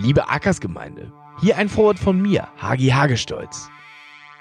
Liebe 0.00 0.28
Ackersgemeinde, 0.28 1.12
hier 1.40 1.56
ein 1.56 1.68
Vorwort 1.68 1.98
von 1.98 2.22
mir, 2.22 2.46
Hagi 2.56 2.90
Hagestolz. 2.90 3.68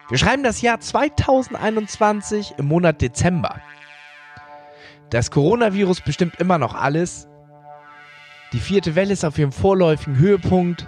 Wir 0.08 0.20
schreiben 0.20 0.44
das 0.44 0.62
Jahr 0.62 0.80
2021 0.80 2.54
im 2.60 2.68
Monat 2.68 3.02
Dezember. 3.02 3.60
Das 5.10 5.32
Coronavirus 5.32 6.02
bestimmt 6.02 6.36
immer 6.40 6.60
noch 6.60 6.76
alles. 6.76 7.28
Die 8.54 8.60
vierte 8.60 8.94
Welle 8.94 9.14
ist 9.14 9.26
auf 9.26 9.40
ihrem 9.40 9.52
vorläufigen 9.52 10.20
Höhepunkt 10.20 10.88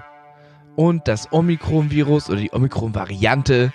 und 0.75 1.07
das 1.07 1.31
Omikron-Virus 1.31 2.29
oder 2.29 2.39
die 2.39 2.53
Omikron-Variante 2.53 3.73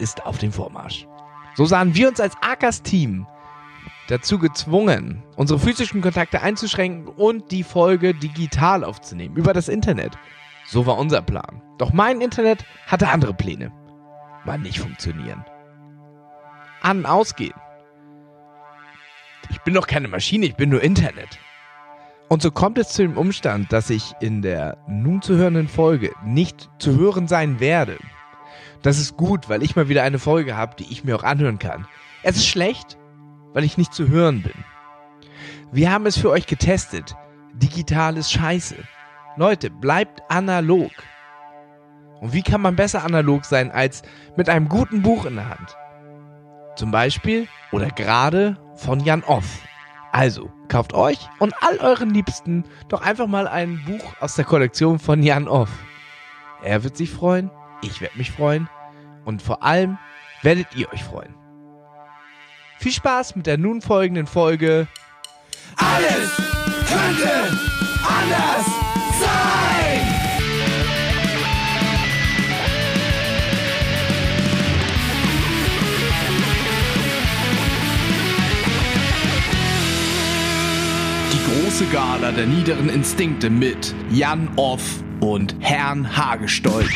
ist 0.00 0.26
auf 0.26 0.38
dem 0.38 0.50
Vormarsch. 0.50 1.06
So 1.54 1.66
sahen 1.66 1.94
wir 1.94 2.08
uns 2.08 2.18
als 2.18 2.34
Ackers-Team 2.40 3.28
dazu 4.08 4.38
gezwungen, 4.38 5.22
unsere 5.36 5.58
physischen 5.58 6.00
Kontakte 6.00 6.42
einzuschränken 6.42 7.08
und 7.08 7.50
die 7.50 7.62
Folge 7.62 8.14
digital 8.14 8.84
aufzunehmen, 8.84 9.36
über 9.36 9.52
das 9.52 9.68
Internet. 9.68 10.18
So 10.66 10.86
war 10.86 10.98
unser 10.98 11.22
Plan. 11.22 11.62
Doch 11.78 11.92
mein 11.92 12.20
Internet 12.20 12.64
hatte 12.86 13.08
andere 13.08 13.34
Pläne. 13.34 13.72
Mal 14.44 14.58
nicht 14.58 14.80
funktionieren. 14.80 15.44
An, 16.80 17.06
ausgehen. 17.06 17.54
Ich 19.50 19.60
bin 19.62 19.74
doch 19.74 19.86
keine 19.86 20.08
Maschine, 20.08 20.46
ich 20.46 20.56
bin 20.56 20.70
nur 20.70 20.82
Internet. 20.82 21.38
Und 22.28 22.40
so 22.40 22.50
kommt 22.50 22.78
es 22.78 22.88
zu 22.88 23.02
dem 23.02 23.18
Umstand, 23.18 23.72
dass 23.72 23.90
ich 23.90 24.14
in 24.20 24.40
der 24.40 24.78
nun 24.88 25.20
zu 25.20 25.36
hörenden 25.36 25.68
Folge 25.68 26.12
nicht 26.24 26.70
zu 26.78 26.96
hören 26.96 27.28
sein 27.28 27.60
werde. 27.60 27.98
Das 28.80 28.98
ist 28.98 29.16
gut, 29.16 29.48
weil 29.48 29.62
ich 29.62 29.76
mal 29.76 29.88
wieder 29.88 30.02
eine 30.02 30.18
Folge 30.18 30.56
habe, 30.56 30.74
die 30.76 30.90
ich 30.90 31.04
mir 31.04 31.16
auch 31.16 31.24
anhören 31.24 31.58
kann. 31.58 31.86
Es 32.22 32.36
ist 32.36 32.46
schlecht, 32.46 32.96
weil 33.52 33.64
ich 33.64 33.78
nicht 33.78 33.94
zu 33.94 34.08
hören 34.08 34.42
bin. 34.42 34.64
Wir 35.70 35.90
haben 35.90 36.06
es 36.06 36.18
für 36.18 36.30
euch 36.30 36.46
getestet. 36.46 37.14
Digital 37.54 38.16
ist 38.16 38.32
scheiße. 38.32 38.76
Leute, 39.36 39.70
bleibt 39.70 40.22
analog. 40.28 40.90
Und 42.20 42.32
wie 42.32 42.42
kann 42.42 42.60
man 42.60 42.76
besser 42.76 43.04
analog 43.04 43.44
sein 43.44 43.70
als 43.70 44.02
mit 44.36 44.48
einem 44.48 44.68
guten 44.68 45.02
Buch 45.02 45.24
in 45.24 45.36
der 45.36 45.48
Hand? 45.48 45.76
Zum 46.76 46.90
Beispiel 46.90 47.48
oder 47.72 47.88
gerade 47.88 48.56
von 48.76 49.00
Jan 49.00 49.24
Off. 49.24 49.62
Also, 50.12 50.50
kauft 50.68 50.92
euch 50.92 51.18
und 51.38 51.54
all 51.62 51.78
euren 51.78 52.10
Liebsten 52.10 52.64
doch 52.88 53.00
einfach 53.00 53.26
mal 53.26 53.48
ein 53.48 53.82
Buch 53.86 54.14
aus 54.20 54.34
der 54.34 54.44
Kollektion 54.44 54.98
von 54.98 55.22
Jan 55.22 55.48
Off. 55.48 55.70
Er 56.62 56.84
wird 56.84 56.96
sich 56.96 57.10
freuen, 57.10 57.50
ich 57.82 58.00
werde 58.00 58.18
mich 58.18 58.30
freuen 58.30 58.68
und 59.24 59.42
vor 59.42 59.62
allem 59.62 59.98
werdet 60.42 60.74
ihr 60.76 60.92
euch 60.92 61.02
freuen. 61.02 61.34
Viel 62.82 62.90
Spaß 62.90 63.36
mit 63.36 63.46
der 63.46 63.58
nun 63.58 63.80
folgenden 63.80 64.26
Folge. 64.26 64.88
Alles 65.76 66.32
könnte 66.88 67.56
anders 68.02 68.66
sein. 69.20 70.00
Die 81.32 81.62
große 81.62 81.86
Gala 81.92 82.32
der 82.32 82.46
niederen 82.46 82.88
Instinkte 82.88 83.48
mit 83.48 83.94
Jan 84.10 84.50
Off 84.56 85.04
und 85.20 85.54
Herrn 85.60 86.16
Hagestolz. 86.16 86.90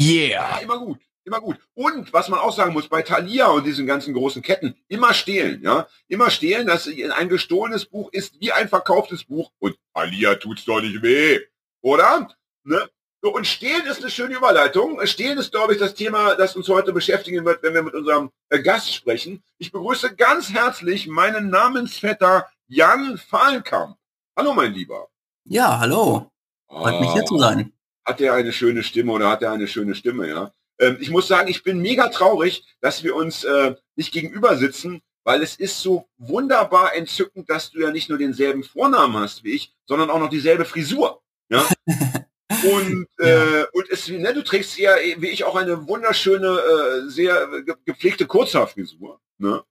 Yeah! 0.00 0.60
Immer 0.62 0.78
gut. 0.78 1.05
Immer 1.26 1.40
gut. 1.40 1.58
Und 1.74 2.12
was 2.12 2.28
man 2.28 2.38
auch 2.38 2.54
sagen 2.54 2.72
muss, 2.72 2.88
bei 2.88 3.02
Thalia 3.02 3.48
und 3.48 3.66
diesen 3.66 3.84
ganzen 3.84 4.14
großen 4.14 4.42
Ketten, 4.42 4.76
immer 4.86 5.12
stehlen, 5.12 5.60
ja. 5.60 5.88
Immer 6.06 6.30
stehlen, 6.30 6.68
dass 6.68 6.88
ein 6.88 7.28
gestohlenes 7.28 7.84
Buch 7.84 8.12
ist 8.12 8.40
wie 8.40 8.52
ein 8.52 8.68
verkauftes 8.68 9.24
Buch. 9.24 9.50
Und 9.58 9.76
Thalia 9.92 10.36
tut's 10.36 10.64
doch 10.64 10.80
nicht 10.80 11.02
weh. 11.02 11.40
Oder? 11.82 12.28
Ne? 12.62 12.88
So, 13.22 13.34
und 13.34 13.44
stehlen 13.44 13.84
ist 13.86 14.02
eine 14.02 14.10
schöne 14.10 14.36
Überleitung. 14.36 15.04
Stehlen 15.04 15.36
ist, 15.38 15.50
glaube 15.50 15.72
ich, 15.72 15.80
das 15.80 15.94
Thema, 15.94 16.36
das 16.36 16.54
uns 16.54 16.68
heute 16.68 16.92
beschäftigen 16.92 17.44
wird, 17.44 17.60
wenn 17.64 17.74
wir 17.74 17.82
mit 17.82 17.94
unserem 17.94 18.30
äh, 18.50 18.62
Gast 18.62 18.94
sprechen. 18.94 19.42
Ich 19.58 19.72
begrüße 19.72 20.14
ganz 20.14 20.52
herzlich 20.52 21.08
meinen 21.08 21.50
Namensvetter 21.50 22.46
Jan 22.68 23.18
Fahlenkamp. 23.18 23.96
Hallo, 24.36 24.54
mein 24.54 24.72
Lieber. 24.72 25.08
Ja, 25.42 25.80
hallo. 25.80 26.30
Freut 26.68 27.00
mich 27.00 27.10
hier 27.10 27.24
zu 27.24 27.36
sein. 27.36 27.72
Hat 28.04 28.20
er 28.20 28.34
eine 28.34 28.52
schöne 28.52 28.84
Stimme 28.84 29.10
oder 29.10 29.28
hat 29.28 29.42
er 29.42 29.50
eine 29.50 29.66
schöne 29.66 29.96
Stimme, 29.96 30.28
ja? 30.28 30.52
Ähm, 30.78 30.98
ich 31.00 31.10
muss 31.10 31.28
sagen, 31.28 31.48
ich 31.48 31.62
bin 31.62 31.80
mega 31.80 32.08
traurig, 32.08 32.64
dass 32.80 33.02
wir 33.02 33.14
uns 33.16 33.44
äh, 33.44 33.74
nicht 33.94 34.12
gegenüber 34.12 34.56
sitzen, 34.56 35.02
weil 35.24 35.42
es 35.42 35.56
ist 35.56 35.80
so 35.80 36.08
wunderbar 36.18 36.94
entzückend, 36.94 37.50
dass 37.50 37.70
du 37.70 37.80
ja 37.80 37.90
nicht 37.90 38.08
nur 38.08 38.18
denselben 38.18 38.62
Vornamen 38.62 39.16
hast 39.16 39.42
wie 39.44 39.52
ich, 39.52 39.74
sondern 39.86 40.10
auch 40.10 40.20
noch 40.20 40.30
dieselbe 40.30 40.64
Frisur. 40.64 41.22
Ja? 41.48 41.66
und, 41.86 43.08
äh, 43.18 43.64
und 43.72 43.90
es, 43.90 44.08
ne, 44.08 44.32
du 44.32 44.44
trägst 44.44 44.78
ja 44.78 44.94
wie 45.18 45.28
ich 45.28 45.44
auch 45.44 45.56
eine 45.56 45.88
wunderschöne, 45.88 46.46
äh, 46.46 47.10
sehr 47.10 47.62
ge 47.62 47.74
gepflegte 47.84 48.26
Kurzhaarfrisur. 48.26 49.20
Ne? 49.38 49.64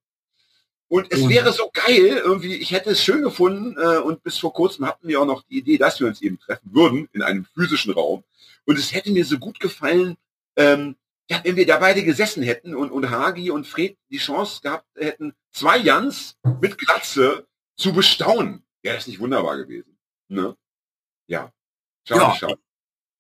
Und 0.87 1.11
es 1.11 1.27
wäre 1.27 1.51
so 1.51 1.71
geil, 1.73 2.21
irgendwie, 2.23 2.55
ich 2.55 2.71
hätte 2.71 2.91
es 2.91 3.03
schön 3.03 3.23
gefunden 3.23 3.75
äh, 3.79 3.97
und 3.97 4.23
bis 4.23 4.37
vor 4.37 4.53
kurzem 4.53 4.85
hatten 4.85 5.07
wir 5.07 5.19
auch 5.19 5.25
noch 5.25 5.43
die 5.43 5.57
Idee, 5.57 5.77
dass 5.77 5.99
wir 5.99 6.07
uns 6.07 6.21
eben 6.21 6.39
treffen 6.39 6.73
würden 6.73 7.09
in 7.13 7.21
einem 7.21 7.45
physischen 7.53 7.93
Raum. 7.93 8.23
Und 8.65 8.77
es 8.77 8.93
hätte 8.93 9.11
mir 9.11 9.25
so 9.25 9.37
gut 9.39 9.59
gefallen, 9.59 10.15
ähm, 10.57 10.95
ja, 11.29 11.41
wenn 11.43 11.55
wir 11.55 11.65
da 11.65 11.77
beide 11.79 12.03
gesessen 12.03 12.43
hätten 12.43 12.75
und, 12.75 12.91
und 12.91 13.09
Hagi 13.09 13.49
und 13.49 13.65
Fred 13.65 13.97
die 14.09 14.17
Chance 14.17 14.61
gehabt 14.61 14.87
hätten, 14.95 15.33
zwei 15.51 15.77
Jans 15.77 16.37
mit 16.61 16.77
Glatze 16.77 17.47
zu 17.77 17.93
bestaunen, 17.93 18.63
wäre 18.83 18.95
das 18.95 19.07
nicht 19.07 19.19
wunderbar 19.19 19.57
gewesen. 19.57 19.97
Ne? 20.27 20.55
Ja. 21.27 21.51
Schade, 22.07 22.21
Ja. 22.21 22.35
schade. 22.35 22.59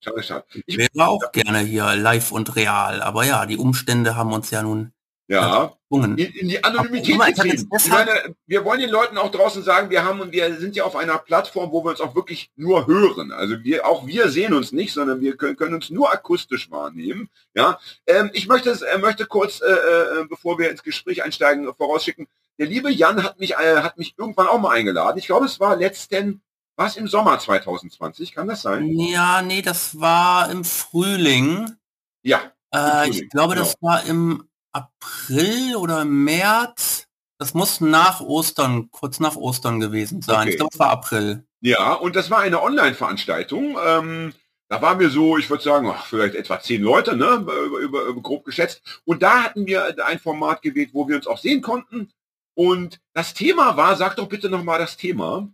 Schade, 0.03 0.23
schade. 0.23 0.45
Ich 0.67 0.77
wäre 0.77 1.07
auch 1.07 1.31
gerne 1.31 1.59
hier 1.59 1.95
live 1.95 2.31
und 2.31 2.55
real, 2.55 3.01
aber 3.01 3.25
ja, 3.25 3.47
die 3.47 3.57
Umstände 3.57 4.15
haben 4.15 4.33
uns 4.33 4.51
ja 4.51 4.61
nun 4.61 4.93
ja, 5.27 5.73
in, 5.89 6.17
in 6.17 6.47
die 6.49 6.63
Anonymität 6.63 7.19
hab 7.19 7.27
getrieben. 7.27 7.67
Ich 7.75 7.89
meine, 7.89 8.35
wir 8.45 8.63
wollen 8.63 8.79
den 8.79 8.91
Leuten 8.91 9.17
auch 9.17 9.31
draußen 9.31 9.63
sagen, 9.63 9.89
wir 9.89 10.05
haben 10.05 10.19
und 10.21 10.31
wir 10.31 10.55
sind 10.57 10.75
ja 10.75 10.83
auf 10.83 10.95
einer 10.95 11.17
Plattform, 11.17 11.71
wo 11.71 11.83
wir 11.83 11.91
uns 11.91 12.01
auch 12.01 12.13
wirklich 12.13 12.51
nur 12.55 12.85
hören. 12.85 13.31
Also 13.31 13.63
wir, 13.63 13.87
auch 13.87 14.05
wir 14.05 14.29
sehen 14.29 14.53
uns 14.53 14.71
nicht, 14.71 14.93
sondern 14.93 15.21
wir 15.21 15.35
können, 15.35 15.55
können 15.55 15.73
uns 15.73 15.89
nur 15.89 16.11
akustisch 16.11 16.69
wahrnehmen. 16.69 17.29
Ja, 17.55 17.79
ähm, 18.05 18.29
ich 18.33 18.47
möchte, 18.47 18.69
äh, 18.71 18.97
möchte 18.99 19.25
kurz, 19.25 19.61
äh, 19.61 19.71
äh, 19.71 20.25
bevor 20.29 20.59
wir 20.59 20.69
ins 20.69 20.83
Gespräch 20.83 21.23
einsteigen, 21.23 21.73
vorausschicken. 21.73 22.27
Der 22.59 22.67
liebe 22.67 22.91
Jan 22.91 23.23
hat 23.23 23.39
mich, 23.39 23.53
äh, 23.53 23.77
hat 23.77 23.97
mich 23.97 24.13
irgendwann 24.17 24.47
auch 24.47 24.59
mal 24.59 24.75
eingeladen. 24.75 25.17
Ich 25.17 25.25
glaube, 25.25 25.45
es 25.45 25.59
war 25.59 25.75
letzten, 25.75 26.41
war 26.75 26.87
es 26.87 26.97
im 26.97 27.07
Sommer 27.07 27.39
2020, 27.39 28.33
kann 28.33 28.47
das 28.47 28.61
sein? 28.61 28.87
Ja, 28.91 29.41
nee, 29.41 29.61
das 29.63 29.99
war 29.99 30.51
im 30.51 30.63
Frühling. 30.63 31.75
Ja, 32.21 32.51
Äh, 32.71 32.77
Frühling, 32.77 33.13
ich 33.13 33.29
glaube, 33.29 33.55
genau. 33.55 33.65
das 33.65 33.75
war 33.81 34.05
im 34.05 34.47
April 34.75 35.75
oder 35.75 36.05
März. 36.05 37.07
Das 37.37 37.53
muss 37.53 37.81
nach 37.81 38.21
Ostern, 38.21 38.89
kurz 38.91 39.19
nach 39.19 39.35
Ostern 39.35 39.79
gewesen 39.79 40.21
sein. 40.21 40.41
Okay. 40.41 40.49
Ich 40.51 40.55
glaube, 40.57 40.71
es 40.73 40.79
war 40.79 40.89
April. 40.89 41.45
Ja, 41.61 41.93
und 41.93 42.15
das 42.15 42.29
war 42.29 42.39
eine 42.39 42.61
Online-Veranstaltung. 42.61 43.77
Ähm, 43.85 44.33
da 44.69 44.81
waren 44.81 44.99
wir 44.99 45.09
so, 45.09 45.37
ich 45.37 45.49
würde 45.49 45.63
sagen, 45.63 45.91
ach, 45.93 46.05
vielleicht 46.05 46.35
etwa 46.35 46.59
zehn 46.59 46.81
Leute, 46.81 47.15
ne, 47.15 47.35
über, 47.35 47.53
über, 47.79 48.03
über, 48.03 48.21
grob 48.21 48.45
geschätzt. 48.45 48.81
Und 49.05 49.21
da 49.21 49.43
hatten 49.43 49.65
wir 49.65 49.95
ein 50.05 50.19
Format 50.19 50.61
gewählt, 50.61 50.91
wo 50.93 51.07
wir 51.07 51.15
uns 51.15 51.27
auch 51.27 51.37
sehen 51.37 51.61
konnten. 51.61 52.11
Und 52.53 52.99
das 53.13 53.33
Thema 53.33 53.77
war, 53.77 53.95
sag 53.97 54.15
doch 54.15 54.29
bitte 54.29 54.49
nochmal 54.49 54.79
das 54.79 54.97
Thema. 54.97 55.49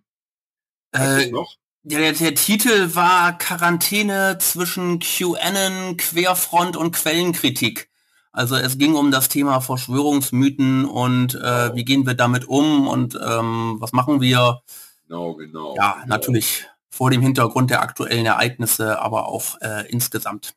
Äh, 0.94 1.32
noch? 1.32 1.58
der, 1.84 2.14
der 2.14 2.36
Titel 2.36 2.96
war 2.96 3.38
Quarantäne 3.38 4.38
zwischen 4.40 5.00
QAnon, 5.00 5.98
Querfront 5.98 6.78
und 6.78 6.92
Quellenkritik. 6.92 7.90
Also 8.34 8.56
es 8.56 8.78
ging 8.78 8.96
um 8.96 9.12
das 9.12 9.28
Thema 9.28 9.60
Verschwörungsmythen 9.60 10.86
und 10.86 11.36
äh, 11.36 11.76
wie 11.76 11.84
gehen 11.84 12.06
wir 12.06 12.14
damit 12.14 12.46
um 12.48 12.88
und 12.88 13.16
ähm, 13.16 13.76
was 13.80 13.92
machen 13.92 14.22
wir? 14.22 14.62
Genau, 15.08 15.34
genau. 15.36 15.76
Ja, 15.76 15.94
genau. 15.94 16.06
natürlich 16.08 16.66
vor 16.90 17.12
dem 17.12 17.22
Hintergrund 17.22 17.70
der 17.70 17.82
aktuellen 17.82 18.26
Ereignisse, 18.26 19.00
aber 19.00 19.28
auch 19.28 19.60
äh, 19.60 19.90
insgesamt. 19.90 20.56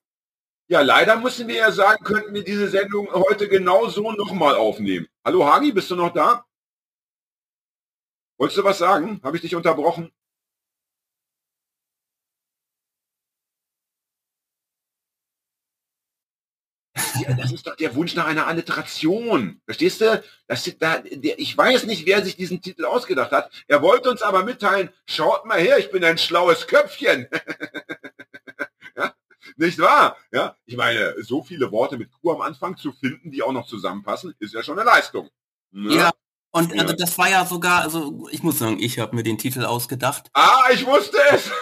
Ja, 0.68 0.82
leider 0.82 1.16
müssen 1.16 1.48
wir 1.48 1.56
ja 1.56 1.72
sagen, 1.72 2.04
könnten 2.04 2.32
wir 2.32 2.44
diese 2.44 2.68
Sendung 2.68 3.08
heute 3.12 3.48
genau 3.48 3.88
so 3.88 4.12
nochmal 4.12 4.54
aufnehmen. 4.54 5.06
Hallo 5.24 5.44
Hagi, 5.44 5.72
bist 5.72 5.90
du 5.90 5.96
noch 5.96 6.12
da? 6.12 6.44
Wolltest 8.38 8.58
du 8.58 8.64
was 8.64 8.78
sagen? 8.78 9.20
Habe 9.22 9.36
ich 9.36 9.42
dich 9.42 9.54
unterbrochen? 9.54 10.10
Das 17.36 17.52
ist 17.52 17.66
doch 17.66 17.76
der 17.76 17.94
Wunsch 17.94 18.14
nach 18.14 18.26
einer 18.26 18.46
Alliteration. 18.46 19.60
Verstehst 19.64 20.00
du? 20.00 20.22
Das, 20.46 20.70
da, 20.78 20.98
der, 20.98 21.38
ich 21.38 21.56
weiß 21.56 21.84
nicht, 21.84 22.06
wer 22.06 22.24
sich 22.24 22.36
diesen 22.36 22.60
Titel 22.60 22.84
ausgedacht 22.84 23.32
hat. 23.32 23.50
Er 23.68 23.82
wollte 23.82 24.10
uns 24.10 24.22
aber 24.22 24.44
mitteilen, 24.44 24.90
schaut 25.06 25.46
mal 25.46 25.60
her, 25.60 25.78
ich 25.78 25.90
bin 25.90 26.04
ein 26.04 26.18
schlaues 26.18 26.66
Köpfchen. 26.66 27.28
ja? 28.96 29.14
Nicht 29.56 29.78
wahr? 29.78 30.16
Ja, 30.32 30.56
ich 30.64 30.76
meine, 30.76 31.14
so 31.22 31.42
viele 31.42 31.70
Worte 31.70 31.96
mit 31.96 32.10
Q 32.12 32.32
am 32.32 32.40
Anfang 32.40 32.76
zu 32.76 32.92
finden, 32.92 33.30
die 33.30 33.42
auch 33.42 33.52
noch 33.52 33.66
zusammenpassen, 33.66 34.34
ist 34.38 34.54
ja 34.54 34.62
schon 34.62 34.78
eine 34.78 34.88
Leistung. 34.88 35.28
Ne? 35.70 35.94
Ja, 35.94 36.10
Und 36.50 36.78
also 36.78 36.94
das 36.94 37.18
war 37.18 37.28
ja 37.28 37.44
sogar, 37.44 37.82
also 37.82 38.28
ich 38.30 38.42
muss 38.42 38.58
sagen, 38.58 38.78
ich 38.80 38.98
habe 38.98 39.14
mir 39.14 39.22
den 39.22 39.38
Titel 39.38 39.64
ausgedacht. 39.64 40.28
Ah, 40.32 40.64
ich 40.72 40.86
wusste 40.86 41.18
es! 41.32 41.50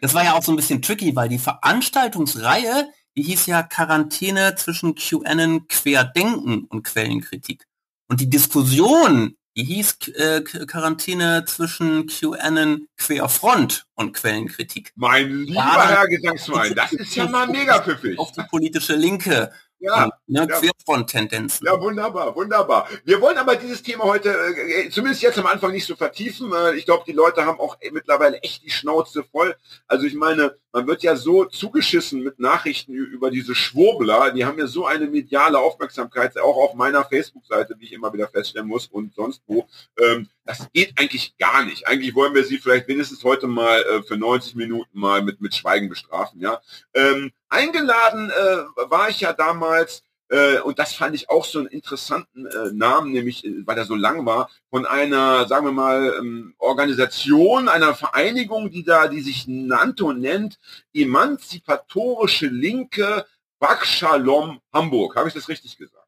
Das 0.00 0.14
war 0.14 0.24
ja 0.24 0.32
auch 0.32 0.42
so 0.42 0.50
ein 0.50 0.56
bisschen 0.56 0.80
tricky, 0.80 1.14
weil 1.14 1.28
die 1.28 1.38
Veranstaltungsreihe, 1.38 2.88
die 3.16 3.22
hieß 3.22 3.46
ja 3.46 3.62
Quarantäne 3.62 4.54
zwischen 4.56 4.94
QAnon 4.94 5.68
Querdenken 5.68 6.64
und 6.64 6.82
Quellenkritik. 6.82 7.66
Und 8.08 8.20
die 8.20 8.28
Diskussion, 8.28 9.36
die 9.56 9.64
hieß 9.64 10.08
äh, 10.08 10.40
Quarantäne 10.42 11.44
zwischen 11.44 12.06
QAnon 12.06 12.88
Querfront 12.96 13.86
und 13.94 14.12
Quellenkritik. 14.14 14.92
Mein 14.96 15.30
lieber 15.30 15.88
Herr 15.88 16.08
Gesangsverein, 16.08 16.74
das 16.74 16.92
ist 16.92 17.14
ja 17.14 17.28
mal 17.28 17.46
mega 17.46 17.80
pfiffig. 17.80 18.18
Auf 18.18 18.32
die 18.32 18.42
politische 18.50 18.96
Linke 18.96 19.52
ja, 19.78 20.10
ne, 20.26 20.46
ja. 20.48 20.58
Querfront-Tendenzen. 20.58 21.66
Ja, 21.66 21.80
wunderbar, 21.80 22.34
wunderbar. 22.34 22.88
Wir 23.04 23.20
wollen 23.20 23.38
aber 23.38 23.56
dieses 23.56 23.82
Thema 23.82 24.04
heute, 24.04 24.30
äh, 24.30 24.88
zumindest 24.90 25.22
jetzt 25.22 25.38
am 25.38 25.46
Anfang 25.46 25.72
nicht 25.72 25.86
so 25.86 25.96
vertiefen. 25.96 26.52
Äh, 26.52 26.74
ich 26.74 26.84
glaube, 26.84 27.04
die 27.06 27.12
Leute 27.12 27.44
haben 27.44 27.60
auch 27.60 27.76
mittlerweile 27.92 28.38
echt 28.38 28.64
die 28.64 28.70
Schnauze 28.70 29.24
voll. 29.24 29.54
Also 29.86 30.06
ich 30.06 30.14
meine, 30.14 30.56
man 30.72 30.86
wird 30.86 31.02
ja 31.02 31.16
so 31.16 31.44
zugeschissen 31.44 32.22
mit 32.22 32.40
Nachrichten 32.40 32.94
über 32.94 33.30
diese 33.30 33.54
Schwurbler. 33.54 34.32
Die 34.32 34.44
haben 34.44 34.58
ja 34.58 34.66
so 34.66 34.86
eine 34.86 35.06
mediale 35.06 35.58
Aufmerksamkeit, 35.58 36.38
auch 36.38 36.56
auf 36.56 36.74
meiner 36.74 37.04
Facebook-Seite, 37.04 37.76
wie 37.78 37.84
ich 37.84 37.92
immer 37.92 38.12
wieder 38.12 38.28
feststellen 38.28 38.68
muss 38.68 38.86
und 38.86 39.14
sonst 39.14 39.42
wo. 39.46 39.68
Ähm, 39.98 40.28
das 40.44 40.70
geht 40.72 40.98
eigentlich 40.98 41.36
gar 41.38 41.64
nicht. 41.64 41.86
Eigentlich 41.86 42.14
wollen 42.14 42.34
wir 42.34 42.44
sie 42.44 42.58
vielleicht 42.58 42.88
wenigstens 42.88 43.24
heute 43.24 43.46
mal 43.46 43.80
äh, 43.82 44.02
für 44.02 44.16
90 44.16 44.54
Minuten 44.56 44.98
mal 44.98 45.22
mit, 45.22 45.40
mit 45.40 45.54
Schweigen 45.54 45.88
bestrafen. 45.88 46.40
Ja. 46.40 46.60
Ähm, 46.92 47.32
Eingeladen 47.48 48.30
äh, 48.30 48.90
war 48.90 49.08
ich 49.08 49.20
ja 49.20 49.32
damals, 49.32 50.02
äh, 50.28 50.58
und 50.60 50.78
das 50.78 50.94
fand 50.94 51.14
ich 51.14 51.30
auch 51.30 51.46
so 51.46 51.60
einen 51.60 51.68
interessanten 51.68 52.46
äh, 52.46 52.72
Namen, 52.72 53.12
nämlich 53.12 53.44
äh, 53.44 53.66
weil 53.66 53.78
er 53.78 53.86
so 53.86 53.94
lang 53.94 54.26
war, 54.26 54.50
von 54.68 54.84
einer, 54.84 55.48
sagen 55.48 55.64
wir 55.64 55.72
mal, 55.72 56.14
ähm, 56.18 56.54
Organisation, 56.58 57.68
einer 57.68 57.94
Vereinigung, 57.94 58.70
die 58.70 58.84
da, 58.84 59.08
die 59.08 59.22
sich 59.22 59.46
und 59.46 60.20
nennt 60.20 60.58
Emanzipatorische 60.92 62.46
Linke 62.48 63.24
Bak 63.58 63.86
Shalom 63.86 64.60
Hamburg. 64.74 65.16
Habe 65.16 65.28
ich 65.28 65.34
das 65.34 65.48
richtig 65.48 65.78
gesagt? 65.78 66.03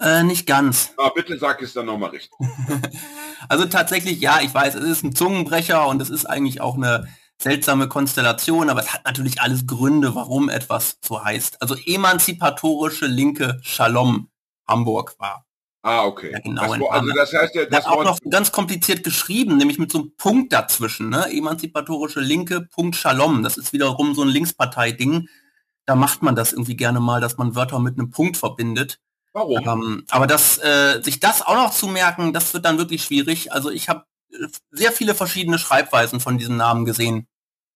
Äh, 0.00 0.22
nicht 0.22 0.46
ganz. 0.46 0.94
Ah, 0.96 1.10
bitte 1.14 1.38
sag 1.38 1.60
es 1.60 1.74
dann 1.74 1.86
nochmal 1.86 2.10
richtig. 2.10 2.38
also 3.48 3.66
tatsächlich, 3.66 4.20
ja, 4.20 4.40
ich 4.40 4.52
weiß, 4.52 4.74
es 4.74 4.84
ist 4.84 5.04
ein 5.04 5.14
Zungenbrecher 5.14 5.86
und 5.86 6.00
es 6.00 6.08
ist 6.08 6.24
eigentlich 6.24 6.62
auch 6.62 6.76
eine 6.76 7.06
seltsame 7.38 7.88
Konstellation, 7.88 8.70
aber 8.70 8.80
es 8.80 8.92
hat 8.94 9.04
natürlich 9.04 9.40
alles 9.40 9.66
Gründe, 9.66 10.14
warum 10.14 10.48
etwas 10.48 10.98
so 11.02 11.22
heißt. 11.22 11.60
Also 11.60 11.74
emanzipatorische 11.74 13.06
linke 13.06 13.58
Shalom 13.62 14.28
Hamburg 14.66 15.16
war. 15.18 15.44
Ah, 15.82 16.04
okay. 16.04 16.32
Ja, 16.32 16.40
genau 16.40 16.74
das, 16.74 16.90
also 16.90 17.12
das 17.14 17.32
heißt 17.32 17.54
ja, 17.54 17.64
das, 17.64 17.84
das 17.84 17.86
auch 17.86 18.04
noch 18.04 18.18
ganz 18.28 18.52
kompliziert 18.52 19.02
geschrieben, 19.02 19.56
nämlich 19.56 19.78
mit 19.78 19.90
so 19.90 19.98
einem 19.98 20.12
Punkt 20.16 20.52
dazwischen, 20.52 21.08
ne? 21.08 21.26
Emanzipatorische 21.30 22.20
Linke, 22.20 22.62
Punkt 22.62 22.96
Shalom. 22.96 23.42
Das 23.42 23.56
ist 23.56 23.72
wiederum 23.72 24.14
so 24.14 24.22
ein 24.22 24.28
Linkspartei-Ding. 24.28 25.28
Da 25.86 25.94
macht 25.94 26.22
man 26.22 26.36
das 26.36 26.52
irgendwie 26.52 26.76
gerne 26.76 27.00
mal, 27.00 27.22
dass 27.22 27.38
man 27.38 27.54
Wörter 27.54 27.78
mit 27.78 27.98
einem 27.98 28.10
Punkt 28.10 28.36
verbindet. 28.36 29.00
Warum? 29.32 29.66
Ähm, 29.66 30.04
aber 30.10 30.26
das, 30.26 30.58
äh, 30.58 31.00
sich 31.02 31.20
das 31.20 31.42
auch 31.42 31.54
noch 31.54 31.72
zu 31.72 31.86
merken, 31.86 32.32
das 32.32 32.52
wird 32.52 32.64
dann 32.64 32.78
wirklich 32.78 33.04
schwierig. 33.04 33.52
Also 33.52 33.70
ich 33.70 33.88
habe 33.88 34.04
äh, 34.32 34.46
sehr 34.70 34.92
viele 34.92 35.14
verschiedene 35.14 35.58
Schreibweisen 35.58 36.20
von 36.20 36.38
diesem 36.38 36.56
Namen 36.56 36.84
gesehen. 36.84 37.26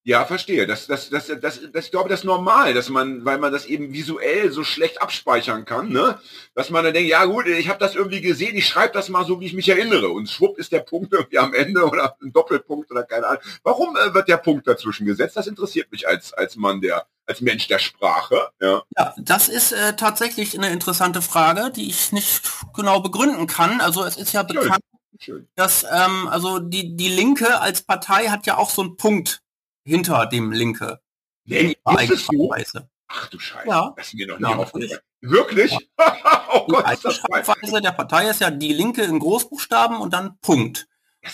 Ja, 0.07 0.27
verstehe. 0.27 0.67
Das, 0.67 0.87
das, 0.87 1.09
das, 1.09 1.29
das, 1.29 1.61
das, 1.73 1.85
ich 1.87 1.91
glaube, 1.91 2.11
das 2.11 2.21
ist 2.21 2.25
normal, 2.25 2.75
dass 2.75 2.91
man, 2.91 3.25
weil 3.25 3.39
man 3.39 3.51
das 3.51 3.65
eben 3.65 3.95
visuell 3.95 4.53
so 4.53 4.63
schlecht 4.63 5.01
abspeichern 5.01 5.65
kann, 5.65 5.89
ne? 5.89 6.21
dass 6.55 6.69
man 6.69 6.85
dann 6.85 6.93
denkt, 6.93 7.09
ja 7.09 7.25
gut, 7.25 7.47
ich 7.47 7.71
habe 7.71 7.79
das 7.79 7.95
irgendwie 7.95 8.21
gesehen, 8.21 8.55
ich 8.55 8.69
schreibe 8.69 8.93
das 8.93 9.09
mal 9.09 9.25
so, 9.25 9.41
wie 9.41 9.47
ich 9.47 9.55
mich 9.55 9.67
erinnere. 9.67 10.11
Und 10.11 10.29
schwupp 10.29 10.59
ist 10.59 10.73
der 10.73 10.81
Punkt 10.81 11.15
irgendwie 11.15 11.39
am 11.39 11.55
Ende 11.55 11.85
oder 11.87 12.19
ein 12.23 12.35
Doppelpunkt 12.35 12.91
oder 12.91 13.05
keine 13.05 13.27
Ahnung. 13.27 13.43
Warum 13.63 13.97
äh, 13.97 14.13
wird 14.13 14.29
der 14.29 14.37
Punkt 14.37 14.69
dazwischen 14.69 15.07
gesetzt? 15.07 15.39
Das 15.39 15.47
interessiert 15.47 15.91
mich 15.91 16.07
als, 16.07 16.35
als 16.35 16.57
Mann, 16.57 16.83
der, 16.83 17.07
als 17.25 17.41
Mensch 17.41 17.67
der 17.69 17.79
Sprache. 17.79 18.51
Ja, 18.61 18.83
ja 18.99 19.15
das 19.17 19.49
ist 19.49 19.73
äh, 19.73 19.97
tatsächlich 19.97 20.55
eine 20.55 20.69
interessante 20.69 21.23
Frage, 21.23 21.73
die 21.75 21.89
ich 21.89 22.13
nicht 22.13 22.43
genau 22.75 23.01
begründen 23.01 23.47
kann. 23.47 23.81
Also 23.81 24.05
es 24.05 24.19
ist 24.19 24.35
ja 24.35 24.43
bekannt, 24.43 24.85
Schön. 25.19 25.49
dass 25.55 25.85
ähm, 25.85 26.29
also 26.29 26.59
die, 26.59 26.95
die 26.95 27.09
Linke 27.09 27.59
als 27.63 27.81
Partei 27.81 28.27
hat 28.27 28.45
ja 28.45 28.59
auch 28.59 28.69
so 28.69 28.83
einen 28.83 28.99
Punkt 28.99 29.41
hinter 29.85 30.27
dem 30.27 30.53
Linke. 30.53 31.01
Nee, 31.45 31.77
Eigenschreibweise. 31.85 32.89
Ach 33.09 33.29
du 33.29 33.39
Scheiße, 33.39 33.69
ja. 33.69 33.93
das 33.97 34.09
ist 34.09 34.15
mir 34.15 34.27
noch 34.27 34.39
nie 34.39 34.51
ja, 34.51 34.57
aufgefallen. 34.57 35.01
Wirklich? 35.21 35.73
Ja. 35.73 36.47
oh 36.53 36.67
Gott, 36.67 36.87
die 37.05 37.13
Schreibweise 37.13 37.81
der 37.81 37.93
Partei 37.93 38.29
ist 38.29 38.41
ja 38.41 38.51
die 38.51 38.73
Linke 38.73 39.03
in 39.03 39.19
Großbuchstaben 39.19 39.99
und 39.99 40.13
dann 40.13 40.39
Punkt. 40.41 40.87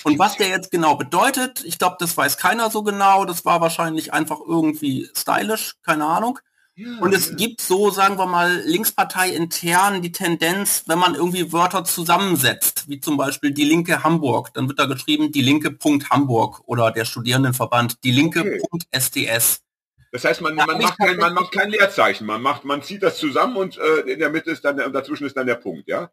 Und 0.04 0.18
was 0.18 0.36
der 0.36 0.48
jetzt 0.48 0.70
genau 0.70 0.94
bedeutet, 0.94 1.64
ich 1.64 1.78
glaube, 1.78 1.96
das 1.98 2.16
weiß 2.16 2.36
keiner 2.36 2.70
so 2.70 2.82
genau. 2.82 3.24
Das 3.24 3.44
war 3.44 3.60
wahrscheinlich 3.60 4.12
einfach 4.12 4.38
irgendwie 4.46 5.08
stylisch, 5.16 5.76
keine 5.82 6.06
Ahnung. 6.06 6.38
Und 7.00 7.14
es 7.14 7.36
gibt 7.36 7.60
so, 7.60 7.90
sagen 7.90 8.18
wir 8.18 8.26
mal, 8.26 8.62
Linkspartei 8.64 9.30
intern 9.30 10.02
die 10.02 10.12
Tendenz, 10.12 10.84
wenn 10.86 10.98
man 10.98 11.14
irgendwie 11.14 11.52
Wörter 11.52 11.84
zusammensetzt, 11.84 12.88
wie 12.88 13.00
zum 13.00 13.16
Beispiel 13.16 13.52
die 13.52 13.64
Linke 13.64 14.02
Hamburg, 14.02 14.54
dann 14.54 14.68
wird 14.68 14.78
da 14.78 14.86
geschrieben 14.86 15.32
die 15.32 15.42
Linke 15.42 15.70
Punkt 15.70 16.10
Hamburg 16.10 16.62
oder 16.66 16.90
der 16.90 17.04
Studierendenverband 17.04 18.04
die 18.04 18.12
Linke 18.12 18.40
okay. 18.40 18.60
Punkt 18.68 18.86
SDS. 18.90 19.62
Das 20.12 20.24
heißt, 20.24 20.40
man, 20.40 20.54
man, 20.54 20.80
macht 20.80 20.98
kein, 20.98 21.16
man 21.16 21.34
macht 21.34 21.52
kein 21.52 21.70
Leerzeichen, 21.70 22.26
man 22.26 22.42
macht, 22.42 22.64
man 22.64 22.82
zieht 22.82 23.02
das 23.02 23.18
zusammen 23.18 23.56
und 23.56 23.78
äh, 23.78 24.12
in 24.12 24.18
der 24.18 24.30
Mitte 24.30 24.50
ist 24.50 24.64
dann, 24.64 24.76
dazwischen 24.92 25.26
ist 25.26 25.36
dann 25.36 25.46
der 25.46 25.54
Punkt, 25.54 25.88
ja? 25.88 26.10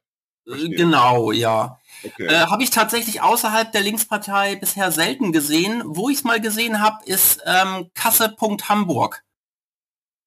Verstehe. 0.48 0.75
Genau, 0.78 1.31
ja. 1.31 1.80
Okay. 2.04 2.28
Äh, 2.28 2.46
habe 2.46 2.63
ich 2.63 2.70
tatsächlich 2.70 3.22
außerhalb 3.22 3.72
der 3.72 3.81
Linkspartei 3.81 4.56
bisher 4.56 4.92
selten 4.92 5.31
gesehen. 5.31 5.81
Wo 5.86 6.10
ich 6.10 6.18
es 6.18 6.24
mal 6.24 6.40
gesehen 6.40 6.81
habe, 6.81 6.98
ist 7.06 7.42
ähm, 7.46 7.90
Kasse 7.96 8.36
Hamburg. 8.40 9.24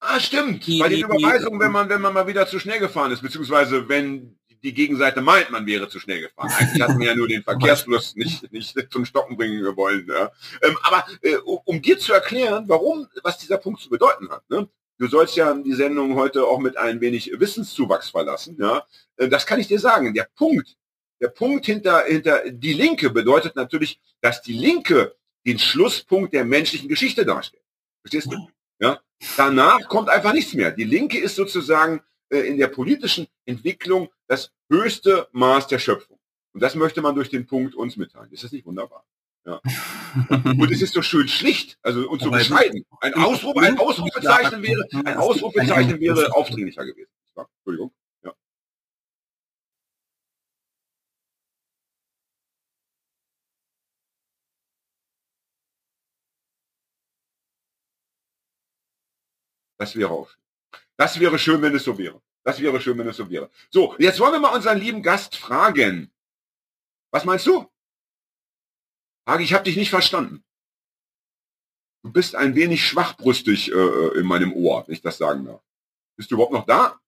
Ah, 0.01 0.19
stimmt. 0.19 0.67
Die, 0.67 0.79
Bei 0.79 0.89
den 0.89 1.05
Überweisungen, 1.05 1.61
wenn 1.61 1.73
man, 1.73 1.89
wenn 1.89 2.01
man 2.01 2.15
mal 2.15 2.27
wieder 2.27 2.47
zu 2.47 2.59
schnell 2.59 2.81
gefahren 2.81 3.13
ist, 3.13 3.21
beziehungsweise 3.21 3.89
wenn 3.89 4.39
die 4.63 4.75
Gegenseite 4.75 5.21
meint, 5.21 5.51
man 5.51 5.67
wäre 5.67 5.89
zu 5.89 6.01
schnell 6.01 6.23
gefahren. 6.23 6.51
Eigentlich 6.59 6.83
hatten 6.83 6.99
wir 6.99 7.09
ja 7.09 7.15
nur 7.15 7.29
den 7.29 7.43
Verkehrsfluss 7.45 8.17
nicht, 8.17 8.51
nicht 8.53 8.77
zum 8.91 9.05
Stocken 9.05 9.37
bringen 9.37 9.65
wollen. 9.77 10.07
Ja. 10.09 10.31
Ähm, 10.63 10.77
aber 10.83 11.07
äh, 11.23 11.37
um 11.37 11.81
dir 11.81 11.99
zu 11.99 12.13
erklären, 12.13 12.65
warum, 12.67 13.07
was 13.23 13.39
dieser 13.39 13.59
Punkt 13.59 13.81
zu 13.81 13.91
bedeuten 13.91 14.31
hat. 14.31 14.49
Ne? 14.51 14.69
Du 14.99 15.07
sollst 15.07 15.37
ja 15.37 15.55
die 15.55 15.73
Sendung 15.73 16.15
heute 16.15 16.45
auch 16.45 16.59
mit 16.59 16.77
ein 16.77 17.01
wenig 17.01 17.33
Wissenszuwachs 17.39 18.11
verlassen. 18.11 18.57
Ja, 18.61 18.85
äh, 19.17 19.29
das 19.29 19.47
kann 19.47 19.61
ich 19.61 19.69
dir 19.69 19.79
sagen. 19.79 20.13
Der 20.13 20.29
Punkt, 20.35 20.77
der 21.21 21.29
Punkt 21.29 21.67
hinter 21.67 22.05
hinter 22.05 22.51
die 22.51 22.75
Linke 22.75 23.11
bedeutet 23.11 23.57
natürlich, 23.57 23.99
dass 24.21 24.43
die 24.43 24.53
Linke 24.53 25.15
den 25.47 25.59
Schlusspunkt 25.59 26.35
der 26.35 26.45
menschlichen 26.45 26.89
Geschichte 26.89 27.25
darstellt. 27.25 27.63
Verstehst 28.03 28.31
du? 28.31 28.49
Ja, 28.81 29.01
Danach 29.37 29.87
kommt 29.89 30.09
einfach 30.09 30.33
nichts 30.33 30.55
mehr. 30.55 30.71
Die 30.71 30.85
Linke 30.85 31.19
ist 31.19 31.37
sozusagen 31.37 32.01
äh, 32.31 32.39
in 32.39 32.59
der 32.59 32.69
politischen 32.69 33.27
Entwicklung 33.45 34.09
das 34.27 34.51
höchste 34.71 35.29
Maß 35.33 35.67
der 35.67 35.79
Schöpfung. 35.79 36.19
Und 36.53 36.63
das 36.63 36.75
möchte 36.75 37.03
man 37.03 37.15
durch 37.15 37.29
den 37.29 37.47
Punkt 37.47 37.75
uns 37.75 37.97
mitteilen. 37.97 38.31
Ist 38.33 38.45
das 38.45 38.53
nicht 38.53 38.67
wunderbar? 38.67 39.05
Ja. 39.47 39.61
Und 40.45 40.71
es 40.71 40.83
ist 40.83 40.97
doch 40.97 41.03
schön 41.03 41.29
schlicht, 41.29 41.79
also 41.83 42.09
und 42.09 42.21
so 42.21 42.31
bescheiden. 42.31 42.85
Ein 43.01 43.15
Ausruf, 43.15 43.57
ein 43.57 43.79
Ausrufezeichen 43.79 44.63
wäre, 44.63 44.87
ein 44.93 45.17
Ausrufezeichen 45.17 46.01
wäre 46.01 46.35
aufdringlicher 46.35 46.85
gewesen. 46.85 47.11
Entschuldigung. 47.37 47.93
Das 59.81 59.97
wäre 59.97 60.11
auch 60.11 60.29
schön. 60.29 60.43
Das 60.99 61.19
wäre 61.19 61.39
schön, 61.39 61.63
wenn 61.63 61.75
es 61.75 61.85
so 61.85 61.97
wäre. 61.97 62.21
Das 62.45 62.61
wäre 62.61 62.79
schön, 62.83 62.99
wenn 62.99 63.09
es 63.09 63.17
so 63.17 63.31
wäre. 63.31 63.51
So, 63.71 63.97
jetzt 63.99 64.21
wollen 64.21 64.35
wir 64.35 64.41
mal 64.41 64.55
unseren 64.55 64.79
lieben 64.79 65.03
Gast 65.03 65.37
fragen. 65.37 66.11
Was 67.11 67.25
meinst 67.25 67.47
du? 67.47 67.67
Hagi, 69.27 69.45
ich 69.45 69.55
habe 69.55 69.65
dich 69.65 69.77
nicht 69.77 69.89
verstanden. 69.89 70.45
Du 72.03 72.13
bist 72.13 72.35
ein 72.35 72.55
wenig 72.55 72.87
schwachbrüstig 72.87 73.73
äh, 73.73 73.75
äh, 73.75 74.19
in 74.19 74.27
meinem 74.27 74.53
Ohr, 74.53 74.87
wenn 74.87 74.95
ich 74.95 75.01
das 75.01 75.17
sagen 75.17 75.47
darf. 75.47 75.63
Bist 76.17 76.31
du 76.31 76.35
überhaupt 76.35 76.53
noch 76.53 76.67
da? 76.67 77.01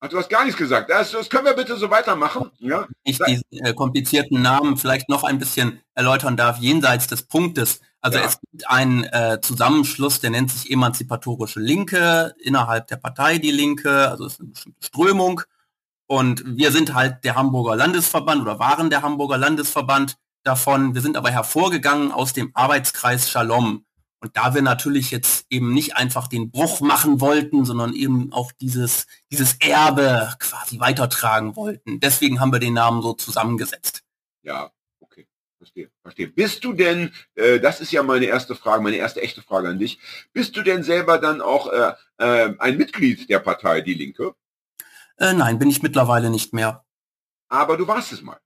Ach, 0.00 0.08
du 0.08 0.18
hast 0.18 0.30
gar 0.30 0.44
nichts 0.44 0.58
gesagt. 0.58 0.90
Das, 0.90 1.12
das 1.12 1.30
können 1.30 1.44
wir 1.44 1.54
bitte 1.54 1.76
so 1.76 1.90
weitermachen. 1.90 2.50
Ja? 2.58 2.88
Ich 3.04 3.18
diesen 3.18 3.44
äh, 3.50 3.72
komplizierten 3.72 4.42
Namen 4.42 4.76
vielleicht 4.76 5.08
noch 5.08 5.22
ein 5.22 5.38
bisschen 5.38 5.80
erläutern 5.94 6.36
darf, 6.36 6.58
jenseits 6.58 7.06
des 7.06 7.22
Punktes. 7.22 7.80
Also 8.00 8.18
ja. 8.18 8.24
es 8.24 8.40
gibt 8.40 8.68
einen 8.68 9.04
äh, 9.04 9.40
Zusammenschluss, 9.42 10.20
der 10.20 10.30
nennt 10.30 10.50
sich 10.50 10.70
Emanzipatorische 10.70 11.60
Linke, 11.60 12.34
innerhalb 12.38 12.86
der 12.86 12.96
Partei 12.96 13.38
Die 13.38 13.50
Linke, 13.50 14.08
also 14.08 14.26
es 14.26 14.34
ist 14.34 14.40
eine 14.40 14.48
bestimmte 14.50 14.86
Strömung. 14.86 15.42
Und 16.06 16.42
wir 16.44 16.72
sind 16.72 16.94
halt 16.94 17.24
der 17.24 17.36
Hamburger 17.36 17.76
Landesverband 17.76 18.42
oder 18.42 18.58
waren 18.58 18.90
der 18.90 19.02
Hamburger 19.02 19.38
Landesverband 19.38 20.16
davon. 20.42 20.94
Wir 20.94 21.02
sind 21.02 21.16
aber 21.16 21.30
hervorgegangen 21.30 22.10
aus 22.10 22.32
dem 22.32 22.50
Arbeitskreis 22.54 23.30
Shalom. 23.30 23.84
Und 24.22 24.36
da 24.36 24.54
wir 24.54 24.60
natürlich 24.60 25.10
jetzt 25.10 25.46
eben 25.48 25.72
nicht 25.72 25.96
einfach 25.96 26.26
den 26.26 26.50
Bruch 26.50 26.80
machen 26.80 27.20
wollten, 27.20 27.64
sondern 27.64 27.94
eben 27.94 28.32
auch 28.32 28.52
dieses, 28.52 29.06
dieses 29.30 29.54
Erbe 29.60 30.34
quasi 30.38 30.78
weitertragen 30.78 31.56
wollten. 31.56 32.00
Deswegen 32.00 32.38
haben 32.40 32.52
wir 32.52 32.58
den 32.58 32.74
Namen 32.74 33.02
so 33.02 33.14
zusammengesetzt. 33.14 34.02
Ja. 34.42 34.72
Verstehe, 35.60 35.90
verstehe. 36.00 36.28
Bist 36.28 36.64
du 36.64 36.72
denn, 36.72 37.12
äh, 37.34 37.60
das 37.60 37.82
ist 37.82 37.92
ja 37.92 38.02
meine 38.02 38.24
erste 38.24 38.54
Frage, 38.54 38.82
meine 38.82 38.96
erste 38.96 39.20
echte 39.20 39.42
Frage 39.42 39.68
an 39.68 39.78
dich, 39.78 39.98
bist 40.32 40.56
du 40.56 40.62
denn 40.62 40.82
selber 40.82 41.18
dann 41.18 41.42
auch 41.42 41.70
äh, 41.70 41.92
äh, 42.16 42.54
ein 42.58 42.78
Mitglied 42.78 43.28
der 43.28 43.40
Partei 43.40 43.82
Die 43.82 43.92
Linke? 43.92 44.34
Äh, 45.18 45.34
nein, 45.34 45.58
bin 45.58 45.68
ich 45.68 45.82
mittlerweile 45.82 46.30
nicht 46.30 46.54
mehr. 46.54 46.86
Aber 47.50 47.76
du 47.76 47.86
warst 47.86 48.10
es 48.10 48.22
mal. 48.22 48.38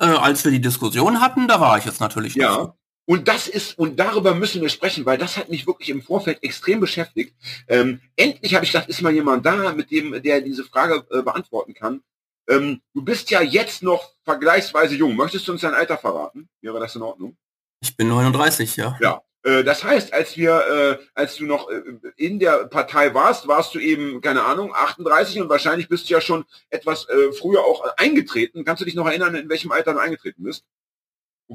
Äh, 0.00 0.06
als 0.06 0.44
wir 0.44 0.50
die 0.50 0.60
Diskussion 0.60 1.20
hatten, 1.20 1.46
da 1.46 1.60
war 1.60 1.78
ich 1.78 1.84
jetzt 1.84 2.00
natürlich 2.00 2.34
Ja. 2.34 2.62
nicht. 2.62 2.72
Und 3.06 3.28
das 3.28 3.46
ist, 3.46 3.78
und 3.78 4.00
darüber 4.00 4.34
müssen 4.34 4.60
wir 4.60 4.70
sprechen, 4.70 5.06
weil 5.06 5.18
das 5.18 5.36
hat 5.36 5.50
mich 5.50 5.68
wirklich 5.68 5.90
im 5.90 6.02
Vorfeld 6.02 6.42
extrem 6.42 6.80
beschäftigt. 6.80 7.36
Ähm, 7.68 8.00
endlich 8.16 8.54
habe 8.54 8.64
ich 8.64 8.72
gedacht, 8.72 8.88
ist 8.88 9.02
mal 9.02 9.12
jemand 9.12 9.46
da, 9.46 9.72
mit 9.72 9.92
dem, 9.92 10.20
der 10.20 10.40
diese 10.40 10.64
Frage 10.64 11.06
äh, 11.10 11.22
beantworten 11.22 11.74
kann. 11.74 12.02
Ähm, 12.50 12.82
du 12.92 13.02
bist 13.02 13.30
ja 13.30 13.40
jetzt 13.40 13.82
noch 13.82 14.12
vergleichsweise 14.24 14.96
jung. 14.96 15.14
Möchtest 15.14 15.46
du 15.46 15.52
uns 15.52 15.60
dein 15.60 15.74
Alter 15.74 15.96
verraten? 15.96 16.48
Wäre 16.60 16.80
das 16.80 16.96
in 16.96 17.02
Ordnung? 17.02 17.36
Ich 17.80 17.96
bin 17.96 18.08
39, 18.08 18.76
ja. 18.76 18.98
Ja. 19.00 19.22
Äh, 19.42 19.64
das 19.64 19.84
heißt, 19.84 20.12
als 20.12 20.36
wir, 20.36 20.98
äh, 21.00 21.04
als 21.14 21.36
du 21.36 21.46
noch 21.46 21.70
äh, 21.70 21.82
in 22.16 22.38
der 22.38 22.66
Partei 22.66 23.14
warst, 23.14 23.48
warst 23.48 23.74
du 23.74 23.78
eben, 23.78 24.20
keine 24.20 24.42
Ahnung, 24.42 24.74
38 24.74 25.40
und 25.40 25.48
wahrscheinlich 25.48 25.88
bist 25.88 26.08
du 26.08 26.14
ja 26.14 26.20
schon 26.20 26.44
etwas 26.68 27.06
früher 27.38 27.64
auch 27.64 27.84
eingetreten. 27.96 28.64
Kannst 28.64 28.80
du 28.80 28.84
dich 28.84 28.94
noch 28.94 29.06
erinnern, 29.06 29.34
in 29.34 29.48
welchem 29.48 29.72
Alter 29.72 29.94
du 29.94 30.00
eingetreten 30.00 30.42
bist? 30.42 30.64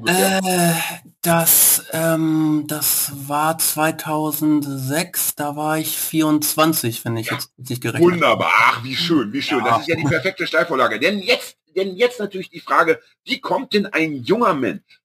Äh, 0.04 0.72
das, 1.22 1.84
ähm, 1.92 2.64
das 2.66 3.12
war 3.26 3.56
2006, 3.58 5.34
da 5.36 5.56
war 5.56 5.78
ich 5.78 5.96
24, 5.96 7.04
wenn 7.04 7.16
ich 7.16 7.28
Ja. 7.28 7.34
jetzt 7.34 7.50
richtig 7.58 7.80
gerechnet 7.80 8.02
habe. 8.02 8.14
Wunderbar. 8.14 8.52
Ach, 8.54 8.84
wie 8.84 8.94
schön, 8.94 9.32
wie 9.32 9.40
schön. 9.40 9.60
Ja. 9.60 9.70
Das 9.70 9.80
ist 9.82 9.88
ja 9.88 9.96
die 9.96 10.04
perfekte 10.04 10.46
Steilvorlage. 10.46 11.00
Denn 11.00 11.18
jetzt, 11.20 11.56
denn 11.74 11.96
jetzt 11.96 12.20
natürlich 12.20 12.50
die 12.50 12.60
Frage, 12.60 13.00
wie 13.24 13.40
kommt 13.40 13.72
denn 13.72 13.86
ein 13.86 14.22
junger 14.22 14.54
Mensch, 14.54 15.00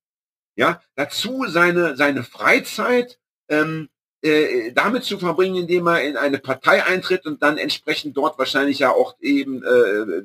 ja, 0.55 0.81
dazu 0.95 1.45
seine, 1.47 1.95
seine 1.95 2.23
Freizeit, 2.23 3.17
ähm, 3.47 3.89
äh, 4.21 4.71
damit 4.73 5.05
zu 5.05 5.17
verbringen, 5.17 5.55
indem 5.55 5.87
er 5.87 6.03
in 6.03 6.17
eine 6.17 6.37
Partei 6.37 6.83
eintritt 6.85 7.25
und 7.25 7.41
dann 7.41 7.57
entsprechend 7.57 8.15
dort 8.17 8.37
wahrscheinlich 8.37 8.79
ja 8.79 8.91
auch 8.91 9.15
eben 9.21 9.63
äh, 9.63 10.21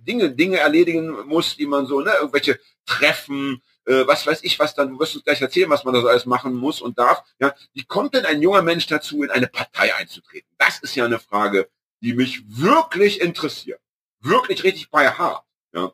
Dinge, 0.00 0.30
Dinge 0.30 0.58
erledigen 0.58 1.14
muss, 1.26 1.56
die 1.56 1.66
man 1.66 1.86
so, 1.86 2.00
ne, 2.00 2.12
irgendwelche 2.18 2.58
Treffen, 2.86 3.62
äh, 3.88 4.06
was 4.06 4.26
weiß 4.26 4.44
ich, 4.44 4.58
was 4.58 4.74
dann, 4.74 4.90
du 4.90 5.00
wirst 5.00 5.14
uns 5.14 5.24
gleich 5.24 5.40
erzählen, 5.40 5.70
was 5.70 5.84
man 5.84 5.94
da 5.94 6.02
so 6.02 6.08
alles 6.08 6.26
machen 6.26 6.54
muss 6.54 6.82
und 6.82 6.98
darf. 6.98 7.24
Ja, 7.40 7.54
wie 7.72 7.84
kommt 7.84 8.14
denn 8.14 8.26
ein 8.26 8.42
junger 8.42 8.62
Mensch 8.62 8.86
dazu, 8.86 9.22
in 9.22 9.30
eine 9.30 9.48
Partei 9.48 9.94
einzutreten? 9.94 10.48
Das 10.58 10.78
ist 10.80 10.94
ja 10.94 11.06
eine 11.06 11.18
Frage, 11.18 11.70
die 12.02 12.12
mich 12.12 12.42
wirklich 12.46 13.20
interessiert. 13.20 13.80
Wirklich 14.20 14.62
richtig 14.62 14.90
bei 14.90 15.10
hart. 15.10 15.44
Ja. 15.72 15.92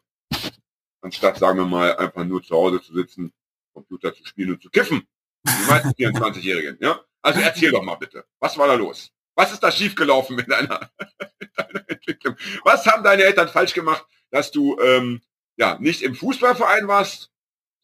Anstatt, 1.02 1.38
sagen 1.38 1.58
wir 1.58 1.66
mal, 1.66 1.96
einfach 1.96 2.24
nur 2.24 2.42
zu 2.42 2.56
Hause 2.56 2.82
zu 2.82 2.92
sitzen, 2.94 3.32
Computer 3.72 4.12
zu 4.12 4.24
spielen 4.24 4.52
und 4.52 4.62
zu 4.62 4.70
kiffen. 4.70 5.06
Die 5.46 5.70
meisten 5.70 5.90
24-Jährigen, 5.90 6.78
ja. 6.80 7.00
Also 7.22 7.40
erzähl 7.40 7.70
doch 7.70 7.82
mal 7.82 7.94
bitte. 7.94 8.24
Was 8.40 8.58
war 8.58 8.66
da 8.66 8.74
los? 8.74 9.10
Was 9.36 9.52
ist 9.52 9.62
da 9.62 9.70
schiefgelaufen 9.70 10.36
mit 10.36 10.50
deiner, 10.50 10.90
mit 11.40 11.50
deiner 11.56 11.88
Entwicklung? 11.88 12.36
Was 12.64 12.86
haben 12.86 13.04
deine 13.04 13.24
Eltern 13.24 13.48
falsch 13.48 13.74
gemacht, 13.74 14.04
dass 14.30 14.50
du 14.50 14.78
ähm, 14.80 15.22
ja 15.56 15.78
nicht 15.78 16.02
im 16.02 16.14
Fußballverein 16.14 16.88
warst, 16.88 17.30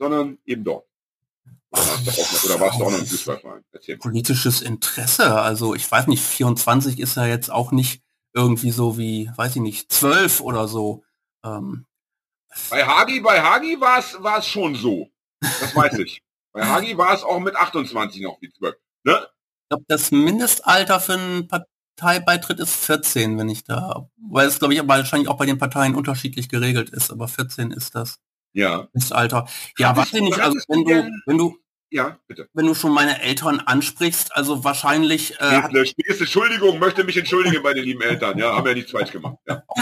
sondern 0.01 0.39
eben 0.47 0.65
dort? 0.65 0.87
Oder 1.71 1.83
warst 1.83 2.07
du 2.07 2.11
auch 2.11 2.33
noch, 2.33 2.45
oder 2.45 2.61
warst 2.61 2.81
du 2.81 2.85
auch 2.85 2.91
noch 2.91 2.99
im 2.99 3.07
Fußballverein? 3.07 3.65
Erzähl. 3.71 3.99
Politisches 3.99 4.61
Interesse, 4.63 5.41
also 5.41 5.75
ich 5.77 5.89
weiß 5.89 6.09
nicht, 6.09 6.23
24 6.23 6.99
ist 6.99 7.17
ja 7.17 7.27
jetzt 7.27 7.51
auch 7.51 7.71
nicht 7.71 8.03
irgendwie 8.33 8.71
so 8.71 8.99
wie, 8.99 9.31
weiß 9.37 9.57
ich 9.57 9.63
nicht, 9.63 9.93
12 9.93 10.41
oder 10.41 10.67
so. 10.67 11.05
Ähm, 11.45 11.87
Bei 12.71 12.85
Hagi, 12.85 13.21
bei 13.21 13.41
Hagi 13.41 13.81
war 13.81 13.99
es 13.99 14.17
war 14.21 14.39
es 14.39 14.47
schon 14.47 14.75
so. 14.75 15.09
Das 15.41 15.77
weiß 15.77 15.99
ich. 16.01 16.23
Bei 16.53 16.65
Hagi 16.67 16.97
war 16.99 17.15
es 17.15 17.23
auch 17.23 17.39
mit 17.39 17.55
28 17.55 18.23
noch 18.23 18.41
wie 18.41 18.51
12. 18.51 18.75
Ne? 19.05 19.29
ich 19.63 19.69
glaube, 19.69 19.85
das 19.87 20.11
Mindestalter 20.11 20.99
für 20.99 21.15
einen 21.15 21.49
Parteibeitritt 21.49 22.59
ist 22.59 22.75
14, 22.75 23.39
wenn 23.39 23.49
ich 23.49 23.63
da, 23.63 24.09
weil 24.17 24.49
es 24.49 24.59
glaube 24.59 24.75
ich 24.75 24.89
wahrscheinlich 24.89 25.29
auch 25.29 25.39
bei 25.39 25.47
den 25.47 25.59
Parteien 25.59 25.95
unterschiedlich 25.95 26.49
geregelt 26.49 26.91
ist, 26.91 27.13
aber 27.13 27.29
14 27.29 27.71
ist 27.71 27.95
das 27.95 28.19
Ja. 28.53 28.89
Mindestalter. 28.93 29.47
Ja, 29.79 29.91
Hattest 29.91 30.13
weiß 30.13 30.21
ich 30.21 30.23
nicht, 30.23 30.41
also 30.41 30.59
wenn 30.69 30.85
du, 30.85 31.11
wenn 31.27 31.39
du, 31.39 31.57
Ja, 31.91 32.19
bitte. 32.27 32.49
wenn 32.53 32.67
du 32.67 32.75
schon 32.75 32.93
meine 32.93 33.21
Eltern 33.21 33.61
ansprichst, 33.61 34.35
also 34.37 34.65
wahrscheinlich 34.65 35.39
äh, 35.41 35.45
Eine 35.45 35.87
späteste 35.87 36.25
Entschuldigung, 36.25 36.79
möchte 36.79 37.05
mich 37.05 37.17
entschuldigen 37.17 37.63
bei 37.63 37.75
den 37.75 37.85
lieben 37.85 38.03
Eltern. 38.03 38.39
Ja, 38.39 38.55
haben 38.57 38.67
ja 38.67 38.75
nichts 38.75 38.91
falsch 38.91 39.13
gemacht. 39.13 39.37
Ja. 39.49 39.63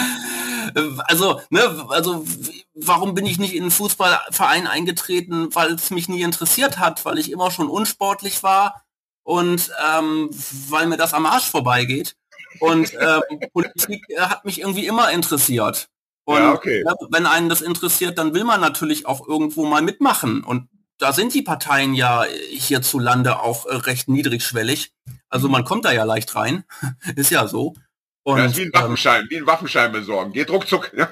Also, 1.07 1.41
ne, 1.49 1.87
also 1.89 2.27
warum 2.75 3.15
bin 3.15 3.25
ich 3.25 3.39
nicht 3.39 3.55
in 3.55 3.63
einen 3.63 3.71
Fußballverein 3.71 4.67
eingetreten? 4.67 5.49
Weil 5.55 5.73
es 5.73 5.91
mich 5.91 6.09
nie 6.11 6.21
interessiert 6.21 6.79
hat, 6.79 7.07
weil 7.07 7.17
ich 7.19 7.33
immer 7.33 7.51
schon 7.51 7.71
unsportlich 7.71 8.43
war 8.43 8.85
und 9.23 9.71
ähm, 9.83 10.29
weil 10.69 10.87
mir 10.87 10.99
das 10.99 11.15
am 11.15 11.25
Arsch 11.25 11.47
vorbeigeht. 11.51 12.17
Und 12.61 12.93
ähm, 13.01 13.41
Politik 13.55 14.05
äh, 14.11 14.21
hat 14.21 14.45
mich 14.45 14.61
irgendwie 14.61 14.87
immer 14.87 15.11
interessiert. 15.11 15.89
Und 16.29 16.37
Ja, 16.37 16.53
okay. 16.53 16.85
ne, 16.85 16.95
wenn 17.11 17.25
einen 17.25 17.49
das 17.49 17.63
interessiert, 17.63 18.19
dann 18.19 18.35
will 18.35 18.45
man 18.45 18.61
natürlich 18.61 19.07
auch 19.07 19.27
irgendwo 19.27 19.65
mal 19.65 19.81
mitmachen. 19.81 20.45
Und 20.45 20.69
da 20.99 21.15
sind 21.15 21.33
die 21.33 21.41
Parteien 21.41 21.95
ja 21.95 22.25
hierzulande 22.51 23.41
auch 23.41 23.65
äh, 23.65 23.77
recht 23.77 24.09
niedrigschwellig. 24.09 24.93
Also 25.31 25.49
man 25.49 25.65
kommt 25.65 25.87
da 25.87 25.93
ja 25.93 26.05
leicht 26.05 26.35
rein. 26.37 26.65
Ist 27.17 27.31
ja 27.31 27.49
so. 27.49 27.77
Und 28.25 28.37
das 28.37 28.53
ist 28.53 28.59
wie 28.59 28.63
ein 28.65 28.67
ähm, 28.67 28.73
Waffenschein, 28.75 29.27
wie 29.31 29.37
ein 29.39 29.47
Waffenschein 29.47 29.91
besorgen. 29.91 30.33
Geht 30.33 30.51
ruckzuck. 30.51 30.93
Ja. 30.95 31.09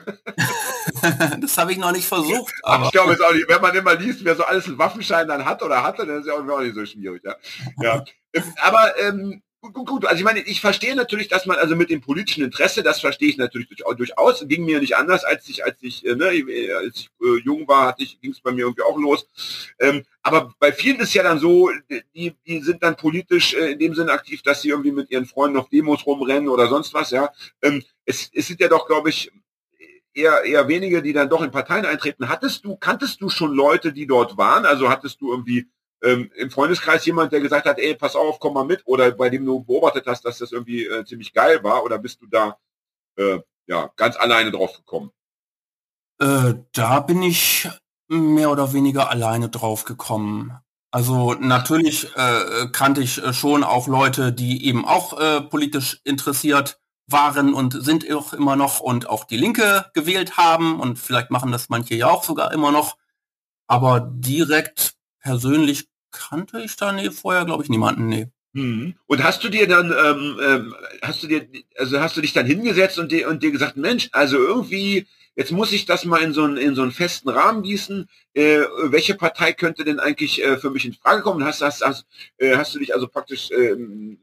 das 1.40 1.56
habe 1.56 1.72
ich 1.72 1.78
noch 1.78 1.92
nicht 1.92 2.06
versucht. 2.06 2.52
Ach, 2.62 2.74
Aber 2.74 2.84
ich 2.84 2.92
glaube, 2.92 3.14
ist 3.14 3.24
auch 3.24 3.32
nicht, 3.32 3.48
wenn 3.48 3.62
man 3.62 3.74
immer 3.74 3.94
liest, 3.94 4.22
wer 4.22 4.36
so 4.36 4.44
alles 4.44 4.66
einen 4.66 4.76
Waffenschein 4.76 5.26
dann 5.26 5.46
hat 5.46 5.62
oder 5.62 5.82
hatte, 5.82 6.04
dann 6.04 6.20
ist 6.20 6.26
ja 6.26 6.34
auch 6.34 6.46
auch 6.46 6.60
nicht 6.60 6.74
so 6.74 6.84
schwierig. 6.84 7.22
Ja. 7.24 7.36
Ja. 7.80 8.04
Ähm, 8.34 8.52
Aber 8.60 8.98
ähm, 9.00 9.42
gut, 9.60 9.86
gut. 9.86 10.04
Also 10.06 10.18
ich 10.18 10.24
meine, 10.24 10.40
ich 10.40 10.60
verstehe 10.60 10.94
natürlich, 10.94 11.28
dass 11.28 11.46
man 11.46 11.56
also 11.58 11.76
mit 11.76 11.90
dem 11.90 12.00
politischen 12.00 12.44
Interesse, 12.44 12.82
das 12.82 13.00
verstehe 13.00 13.28
ich 13.28 13.36
natürlich 13.36 13.68
durch, 13.68 13.82
durchaus, 13.96 14.46
ging 14.46 14.64
mir 14.64 14.80
nicht 14.80 14.96
anders, 14.96 15.24
als 15.24 15.48
ich, 15.48 15.64
als 15.64 15.76
ich, 15.80 16.04
äh, 16.06 16.14
ne, 16.14 16.26
als 16.76 16.96
ich 16.96 17.10
äh, 17.22 17.40
jung 17.44 17.66
war, 17.66 17.86
hatte 17.86 18.02
ich, 18.02 18.20
ging 18.20 18.32
es 18.32 18.40
bei 18.40 18.52
mir 18.52 18.62
irgendwie 18.62 18.82
auch 18.82 18.98
los. 18.98 19.26
Ähm, 19.78 20.04
aber 20.22 20.54
bei 20.58 20.72
vielen 20.72 21.00
ist 21.00 21.14
ja 21.14 21.22
dann 21.22 21.38
so, 21.38 21.70
die, 22.14 22.34
die 22.46 22.60
sind 22.60 22.82
dann 22.82 22.96
politisch 22.96 23.54
äh, 23.54 23.72
in 23.72 23.78
dem 23.78 23.94
Sinne 23.94 24.12
aktiv, 24.12 24.42
dass 24.42 24.62
sie 24.62 24.68
irgendwie 24.68 24.92
mit 24.92 25.10
ihren 25.10 25.26
Freunden 25.26 25.58
auf 25.58 25.68
Demos 25.68 26.06
rumrennen 26.06 26.48
oder 26.48 26.68
sonst 26.68 26.94
was, 26.94 27.10
ja. 27.10 27.30
Ähm, 27.62 27.82
es, 28.04 28.30
es 28.32 28.46
sind 28.46 28.60
ja 28.60 28.68
doch, 28.68 28.86
glaube 28.86 29.10
ich, 29.10 29.32
eher, 30.16 30.44
eher 30.44 30.66
wenige, 30.68 31.02
die 31.02 31.12
dann 31.12 31.28
doch 31.28 31.42
in 31.42 31.50
Parteien 31.50 31.84
eintreten. 31.84 32.28
Hattest 32.28 32.64
du, 32.64 32.76
kanntest 32.76 33.20
du 33.20 33.28
schon 33.28 33.52
Leute, 33.52 33.92
die 33.92 34.06
dort 34.06 34.36
waren? 34.36 34.64
Also 34.64 34.88
hattest 34.88 35.20
du 35.20 35.30
irgendwie 35.30 35.68
ähm, 36.02 36.30
im 36.36 36.50
Freundeskreis 36.50 37.04
jemand, 37.06 37.32
der 37.32 37.40
gesagt 37.40 37.66
hat, 37.66 37.78
ey, 37.78 37.94
pass 37.94 38.16
auf, 38.16 38.38
komm 38.38 38.54
mal 38.54 38.64
mit, 38.64 38.82
oder 38.86 39.10
bei 39.12 39.30
dem 39.30 39.44
du 39.44 39.64
beobachtet 39.64 40.06
hast, 40.06 40.24
dass 40.24 40.38
das 40.38 40.52
irgendwie 40.52 40.86
äh, 40.86 41.04
ziemlich 41.04 41.32
geil 41.32 41.62
war, 41.62 41.84
oder 41.84 41.98
bist 41.98 42.20
du 42.22 42.26
da 42.26 42.58
äh, 43.16 43.40
ja 43.66 43.90
ganz 43.96 44.16
alleine 44.16 44.50
drauf 44.50 44.76
gekommen? 44.76 45.10
Äh, 46.20 46.54
da 46.72 47.00
bin 47.00 47.22
ich 47.22 47.68
mehr 48.08 48.50
oder 48.50 48.72
weniger 48.72 49.10
alleine 49.10 49.48
drauf 49.48 49.84
gekommen. 49.84 50.58
Also 50.90 51.34
natürlich 51.34 52.14
äh, 52.16 52.68
kannte 52.72 53.02
ich 53.02 53.22
äh, 53.22 53.32
schon 53.34 53.64
auch 53.64 53.86
Leute, 53.86 54.32
die 54.32 54.66
eben 54.66 54.86
auch 54.86 55.18
äh, 55.18 55.42
politisch 55.42 56.00
interessiert 56.04 56.80
waren 57.08 57.54
und 57.54 57.72
sind 57.72 58.10
auch 58.12 58.32
immer 58.32 58.56
noch 58.56 58.80
und 58.80 59.08
auch 59.08 59.24
die 59.24 59.36
Linke 59.36 59.90
gewählt 59.94 60.36
haben 60.36 60.80
und 60.80 60.98
vielleicht 60.98 61.30
machen 61.30 61.52
das 61.52 61.68
manche 61.68 61.94
ja 61.94 62.08
auch 62.08 62.24
sogar 62.24 62.52
immer 62.52 62.72
noch. 62.72 62.96
Aber 63.68 64.00
direkt 64.00 64.95
persönlich 65.26 65.88
kannte 66.12 66.60
ich 66.60 66.76
da 66.76 66.92
nee, 66.92 67.10
vorher, 67.10 67.44
glaube 67.44 67.64
ich, 67.64 67.68
niemanden. 67.68 68.06
Nee. 68.06 68.28
Mhm. 68.52 68.94
Und 69.06 69.24
hast 69.24 69.42
du 69.42 69.48
dir 69.48 69.66
dann, 69.66 69.90
ähm, 69.90 70.40
ähm, 70.40 70.74
hast 71.02 71.22
du 71.22 71.26
dir, 71.26 71.48
also 71.76 72.00
hast 72.00 72.16
du 72.16 72.20
dich 72.20 72.32
dann 72.32 72.46
hingesetzt 72.46 72.98
und 73.00 73.10
dir, 73.10 73.28
und 73.28 73.42
dir 73.42 73.50
gesagt, 73.50 73.76
Mensch, 73.76 74.08
also 74.12 74.36
irgendwie, 74.36 75.08
jetzt 75.34 75.50
muss 75.50 75.72
ich 75.72 75.84
das 75.84 76.04
mal 76.04 76.22
in 76.22 76.32
so 76.32 76.44
einen, 76.44 76.56
in 76.58 76.76
so 76.76 76.82
einen 76.82 76.92
festen 76.92 77.28
Rahmen 77.28 77.64
gießen. 77.64 78.08
Äh, 78.34 78.60
welche 78.84 79.16
Partei 79.16 79.52
könnte 79.52 79.84
denn 79.84 79.98
eigentlich 79.98 80.42
äh, 80.44 80.58
für 80.58 80.70
mich 80.70 80.84
in 80.84 80.94
Frage 80.94 81.22
kommen? 81.22 81.44
Hast, 81.44 81.60
hast, 81.60 81.84
hast, 81.84 82.06
äh, 82.38 82.56
hast 82.56 82.72
du 82.74 82.78
dich 82.78 82.94
also 82.94 83.08
praktisch 83.08 83.50
ähm, 83.50 84.18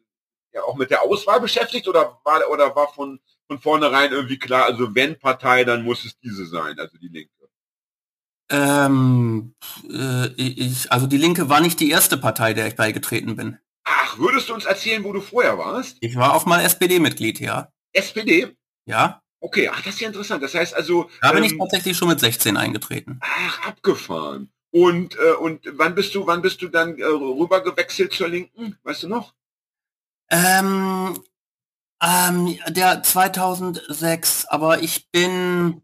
ja 0.53 0.63
auch 0.63 0.77
mit 0.77 0.89
der 0.89 1.01
Auswahl 1.01 1.41
beschäftigt 1.41 1.89
oder 1.89 2.17
war 2.23 2.49
oder 2.49 2.73
war 2.77 2.93
von 2.93 3.19
von 3.47 3.59
vornherein 3.59 4.13
irgendwie 4.13 4.39
klar, 4.39 4.63
also 4.65 4.95
wenn 4.95 5.19
Partei, 5.19 5.65
dann 5.65 5.83
muss 5.83 6.05
es 6.05 6.17
diese 6.17 6.45
sein, 6.45 6.79
also 6.79 6.97
die 6.97 7.09
Linke. 7.09 7.42
Ähm, 8.53 9.55
äh, 9.89 10.27
ich, 10.37 10.91
also 10.91 11.07
die 11.07 11.17
Linke 11.17 11.49
war 11.49 11.59
nicht 11.59 11.79
die 11.79 11.89
erste 11.89 12.17
Partei, 12.17 12.53
der 12.53 12.67
ich 12.67 12.75
beigetreten 12.75 13.35
bin. 13.35 13.57
Ach, 13.83 14.17
würdest 14.17 14.47
du 14.49 14.53
uns 14.53 14.65
erzählen, 14.65 15.03
wo 15.03 15.11
du 15.11 15.21
vorher 15.21 15.57
warst? 15.57 15.97
Ich 15.99 16.15
war 16.15 16.33
auch 16.33 16.45
mal 16.45 16.61
SPD-Mitglied, 16.61 17.39
ja. 17.39 17.69
SPD? 17.93 18.55
Ja, 18.85 19.23
Okay, 19.43 19.67
ach, 19.67 19.81
das 19.81 19.95
ist 19.95 19.99
ja 19.99 20.07
interessant. 20.07 20.41
Das 20.41 20.55
heißt 20.55 20.73
also, 20.73 21.09
da 21.21 21.33
bin 21.33 21.43
ich 21.43 21.51
ähm, 21.51 21.59
tatsächlich 21.59 21.97
schon 21.97 22.07
mit 22.07 22.19
16 22.21 22.55
eingetreten. 22.55 23.19
ach, 23.21 23.67
abgefahren. 23.67 24.49
Und, 24.71 25.17
äh, 25.17 25.33
und 25.33 25.65
wann 25.73 25.95
bist 25.95 26.15
du, 26.15 26.25
wann 26.25 26.41
bist 26.41 26.61
du 26.61 26.69
dann 26.69 26.97
äh, 26.97 27.03
rüber 27.03 27.61
gewechselt 27.61 28.13
zur 28.13 28.29
Linken? 28.29 28.77
Weißt 28.83 29.03
du 29.03 29.09
noch? 29.09 29.33
Ähm, 30.31 31.21
ähm, 32.01 32.57
der 32.69 33.03
2006, 33.03 34.45
aber 34.45 34.81
ich 34.81 35.11
bin 35.11 35.81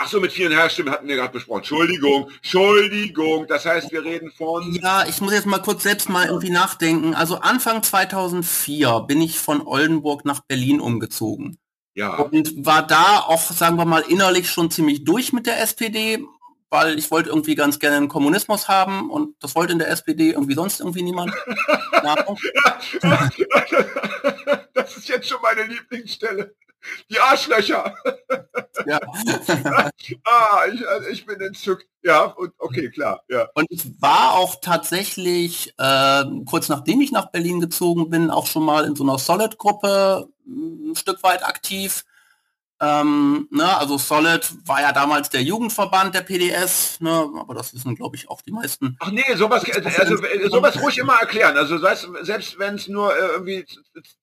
Ach 0.00 0.06
so, 0.06 0.20
mit 0.20 0.32
vielen 0.32 0.52
Herrstimmen 0.52 0.92
hatten 0.92 1.08
wir 1.08 1.16
gerade 1.16 1.32
besprochen. 1.32 1.58
Entschuldigung, 1.58 2.30
Entschuldigung. 2.36 3.48
Das 3.48 3.66
heißt, 3.66 3.90
wir 3.90 4.04
reden 4.04 4.30
von... 4.30 4.72
Ja, 4.72 5.04
ich 5.04 5.20
muss 5.20 5.32
jetzt 5.32 5.46
mal 5.46 5.58
kurz 5.58 5.82
selbst 5.82 6.08
mal 6.08 6.28
irgendwie 6.28 6.50
nachdenken. 6.50 7.16
Also 7.16 7.40
Anfang 7.40 7.82
2004 7.82 9.00
bin 9.08 9.20
ich 9.20 9.40
von 9.40 9.60
Oldenburg 9.60 10.24
nach 10.24 10.38
Berlin 10.46 10.80
umgezogen. 10.80 11.58
Ja. 11.94 12.14
Und 12.14 12.64
war 12.64 12.86
da 12.86 13.24
auch, 13.26 13.40
sagen 13.40 13.76
wir 13.76 13.86
mal, 13.86 14.02
innerlich 14.02 14.48
schon 14.48 14.70
ziemlich 14.70 15.02
durch 15.02 15.32
mit 15.32 15.46
der 15.46 15.60
SPD, 15.60 16.24
weil 16.70 16.96
ich 16.96 17.10
wollte 17.10 17.30
irgendwie 17.30 17.56
ganz 17.56 17.80
gerne 17.80 17.96
einen 17.96 18.06
Kommunismus 18.06 18.68
haben 18.68 19.10
und 19.10 19.34
das 19.42 19.56
wollte 19.56 19.72
in 19.72 19.80
der 19.80 19.90
SPD 19.90 20.30
irgendwie 20.30 20.54
sonst 20.54 20.78
irgendwie 20.78 21.02
niemand. 21.02 21.34
das 24.74 24.96
ist 24.96 25.08
jetzt 25.08 25.28
schon 25.28 25.42
meine 25.42 25.64
Lieblingsstelle. 25.64 26.54
Die 27.10 27.18
Arschlöcher. 27.18 27.94
Ja. 28.86 29.00
ah, 30.24 30.66
ich, 30.72 30.88
also 30.88 31.08
ich 31.08 31.26
bin 31.26 31.40
entzückt. 31.40 31.86
Ja, 32.02 32.24
und 32.24 32.52
okay, 32.58 32.90
klar. 32.90 33.22
Ja. 33.28 33.48
Und 33.54 33.66
ich 33.70 34.00
war 34.00 34.34
auch 34.34 34.56
tatsächlich, 34.60 35.74
äh, 35.78 36.24
kurz 36.46 36.68
nachdem 36.68 37.00
ich 37.00 37.12
nach 37.12 37.30
Berlin 37.30 37.60
gezogen 37.60 38.08
bin, 38.10 38.30
auch 38.30 38.46
schon 38.46 38.64
mal 38.64 38.84
in 38.84 38.94
so 38.96 39.04
einer 39.04 39.18
Solid-Gruppe 39.18 40.28
ein 40.46 40.94
Stück 40.96 41.22
weit 41.22 41.44
aktiv. 41.44 42.04
Ähm, 42.80 43.48
ne, 43.50 43.76
also 43.76 43.98
Solid 43.98 44.48
war 44.64 44.80
ja 44.80 44.92
damals 44.92 45.30
der 45.30 45.42
Jugendverband 45.42 46.14
der 46.14 46.20
PDS, 46.20 47.00
ne, 47.00 47.10
aber 47.10 47.54
das 47.54 47.74
wissen, 47.74 47.96
glaube 47.96 48.14
ich, 48.14 48.30
auch 48.30 48.40
die 48.40 48.52
meisten. 48.52 48.96
Ach 49.00 49.10
nee, 49.10 49.24
sowas, 49.34 49.64
also, 49.64 50.22
äh, 50.24 50.48
sowas 50.48 50.80
ruhig 50.80 50.98
immer 50.98 51.14
erklären. 51.14 51.56
Also 51.56 51.78
selbst 51.78 52.58
wenn 52.58 52.76
es 52.76 52.86
nur 52.86 53.12
äh, 53.12 53.26
irgendwie 53.32 53.66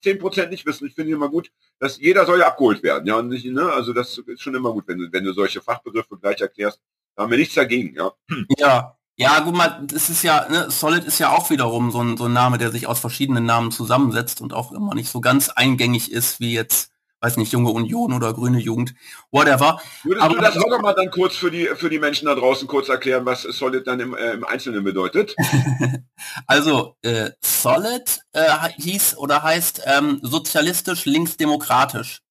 zehn 0.01 0.19
Prozent 0.19 0.51
nicht 0.51 0.65
wissen, 0.65 0.87
ich 0.87 0.95
finde 0.95 1.11
immer 1.11 1.27
gut, 1.27 1.51
dass 1.79 1.99
jeder 1.99 2.25
soll 2.25 2.39
ja 2.39 2.47
abgeholt 2.47 2.81
werden. 2.81 3.05
Ja, 3.05 3.15
und 3.15 3.27
nicht, 3.27 3.45
ne, 3.45 3.69
also 3.73 3.91
das 3.91 4.17
ist 4.17 4.41
schon 4.41 4.55
immer 4.55 4.71
gut, 4.71 4.87
wenn 4.87 4.99
du, 4.99 5.11
wenn 5.11 5.25
du 5.25 5.33
solche 5.33 5.61
Fachbegriffe 5.61 6.17
gleich 6.17 6.39
erklärst. 6.39 6.79
Da 7.17 7.23
haben 7.23 7.31
wir 7.31 7.37
nichts 7.37 7.55
dagegen, 7.55 7.93
ja. 7.95 8.13
Ja, 8.57 8.95
ja, 9.17 9.39
guck 9.41 9.55
mal, 9.55 9.81
das 9.83 10.09
ist 10.09 10.23
ja, 10.23 10.47
ne, 10.49 10.69
Solid 10.69 11.05
ist 11.05 11.19
ja 11.19 11.31
auch 11.31 11.49
wiederum 11.49 11.91
so 11.91 12.01
ein, 12.01 12.17
so 12.17 12.25
ein 12.25 12.33
Name, 12.33 12.57
der 12.57 12.71
sich 12.71 12.87
aus 12.87 12.99
verschiedenen 12.99 13.45
Namen 13.45 13.71
zusammensetzt 13.71 14.41
und 14.41 14.53
auch 14.53 14.71
immer 14.71 14.93
nicht 14.93 15.09
so 15.09 15.21
ganz 15.21 15.49
eingängig 15.49 16.11
ist, 16.11 16.39
wie 16.39 16.53
jetzt 16.53 16.91
weiß 17.25 17.37
nicht, 17.37 17.51
junge 17.51 17.71
Union 17.71 18.13
oder 18.13 18.33
grüne 18.33 18.59
Jugend, 18.59 18.93
whatever. 19.31 19.81
Würdest 20.03 20.23
Aber, 20.23 20.35
du 20.35 20.41
das 20.41 20.57
auch 20.57 20.69
nochmal 20.69 20.93
dann 20.95 21.09
kurz 21.09 21.35
für 21.35 21.49
die, 21.49 21.65
für 21.75 21.89
die 21.89 21.97
Menschen 21.97 22.27
da 22.27 22.35
draußen 22.35 22.67
kurz 22.67 22.87
erklären, 22.87 23.25
was 23.25 23.41
Solid 23.41 23.87
dann 23.87 23.99
im, 23.99 24.15
äh, 24.15 24.33
im 24.33 24.43
Einzelnen 24.43 24.83
bedeutet? 24.83 25.35
also, 26.47 26.95
äh, 27.01 27.31
Solid 27.41 28.19
äh, 28.33 28.69
hieß 28.77 29.17
oder 29.17 29.41
heißt 29.41 29.81
ähm, 29.85 30.19
sozialistisch 30.21 31.05
linksdemokratisch. 31.05 32.21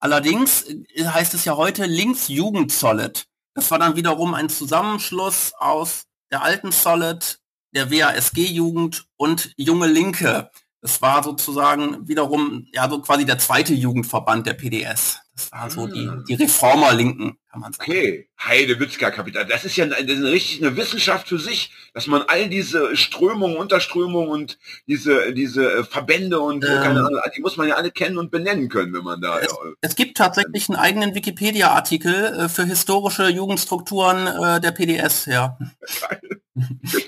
Allerdings 0.00 0.64
äh, 0.68 1.06
heißt 1.06 1.34
es 1.34 1.44
ja 1.44 1.56
heute 1.56 1.86
Linksjugend 1.86 2.72
Solid. 2.72 3.24
Das 3.54 3.70
war 3.70 3.78
dann 3.78 3.94
wiederum 3.94 4.34
ein 4.34 4.48
Zusammenschluss 4.48 5.52
aus 5.58 6.06
der 6.32 6.42
alten 6.42 6.72
Solid, 6.72 7.38
der 7.72 7.90
WASG-Jugend 7.92 9.06
und 9.16 9.52
Junge 9.56 9.86
Linke. 9.86 10.50
Das 10.80 11.02
war 11.02 11.22
sozusagen 11.22 12.06
wiederum, 12.08 12.66
ja, 12.72 12.88
so 12.88 13.00
quasi 13.00 13.24
der 13.24 13.38
zweite 13.38 13.74
Jugendverband 13.74 14.46
der 14.46 14.54
PDS. 14.54 15.20
Das 15.38 15.52
war 15.52 15.70
so 15.70 15.86
die, 15.86 16.08
ah. 16.08 16.20
die 16.28 16.34
Reformer-Linken, 16.34 17.38
kann 17.48 17.60
man 17.60 17.72
sagen. 17.72 17.88
Okay, 17.88 18.28
Heidewitzka 18.40 19.12
Kapital. 19.12 19.46
Das 19.46 19.64
ist 19.64 19.76
ja 19.76 19.84
eine, 19.84 19.94
das 19.94 20.16
ist 20.16 20.24
eine 20.24 20.32
richtig 20.32 20.60
eine 20.60 20.76
Wissenschaft 20.76 21.28
für 21.28 21.38
sich, 21.38 21.70
dass 21.94 22.08
man 22.08 22.22
all 22.26 22.48
diese 22.48 22.96
Strömungen, 22.96 23.56
Unterströmungen 23.56 24.30
und 24.30 24.58
diese, 24.88 25.32
diese 25.32 25.72
äh, 25.72 25.84
Verbände 25.84 26.40
und 26.40 26.64
ähm, 26.64 26.82
keine 26.82 27.06
Ahnung, 27.06 27.20
die 27.36 27.40
muss 27.40 27.56
man 27.56 27.68
ja 27.68 27.76
alle 27.76 27.92
kennen 27.92 28.18
und 28.18 28.32
benennen 28.32 28.68
können, 28.68 28.92
wenn 28.92 29.04
man 29.04 29.20
da. 29.20 29.38
Es, 29.38 29.52
ja, 29.52 29.58
es 29.80 29.94
gibt 29.94 30.16
tatsächlich 30.16 30.68
einen 30.68 30.78
eigenen 30.78 31.14
Wikipedia-Artikel 31.14 32.12
äh, 32.12 32.48
für 32.48 32.64
historische 32.64 33.28
Jugendstrukturen 33.28 34.26
äh, 34.26 34.60
der 34.60 34.72
PDS, 34.72 35.26
ja. 35.26 35.56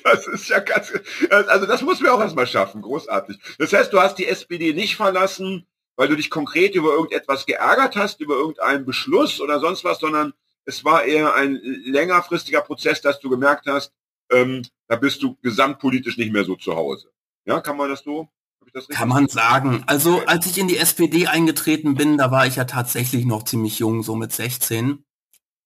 Das 0.04 0.28
ist 0.28 0.48
ja 0.48 0.60
ganz, 0.60 0.92
also 1.28 1.66
das 1.66 1.82
muss 1.82 2.00
wir 2.00 2.14
auch 2.14 2.20
erstmal 2.20 2.46
schaffen, 2.46 2.82
großartig. 2.82 3.36
Das 3.58 3.72
heißt, 3.72 3.92
du 3.92 4.00
hast 4.00 4.14
die 4.14 4.28
SPD 4.28 4.72
nicht 4.74 4.94
verlassen, 4.94 5.66
weil 5.96 6.08
du 6.08 6.16
dich 6.16 6.30
konkret 6.30 6.74
über 6.74 6.92
irgendetwas 6.92 7.46
geärgert 7.46 7.96
hast, 7.96 8.20
über 8.20 8.34
irgendeinen 8.34 8.84
Beschluss 8.84 9.40
oder 9.40 9.60
sonst 9.60 9.84
was, 9.84 9.98
sondern 10.00 10.32
es 10.64 10.84
war 10.84 11.04
eher 11.04 11.34
ein 11.34 11.60
längerfristiger 11.62 12.60
Prozess, 12.60 13.00
dass 13.00 13.20
du 13.20 13.28
gemerkt 13.28 13.66
hast, 13.66 13.92
ähm, 14.30 14.62
da 14.88 14.96
bist 14.96 15.22
du 15.22 15.36
gesamtpolitisch 15.42 16.16
nicht 16.16 16.32
mehr 16.32 16.44
so 16.44 16.56
zu 16.56 16.76
Hause. 16.76 17.10
Ja, 17.44 17.60
kann 17.60 17.76
man 17.76 17.88
das 17.88 18.02
so? 18.02 18.28
Das 18.72 18.86
kann 18.88 19.08
man 19.08 19.26
sagen. 19.26 19.82
Also 19.86 20.22
als 20.26 20.46
ich 20.46 20.58
in 20.58 20.68
die 20.68 20.76
SPD 20.76 21.26
eingetreten 21.26 21.94
bin, 21.94 22.18
da 22.18 22.30
war 22.30 22.46
ich 22.46 22.56
ja 22.56 22.64
tatsächlich 22.64 23.24
noch 23.24 23.42
ziemlich 23.42 23.78
jung, 23.80 24.02
so 24.02 24.14
mit 24.14 24.32
16. 24.32 25.04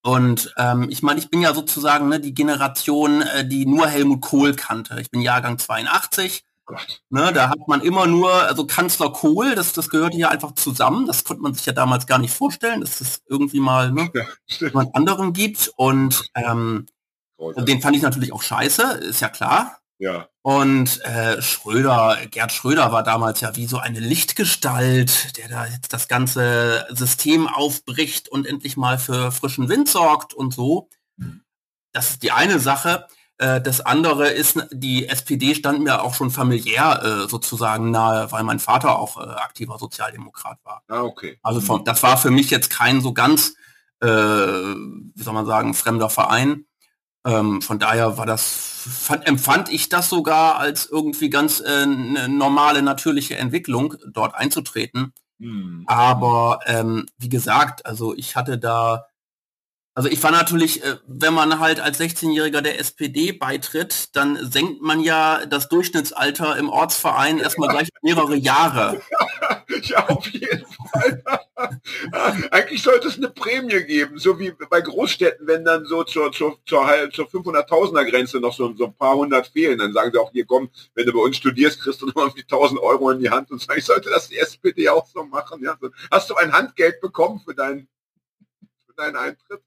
Und 0.02 0.54
ähm, 0.56 0.88
ich 0.90 1.02
meine, 1.02 1.18
ich 1.18 1.30
bin 1.30 1.42
ja 1.42 1.54
sozusagen 1.54 2.08
ne, 2.08 2.20
die 2.20 2.34
Generation, 2.34 3.22
äh, 3.22 3.46
die 3.46 3.66
nur 3.66 3.88
Helmut 3.88 4.22
Kohl 4.22 4.54
kannte. 4.54 4.98
Ich 5.00 5.10
bin 5.10 5.20
Jahrgang 5.20 5.58
82 5.58 6.44
Gott. 6.66 7.02
Ne, 7.10 7.32
da 7.32 7.50
hat 7.50 7.68
man 7.68 7.82
immer 7.82 8.06
nur, 8.06 8.32
also 8.32 8.66
Kanzler 8.66 9.10
Kohl, 9.10 9.54
das, 9.54 9.72
das 9.72 9.90
gehörte 9.90 10.16
ja 10.16 10.30
einfach 10.30 10.52
zusammen. 10.52 11.06
Das 11.06 11.24
konnte 11.24 11.42
man 11.42 11.54
sich 11.54 11.66
ja 11.66 11.72
damals 11.72 12.06
gar 12.06 12.18
nicht 12.18 12.32
vorstellen, 12.32 12.80
dass 12.80 13.00
es 13.00 13.22
irgendwie 13.28 13.60
mal 13.60 13.92
ne, 13.92 14.10
ja, 14.14 14.24
jemand 14.46 14.94
anderen 14.94 15.32
gibt. 15.32 15.70
Und, 15.76 16.22
ähm, 16.34 16.86
den 17.38 17.82
fand 17.82 17.96
ich 17.96 18.02
natürlich 18.02 18.32
auch 18.32 18.42
scheiße, 18.42 18.82
ist 19.02 19.20
ja 19.20 19.28
klar. 19.28 19.78
Ja. 19.98 20.28
Und 20.42 21.02
äh, 21.04 21.40
Schröder, 21.40 22.18
Gerd 22.30 22.52
Schröder 22.52 22.92
war 22.92 23.02
damals 23.02 23.40
ja 23.40 23.54
wie 23.56 23.66
so 23.66 23.78
eine 23.78 24.00
Lichtgestalt, 24.00 25.36
der 25.36 25.48
da 25.48 25.66
jetzt 25.66 25.92
das 25.92 26.08
ganze 26.08 26.86
System 26.90 27.48
aufbricht 27.48 28.28
und 28.28 28.46
endlich 28.46 28.76
mal 28.76 28.98
für 28.98 29.32
frischen 29.32 29.68
Wind 29.68 29.88
sorgt 29.88 30.34
und 30.34 30.52
so. 30.52 30.88
Hm. 31.18 31.42
Das 31.92 32.10
ist 32.10 32.22
die 32.22 32.32
eine 32.32 32.58
Sache. 32.58 33.06
Äh, 33.38 33.60
das 33.60 33.80
andere 33.80 34.28
ist, 34.28 34.58
die 34.70 35.08
SPD 35.08 35.54
stand 35.54 35.80
mir 35.80 36.02
auch 36.02 36.14
schon 36.14 36.30
familiär 36.30 37.02
äh, 37.02 37.28
sozusagen 37.28 37.90
nahe, 37.90 38.30
weil 38.30 38.44
mein 38.44 38.60
Vater 38.60 38.98
auch 38.98 39.16
äh, 39.16 39.28
aktiver 39.30 39.78
Sozialdemokrat 39.78 40.58
war. 40.64 40.82
Ah, 40.88 41.02
okay. 41.02 41.38
Also 41.42 41.60
von, 41.60 41.84
das 41.84 42.02
war 42.02 42.16
für 42.16 42.30
mich 42.30 42.50
jetzt 42.50 42.70
kein 42.70 43.00
so 43.00 43.12
ganz, 43.12 43.54
äh, 44.00 44.06
wie 44.06 45.22
soll 45.22 45.34
man 45.34 45.46
sagen, 45.46 45.74
fremder 45.74 46.10
Verein. 46.10 46.66
Ähm, 47.26 47.62
von 47.62 47.78
daher 47.78 48.18
war 48.18 48.26
das, 48.26 48.86
fand, 48.86 49.26
empfand 49.26 49.72
ich 49.72 49.88
das 49.88 50.10
sogar 50.10 50.58
als 50.58 50.86
irgendwie 50.86 51.30
ganz 51.30 51.60
äh, 51.60 51.82
eine 51.82 52.28
normale, 52.28 52.82
natürliche 52.82 53.36
Entwicklung, 53.36 53.94
dort 54.12 54.34
einzutreten. 54.34 55.12
Hm. 55.40 55.84
Aber 55.86 56.60
ähm, 56.66 57.06
wie 57.18 57.30
gesagt, 57.30 57.86
also 57.86 58.14
ich 58.14 58.36
hatte 58.36 58.58
da 58.58 59.06
also 59.96 60.08
ich 60.08 60.20
war 60.24 60.32
natürlich, 60.32 60.82
äh, 60.82 60.96
wenn 61.06 61.34
man 61.34 61.60
halt 61.60 61.78
als 61.78 62.00
16-Jähriger 62.00 62.62
der 62.62 62.80
SPD 62.80 63.30
beitritt, 63.30 64.16
dann 64.16 64.36
senkt 64.50 64.82
man 64.82 64.98
ja 64.98 65.46
das 65.46 65.68
Durchschnittsalter 65.68 66.56
im 66.56 66.68
Ortsverein 66.68 67.38
erstmal 67.38 67.68
gleich 67.68 67.88
mehrere 68.02 68.36
Jahre. 68.36 69.00
Ja, 69.82 70.08
auf 70.08 70.26
jeden 70.28 70.64
Fall. 70.66 71.22
Eigentlich 72.50 72.82
sollte 72.82 73.08
es 73.08 73.16
eine 73.16 73.28
Prämie 73.28 73.82
geben, 73.84 74.18
so 74.18 74.38
wie 74.38 74.52
bei 74.70 74.80
Großstädten, 74.80 75.46
wenn 75.46 75.64
dann 75.64 75.84
so 75.84 76.04
zur, 76.04 76.32
zur, 76.32 76.58
zur, 76.64 76.86
zur 77.12 77.26
500.000er 77.26 78.08
Grenze 78.08 78.40
noch 78.40 78.54
so, 78.54 78.74
so 78.76 78.86
ein 78.86 78.94
paar 78.94 79.16
hundert 79.16 79.48
fehlen, 79.48 79.78
dann 79.78 79.92
sagen 79.92 80.10
sie 80.12 80.18
auch, 80.18 80.30
hier 80.32 80.46
komm, 80.46 80.70
wenn 80.94 81.06
du 81.06 81.12
bei 81.12 81.18
uns 81.18 81.36
studierst, 81.36 81.80
kriegst 81.80 82.00
du 82.02 82.06
noch 82.06 82.14
mal 82.14 82.30
die 82.36 82.42
1000 82.42 82.80
Euro 82.80 83.10
in 83.10 83.18
die 83.18 83.30
Hand 83.30 83.50
und 83.50 83.60
sagen, 83.60 83.78
ich 83.78 83.84
sollte 83.84 84.10
das 84.10 84.28
die 84.28 84.38
SPD 84.38 84.88
auch 84.88 85.06
so 85.06 85.24
machen. 85.24 85.62
Ja? 85.62 85.76
Hast 86.10 86.30
du 86.30 86.34
ein 86.36 86.52
Handgeld 86.52 87.00
bekommen 87.00 87.40
für 87.44 87.54
deinen, 87.54 87.88
für 88.86 88.94
deinen 88.94 89.16
Eintritt? 89.16 89.62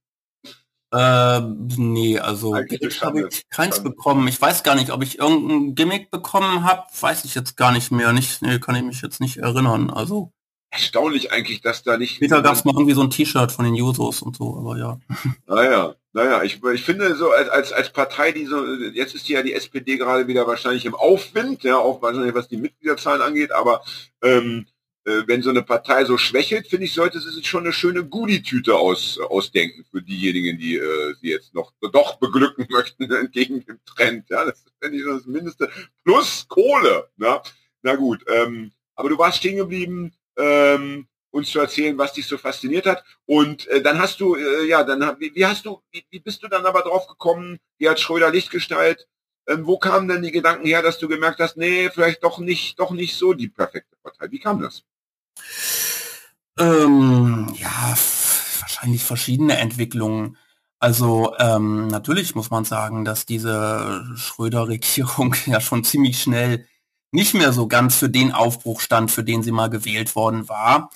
Ähm, 0.93 1.67
nee, 1.76 2.17
also 2.17 2.52
Geld 2.52 3.02
habe 3.02 3.28
ich 3.30 3.50
keins 3.50 3.84
bekommen. 3.84 4.28
Ich 4.28 4.41
weiß 4.41 4.63
gar 4.63 4.76
nicht, 4.76 4.91
ob 4.91 5.04
ich 5.04 5.19
irgendein 5.19 5.76
Gimmick 5.76 6.12
bekommen 6.12 6.63
habe, 6.63 6.84
weiß 7.00 7.26
ich 7.26 7.36
jetzt 7.36 7.58
gar 7.58 7.71
nicht 7.71 7.91
mehr. 7.91 8.13
Nicht, 8.13 8.41
nee, 8.41 8.60
kann 8.60 8.76
ich 8.76 8.84
mich 8.84 9.02
jetzt 9.02 9.19
nicht 9.19 9.38
erinnern. 9.38 9.89
Also 9.89 10.32
erstaunlich 10.69 11.32
eigentlich, 11.32 11.62
dass 11.62 11.84
da 11.84 11.97
nicht. 11.97 12.15
Später 12.15 12.41
gab 12.41 12.54
es 12.54 12.65
mal 12.65 12.73
irgendwie 12.73 12.93
so 12.93 13.02
ein 13.02 13.10
T-Shirt 13.10 13.52
von 13.52 13.65
den 13.65 13.76
Jusos 13.76 14.21
und 14.21 14.38
so, 14.38 14.58
aber 14.58 14.78
ja. 14.78 15.00
Naja, 15.47 15.95
naja, 16.13 16.43
ich, 16.43 16.63
ich 16.63 16.84
finde 16.84 17.15
so 17.15 17.32
als, 17.32 17.50
als, 17.50 17.71
als 17.71 17.91
Partei, 17.91 18.32
die 18.32 18.45
so, 18.45 18.65
jetzt 18.93 19.15
ist 19.15 19.28
ja 19.30 19.43
die 19.43 19.54
SPD 19.54 19.97
gerade 19.97 20.28
wieder 20.28 20.47
wahrscheinlich 20.47 20.86
im 20.86 20.95
Aufwind, 20.95 21.63
ja, 21.63 21.78
auch 21.78 22.02
wahrscheinlich 22.02 22.34
was 22.34 22.47
die 22.47 22.58
Mitgliederzahlen 22.58 23.21
angeht, 23.21 23.52
aber 23.52 23.82
ähm, 24.23 24.65
äh, 24.67 24.76
wenn 25.28 25.41
so 25.41 25.50
eine 25.50 25.63
Partei 25.63 26.06
so 26.06 26.17
schwächelt, 26.17 26.67
finde 26.67 26.86
ich, 26.86 26.93
sollte 26.93 27.20
sie 27.20 27.32
sich 27.32 27.48
schon 27.48 27.63
eine 27.63 27.74
schöne 27.74 28.04
Goodie-Tüte 28.04 28.76
aus, 28.76 29.17
ausdenken 29.20 29.86
für 29.89 30.02
diejenigen, 30.02 30.58
die 30.58 30.76
äh, 30.76 31.13
sie 31.22 31.30
jetzt 31.30 31.54
noch 31.54 31.72
doch 31.93 32.17
beglücken 32.20 32.67
möchten 32.72 33.12
entgegen 33.12 33.65
dem 33.65 33.80
Trend. 33.86 34.30
Ja, 34.30 34.46
das 34.46 34.65
finde 34.82 34.98
ich 34.98 35.06
das 35.06 35.26
Mindeste. 35.26 35.70
Plus 36.04 36.46
Kohle. 36.48 37.10
Na, 37.17 37.41
na 37.82 37.96
gut. 37.96 38.24
Ähm, 38.28 38.72
aber 38.96 39.10
du 39.10 39.17
warst 39.17 39.38
stehen 39.38 39.58
geblieben. 39.58 40.13
Ähm, 40.38 41.08
uns 41.32 41.52
zu 41.52 41.60
erzählen, 41.60 41.98
was 41.98 42.13
dich 42.13 42.26
so 42.26 42.38
fasziniert 42.38 42.86
hat. 42.86 43.04
Und 43.26 43.67
äh, 43.67 43.82
dann 43.82 44.00
hast 44.00 44.20
du, 44.20 44.36
äh, 44.36 44.65
ja, 44.65 44.84
dann 44.84 45.20
wie, 45.20 45.34
wie 45.36 45.46
hast 45.46 45.65
du, 45.65 45.82
wie, 45.91 46.04
wie 46.10 46.20
bist 46.20 46.43
du 46.43 46.48
dann 46.48 46.65
aber 46.65 46.82
drauf 46.82 47.08
gekommen, 47.08 47.60
Gerhard 47.80 48.00
Schröder 48.00 48.32
Lichtgestalt, 48.32 49.08
ähm, 49.48 49.65
wo 49.65 49.78
kamen 49.78 50.08
denn 50.08 50.24
die 50.24 50.32
Gedanken 50.32 50.65
her, 50.65 50.82
dass 50.82 51.00
du 51.00 51.08
gemerkt 51.08 51.39
hast, 51.39 51.58
nee, 51.58 51.89
vielleicht 51.89 52.24
doch 52.24 52.39
nicht, 52.39 52.80
doch 52.80 52.91
nicht 52.91 53.15
so 53.15 53.34
die 53.34 53.48
perfekte 53.50 53.96
Partei? 54.04 54.32
Wie 54.32 54.39
kam 54.39 54.62
das? 54.62 54.84
Ähm, 56.60 57.54
ja, 57.56 57.95
wahrscheinlich 58.60 59.04
verschiedene 59.04 59.58
Entwicklungen. 59.58 60.38
Also 60.80 61.34
ähm, 61.39 61.88
natürlich 61.88 62.36
muss 62.36 62.52
man 62.52 62.65
sagen, 62.65 63.04
dass 63.06 63.26
diese 63.26 64.06
Schröder-Regierung 64.15 65.36
ja 65.45 65.60
schon 65.62 65.84
ziemlich 65.84 66.21
schnell 66.21 66.65
nicht 67.12 67.34
mehr 67.34 67.54
so 67.54 67.67
ganz 67.67 67.95
für 67.95 68.10
den 68.10 68.32
Aufbruch 68.32 68.82
stand, 68.82 69.12
für 69.12 69.23
den 69.23 69.43
sie 69.43 69.52
mal 69.52 69.69
gewählt 69.69 70.15
worden 70.15 70.50
war. 70.50 70.91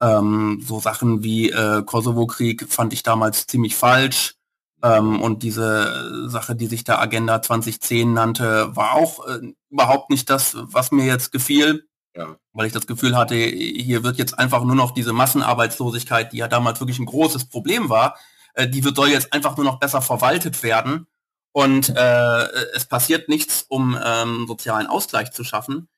Ähm, 0.00 0.62
so 0.66 0.80
Sachen 0.80 1.22
wie 1.22 1.50
äh, 1.50 1.82
Kosovo-Krieg 1.84 2.66
fand 2.72 2.92
ich 2.92 3.02
damals 3.02 3.46
ziemlich 3.46 3.76
falsch. 3.76 4.36
Ähm, 4.82 5.20
und 5.20 5.42
diese 5.42 6.28
Sache, 6.28 6.56
die 6.56 6.66
sich 6.66 6.84
da 6.84 6.98
Agenda 6.98 7.42
2010 7.42 8.12
nannte, 8.14 8.74
war 8.74 8.94
auch 8.94 9.26
äh, 9.26 9.52
überhaupt 9.68 10.10
nicht 10.10 10.30
das, 10.30 10.56
was 10.58 10.90
mir 10.90 11.04
jetzt 11.04 11.32
gefiel. 11.32 11.86
Ja. 12.16 12.36
Weil 12.52 12.66
ich 12.66 12.72
das 12.72 12.86
Gefühl 12.86 13.16
hatte, 13.16 13.36
hier 13.36 14.02
wird 14.02 14.18
jetzt 14.18 14.38
einfach 14.38 14.64
nur 14.64 14.74
noch 14.74 14.90
diese 14.90 15.12
Massenarbeitslosigkeit, 15.12 16.32
die 16.32 16.38
ja 16.38 16.48
damals 16.48 16.80
wirklich 16.80 16.98
ein 16.98 17.06
großes 17.06 17.48
Problem 17.48 17.88
war, 17.88 18.16
äh, 18.54 18.68
die 18.68 18.84
wird, 18.84 18.96
soll 18.96 19.08
jetzt 19.08 19.32
einfach 19.32 19.56
nur 19.56 19.64
noch 19.64 19.78
besser 19.78 20.02
verwaltet 20.02 20.62
werden. 20.62 21.06
Und 21.52 21.88
äh, 21.90 22.44
es 22.74 22.86
passiert 22.86 23.28
nichts, 23.28 23.64
um 23.68 23.98
ähm, 24.02 24.46
sozialen 24.46 24.86
Ausgleich 24.86 25.32
zu 25.32 25.44
schaffen. 25.44 25.88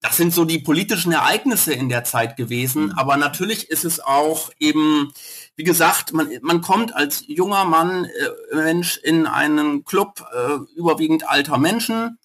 Das 0.00 0.16
sind 0.16 0.32
so 0.32 0.44
die 0.44 0.60
politischen 0.60 1.10
Ereignisse 1.10 1.72
in 1.72 1.88
der 1.88 2.04
Zeit 2.04 2.36
gewesen. 2.36 2.86
Mhm. 2.86 2.92
Aber 2.92 3.16
natürlich 3.16 3.70
ist 3.70 3.84
es 3.84 3.98
auch 3.98 4.50
eben, 4.58 5.12
wie 5.56 5.64
gesagt, 5.64 6.12
man, 6.12 6.28
man 6.42 6.60
kommt 6.60 6.94
als 6.94 7.24
junger 7.26 7.64
Mann, 7.64 8.04
äh, 8.04 8.54
Mensch 8.54 8.96
in 8.98 9.26
einen 9.26 9.84
Club 9.84 10.24
äh, 10.32 10.58
überwiegend 10.76 11.28
alter 11.28 11.58
Menschen. 11.58 12.18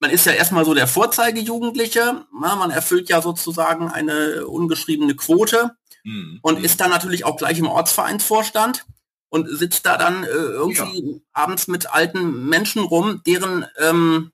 Man 0.00 0.10
ist 0.10 0.26
ja 0.26 0.32
erstmal 0.32 0.64
so 0.64 0.74
der 0.74 0.86
Vorzeigejugendliche. 0.86 2.24
Na, 2.40 2.56
man 2.56 2.70
erfüllt 2.70 3.08
ja 3.08 3.20
sozusagen 3.20 3.90
eine 3.90 4.46
ungeschriebene 4.46 5.16
Quote 5.16 5.76
mhm. 6.04 6.38
und 6.42 6.64
ist 6.64 6.80
dann 6.80 6.90
natürlich 6.90 7.24
auch 7.24 7.36
gleich 7.36 7.58
im 7.58 7.66
Ortsvereinsvorstand 7.66 8.86
und 9.28 9.48
sitzt 9.48 9.86
da 9.86 9.96
dann 9.96 10.24
äh, 10.24 10.28
irgendwie 10.28 11.12
ja. 11.12 11.20
abends 11.32 11.68
mit 11.68 11.92
alten 11.92 12.48
Menschen 12.48 12.82
rum, 12.82 13.22
deren 13.26 13.66
ähm, 13.78 14.32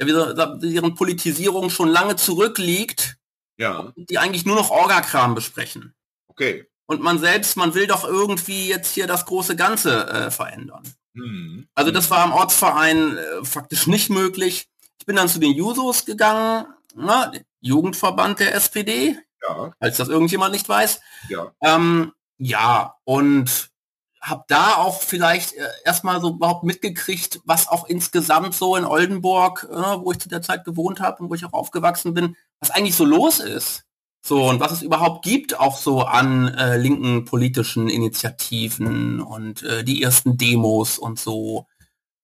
ja, 0.00 0.56
deren 0.56 0.94
Politisierung 0.94 1.70
schon 1.70 1.88
lange 1.88 2.16
zurückliegt, 2.16 3.16
ja. 3.56 3.92
die 3.96 4.18
eigentlich 4.18 4.46
nur 4.46 4.56
noch 4.56 4.70
Orgakram 4.70 5.34
besprechen. 5.34 5.94
Okay. 6.28 6.66
Und 6.86 7.02
man 7.02 7.18
selbst, 7.18 7.56
man 7.56 7.74
will 7.74 7.86
doch 7.86 8.04
irgendwie 8.04 8.68
jetzt 8.68 8.94
hier 8.94 9.06
das 9.06 9.26
große 9.26 9.56
Ganze 9.56 10.06
äh, 10.08 10.30
verändern. 10.30 10.82
Mhm. 11.14 11.68
Also 11.74 11.90
das 11.90 12.10
war 12.10 12.24
im 12.24 12.32
Ortsverein 12.32 13.16
äh, 13.16 13.44
faktisch 13.44 13.86
nicht 13.86 14.08
möglich. 14.08 14.68
Ich 14.98 15.06
bin 15.06 15.16
dann 15.16 15.28
zu 15.28 15.38
den 15.38 15.52
Jusos 15.52 16.04
gegangen, 16.04 16.66
na, 16.94 17.32
Jugendverband 17.60 18.40
der 18.40 18.54
SPD, 18.54 19.16
ja. 19.42 19.72
als 19.78 19.96
das 19.96 20.08
irgendjemand 20.08 20.52
nicht 20.52 20.68
weiß. 20.68 21.00
Ja, 21.28 21.52
ähm, 21.62 22.12
ja 22.38 22.94
und 23.04 23.70
habe 24.20 24.44
da 24.48 24.74
auch 24.74 25.00
vielleicht 25.00 25.54
äh, 25.54 25.66
erstmal 25.84 26.20
so 26.20 26.30
überhaupt 26.30 26.64
mitgekriegt, 26.64 27.40
was 27.44 27.68
auch 27.68 27.88
insgesamt 27.88 28.54
so 28.54 28.76
in 28.76 28.84
Oldenburg, 28.84 29.68
äh, 29.70 29.74
wo 29.74 30.12
ich 30.12 30.18
zu 30.18 30.28
der 30.28 30.42
Zeit 30.42 30.64
gewohnt 30.64 31.00
habe 31.00 31.22
und 31.22 31.30
wo 31.30 31.34
ich 31.34 31.44
auch 31.44 31.52
aufgewachsen 31.52 32.14
bin, 32.14 32.36
was 32.60 32.70
eigentlich 32.70 32.96
so 32.96 33.04
los 33.04 33.38
ist. 33.40 33.84
So, 34.20 34.48
und 34.48 34.60
was 34.60 34.72
es 34.72 34.82
überhaupt 34.82 35.24
gibt, 35.24 35.58
auch 35.58 35.78
so 35.78 36.02
an 36.02 36.48
äh, 36.48 36.76
linken 36.76 37.24
politischen 37.24 37.88
Initiativen 37.88 39.20
und 39.20 39.62
äh, 39.62 39.84
die 39.84 40.02
ersten 40.02 40.36
Demos 40.36 40.98
und 40.98 41.18
so. 41.18 41.66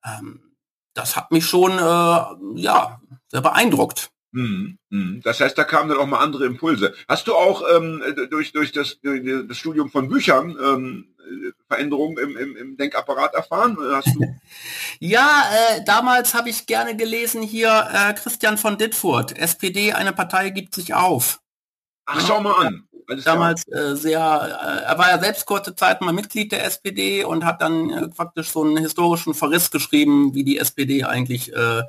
Ähm, 0.04 0.53
das 0.94 1.16
hat 1.16 1.30
mich 1.30 1.46
schon, 1.46 1.72
äh, 1.72 2.60
ja, 2.60 3.00
sehr 3.28 3.40
beeindruckt. 3.40 4.10
Mhm, 4.32 4.78
mhm. 4.90 5.20
Das 5.22 5.40
heißt, 5.40 5.56
da 5.56 5.62
kamen 5.62 5.88
dann 5.88 5.98
auch 5.98 6.06
mal 6.06 6.18
andere 6.18 6.44
Impulse. 6.46 6.94
Hast 7.08 7.28
du 7.28 7.34
auch 7.34 7.62
ähm, 7.76 8.02
durch, 8.30 8.52
durch, 8.52 8.72
das, 8.72 9.00
durch 9.00 9.22
das 9.46 9.56
Studium 9.56 9.90
von 9.90 10.08
Büchern 10.08 10.56
ähm, 10.60 11.14
Veränderungen 11.68 12.18
im, 12.18 12.36
im, 12.36 12.56
im 12.56 12.76
Denkapparat 12.76 13.34
erfahren? 13.34 13.78
ja, 14.98 15.44
äh, 15.52 15.84
damals 15.84 16.34
habe 16.34 16.50
ich 16.50 16.66
gerne 16.66 16.96
gelesen 16.96 17.42
hier 17.42 17.88
äh, 17.92 18.14
Christian 18.14 18.58
von 18.58 18.76
Dittfurt, 18.76 19.38
SPD, 19.38 19.92
eine 19.92 20.12
Partei 20.12 20.50
gibt 20.50 20.74
sich 20.74 20.94
auf. 20.94 21.40
Ach, 22.06 22.20
schau 22.26 22.40
mal 22.40 22.66
an. 22.66 22.88
Damals 23.24 23.66
äh, 23.68 23.96
sehr, 23.96 24.20
äh, 24.20 24.84
er 24.90 24.98
war 24.98 25.10
ja 25.10 25.18
selbst 25.18 25.46
kurze 25.46 25.74
Zeit 25.74 26.00
mal 26.00 26.12
Mitglied 26.12 26.52
der 26.52 26.64
SPD 26.64 27.24
und 27.24 27.44
hat 27.44 27.60
dann 27.60 27.90
äh, 27.90 28.10
faktisch 28.12 28.50
so 28.50 28.62
einen 28.62 28.76
historischen 28.76 29.34
Verriss 29.34 29.70
geschrieben, 29.70 30.34
wie 30.34 30.44
die 30.44 30.58
SPD 30.58 31.04
eigentlich 31.04 31.52
äh, 31.54 31.82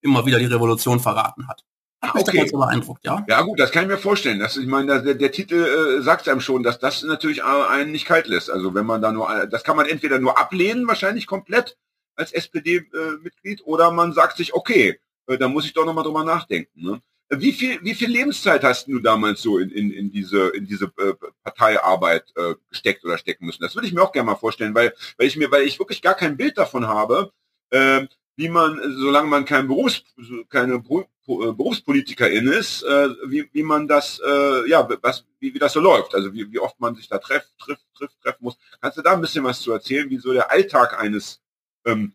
immer 0.00 0.26
wieder 0.26 0.38
die 0.38 0.46
Revolution 0.46 1.00
verraten 1.00 1.48
hat. 1.48 1.64
Ach, 2.04 2.16
okay. 2.16 2.50
beeindruckt, 2.50 3.04
ja? 3.04 3.24
Ja 3.28 3.42
gut, 3.42 3.60
das 3.60 3.70
kann 3.70 3.84
ich 3.84 3.88
mir 3.88 3.96
vorstellen. 3.98 4.40
Das, 4.40 4.56
ich 4.56 4.66
meine, 4.66 5.02
der, 5.02 5.14
der 5.14 5.30
Titel 5.30 5.54
äh, 5.98 6.02
sagt 6.02 6.28
einem 6.28 6.40
schon, 6.40 6.64
dass 6.64 6.80
das 6.80 7.04
natürlich 7.04 7.44
einen 7.44 7.92
nicht 7.92 8.06
kalt 8.06 8.26
lässt. 8.26 8.50
Also 8.50 8.74
wenn 8.74 8.86
man 8.86 9.00
da 9.00 9.12
nur, 9.12 9.46
das 9.46 9.62
kann 9.62 9.76
man 9.76 9.86
entweder 9.86 10.18
nur 10.18 10.36
ablehnen, 10.36 10.88
wahrscheinlich 10.88 11.28
komplett 11.28 11.76
als 12.16 12.32
SPD-Mitglied, 12.32 13.60
äh, 13.60 13.62
oder 13.64 13.92
man 13.92 14.12
sagt 14.12 14.36
sich, 14.36 14.52
okay, 14.52 14.98
äh, 15.28 15.38
da 15.38 15.46
muss 15.48 15.64
ich 15.64 15.74
doch 15.74 15.86
nochmal 15.86 16.02
drüber 16.02 16.24
nachdenken. 16.24 16.82
Ne? 16.82 17.02
Wie 17.34 17.52
viel, 17.52 17.78
wie 17.82 17.94
viel 17.94 18.10
Lebenszeit 18.10 18.62
hast 18.62 18.88
du 18.88 18.98
damals 18.98 19.40
so 19.40 19.58
in, 19.58 19.70
in, 19.70 19.90
in 19.90 20.10
diese, 20.10 20.48
in 20.48 20.66
diese 20.66 20.92
äh, 20.98 21.14
Parteiarbeit 21.42 22.30
äh, 22.36 22.56
gesteckt 22.68 23.04
oder 23.06 23.16
stecken 23.16 23.46
müssen? 23.46 23.62
Das 23.62 23.74
würde 23.74 23.86
ich 23.86 23.94
mir 23.94 24.02
auch 24.02 24.12
gerne 24.12 24.26
mal 24.26 24.36
vorstellen, 24.36 24.74
weil, 24.74 24.92
weil 25.16 25.28
ich 25.28 25.36
mir, 25.36 25.50
weil 25.50 25.62
ich 25.62 25.78
wirklich 25.78 26.02
gar 26.02 26.14
kein 26.14 26.36
Bild 26.36 26.58
davon 26.58 26.86
habe, 26.86 27.32
äh, 27.70 28.06
wie 28.36 28.50
man, 28.50 28.78
solange 28.98 29.28
man 29.28 29.46
kein 29.46 29.66
Berufs, 29.66 30.04
keine 30.50 30.74
äh, 30.74 30.82
Berufspolitikerin 31.26 32.48
ist, 32.48 32.82
äh, 32.82 33.08
wie, 33.26 33.48
wie 33.52 33.62
man 33.62 33.88
das, 33.88 34.20
äh, 34.22 34.68
ja, 34.68 34.86
was, 35.00 35.24
wie, 35.40 35.54
wie 35.54 35.58
das 35.58 35.72
so 35.72 35.80
läuft, 35.80 36.14
also 36.14 36.34
wie, 36.34 36.52
wie 36.52 36.58
oft 36.58 36.78
man 36.80 36.94
sich 36.94 37.08
da 37.08 37.16
trefft, 37.16 37.48
trifft, 37.58 37.86
trifft, 37.94 38.20
treffen 38.22 38.44
muss. 38.44 38.58
Kannst 38.82 38.98
du 38.98 39.02
da 39.02 39.14
ein 39.14 39.22
bisschen 39.22 39.44
was 39.44 39.62
zu 39.62 39.72
erzählen, 39.72 40.10
wie 40.10 40.18
so 40.18 40.34
der 40.34 40.50
Alltag 40.50 41.00
eines 41.00 41.40
ähm, 41.86 42.12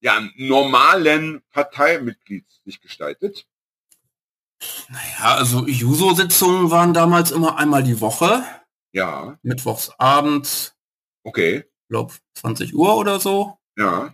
ja, 0.00 0.28
normalen 0.36 1.40
Parteimitglieds 1.52 2.60
sich 2.64 2.82
gestaltet? 2.82 3.46
Naja, 4.88 5.36
also 5.36 5.66
Juso-Sitzungen 5.66 6.70
waren 6.70 6.94
damals 6.94 7.30
immer 7.30 7.58
einmal 7.58 7.82
die 7.82 8.00
Woche. 8.00 8.42
Ja. 8.92 9.38
Mittwochs 9.42 9.90
abends. 9.98 10.74
Okay. 11.24 11.58
Ich 11.58 11.88
glaube 11.88 12.14
20 12.34 12.74
Uhr 12.74 12.96
oder 12.96 13.20
so. 13.20 13.58
Ja 13.76 14.12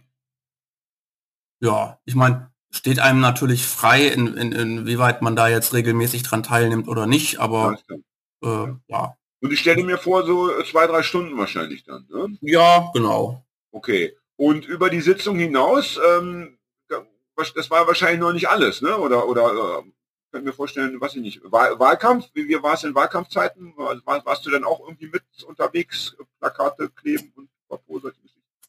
ja, 1.64 1.98
ich 2.04 2.14
meine, 2.14 2.52
steht 2.70 3.00
einem 3.00 3.20
natürlich 3.20 3.66
frei, 3.66 4.06
in, 4.06 4.36
in, 4.36 4.52
inwieweit 4.52 5.22
man 5.22 5.34
da 5.34 5.48
jetzt 5.48 5.72
regelmäßig 5.72 6.22
dran 6.22 6.42
teilnimmt 6.42 6.88
oder 6.88 7.06
nicht, 7.06 7.38
aber 7.40 7.78
äh, 8.42 8.66
ja. 8.88 9.16
Und 9.40 9.52
ich 9.52 9.60
stelle 9.60 9.82
mir 9.84 9.98
vor, 9.98 10.24
so 10.24 10.62
zwei, 10.62 10.86
drei 10.86 11.02
Stunden 11.02 11.36
wahrscheinlich 11.36 11.84
dann, 11.84 12.06
ne? 12.10 12.36
Ja, 12.40 12.90
genau. 12.94 13.44
Okay. 13.72 14.16
Und 14.36 14.66
über 14.66 14.90
die 14.90 15.00
Sitzung 15.00 15.38
hinaus, 15.38 15.98
ähm, 16.16 16.58
das 17.36 17.70
war 17.70 17.86
wahrscheinlich 17.86 18.20
noch 18.20 18.32
nicht 18.32 18.48
alles, 18.48 18.80
ne? 18.80 18.96
Oder, 18.96 19.26
oder 19.26 19.82
kann 20.34 20.44
mir 20.44 20.52
vorstellen, 20.52 21.00
was 21.00 21.14
ich 21.14 21.22
nicht. 21.22 21.40
Wahlkampf, 21.44 22.26
wie, 22.34 22.48
wie 22.48 22.60
war 22.60 22.74
es 22.74 22.82
in 22.82 22.94
Wahlkampfzeiten? 22.94 23.72
War, 23.76 24.26
warst 24.26 24.44
du 24.44 24.50
denn 24.50 24.64
auch 24.64 24.80
irgendwie 24.80 25.06
mit 25.06 25.22
unterwegs, 25.46 26.16
Plakate 26.40 26.90
kleben 26.90 27.32
und 27.36 27.48
Papo, 27.68 28.00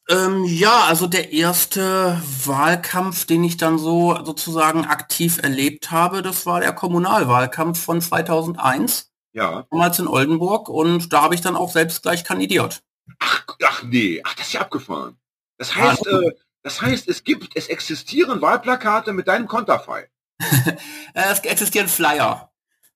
ähm, 0.08 0.44
ja, 0.44 0.84
also 0.84 1.08
der 1.08 1.32
erste 1.32 2.22
Wahlkampf, 2.44 3.26
den 3.26 3.42
ich 3.42 3.56
dann 3.56 3.76
so 3.76 4.16
sozusagen 4.24 4.84
aktiv 4.84 5.42
erlebt 5.42 5.90
habe, 5.90 6.22
das 6.22 6.46
war 6.46 6.60
der 6.60 6.72
Kommunalwahlkampf 6.72 7.82
von 7.82 8.00
2001. 8.00 9.10
Ja. 9.32 9.66
Damals 9.68 9.98
in 9.98 10.06
Oldenburg 10.06 10.68
und 10.68 11.12
da 11.12 11.22
habe 11.22 11.34
ich 11.34 11.40
dann 11.40 11.56
auch 11.56 11.72
selbst 11.72 12.02
gleich 12.02 12.22
kandidiert. 12.22 12.84
Ach, 13.18 13.44
ach 13.64 13.82
nee, 13.82 14.22
ach, 14.24 14.34
das 14.34 14.46
ist 14.46 14.52
ja 14.52 14.60
abgefahren. 14.60 15.18
Das 15.58 15.74
heißt, 15.74 16.06
ja, 16.06 16.20
äh, 16.20 16.32
das 16.62 16.80
heißt, 16.80 17.08
es 17.08 17.24
gibt, 17.24 17.56
es 17.56 17.66
existieren 17.66 18.40
Wahlplakate 18.40 19.12
mit 19.12 19.26
deinem 19.26 19.48
Konterfei. 19.48 20.08
es 21.14 21.40
existieren 21.40 21.88
Flyer. 21.88 22.50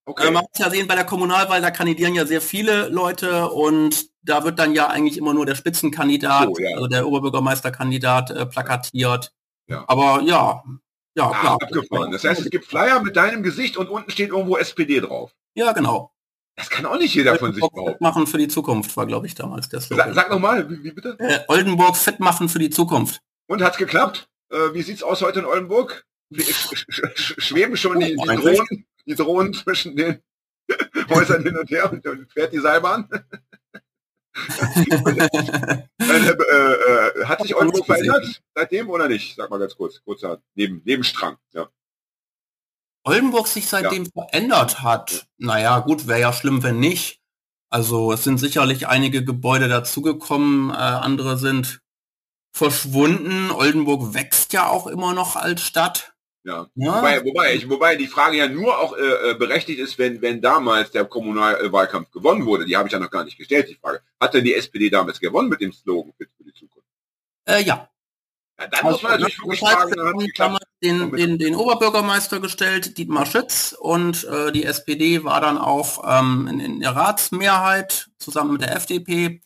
Okay. 0.04 0.28
Äh, 0.28 0.30
man 0.30 0.42
muss 0.42 0.58
ja 0.58 0.70
sehen, 0.70 0.86
bei 0.86 0.94
der 0.94 1.04
Kommunalwahl, 1.04 1.60
da 1.60 1.70
kandidieren 1.70 2.14
ja 2.14 2.26
sehr 2.26 2.40
viele 2.40 2.88
Leute 2.88 3.48
und 3.50 4.06
da 4.22 4.44
wird 4.44 4.58
dann 4.58 4.74
ja 4.74 4.88
eigentlich 4.88 5.18
immer 5.18 5.34
nur 5.34 5.46
der 5.46 5.54
Spitzenkandidat, 5.54 6.48
oh, 6.48 6.56
ja. 6.58 6.74
also 6.74 6.86
der 6.86 7.06
Oberbürgermeisterkandidat 7.06 8.30
äh, 8.30 8.46
plakatiert. 8.46 9.32
Ja. 9.66 9.84
Aber 9.86 10.22
ja, 10.22 10.62
ja, 11.14 11.30
ah, 11.30 11.40
klar. 11.40 11.58
Abgefahren. 11.62 12.12
Das 12.12 12.24
heißt, 12.24 12.40
es 12.40 12.50
gibt 12.50 12.66
Flyer 12.66 13.02
mit 13.02 13.16
deinem 13.16 13.42
Gesicht 13.42 13.76
und 13.76 13.88
unten 13.88 14.10
steht 14.10 14.30
irgendwo 14.30 14.56
SPD 14.56 15.00
drauf. 15.00 15.32
Ja, 15.54 15.72
genau. 15.72 16.12
Das 16.56 16.68
kann 16.68 16.84
auch 16.86 16.98
nicht 16.98 17.14
jeder 17.14 17.36
von 17.36 17.54
sich 17.54 17.66
behaupten. 17.66 18.02
machen 18.02 18.26
für 18.26 18.38
die 18.38 18.48
Zukunft 18.48 18.96
war, 18.96 19.06
glaube 19.06 19.26
ich, 19.26 19.34
damals 19.34 19.68
der 19.68 19.80
Slogan. 19.80 20.08
Sag, 20.08 20.14
sag 20.14 20.30
nochmal, 20.30 20.68
wie, 20.68 20.84
wie, 20.84 20.92
bitte? 20.92 21.16
Äh, 21.18 21.40
Oldenburg 21.48 21.96
fit 21.96 22.20
machen 22.20 22.48
für 22.48 22.58
die 22.58 22.70
Zukunft. 22.70 23.20
Und 23.46 23.62
hat's 23.62 23.78
geklappt? 23.78 24.28
Äh, 24.50 24.74
wie 24.74 24.82
sieht's 24.82 25.02
aus 25.02 25.22
heute 25.22 25.40
in 25.40 25.46
Oldenburg? 25.46 26.04
Schweben 26.32 27.76
schon 27.76 28.00
die, 28.00 28.16
die, 28.16 28.36
Drohnen, 28.36 28.86
die 29.06 29.14
Drohnen 29.14 29.54
zwischen 29.54 29.96
den 29.96 30.22
Häusern 31.08 31.42
hin 31.42 31.56
und 31.56 31.70
her 31.70 31.90
und, 31.90 32.06
und 32.06 32.32
fährt 32.32 32.52
die 32.52 32.60
Seilbahn. 32.60 33.08
Nein, 34.32 35.88
äh, 35.98 36.30
äh, 36.30 37.24
hat 37.24 37.42
sich 37.42 37.54
Oldenburg 37.54 37.86
verändert 37.86 38.42
seitdem 38.54 38.88
oder 38.88 39.08
nicht? 39.08 39.36
Sag 39.36 39.50
mal 39.50 39.58
ganz 39.58 39.76
kurz, 39.76 40.02
kurzer 40.04 40.40
Neben, 40.54 40.82
Nebenstrang. 40.84 41.36
Ja. 41.52 41.68
Oldenburg 43.04 43.48
sich 43.48 43.66
seitdem 43.66 44.04
ja. 44.04 44.10
verändert 44.12 44.82
hat. 44.82 45.26
Naja, 45.38 45.80
gut, 45.80 46.06
wäre 46.06 46.20
ja 46.20 46.32
schlimm, 46.32 46.62
wenn 46.62 46.78
nicht. 46.78 47.20
Also 47.70 48.12
es 48.12 48.24
sind 48.24 48.38
sicherlich 48.38 48.88
einige 48.88 49.24
Gebäude 49.24 49.68
dazugekommen, 49.68 50.70
äh, 50.70 50.74
andere 50.74 51.36
sind 51.38 51.80
verschwunden. 52.52 53.50
Oldenburg 53.50 54.14
wächst 54.14 54.52
ja 54.52 54.68
auch 54.68 54.86
immer 54.86 55.14
noch 55.14 55.36
als 55.36 55.62
Stadt. 55.62 56.14
Ja. 56.44 56.66
ja. 56.74 56.96
Wobei, 56.96 57.24
wobei, 57.24 57.54
ich, 57.54 57.68
wobei 57.68 57.96
die 57.96 58.06
Frage 58.06 58.38
ja 58.38 58.48
nur 58.48 58.78
auch 58.78 58.96
äh, 58.96 59.30
äh, 59.30 59.34
berechtigt 59.34 59.78
ist, 59.78 59.98
wenn, 59.98 60.22
wenn 60.22 60.40
damals 60.40 60.90
der 60.90 61.04
Kommunalwahlkampf 61.04 62.10
gewonnen 62.10 62.46
wurde, 62.46 62.64
die 62.64 62.76
habe 62.76 62.88
ich 62.88 62.92
ja 62.92 62.98
noch 62.98 63.10
gar 63.10 63.24
nicht 63.24 63.36
gestellt, 63.36 63.68
die 63.68 63.74
Frage. 63.74 64.00
Hat 64.18 64.32
denn 64.32 64.44
die 64.44 64.54
SPD 64.54 64.88
damals 64.88 65.20
gewonnen 65.20 65.50
mit 65.50 65.60
dem 65.60 65.72
Slogan 65.72 66.12
für, 66.16 66.26
für 66.36 66.44
die 66.44 66.54
Zukunft? 66.54 66.88
Äh, 67.44 67.62
ja. 67.62 67.90
ja 68.58 68.66
dann 68.68 68.86
also, 68.86 68.90
muss 68.90 69.02
man 69.02 69.12
natürlich 69.12 69.38
wirklich 69.38 69.60
fragen, 69.60 70.32
damals 70.36 70.64
den, 70.82 71.12
den, 71.12 71.38
den 71.38 71.54
Oberbürgermeister 71.54 72.40
gestellt, 72.40 72.96
Dietmar 72.96 73.26
Schütz, 73.26 73.76
und 73.78 74.24
äh, 74.24 74.50
die 74.50 74.64
SPD 74.64 75.24
war 75.24 75.42
dann 75.42 75.58
auch 75.58 76.02
ähm, 76.06 76.48
in, 76.50 76.60
in 76.60 76.80
der 76.80 76.96
Ratsmehrheit 76.96 78.08
zusammen 78.18 78.52
mit 78.52 78.62
der 78.62 78.74
FDP. 78.76 79.42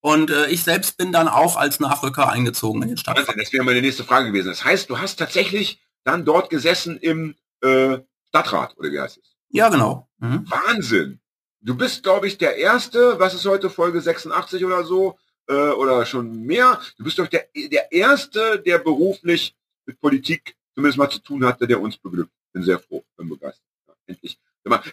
Und 0.00 0.30
äh, 0.30 0.46
ich 0.46 0.62
selbst 0.62 0.96
bin 0.96 1.10
dann 1.10 1.26
auch 1.26 1.56
als 1.56 1.80
Nachrücker 1.80 2.28
eingezogen 2.28 2.82
in 2.82 2.90
den 2.90 2.96
Stadtrat. 2.96 3.34
Das 3.36 3.52
wäre 3.52 3.64
meine 3.64 3.82
nächste 3.82 4.04
Frage 4.04 4.28
gewesen. 4.28 4.46
Das 4.46 4.64
heißt, 4.64 4.88
du 4.88 5.00
hast 5.00 5.16
tatsächlich 5.16 5.80
dann 6.06 6.24
dort 6.24 6.48
gesessen 6.50 6.96
im 6.98 7.34
äh, 7.62 7.98
Stadtrat, 8.28 8.76
oder 8.78 8.90
wie 8.90 9.00
heißt 9.00 9.18
es? 9.18 9.36
Ja, 9.48 9.68
genau. 9.68 10.08
Mhm. 10.18 10.48
Wahnsinn. 10.48 11.20
Du 11.60 11.76
bist, 11.76 12.02
glaube 12.04 12.28
ich, 12.28 12.38
der 12.38 12.56
Erste, 12.56 13.18
was 13.18 13.34
ist 13.34 13.44
heute, 13.44 13.70
Folge 13.70 14.00
86 14.00 14.64
oder 14.64 14.84
so, 14.84 15.18
äh, 15.48 15.52
oder 15.52 16.06
schon 16.06 16.42
mehr. 16.44 16.80
Du 16.96 17.04
bist 17.04 17.18
doch 17.18 17.26
der, 17.26 17.48
der 17.54 17.90
Erste, 17.90 18.60
der 18.60 18.78
beruflich 18.78 19.56
mit 19.84 20.00
Politik 20.00 20.56
zumindest 20.74 20.98
mal 20.98 21.10
zu 21.10 21.18
tun 21.18 21.44
hatte, 21.44 21.66
der 21.66 21.80
uns 21.80 21.96
beglückt. 21.96 22.32
Bin 22.52 22.62
sehr 22.62 22.78
froh, 22.78 23.04
bin 23.16 23.28
begeistert. 23.28 23.64
Ja, 23.88 23.94
endlich. 24.06 24.38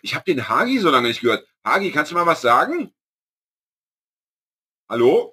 Ich 0.01 0.15
habe 0.15 0.25
den 0.25 0.47
Hagi 0.47 0.79
so 0.79 0.89
lange 0.89 1.07
nicht 1.07 1.21
gehört. 1.21 1.47
Hagi, 1.63 1.91
kannst 1.91 2.11
du 2.11 2.15
mal 2.15 2.25
was 2.25 2.41
sagen? 2.41 2.91
Hallo? 4.89 5.32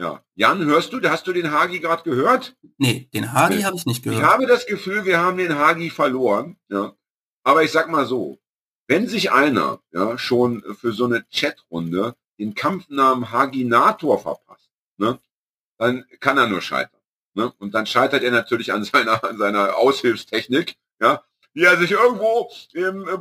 Ja. 0.00 0.24
Jan, 0.34 0.64
hörst 0.64 0.94
du? 0.94 1.00
Hast 1.10 1.26
du 1.26 1.32
den 1.34 1.52
Hagi 1.52 1.78
gerade 1.78 2.02
gehört? 2.04 2.56
Nee, 2.78 3.10
den 3.12 3.34
Hagi 3.34 3.56
nee. 3.56 3.64
habe 3.64 3.76
ich 3.76 3.84
nicht 3.84 4.02
gehört. 4.02 4.22
Ich 4.22 4.26
habe 4.26 4.46
das 4.46 4.64
Gefühl, 4.66 5.04
wir 5.04 5.20
haben 5.20 5.36
den 5.36 5.58
Hagi 5.58 5.90
verloren. 5.90 6.56
Ja. 6.70 6.94
Aber 7.42 7.64
ich 7.64 7.70
sag 7.70 7.90
mal 7.90 8.06
so, 8.06 8.38
wenn 8.86 9.08
sich 9.08 9.30
einer 9.30 9.80
ja 9.92 10.16
schon 10.16 10.62
für 10.74 10.92
so 10.92 11.04
eine 11.04 11.26
Chatrunde 11.30 12.16
den 12.38 12.54
Kampfnamen 12.54 13.30
Haginator 13.30 14.18
verpasst, 14.18 14.70
ne, 14.96 15.18
dann 15.76 16.06
kann 16.18 16.38
er 16.38 16.46
nur 16.46 16.62
scheitern. 16.62 17.00
Ne? 17.34 17.52
Und 17.58 17.74
dann 17.74 17.84
scheitert 17.84 18.22
er 18.22 18.30
natürlich 18.30 18.72
an 18.72 18.84
seiner, 18.84 19.22
an 19.22 19.36
seiner 19.36 19.76
Aushilfstechnik, 19.76 20.76
ja, 20.98 21.22
die 21.54 21.64
er 21.64 21.76
sich 21.76 21.90
irgendwo 21.90 22.50
im 22.72 23.06
äh, 23.06 23.18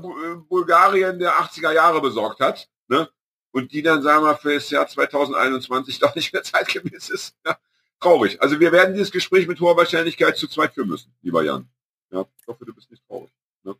Bulgarien 0.47 1.19
der 1.19 1.33
80er 1.33 1.73
Jahre 1.73 1.99
besorgt 1.99 2.39
hat. 2.39 2.69
Ne? 2.87 3.09
Und 3.51 3.71
die 3.71 3.81
dann, 3.81 4.01
sagen 4.01 4.25
wir, 4.25 4.37
für 4.37 4.53
das 4.53 4.69
Jahr 4.69 4.87
2021 4.87 5.99
doch 5.99 6.15
nicht 6.15 6.33
mehr 6.33 6.43
zeitgemäß 6.43 7.09
ist. 7.09 7.35
Ja, 7.45 7.57
traurig. 7.99 8.41
Also 8.41 8.59
wir 8.59 8.71
werden 8.71 8.93
dieses 8.93 9.11
Gespräch 9.11 9.47
mit 9.47 9.59
hoher 9.59 9.77
Wahrscheinlichkeit 9.77 10.37
zu 10.37 10.47
zweit 10.47 10.73
führen 10.73 10.89
müssen, 10.89 11.13
lieber 11.21 11.43
Jan. 11.43 11.67
Ja, 12.11 12.25
ich 12.41 12.47
hoffe, 12.47 12.65
du 12.65 12.73
bist 12.73 12.89
nicht 12.89 13.05
traurig. 13.07 13.31
Ne? 13.63 13.75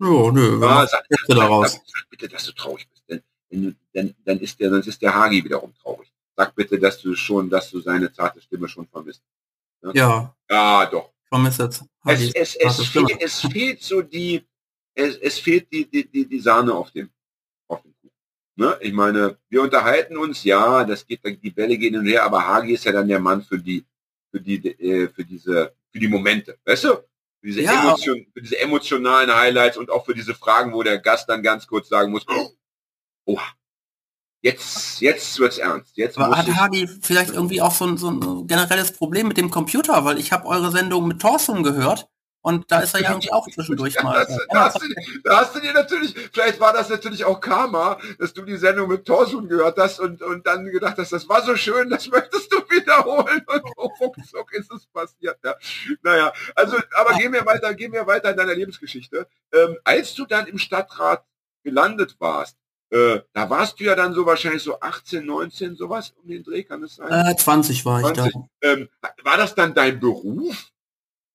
Ja, 0.00 0.32
nö. 0.32 0.60
Ja, 0.60 0.86
sag, 0.86 1.04
sag, 1.08 1.36
sag, 1.36 1.68
sag, 1.68 2.10
bitte, 2.10 2.28
dass 2.28 2.44
du 2.46 2.52
traurig 2.52 2.88
bist, 2.88 3.04
denn, 3.08 3.22
denn, 3.50 3.76
denn 3.94 4.14
dann 4.24 4.38
ist 4.40 4.58
der, 4.58 4.70
dann 4.70 4.82
ist 4.82 5.00
der 5.00 5.14
Hagi 5.14 5.44
wiederum 5.44 5.72
traurig. 5.80 6.12
Sag 6.36 6.54
bitte, 6.54 6.78
dass 6.78 7.00
du 7.00 7.14
schon, 7.14 7.50
dass 7.50 7.70
du 7.70 7.80
seine 7.80 8.12
zarte 8.12 8.40
Stimme 8.40 8.68
schon 8.68 8.86
vermisst. 8.86 9.22
Ja. 9.82 9.92
Ja, 9.94 10.36
ja 10.50 10.86
doch. 10.86 11.12
Vermisst 11.28 11.60
jetzt. 11.60 11.84
Es, 12.04 12.34
es, 12.34 12.56
es, 12.56 12.86
fehlt, 12.88 13.20
es 13.20 13.40
fehlt 13.40 13.82
so 13.82 14.02
die, 14.02 14.44
es, 14.94 15.16
es 15.16 15.38
fehlt 15.38 15.70
die, 15.72 15.88
die, 15.88 16.08
die, 16.08 16.26
die 16.26 16.40
Sahne 16.40 16.74
auf 16.74 16.90
dem 16.90 17.10
Ne? 18.56 18.76
Ich 18.80 18.92
meine, 18.92 19.38
wir 19.48 19.62
unterhalten 19.62 20.16
uns, 20.16 20.44
ja, 20.44 20.84
das 20.84 21.06
geht, 21.06 21.20
die 21.24 21.50
Bälle 21.50 21.78
gehen 21.78 21.94
hin 21.94 22.00
und 22.00 22.06
her, 22.06 22.24
aber 22.24 22.46
Hagi 22.46 22.74
ist 22.74 22.84
ja 22.84 22.92
dann 22.92 23.08
der 23.08 23.18
Mann 23.18 23.42
für 23.42 23.58
die, 23.58 23.84
für 24.30 24.40
die, 24.40 24.68
äh, 24.68 25.08
für 25.08 25.24
diese, 25.24 25.74
für 25.90 25.98
die 25.98 26.08
Momente, 26.08 26.58
weißt 26.64 26.84
du? 26.84 26.88
Für 26.88 27.46
diese, 27.46 27.62
ja. 27.62 27.82
Emotion, 27.82 28.26
für 28.32 28.42
diese 28.42 28.60
emotionalen 28.60 29.34
Highlights 29.34 29.78
und 29.78 29.90
auch 29.90 30.04
für 30.04 30.14
diese 30.14 30.34
Fragen, 30.34 30.72
wo 30.72 30.82
der 30.82 30.98
Gast 30.98 31.28
dann 31.28 31.42
ganz 31.42 31.66
kurz 31.66 31.88
sagen 31.88 32.12
muss, 32.12 32.26
oh, 33.24 33.40
jetzt, 34.42 35.00
jetzt 35.00 35.38
wird's 35.38 35.58
ernst. 35.58 35.96
Jetzt 35.96 36.18
aber 36.18 36.36
hat 36.36 36.54
Hagi 36.54 36.86
vielleicht 37.00 37.30
irgendwie 37.30 37.62
auch 37.62 37.72
so 37.72 37.86
ein, 37.86 37.96
so 37.96 38.10
ein 38.10 38.46
generelles 38.46 38.92
Problem 38.92 39.28
mit 39.28 39.38
dem 39.38 39.50
Computer, 39.50 40.04
weil 40.04 40.18
ich 40.18 40.30
habe 40.30 40.46
eure 40.46 40.70
Sendung 40.70 41.08
mit 41.08 41.22
Thorsten 41.22 41.62
gehört 41.62 42.11
und 42.42 42.70
da 42.70 42.80
ist 42.80 42.94
er 42.94 43.02
ja 43.02 43.10
irgendwie 43.12 43.32
auch 43.32 43.48
zwischendurch 43.48 44.02
mal. 44.02 44.26
Ja, 44.28 44.38
da, 44.50 44.64
hast 44.64 44.82
du, 44.82 44.86
da 45.22 45.36
hast 45.38 45.54
du 45.54 45.60
dir 45.60 45.72
natürlich, 45.72 46.14
vielleicht 46.32 46.58
war 46.60 46.72
das 46.72 46.88
natürlich 46.88 47.24
auch 47.24 47.40
Karma, 47.40 47.98
dass 48.18 48.32
du 48.32 48.42
die 48.42 48.56
Sendung 48.56 48.88
mit 48.88 49.04
Torsun 49.06 49.48
gehört 49.48 49.78
hast 49.78 50.00
und, 50.00 50.20
und 50.22 50.46
dann 50.46 50.64
gedacht 50.66 50.98
hast, 50.98 51.12
das 51.12 51.28
war 51.28 51.42
so 51.42 51.56
schön, 51.56 51.88
das 51.88 52.08
möchtest 52.08 52.52
du 52.52 52.56
wiederholen. 52.70 53.42
Und 53.46 53.62
oh, 53.76 53.90
ruckzuck 54.00 54.52
ist 54.52 54.72
es 54.72 54.86
passiert. 54.86 55.38
Ja. 55.44 55.54
Naja, 56.02 56.32
also, 56.56 56.76
aber 56.96 57.14
gehen 57.14 57.32
wir 57.32 57.46
weiter, 57.46 57.72
gehen 57.74 57.92
wir 57.92 58.06
weiter 58.06 58.30
in 58.30 58.36
deiner 58.36 58.54
Lebensgeschichte. 58.54 59.28
Ähm, 59.52 59.78
als 59.84 60.14
du 60.14 60.26
dann 60.26 60.46
im 60.46 60.58
Stadtrat 60.58 61.24
gelandet 61.62 62.16
warst, 62.18 62.56
äh, 62.90 63.20
da 63.32 63.48
warst 63.48 63.78
du 63.78 63.84
ja 63.84 63.94
dann 63.94 64.12
so 64.12 64.26
wahrscheinlich 64.26 64.62
so 64.62 64.80
18, 64.80 65.24
19, 65.24 65.76
sowas 65.76 66.12
um 66.22 66.28
den 66.28 66.42
Dreh, 66.42 66.64
kann 66.64 66.82
es 66.82 66.96
sein? 66.96 67.10
Äh, 67.10 67.36
20 67.36 67.84
war 67.86 68.00
20. 68.00 68.26
ich 68.26 68.32
da. 68.32 68.68
Ähm, 68.68 68.88
war 69.22 69.36
das 69.36 69.54
dann 69.54 69.74
dein 69.74 70.00
Beruf? 70.00 70.72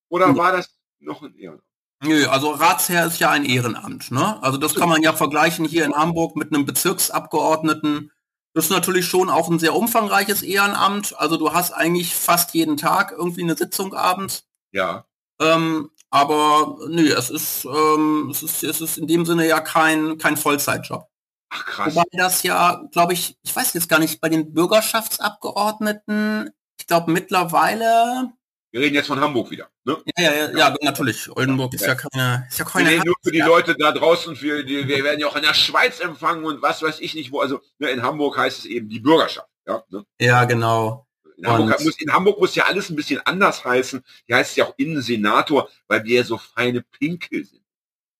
Oder 0.09 0.27
ja. 0.27 0.37
war 0.37 0.51
das 0.51 0.76
noch 0.99 1.21
ein 1.21 1.35
Ehrenamt. 1.35 1.63
Nö, 2.03 2.27
also 2.27 2.51
Ratsherr 2.51 3.07
ist 3.07 3.19
ja 3.19 3.31
ein 3.31 3.43
Ehrenamt. 3.45 4.11
Ne? 4.11 4.41
Also 4.43 4.57
das 4.57 4.75
kann 4.75 4.89
man 4.89 5.01
ja 5.01 5.13
vergleichen 5.13 5.65
hier 5.65 5.83
in 5.83 5.95
Hamburg 5.95 6.35
mit 6.35 6.53
einem 6.53 6.65
Bezirksabgeordneten. 6.65 8.11
Das 8.53 8.65
ist 8.65 8.71
natürlich 8.71 9.07
schon 9.07 9.29
auch 9.29 9.49
ein 9.49 9.59
sehr 9.59 9.75
umfangreiches 9.75 10.43
Ehrenamt. 10.43 11.17
Also 11.17 11.37
du 11.37 11.53
hast 11.53 11.71
eigentlich 11.71 12.13
fast 12.15 12.53
jeden 12.53 12.77
Tag 12.77 13.13
irgendwie 13.17 13.41
eine 13.41 13.57
Sitzung 13.57 13.95
abends. 13.95 14.47
Ja. 14.71 15.05
Ähm, 15.39 15.89
aber 16.09 16.77
nö, 16.87 17.13
es 17.13 17.29
ist, 17.29 17.65
ähm, 17.65 18.29
es 18.31 18.43
ist, 18.43 18.63
es 18.63 18.79
ist 18.81 18.97
in 18.97 19.07
dem 19.07 19.25
Sinne 19.25 19.47
ja 19.47 19.59
kein, 19.59 20.17
kein 20.17 20.37
Vollzeitjob. 20.37 21.09
Ach 21.49 21.65
krass. 21.65 21.95
Wobei 21.95 22.05
das 22.11 22.43
ja, 22.43 22.83
glaube 22.91 23.13
ich, 23.13 23.37
ich 23.41 23.55
weiß 23.55 23.73
jetzt 23.73 23.89
gar 23.89 23.99
nicht, 23.99 24.21
bei 24.21 24.29
den 24.29 24.53
Bürgerschaftsabgeordneten, 24.53 26.51
ich 26.79 26.85
glaube 26.87 27.11
mittlerweile 27.11 28.31
wir 28.71 28.81
reden 28.81 28.95
jetzt 28.95 29.07
von 29.07 29.19
Hamburg 29.19 29.49
wieder. 29.49 29.69
Ne? 29.85 29.97
Ja, 30.17 30.23
ja, 30.23 30.33
ja, 30.33 30.57
ja, 30.57 30.75
natürlich. 30.81 31.29
Oldenburg 31.35 31.73
ist 31.73 31.85
ja, 31.85 31.95
keine, 31.95 32.45
ist 32.49 32.59
ja 32.59 32.65
keine. 32.65 32.89
Wir 32.89 33.05
nur 33.05 33.15
für 33.23 33.31
die 33.31 33.39
Leute 33.39 33.75
da 33.75 33.91
draußen, 33.91 34.35
für 34.35 34.63
die, 34.63 34.87
wir 34.87 35.03
werden 35.03 35.19
ja 35.19 35.27
auch 35.27 35.35
in 35.35 35.43
der 35.43 35.53
Schweiz 35.53 35.99
empfangen 35.99 36.43
und 36.43 36.61
was 36.61 36.81
weiß 36.81 36.99
ich 36.99 37.15
nicht 37.15 37.31
wo. 37.31 37.39
Also 37.39 37.61
ne, 37.79 37.89
in 37.89 38.03
Hamburg 38.03 38.37
heißt 38.37 38.59
es 38.59 38.65
eben 38.65 38.89
die 38.89 38.99
Bürgerschaft. 38.99 39.47
Ja, 39.65 39.83
ne? 39.89 40.05
ja 40.19 40.45
genau. 40.45 41.07
In 41.37 41.47
Hamburg, 41.47 41.83
muss, 41.83 42.01
in 42.01 42.11
Hamburg, 42.11 42.39
muss, 42.39 42.55
ja 42.55 42.65
alles 42.65 42.89
ein 42.89 42.95
bisschen 42.95 43.21
anders 43.25 43.63
heißen. 43.63 44.03
Hier 44.25 44.35
heißt 44.35 44.51
es 44.51 44.55
ja 44.55 44.65
auch 44.65 44.73
Innensenator, 44.77 45.69
weil 45.87 46.03
wir 46.03 46.17
ja 46.17 46.23
so 46.23 46.37
feine 46.37 46.81
Pinkel 46.81 47.45
sind. 47.45 47.61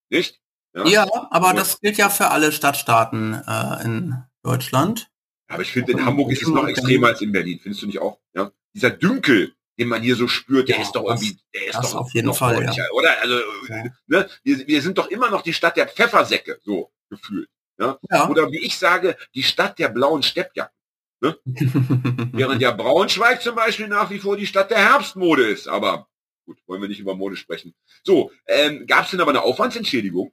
Nicht? 0.10 0.40
Ja, 0.76 0.86
ja 0.86 1.28
aber 1.32 1.54
das 1.54 1.82
gilt 1.82 1.98
ja 1.98 2.10
für 2.10 2.30
alle 2.30 2.52
Stadtstaaten 2.52 3.34
äh, 3.34 3.84
in 3.84 4.24
Deutschland. 4.44 5.10
Aber 5.48 5.64
ich 5.64 5.72
finde, 5.72 5.94
in 5.94 6.06
Hamburg 6.06 6.32
ist 6.32 6.44
es 6.44 6.50
noch 6.50 6.68
extremer 6.68 7.08
als 7.08 7.22
in 7.22 7.32
Berlin. 7.32 7.60
Findest 7.62 7.82
du 7.82 7.88
nicht 7.88 8.00
auch? 8.00 8.20
Ja? 8.36 8.52
Dieser 8.74 8.92
Dünkel, 8.92 9.56
den 9.78 9.88
man 9.88 10.02
hier 10.02 10.16
so 10.16 10.28
spürt, 10.28 10.70
der 10.70 10.78
ja, 10.78 10.82
ist 10.82 10.94
doch 10.94 11.04
irgendwie, 11.04 11.38
der 11.54 11.68
ist 11.68 11.76
doch 11.76 11.96
auf 11.96 12.14
jeden 12.14 12.34
Fall, 12.34 12.64
ja. 12.64 12.86
oder? 12.94 13.22
Also, 13.22 13.40
ja. 13.70 13.84
ne, 14.08 14.30
wir, 14.44 14.68
wir, 14.68 14.82
sind 14.82 14.98
doch 14.98 15.08
immer 15.08 15.30
noch 15.30 15.42
die 15.42 15.54
Stadt 15.54 15.78
der 15.78 15.88
Pfeffersäcke, 15.88 16.60
so 16.64 16.92
gefühlt. 17.10 17.50
Ja. 17.80 18.00
Oder 18.30 18.52
wie 18.52 18.66
ich 18.66 18.78
sage, 18.78 19.16
die 19.36 19.44
Stadt 19.44 19.78
der 19.78 19.90
blauen 19.90 20.24
Steppjacken. 20.24 20.76
Ne? 21.20 21.38
Während 21.46 22.62
ja 22.62 22.72
Braunschweig 22.72 23.42
zum 23.42 23.56
Beispiel 23.56 23.88
nach 23.88 24.10
wie 24.10 24.20
vor 24.20 24.38
die 24.38 24.48
Stadt 24.48 24.72
der 24.72 24.80
Herbstmode 24.80 25.48
ist. 25.48 25.68
Aber 25.68 26.08
gut, 26.46 26.58
wollen 26.68 26.82
wir 26.82 26.90
nicht 26.90 27.00
über 27.00 27.16
Mode 27.16 27.36
sprechen. 27.36 27.76
So, 28.04 28.32
ähm, 28.48 28.86
gab 28.88 29.06
es 29.06 29.12
denn 29.12 29.22
aber 29.22 29.32
eine 29.32 29.44
Aufwandsentschädigung? 29.44 30.32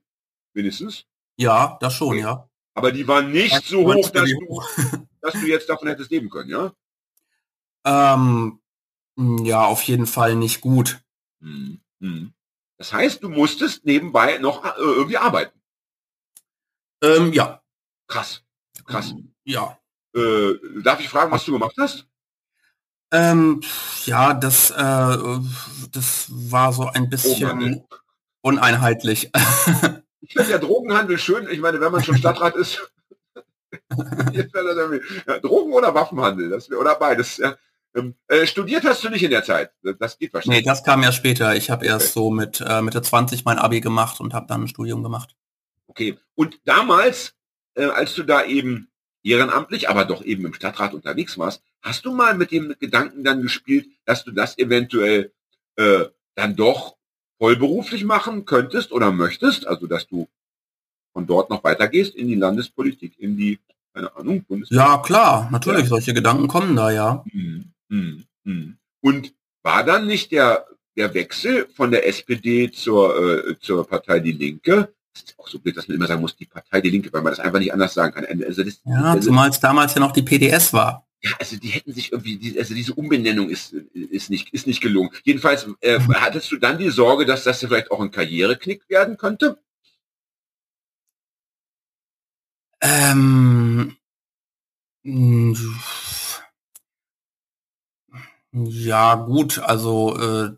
Wenigstens? 0.53 1.05
Ja, 1.37 1.79
das 1.81 1.95
schon, 1.95 2.19
ja. 2.19 2.49
Aber 2.75 2.93
die 2.93 3.07
war 3.07 3.23
nicht 3.23 3.65
so 3.65 3.93
hoch, 3.93 4.11
dass 4.11 4.29
du, 4.29 4.63
dass 5.21 5.33
du 5.35 5.47
jetzt 5.47 5.69
davon 5.69 5.89
hättest 5.89 6.11
leben 6.11 6.31
können, 6.31 6.51
ja? 6.51 6.73
Ähm, 7.87 8.15
hm, 8.15 8.61
ja, 9.17 9.65
auf 9.65 9.83
jeden 9.83 10.07
Fall 10.07 10.35
nicht 10.37 10.61
gut. 10.61 11.01
Hm, 11.41 11.81
hm. 12.01 12.33
Das 12.79 12.93
heißt, 12.93 13.23
du 13.23 13.29
musstest 13.29 13.85
nebenbei 13.85 14.39
noch 14.39 14.65
äh, 14.65 14.71
irgendwie 14.79 15.19
arbeiten. 15.19 15.59
Ähm, 17.03 17.33
ja. 17.33 17.63
Krass. 18.09 18.43
Krass. 18.85 19.11
Hm, 19.11 19.33
ja. 19.45 19.79
Äh, 20.15 20.55
darf 20.83 21.01
ich 21.01 21.09
fragen, 21.09 21.31
was 21.31 21.45
du 21.45 21.53
gemacht 21.53 21.77
hast? 21.79 22.07
Ähm, 23.13 23.61
ja, 24.07 24.35
das, 24.35 24.71
äh, 24.71 25.39
das 25.93 26.27
war 26.29 26.73
so 26.73 26.87
ein 26.87 27.09
bisschen 27.09 27.85
oh 27.89 27.97
uneinheitlich. 28.43 29.31
Ich 30.27 30.33
finde 30.33 30.53
ja 30.53 30.59
Drogenhandel 30.59 31.19
schön. 31.19 31.49
Ich 31.51 31.61
meine, 31.61 31.81
wenn 31.81 31.93
man 31.93 32.03
schon 32.03 32.17
Stadtrat 32.17 32.57
ist, 32.57 32.81
ja, 35.27 35.39
Drogen 35.39 35.73
oder 35.73 35.95
Waffenhandel, 35.95 36.49
das, 36.49 36.71
oder 36.71 36.95
beides. 36.95 37.37
Ja. 37.37 37.57
Ähm, 37.95 38.15
äh, 38.29 38.47
studiert 38.47 38.85
hast 38.85 39.05
du 39.05 39.09
nicht 39.09 39.23
in 39.23 39.31
der 39.31 39.45
Zeit. 39.45 39.71
Das 39.99 40.19
geht 40.19 40.35
wahrscheinlich. 40.35 40.65
Nee, 40.65 40.69
das 40.69 40.83
kam 40.83 41.03
ja 41.03 41.13
später. 41.13 41.55
Ich 41.55 41.71
habe 41.71 41.87
erst 41.87 42.07
okay. 42.07 42.13
so 42.15 42.31
mit 42.31 42.61
äh, 42.61 42.83
Mitte 42.83 43.03
20 43.03 43.45
mein 43.45 43.59
Abi 43.59 43.81
gemacht 43.81 44.21
und 44.21 44.35
habe 44.35 44.47
dann 44.49 44.63
ein 44.63 44.69
Studium 44.69 45.03
gemacht. 45.03 45.37
Okay. 45.87 46.19
Und 46.35 46.59
damals, 46.65 47.35
äh, 47.75 47.85
als 47.85 48.15
du 48.15 48.25
da 48.25 48.45
eben 48.45 48.89
ehrenamtlich, 49.23 49.89
aber 49.89 50.05
doch 50.05 50.23
eben 50.25 50.45
im 50.45 50.55
Stadtrat 50.55 50.93
unterwegs 50.93 51.39
warst, 51.39 51.63
hast 51.83 52.05
du 52.05 52.13
mal 52.13 52.35
mit 52.35 52.51
dem 52.51 52.75
Gedanken 52.79 53.25
dann 53.25 53.43
gespielt, 53.43 53.87
dass 54.05 54.25
du 54.25 54.33
das 54.33 54.59
eventuell 54.59 55.33
äh, 55.77 56.07
dann 56.35 56.57
doch 56.57 56.97
vollberuflich 57.39 58.05
machen 58.05 58.45
könntest 58.45 58.93
oder 58.93 59.13
möchtest, 59.13 59.67
also 59.67 59.87
dass 59.87 60.07
du 60.07 60.29
von 61.13 61.27
dort 61.27 61.51
noch 61.51 61.63
weitergehst 61.65 62.15
in 62.15 62.29
die 62.29 62.35
Landespolitik, 62.35 63.19
in 63.19 63.37
die, 63.37 63.61
keine 63.93 64.15
Ahnung, 64.17 64.45
Bundespolitik. 64.45 64.89
Ja, 64.89 64.99
klar, 64.99 65.49
natürlich, 65.51 65.83
ja. 65.83 65.89
solche 65.89 66.15
Gedanken 66.15 66.49
kommen 66.49 66.75
da, 66.75 66.91
ja. 66.91 67.25
Hm, 67.31 67.33
hm, 67.33 67.43
hm. 67.43 67.74
Und 69.01 69.35
war 69.63 69.85
dann 69.85 70.07
nicht 70.07 70.33
der, 70.33 70.67
der 70.97 71.15
Wechsel 71.15 71.69
von 71.75 71.91
der 71.91 72.07
SPD 72.07 72.71
zur, 72.71 73.49
äh, 73.49 73.59
zur 73.59 73.87
Partei 73.87 74.21
Die 74.21 74.33
Linke, 74.33 74.95
das 75.13 75.23
ist 75.23 75.39
auch 75.39 75.49
so 75.49 75.59
blöd, 75.59 75.77
dass 75.77 75.89
man 75.89 75.97
immer 75.97 76.07
sagen 76.07 76.21
muss, 76.21 76.37
die 76.37 76.47
Partei 76.47 76.81
Die 76.81 76.91
Linke, 76.91 77.13
weil 77.13 77.23
man 77.23 77.33
das 77.33 77.41
einfach 77.41 77.59
nicht 77.59 77.73
anders 77.73 77.95
sagen 77.95 78.15
kann. 78.15 78.43
Also 78.45 78.65
das, 78.65 78.81
ja, 78.85 79.21
zumal 79.21 79.51
es 79.51 79.61
damals 79.61 79.95
ja 79.95 80.01
noch 80.01 80.13
die 80.13 80.23
PDS 80.23 80.73
war. 80.73 81.07
Ja, 81.23 81.31
also 81.39 81.57
die 81.57 81.69
hätten 81.69 81.93
sich 81.95 82.13
irgendwie, 82.13 82.59
also 82.59 82.75
diese 82.75 82.93
Umbenennung 82.93 83.49
ist, 83.49 83.73
ist 83.73 84.29
nicht, 84.29 84.53
ist 84.53 84.67
nicht 84.67 84.83
gelungen. 84.83 85.11
Jedenfalls 85.23 85.67
äh, 85.81 85.99
hattest 85.99 86.53
du 86.53 86.59
dann 86.59 86.77
die 86.77 86.91
Sorge, 86.91 87.25
dass 87.25 87.45
das 87.45 87.61
vielleicht 87.61 87.91
auch 87.91 88.01
ein 88.01 88.11
Karriereknick 88.11 88.87
werden 88.91 89.17
könnte? 89.17 89.59
Ähm, 92.83 93.97
ja, 98.55 99.17
gut, 99.17 99.59
also 99.59 100.17
äh, 100.17 100.51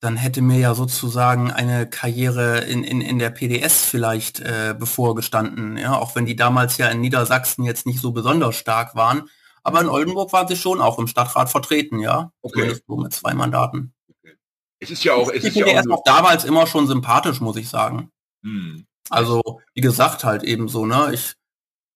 dann 0.00 0.16
hätte 0.16 0.40
mir 0.40 0.58
ja 0.58 0.74
sozusagen 0.74 1.50
eine 1.50 1.88
Karriere 1.88 2.60
in, 2.60 2.84
in, 2.84 3.00
in 3.00 3.18
der 3.18 3.30
PDS 3.30 3.84
vielleicht 3.84 4.40
äh, 4.40 4.74
bevorgestanden, 4.78 5.76
ja, 5.76 5.96
auch 5.96 6.14
wenn 6.14 6.26
die 6.26 6.36
damals 6.36 6.78
ja 6.78 6.88
in 6.88 7.00
Niedersachsen 7.00 7.64
jetzt 7.64 7.86
nicht 7.86 8.00
so 8.00 8.12
besonders 8.12 8.56
stark 8.56 8.94
waren. 8.94 9.28
Aber 9.62 9.80
in 9.80 9.88
Oldenburg 9.88 10.32
waren 10.32 10.48
sie 10.48 10.56
schon 10.56 10.80
auch 10.80 10.98
im 10.98 11.06
Stadtrat 11.06 11.50
vertreten, 11.50 11.98
ja. 11.98 12.32
Okay. 12.40 12.76
So 12.86 12.96
mit 12.96 13.12
zwei 13.12 13.34
Mandaten. 13.34 13.92
Okay. 14.08 14.36
Es 14.78 14.90
ist 14.90 15.04
ja 15.04 15.14
auch, 15.14 15.30
es 15.30 15.44
ist 15.44 15.56
ja 15.56 15.66
auch, 15.66 15.98
auch 15.98 16.04
damals 16.04 16.44
immer 16.44 16.66
schon 16.66 16.86
sympathisch, 16.86 17.40
muss 17.40 17.56
ich 17.56 17.68
sagen. 17.68 18.10
Hm. 18.42 18.86
Also, 19.10 19.42
wie 19.74 19.82
gesagt, 19.82 20.24
halt 20.24 20.44
eben 20.44 20.68
so, 20.68 20.86
ne? 20.86 21.10
Ich, 21.12 21.34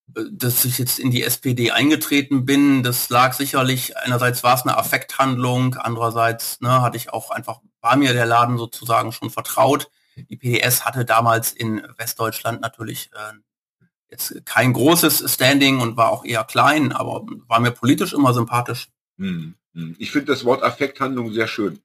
dass 0.07 0.65
ich 0.65 0.79
jetzt 0.79 0.99
in 0.99 1.11
die 1.11 1.23
SPD 1.23 1.71
eingetreten 1.71 2.45
bin, 2.45 2.83
das 2.83 3.09
lag 3.09 3.33
sicherlich, 3.33 3.97
einerseits 3.97 4.45
war 4.45 4.55
es 4.55 4.63
eine 4.63 4.77
Affekthandlung, 4.77 5.75
andererseits 5.75 6.61
ne, 6.61 6.83
hatte 6.83 6.97
ich 6.97 7.13
auch 7.13 7.31
einfach, 7.31 7.61
war 7.81 7.97
mir 7.97 8.13
der 8.13 8.27
Laden 8.27 8.59
sozusagen 8.59 9.13
schon 9.13 9.31
vertraut. 9.31 9.91
Die 10.17 10.37
PDS 10.37 10.85
hatte 10.85 11.05
damals 11.05 11.53
in 11.53 11.83
Westdeutschland 11.97 12.61
natürlich 12.61 13.11
äh, 13.15 13.33
jetzt 14.09 14.45
kein 14.45 14.73
großes 14.73 15.33
Standing 15.33 15.81
und 15.81 15.97
war 15.97 16.11
auch 16.11 16.25
eher 16.25 16.45
klein, 16.45 16.93
aber 16.93 17.27
war 17.49 17.61
mir 17.61 17.73
politisch 17.73 18.13
immer 18.13 18.33
sympathisch. 18.33 18.89
Hm, 19.19 19.55
hm. 19.75 19.97
Ich 19.99 20.13
finde 20.13 20.27
das 20.27 20.45
Wort 20.45 20.63
Affekthandlung 20.63 21.33
sehr 21.33 21.49
schön. 21.49 21.81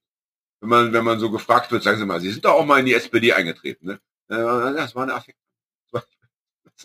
Wenn 0.62 0.70
man, 0.70 0.94
wenn 0.94 1.06
man 1.06 1.20
so 1.20 1.32
gefragt 1.32 1.72
wird, 1.72 1.84
sagen 1.84 1.98
Sie 1.98 2.06
mal, 2.06 2.20
Sie 2.20 2.32
sind 2.32 2.46
doch 2.46 2.54
auch 2.54 2.66
mal 2.66 2.80
in 2.80 2.86
die 2.86 2.94
SPD 2.94 3.34
eingetreten, 3.34 3.88
ne? 3.88 4.00
Das 4.28 4.94
war 4.94 5.04
eine 5.04 5.16
Affekt. 5.16 5.40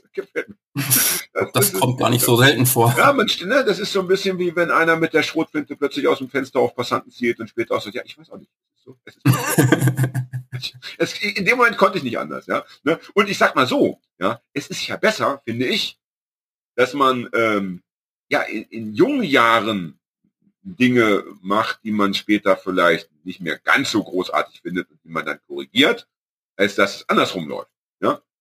Das 0.02 0.12
gefällt 0.12 0.48
mir. 0.48 0.56
Das, 1.32 1.52
das 1.52 1.72
kommt 1.72 1.98
gar 1.98 2.10
nicht 2.10 2.24
so 2.24 2.36
selten 2.36 2.66
vor. 2.66 2.94
Ja, 2.96 3.12
man, 3.12 3.26
ne, 3.26 3.64
das 3.64 3.78
ist 3.78 3.92
so 3.92 4.00
ein 4.00 4.08
bisschen 4.08 4.38
wie 4.38 4.54
wenn 4.56 4.70
einer 4.70 4.96
mit 4.96 5.14
der 5.14 5.22
Schrotflinte 5.22 5.76
plötzlich 5.76 6.08
aus 6.08 6.18
dem 6.18 6.28
Fenster 6.28 6.60
auf 6.60 6.74
Passanten 6.74 7.10
zielt 7.10 7.40
und 7.40 7.48
später 7.48 7.74
auch 7.74 7.82
sagt, 7.82 7.94
ja, 7.94 8.02
ich 8.04 8.18
weiß 8.18 8.30
auch 8.30 8.38
nicht. 8.38 8.50
So, 8.76 8.98
es 9.04 9.16
es, 10.98 11.22
in 11.22 11.44
dem 11.44 11.56
Moment 11.56 11.78
konnte 11.78 11.98
ich 11.98 12.04
nicht 12.04 12.18
anders, 12.18 12.46
ja. 12.46 12.64
Ne? 12.82 12.98
Und 13.14 13.28
ich 13.28 13.38
sag 13.38 13.54
mal 13.54 13.66
so, 13.66 14.00
ja, 14.18 14.40
es 14.52 14.66
ist 14.68 14.86
ja 14.86 14.96
besser, 14.96 15.42
finde 15.44 15.66
ich, 15.66 15.98
dass 16.74 16.92
man 16.94 17.28
ähm, 17.34 17.82
ja 18.28 18.42
in, 18.42 18.64
in 18.64 18.94
jungen 18.94 19.24
Jahren 19.24 19.98
Dinge 20.62 21.24
macht, 21.42 21.80
die 21.84 21.92
man 21.92 22.14
später 22.14 22.56
vielleicht 22.56 23.10
nicht 23.24 23.40
mehr 23.40 23.58
ganz 23.58 23.90
so 23.90 24.02
großartig 24.02 24.62
findet 24.62 24.90
und 24.90 24.98
die 25.04 25.10
man 25.10 25.26
dann 25.26 25.40
korrigiert, 25.46 26.08
als 26.56 26.74
dass 26.74 26.96
es 26.96 27.08
andersrum 27.08 27.48
läuft. 27.48 27.70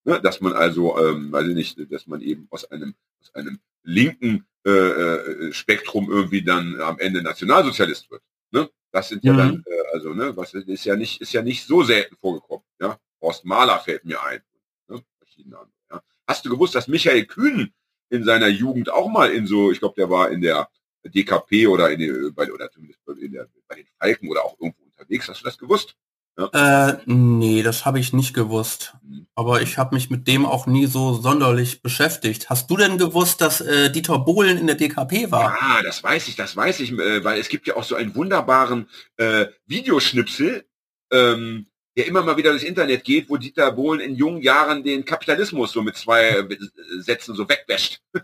Ja? 0.04 0.14
Ne? 0.14 0.20
Dass 0.20 0.40
man 0.40 0.52
also, 0.52 0.98
ähm, 0.98 1.32
weiß 1.32 1.48
ich 1.48 1.54
nicht, 1.54 1.92
dass 1.92 2.06
man 2.06 2.20
eben 2.20 2.46
aus 2.50 2.70
einem, 2.70 2.94
aus 3.20 3.34
einem 3.34 3.58
linken 3.82 4.46
äh, 4.66 4.70
äh, 4.70 5.52
Spektrum 5.52 6.10
irgendwie 6.10 6.42
dann 6.42 6.80
am 6.80 6.98
Ende 6.98 7.22
Nationalsozialist 7.22 8.10
wird. 8.10 8.22
Ne? 8.50 8.70
Das 8.92 9.08
sind 9.08 9.24
ja 9.24 9.32
mhm. 9.32 9.38
dann, 9.38 9.64
äh, 9.66 9.92
also, 9.92 10.14
ne, 10.14 10.36
was 10.36 10.54
ist 10.54 10.84
ja 10.84 10.96
nicht, 10.96 11.20
ist 11.20 11.32
ja 11.32 11.42
nicht 11.42 11.66
so 11.66 11.82
selten 11.82 12.16
vorgekommen. 12.16 12.64
Ja? 12.80 12.98
Horst 13.20 13.44
Mahler 13.44 13.78
fällt 13.80 14.04
mir 14.04 14.22
ein. 14.22 14.40
Ne? 14.88 15.02
Verschiedene 15.18 15.58
andere, 15.58 15.76
ja? 15.90 16.02
Hast 16.26 16.44
du 16.44 16.50
gewusst, 16.50 16.74
dass 16.74 16.88
Michael 16.88 17.26
Kühn 17.26 17.72
in 18.10 18.24
seiner 18.24 18.48
Jugend 18.48 18.90
auch 18.90 19.08
mal 19.08 19.30
in 19.30 19.46
so, 19.46 19.70
ich 19.70 19.80
glaube, 19.80 19.96
der 19.96 20.08
war 20.08 20.30
in 20.30 20.40
der 20.40 20.68
DKP 21.04 21.66
oder 21.66 21.90
in 21.90 21.98
der, 22.00 22.30
bei, 22.30 22.50
oder 22.50 22.70
zumindest 22.70 23.00
in 23.20 23.32
der, 23.32 23.48
bei 23.68 23.76
den 23.76 23.86
Falken 23.98 24.28
oder 24.28 24.44
auch 24.44 24.58
irgendwo 24.58 24.84
unterwegs. 24.84 25.28
Hast 25.28 25.40
du 25.40 25.44
das 25.44 25.58
gewusst? 25.58 25.96
Ja. 26.36 26.88
Äh, 26.88 26.98
nee, 27.06 27.62
das 27.62 27.84
habe 27.84 28.00
ich 28.00 28.12
nicht 28.12 28.34
gewusst. 28.34 28.94
Aber 29.36 29.62
ich 29.62 29.78
habe 29.78 29.94
mich 29.94 30.10
mit 30.10 30.26
dem 30.26 30.46
auch 30.46 30.66
nie 30.66 30.86
so 30.86 31.14
sonderlich 31.14 31.82
beschäftigt. 31.82 32.50
Hast 32.50 32.70
du 32.70 32.76
denn 32.76 32.98
gewusst, 32.98 33.40
dass 33.40 33.60
äh, 33.60 33.90
Dieter 33.90 34.18
Bohlen 34.18 34.58
in 34.58 34.66
der 34.66 34.76
DKP 34.76 35.30
war? 35.30 35.56
Ja, 35.60 35.82
das 35.82 36.02
weiß 36.02 36.28
ich, 36.28 36.36
das 36.36 36.56
weiß 36.56 36.80
ich, 36.80 36.92
äh, 36.92 37.22
weil 37.22 37.38
es 37.38 37.48
gibt 37.48 37.66
ja 37.66 37.76
auch 37.76 37.84
so 37.84 37.94
einen 37.94 38.14
wunderbaren 38.14 38.88
äh, 39.16 39.46
Videoschnipsel, 39.66 40.64
ähm, 41.12 41.66
der 41.96 42.06
immer 42.06 42.22
mal 42.22 42.36
wieder 42.36 42.50
durchs 42.50 42.64
Internet 42.64 43.04
geht, 43.04 43.28
wo 43.28 43.36
Dieter 43.36 43.70
Bohlen 43.70 44.00
in 44.00 44.16
jungen 44.16 44.42
Jahren 44.42 44.82
den 44.82 45.04
Kapitalismus 45.04 45.70
so 45.70 45.82
mit 45.82 45.96
zwei 45.96 46.30
äh, 46.30 46.56
Sätzen 46.98 47.34
so 47.34 47.48
wegwäscht. 47.48 48.00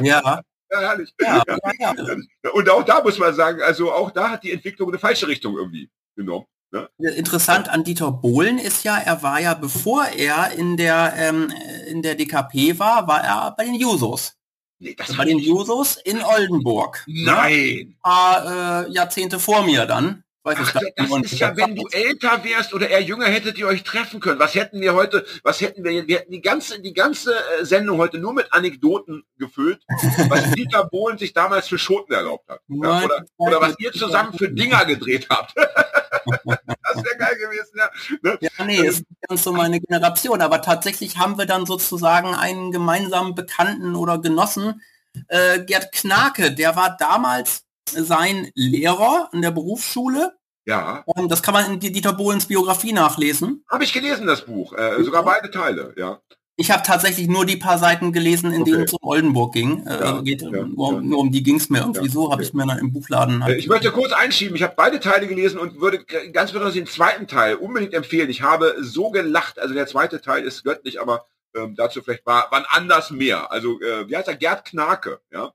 Ja. 0.00 0.42
Ja, 0.72 0.80
herrlich. 0.80 1.12
Ja, 1.20 1.42
ja. 1.46 1.58
Ja, 1.78 2.50
Und 2.54 2.70
auch 2.70 2.82
da 2.82 3.02
muss 3.02 3.18
man 3.18 3.34
sagen, 3.34 3.60
also 3.60 3.92
auch 3.92 4.10
da 4.10 4.30
hat 4.30 4.42
die 4.42 4.52
Entwicklung 4.52 4.88
eine 4.88 4.98
falsche 4.98 5.28
Richtung 5.28 5.54
irgendwie 5.56 5.90
genommen. 6.16 6.46
Ne? 6.72 6.88
Interessant 7.10 7.68
an 7.68 7.84
Dieter 7.84 8.10
Bohlen 8.10 8.58
ist 8.58 8.82
ja, 8.82 8.96
er 8.96 9.22
war 9.22 9.40
ja, 9.40 9.52
bevor 9.52 10.06
er 10.06 10.52
in 10.52 10.78
der, 10.78 11.12
ähm, 11.18 11.52
in 11.86 12.02
der 12.02 12.14
DKP 12.14 12.78
war, 12.78 13.06
war 13.06 13.22
er 13.22 13.54
bei 13.56 13.64
den 13.64 13.74
Jusos. 13.74 14.34
Nee, 14.78 14.94
das 14.96 15.16
bei 15.16 15.26
den 15.26 15.38
Jusos 15.38 15.96
in 15.96 16.22
Oldenburg. 16.22 17.04
Ne? 17.06 17.24
Nein. 17.24 17.52
Ein 17.52 17.96
paar 18.02 18.86
äh, 18.86 18.90
Jahrzehnte 18.90 19.38
vor 19.38 19.64
mir 19.64 19.86
dann. 19.86 20.24
Weiß 20.44 20.58
Ach, 20.60 20.72
das 20.96 21.32
ist 21.32 21.38
ja, 21.38 21.56
wenn 21.56 21.76
du 21.76 21.86
älter 21.92 22.42
wärst 22.42 22.74
oder 22.74 22.88
eher 22.88 23.00
jünger, 23.00 23.26
hättet 23.26 23.58
ihr 23.58 23.68
euch 23.68 23.84
treffen 23.84 24.18
können. 24.18 24.40
Was 24.40 24.56
hätten 24.56 24.80
wir 24.80 24.92
heute, 24.94 25.24
was 25.44 25.60
hätten 25.60 25.84
wir, 25.84 26.08
wir 26.08 26.18
hätten 26.18 26.32
die 26.32 26.40
ganze, 26.40 26.80
die 26.80 26.94
ganze 26.94 27.32
äh, 27.32 27.64
Sendung 27.64 27.98
heute 27.98 28.18
nur 28.18 28.32
mit 28.32 28.52
Anekdoten 28.52 29.22
gefüllt, 29.38 29.84
was 30.28 30.50
Dieter 30.56 30.84
Bohlen 30.84 31.16
sich 31.16 31.32
damals 31.32 31.68
für 31.68 31.78
Schoten 31.78 32.12
erlaubt 32.12 32.48
hat. 32.48 32.60
Ja, 32.66 33.04
oder, 33.04 33.24
oder 33.36 33.60
was 33.60 33.76
ihr 33.78 33.92
zusammen 33.92 34.36
für 34.36 34.50
Dinger 34.50 34.84
gedreht 34.84 35.28
habt. 35.30 35.54
das 36.44 37.04
wäre 37.04 37.16
geil 37.18 37.36
gewesen, 37.36 37.72
ja. 37.76 37.90
Ne? 38.22 38.38
Ja, 38.40 38.64
nee, 38.64 38.86
ist 38.86 39.04
ganz 39.28 39.42
so 39.42 39.52
meine 39.52 39.80
Generation. 39.80 40.40
Aber 40.40 40.62
tatsächlich 40.62 41.18
haben 41.18 41.38
wir 41.38 41.46
dann 41.46 41.66
sozusagen 41.66 42.34
einen 42.34 42.72
gemeinsamen 42.72 43.34
Bekannten 43.34 43.94
oder 43.94 44.18
Genossen, 44.18 44.82
äh, 45.28 45.60
Gerd 45.64 45.92
Knake, 45.92 46.52
der 46.52 46.76
war 46.76 46.96
damals 46.96 47.64
sein 47.88 48.50
Lehrer 48.54 49.28
in 49.32 49.42
der 49.42 49.50
Berufsschule. 49.50 50.36
Ja. 50.64 51.02
Und 51.06 51.30
das 51.30 51.42
kann 51.42 51.54
man 51.54 51.72
in 51.72 51.80
Dieter 51.80 52.12
Bohlens 52.12 52.46
Biografie 52.46 52.92
nachlesen. 52.92 53.64
Habe 53.68 53.84
ich 53.84 53.92
gelesen, 53.92 54.26
das 54.26 54.46
Buch. 54.46 54.72
Äh, 54.74 55.02
sogar 55.02 55.24
beide 55.24 55.50
Teile, 55.50 55.92
ja. 55.96 56.20
Ich 56.56 56.70
habe 56.70 56.82
tatsächlich 56.82 57.28
nur 57.28 57.46
die 57.46 57.56
paar 57.56 57.78
Seiten 57.78 58.12
gelesen, 58.12 58.52
in 58.52 58.62
okay. 58.62 58.70
denen 58.72 58.84
es 58.84 58.92
um 58.92 58.98
Oldenburg 59.02 59.54
ging. 59.54 59.86
Äh, 59.86 59.90
ja, 59.90 59.98
also 59.98 60.22
geht, 60.22 60.42
ja, 60.42 60.50
nur, 60.50 60.92
ja. 60.92 61.00
nur, 61.00 61.18
um 61.18 61.32
die 61.32 61.42
ging 61.42 61.56
es 61.56 61.70
mir 61.70 61.78
irgendwie 61.78 62.08
so, 62.08 62.30
habe 62.30 62.42
ich 62.42 62.52
mir 62.52 62.66
dann 62.66 62.78
im 62.78 62.92
Buchladen. 62.92 63.42
Halt 63.42 63.58
ich 63.58 63.68
möchte 63.68 63.90
kurz 63.90 64.12
einschieben, 64.12 64.54
ich 64.54 64.62
habe 64.62 64.74
beide 64.76 65.00
Teile 65.00 65.26
gelesen 65.26 65.58
und 65.58 65.80
würde 65.80 66.04
ganz 66.32 66.52
besonders 66.52 66.74
den 66.74 66.86
zweiten 66.86 67.26
Teil 67.26 67.54
unbedingt 67.54 67.94
empfehlen. 67.94 68.28
Ich 68.28 68.42
habe 68.42 68.76
so 68.80 69.10
gelacht, 69.10 69.58
also 69.58 69.72
der 69.72 69.86
zweite 69.86 70.20
Teil 70.20 70.44
ist 70.44 70.62
göttlich, 70.62 71.00
aber 71.00 71.24
ähm, 71.56 71.74
dazu 71.74 72.02
vielleicht 72.02 72.26
war 72.26 72.48
wann 72.50 72.64
anders 72.68 73.10
mehr. 73.10 73.50
Also 73.50 73.80
äh, 73.80 74.08
wie 74.08 74.16
heißt 74.16 74.28
er? 74.28 74.36
Gerd 74.36 74.66
Knake, 74.66 75.20
ja. 75.32 75.52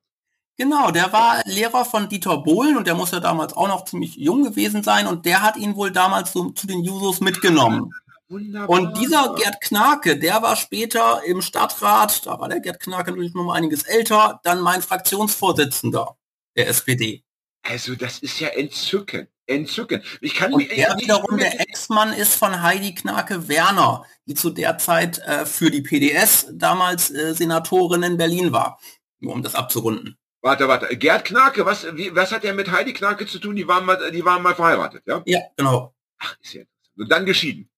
Genau, 0.57 0.89
der 0.89 1.13
war 1.13 1.43
Lehrer 1.45 1.85
von 1.85 2.09
Dieter 2.09 2.37
Bohlen 2.37 2.77
und 2.77 2.87
der 2.87 2.95
muss 2.95 3.11
ja 3.11 3.19
damals 3.19 3.53
auch 3.53 3.67
noch 3.67 3.85
ziemlich 3.85 4.15
jung 4.15 4.43
gewesen 4.43 4.81
sein 4.81 5.05
und 5.05 5.27
der 5.27 5.43
hat 5.43 5.55
ihn 5.57 5.75
wohl 5.75 5.91
damals 5.91 6.33
so 6.33 6.49
zu 6.49 6.65
den 6.65 6.83
Jusos 6.83 7.21
mitgenommen. 7.21 7.93
Wunderbar. 8.29 8.69
Und 8.69 8.97
dieser 8.97 9.35
Gerd 9.35 9.61
Knake, 9.61 10.17
der 10.17 10.41
war 10.41 10.55
später 10.55 11.21
im 11.25 11.41
Stadtrat, 11.41 12.25
da 12.25 12.39
war 12.39 12.49
der 12.49 12.59
Gerd 12.59 12.79
Knake 12.79 13.11
natürlich 13.11 13.33
noch 13.33 13.45
mal 13.45 13.55
einiges 13.55 13.83
älter, 13.83 14.41
dann 14.43 14.59
mein 14.59 14.81
Fraktionsvorsitzender 14.81 16.17
der 16.55 16.67
SPD. 16.67 17.23
Also 17.63 17.95
das 17.95 18.19
ist 18.19 18.39
ja 18.39 18.49
entzückend. 18.49 19.29
Entzückend. 19.45 20.03
Ich 20.19 20.35
kann 20.35 20.53
und 20.53 20.69
der 20.69 20.97
wiederum 20.97 21.37
der 21.37 21.61
Ex-Mann 21.61 22.11
ist 22.11 22.35
von 22.35 22.61
Heidi 22.61 22.93
Knake 22.93 23.47
Werner, 23.47 24.05
die 24.25 24.33
zu 24.33 24.49
der 24.49 24.77
Zeit 24.77 25.19
äh, 25.19 25.45
für 25.45 25.71
die 25.71 25.81
PDS 25.81 26.47
damals 26.51 27.11
äh, 27.11 27.33
Senatorin 27.33 28.03
in 28.03 28.17
Berlin 28.17 28.51
war, 28.51 28.77
nur 29.19 29.33
um 29.33 29.41
das 29.41 29.55
abzurunden. 29.55 30.17
Warte, 30.41 30.67
warte. 30.67 30.97
Gerd 30.97 31.23
Knake, 31.23 31.65
was, 31.65 31.85
wie, 31.95 32.13
was 32.13 32.33
hat 32.33 32.43
er 32.43 32.53
mit 32.53 32.69
Heidi 32.69 32.91
Knake 32.91 33.25
zu 33.25 33.39
tun? 33.39 33.55
Die 33.55 33.67
waren 33.67 33.85
mal, 33.85 34.11
die 34.11 34.23
waren 34.25 34.43
mal 34.43 34.53
verheiratet, 34.53 35.03
ja? 35.05 35.23
Ja, 35.25 35.39
genau. 35.55 35.95
Ach, 36.19 36.35
ist 36.41 36.53
ja 36.53 36.61
interessant. 36.61 36.97
Und 36.97 37.11
dann 37.11 37.25
geschieden. 37.25 37.69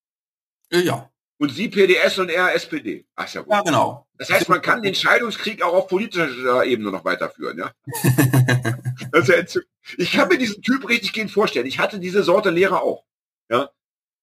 Äh, 0.71 0.81
ja. 0.81 1.09
Und 1.41 1.53
sie 1.53 1.69
PDS 1.69 2.19
und 2.19 2.29
er 2.29 2.53
SPD. 2.53 3.05
Ach, 3.15 3.33
ja 3.33 3.41
gut. 3.41 3.51
Ja, 3.53 3.61
genau. 3.61 4.05
Das 4.17 4.29
heißt, 4.29 4.49
man 4.49 4.61
kann 4.61 4.81
den 4.81 4.93
Scheidungskrieg 4.93 5.63
auch 5.63 5.73
auf 5.73 5.87
politischer 5.87 6.65
Ebene 6.65 6.91
noch 6.91 7.05
weiterführen, 7.05 7.57
ja? 7.57 7.71
entzückend. 9.13 9.69
Ich 9.97 10.11
kann 10.11 10.27
mir 10.27 10.37
diesen 10.37 10.61
Typ 10.61 10.87
richtig 10.89 11.13
gehen 11.13 11.29
vorstellen. 11.29 11.65
Ich 11.65 11.79
hatte 11.79 11.99
diese 11.99 12.23
Sorte 12.23 12.49
Lehrer 12.49 12.83
auch, 12.83 13.05
ja? 13.49 13.69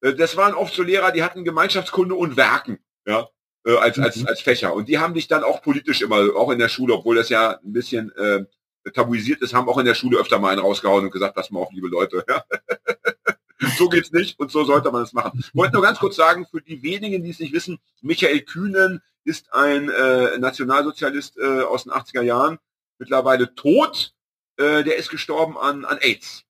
Äh, 0.02 0.14
Das 0.14 0.36
waren 0.36 0.54
oft 0.54 0.74
so 0.74 0.82
Lehrer, 0.82 1.10
die 1.12 1.22
hatten 1.22 1.44
Gemeinschaftskunde 1.44 2.14
und 2.14 2.36
Werken, 2.36 2.78
ja? 3.06 3.28
Äh, 3.66 3.76
Als, 3.78 3.98
als, 3.98 4.16
Mhm. 4.16 4.26
als 4.26 4.40
Fächer. 4.42 4.74
Und 4.74 4.88
die 4.88 4.98
haben 4.98 5.14
dich 5.14 5.26
dann 5.26 5.42
auch 5.42 5.62
politisch 5.62 6.02
immer, 6.02 6.36
auch 6.36 6.50
in 6.50 6.58
der 6.58 6.68
Schule, 6.68 6.92
obwohl 6.94 7.16
das 7.16 7.30
ja 7.30 7.52
ein 7.64 7.72
bisschen 7.72 8.14
äh, 8.16 8.44
tabuisiert 8.92 9.40
ist, 9.40 9.54
haben 9.54 9.68
auch 9.70 9.78
in 9.78 9.86
der 9.86 9.94
Schule 9.94 10.18
öfter 10.18 10.38
mal 10.38 10.50
einen 10.50 10.60
rausgehauen 10.60 11.04
und 11.06 11.10
gesagt, 11.10 11.34
pass 11.34 11.50
mal 11.50 11.60
auf, 11.60 11.72
liebe 11.72 11.88
Leute, 11.88 12.24
ja? 12.28 12.44
So 13.76 13.88
geht's 13.88 14.12
nicht 14.12 14.38
und 14.38 14.50
so 14.50 14.64
sollte 14.64 14.90
man 14.90 15.02
es 15.02 15.12
machen. 15.12 15.40
Ich 15.40 15.54
wollte 15.54 15.74
nur 15.74 15.82
ganz 15.82 15.98
kurz 15.98 16.16
sagen, 16.16 16.46
für 16.50 16.60
die 16.60 16.82
wenigen, 16.82 17.22
die 17.22 17.30
es 17.30 17.40
nicht 17.40 17.52
wissen, 17.52 17.78
Michael 18.02 18.40
Kühnen 18.40 19.02
ist 19.24 19.52
ein 19.52 19.88
äh, 19.88 20.38
Nationalsozialist 20.38 21.38
äh, 21.38 21.62
aus 21.62 21.84
den 21.84 21.92
80er 21.92 22.22
Jahren, 22.22 22.58
mittlerweile 22.98 23.54
tot. 23.54 24.14
Äh, 24.56 24.84
der 24.84 24.96
ist 24.96 25.10
gestorben 25.10 25.58
an, 25.58 25.84
an 25.84 25.98
AIDS. 26.00 26.44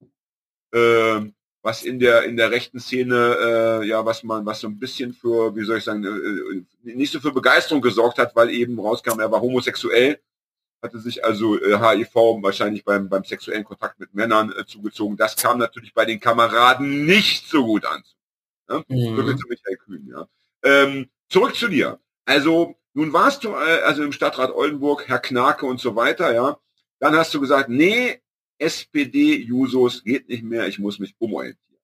Ähm, 0.72 1.34
was 1.66 1.82
in 1.82 1.98
der 1.98 2.22
in 2.22 2.36
der 2.36 2.52
rechten 2.52 2.78
Szene 2.78 3.80
äh, 3.82 3.88
ja 3.88 4.06
was 4.06 4.22
man 4.22 4.46
was 4.46 4.60
so 4.60 4.68
ein 4.68 4.78
bisschen 4.78 5.12
für 5.12 5.56
wie 5.56 5.64
soll 5.64 5.78
ich 5.78 5.84
sagen 5.84 6.04
äh, 6.04 6.08
äh, 6.08 6.94
nicht 6.94 7.12
so 7.12 7.18
für 7.18 7.32
Begeisterung 7.32 7.82
gesorgt 7.82 8.18
hat, 8.18 8.36
weil 8.36 8.50
eben 8.50 8.78
rauskam, 8.78 9.18
er 9.18 9.32
war 9.32 9.40
homosexuell, 9.40 10.20
hatte 10.86 11.00
sich 11.00 11.24
also 11.24 11.60
äh, 11.60 11.78
HIV 11.78 12.14
wahrscheinlich 12.42 12.84
beim 12.84 13.08
beim 13.08 13.24
sexuellen 13.24 13.64
Kontakt 13.64 13.98
mit 14.00 14.14
Männern 14.14 14.52
äh, 14.52 14.64
zugezogen. 14.64 15.16
Das 15.16 15.36
kam 15.36 15.58
natürlich 15.58 15.92
bei 15.92 16.04
den 16.04 16.20
Kameraden 16.20 17.04
nicht 17.04 17.48
so 17.48 17.64
gut 17.64 17.84
an. 17.84 18.02
Ja? 18.68 18.82
Mhm. 18.88 19.38
zu 19.38 19.48
Michael 19.48 19.76
Kühn, 19.76 20.08
ja. 20.08 20.26
Ähm, 20.62 21.08
zurück 21.28 21.54
zu 21.54 21.68
dir. 21.68 22.00
Also, 22.24 22.76
nun 22.94 23.12
warst 23.12 23.44
du 23.44 23.50
äh, 23.50 23.82
also 23.84 24.02
im 24.02 24.12
Stadtrat 24.12 24.52
Oldenburg, 24.52 25.08
Herr 25.08 25.18
Knake 25.18 25.66
und 25.66 25.80
so 25.80 25.96
weiter, 25.96 26.32
ja. 26.32 26.58
Dann 26.98 27.14
hast 27.14 27.34
du 27.34 27.40
gesagt, 27.40 27.68
nee, 27.68 28.20
SPD, 28.58 29.36
Jusos 29.36 30.02
geht 30.02 30.28
nicht 30.28 30.42
mehr, 30.42 30.66
ich 30.66 30.78
muss 30.78 30.98
mich 30.98 31.14
umorientieren. 31.18 31.80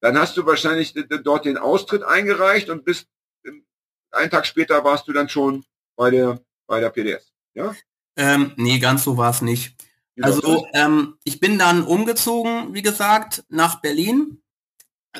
Dann 0.00 0.18
hast 0.18 0.36
du 0.36 0.44
wahrscheinlich 0.44 0.92
dort 1.24 1.46
den 1.46 1.56
Austritt 1.56 2.02
eingereicht 2.02 2.68
und 2.68 2.84
bist 2.84 3.08
ähm, 3.46 3.64
einen 4.10 4.30
Tag 4.30 4.46
später 4.46 4.84
warst 4.84 5.08
du 5.08 5.12
dann 5.12 5.28
schon 5.28 5.64
bei 5.96 6.10
der 6.10 6.40
bei 6.66 6.80
der 6.80 6.90
PDS. 6.90 7.32
Ja? 7.54 7.74
Ähm, 8.16 8.52
nee, 8.56 8.78
ganz 8.78 9.04
so 9.04 9.16
war 9.16 9.30
es 9.30 9.42
nicht. 9.42 9.76
Also 10.20 10.66
ähm, 10.72 11.16
ich 11.24 11.40
bin 11.40 11.58
dann 11.58 11.82
umgezogen, 11.82 12.72
wie 12.72 12.82
gesagt, 12.82 13.44
nach 13.48 13.80
Berlin 13.80 14.42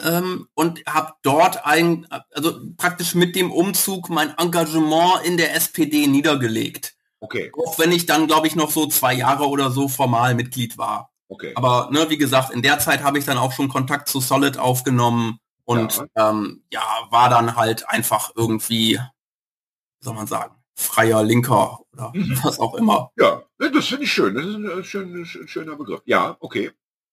ähm, 0.02 0.48
und 0.54 0.84
habe 0.86 1.14
dort 1.22 1.64
ein, 1.66 2.06
also 2.30 2.60
praktisch 2.76 3.14
mit 3.14 3.34
dem 3.34 3.50
Umzug 3.50 4.08
mein 4.08 4.36
Engagement 4.38 5.24
in 5.24 5.36
der 5.36 5.54
SPD 5.54 6.06
niedergelegt. 6.06 6.94
Okay, 7.20 7.50
Auch 7.56 7.78
wenn 7.78 7.90
ich 7.90 8.06
dann, 8.06 8.26
glaube 8.26 8.46
ich, 8.46 8.54
noch 8.54 8.70
so 8.70 8.86
zwei 8.86 9.14
Jahre 9.14 9.48
oder 9.48 9.70
so 9.70 9.88
formal 9.88 10.34
Mitglied 10.34 10.76
war. 10.76 11.10
okay. 11.28 11.52
Aber 11.56 11.88
ne, 11.90 12.10
wie 12.10 12.18
gesagt, 12.18 12.52
in 12.52 12.62
der 12.62 12.78
Zeit 12.78 13.02
habe 13.02 13.18
ich 13.18 13.24
dann 13.24 13.38
auch 13.38 13.52
schon 13.52 13.68
Kontakt 13.68 14.08
zu 14.08 14.20
Solid 14.20 14.58
aufgenommen 14.58 15.38
und 15.64 16.04
ähm, 16.16 16.64
ja, 16.70 16.82
war 17.10 17.30
dann 17.30 17.56
halt 17.56 17.88
einfach 17.88 18.32
irgendwie, 18.36 18.98
wie 18.98 20.04
soll 20.04 20.14
man 20.14 20.26
sagen, 20.26 20.54
freier 20.74 21.22
Linker 21.22 21.80
oder 21.92 22.10
Mhm. 22.14 22.38
was 22.42 22.58
auch 22.58 22.74
immer. 22.74 23.10
Ja, 23.18 23.42
das 23.58 23.86
finde 23.86 24.04
ich 24.04 24.12
schön. 24.12 24.34
Das 24.34 24.44
ist 24.44 24.54
ein, 24.56 24.64
äh, 24.80 24.84
schön, 24.84 25.24
schöner 25.26 25.76
Begriff. 25.76 26.00
Ja, 26.04 26.36
okay. 26.40 26.70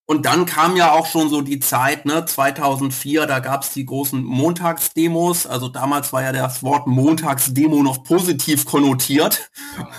Und 0.07 0.25
dann 0.25 0.45
kam 0.45 0.75
ja 0.75 0.91
auch 0.91 1.05
schon 1.05 1.29
so 1.29 1.41
die 1.41 1.59
Zeit, 1.59 2.05
ne, 2.05 2.25
2004, 2.25 3.27
da 3.27 3.39
gab 3.39 3.63
es 3.63 3.71
die 3.71 3.85
großen 3.85 4.21
Montagsdemos. 4.21 5.45
Also 5.47 5.69
damals 5.69 6.11
war 6.11 6.21
ja 6.23 6.31
das 6.33 6.63
Wort 6.63 6.87
Montagsdemo 6.87 7.81
noch 7.83 8.03
positiv 8.03 8.65
konnotiert. 8.65 9.49
Ja, 9.77 9.89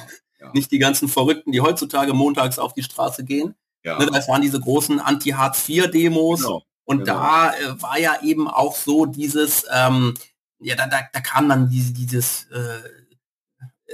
ja. 0.40 0.50
Nicht 0.52 0.70
die 0.70 0.78
ganzen 0.78 1.08
Verrückten, 1.08 1.52
die 1.52 1.60
heutzutage 1.60 2.12
montags 2.12 2.58
auf 2.58 2.74
die 2.74 2.82
Straße 2.82 3.24
gehen. 3.24 3.54
ja. 3.84 3.98
Ne, 3.98 4.06
das 4.06 4.28
waren 4.28 4.42
diese 4.42 4.60
großen 4.60 5.00
Anti-Hartz-IV-Demos. 5.00 6.42
Genau. 6.42 6.62
Und 6.84 6.98
genau. 7.04 7.14
da 7.14 7.52
äh, 7.54 7.80
war 7.80 7.98
ja 7.98 8.20
eben 8.22 8.48
auch 8.48 8.74
so 8.76 9.06
dieses, 9.06 9.64
ähm, 9.72 10.14
ja, 10.58 10.74
da, 10.74 10.88
da, 10.88 11.00
da 11.12 11.20
kam 11.20 11.48
dann 11.48 11.70
diese, 11.70 11.92
dieses, 11.92 12.44
äh, 12.50 12.80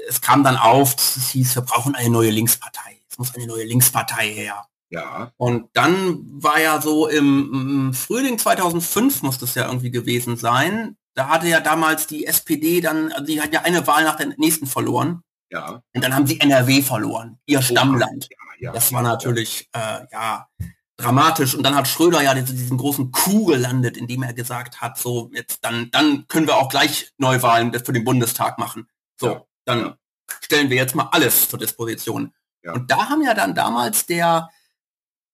es 0.09 0.21
kam 0.21 0.45
dann 0.45 0.57
auf, 0.57 0.95
es 0.97 1.31
hieß, 1.31 1.55
wir 1.57 1.63
brauchen 1.63 1.95
eine 1.95 2.11
neue 2.11 2.31
Linkspartei. 2.31 3.01
Es 3.11 3.19
muss 3.19 3.35
eine 3.35 3.47
neue 3.47 3.65
Linkspartei 3.65 4.29
her. 4.29 4.65
Ja, 4.91 5.33
Und 5.37 5.69
dann 5.75 6.21
war 6.43 6.61
ja 6.61 6.81
so 6.81 7.09
im, 7.09 7.51
im 7.53 7.95
Frühling 7.95 8.39
2005 8.39 9.23
muss 9.23 9.39
das 9.39 9.55
ja 9.55 9.67
irgendwie 9.67 9.91
gewesen 9.91 10.39
sein. 10.39 10.97
Da 11.15 11.29
hatte 11.29 11.47
ja 11.49 11.61
damals 11.61 12.07
die 12.07 12.25
SPD 12.27 12.81
dann, 12.81 13.13
also 13.13 13.27
die 13.27 13.41
hat 13.43 13.53
ja 13.53 13.63
eine 13.63 13.87
Wahl 13.87 14.05
nach 14.05 14.17
der 14.17 14.29
nächsten 14.39 14.67
verloren. 14.67 15.23
ja. 15.51 15.83
Und 15.95 16.03
dann 16.05 16.15
haben 16.15 16.27
sie 16.27 16.41
NRW 16.41 16.81
verloren, 16.83 17.39
ihr 17.45 17.61
Stammland. 17.61 18.29
Ja, 18.61 18.73
Das 18.73 18.93
war 18.93 19.03
natürlich, 19.03 19.69
äh, 19.73 20.07
ja, 20.11 20.49
dramatisch. 20.97 21.55
Und 21.55 21.63
dann 21.65 21.75
hat 21.75 21.87
Schröder 21.87 22.23
ja 22.23 22.35
diesen, 22.35 22.57
diesen 22.57 22.79
großen 22.79 23.13
Coup 23.13 23.47
gelandet, 23.49 23.97
indem 23.97 24.23
er 24.23 24.33
gesagt 24.33 24.81
hat, 24.81 24.97
so, 24.99 25.31
jetzt 25.35 25.65
dann, 25.65 25.91
dann 25.91 26.27
können 26.29 26.47
wir 26.47 26.57
auch 26.57 26.69
gleich 26.69 27.13
Neuwahlen 27.19 27.73
für 27.85 27.93
den 27.93 28.05
Bundestag 28.05 28.59
machen. 28.59 28.89
So, 29.21 29.27
Ja. 29.27 29.45
Dann 29.69 29.95
stellen 30.43 30.71
wir 30.71 30.77
jetzt 30.77 30.95
mal 30.95 31.09
alles 31.13 31.49
zur 31.49 31.59
Disposition. 31.59 32.33
Ja. 32.63 32.73
Und 32.73 32.91
da 32.91 33.09
haben 33.09 33.23
ja 33.23 33.35
dann 33.35 33.55
damals 33.55 34.07
der 34.07 34.51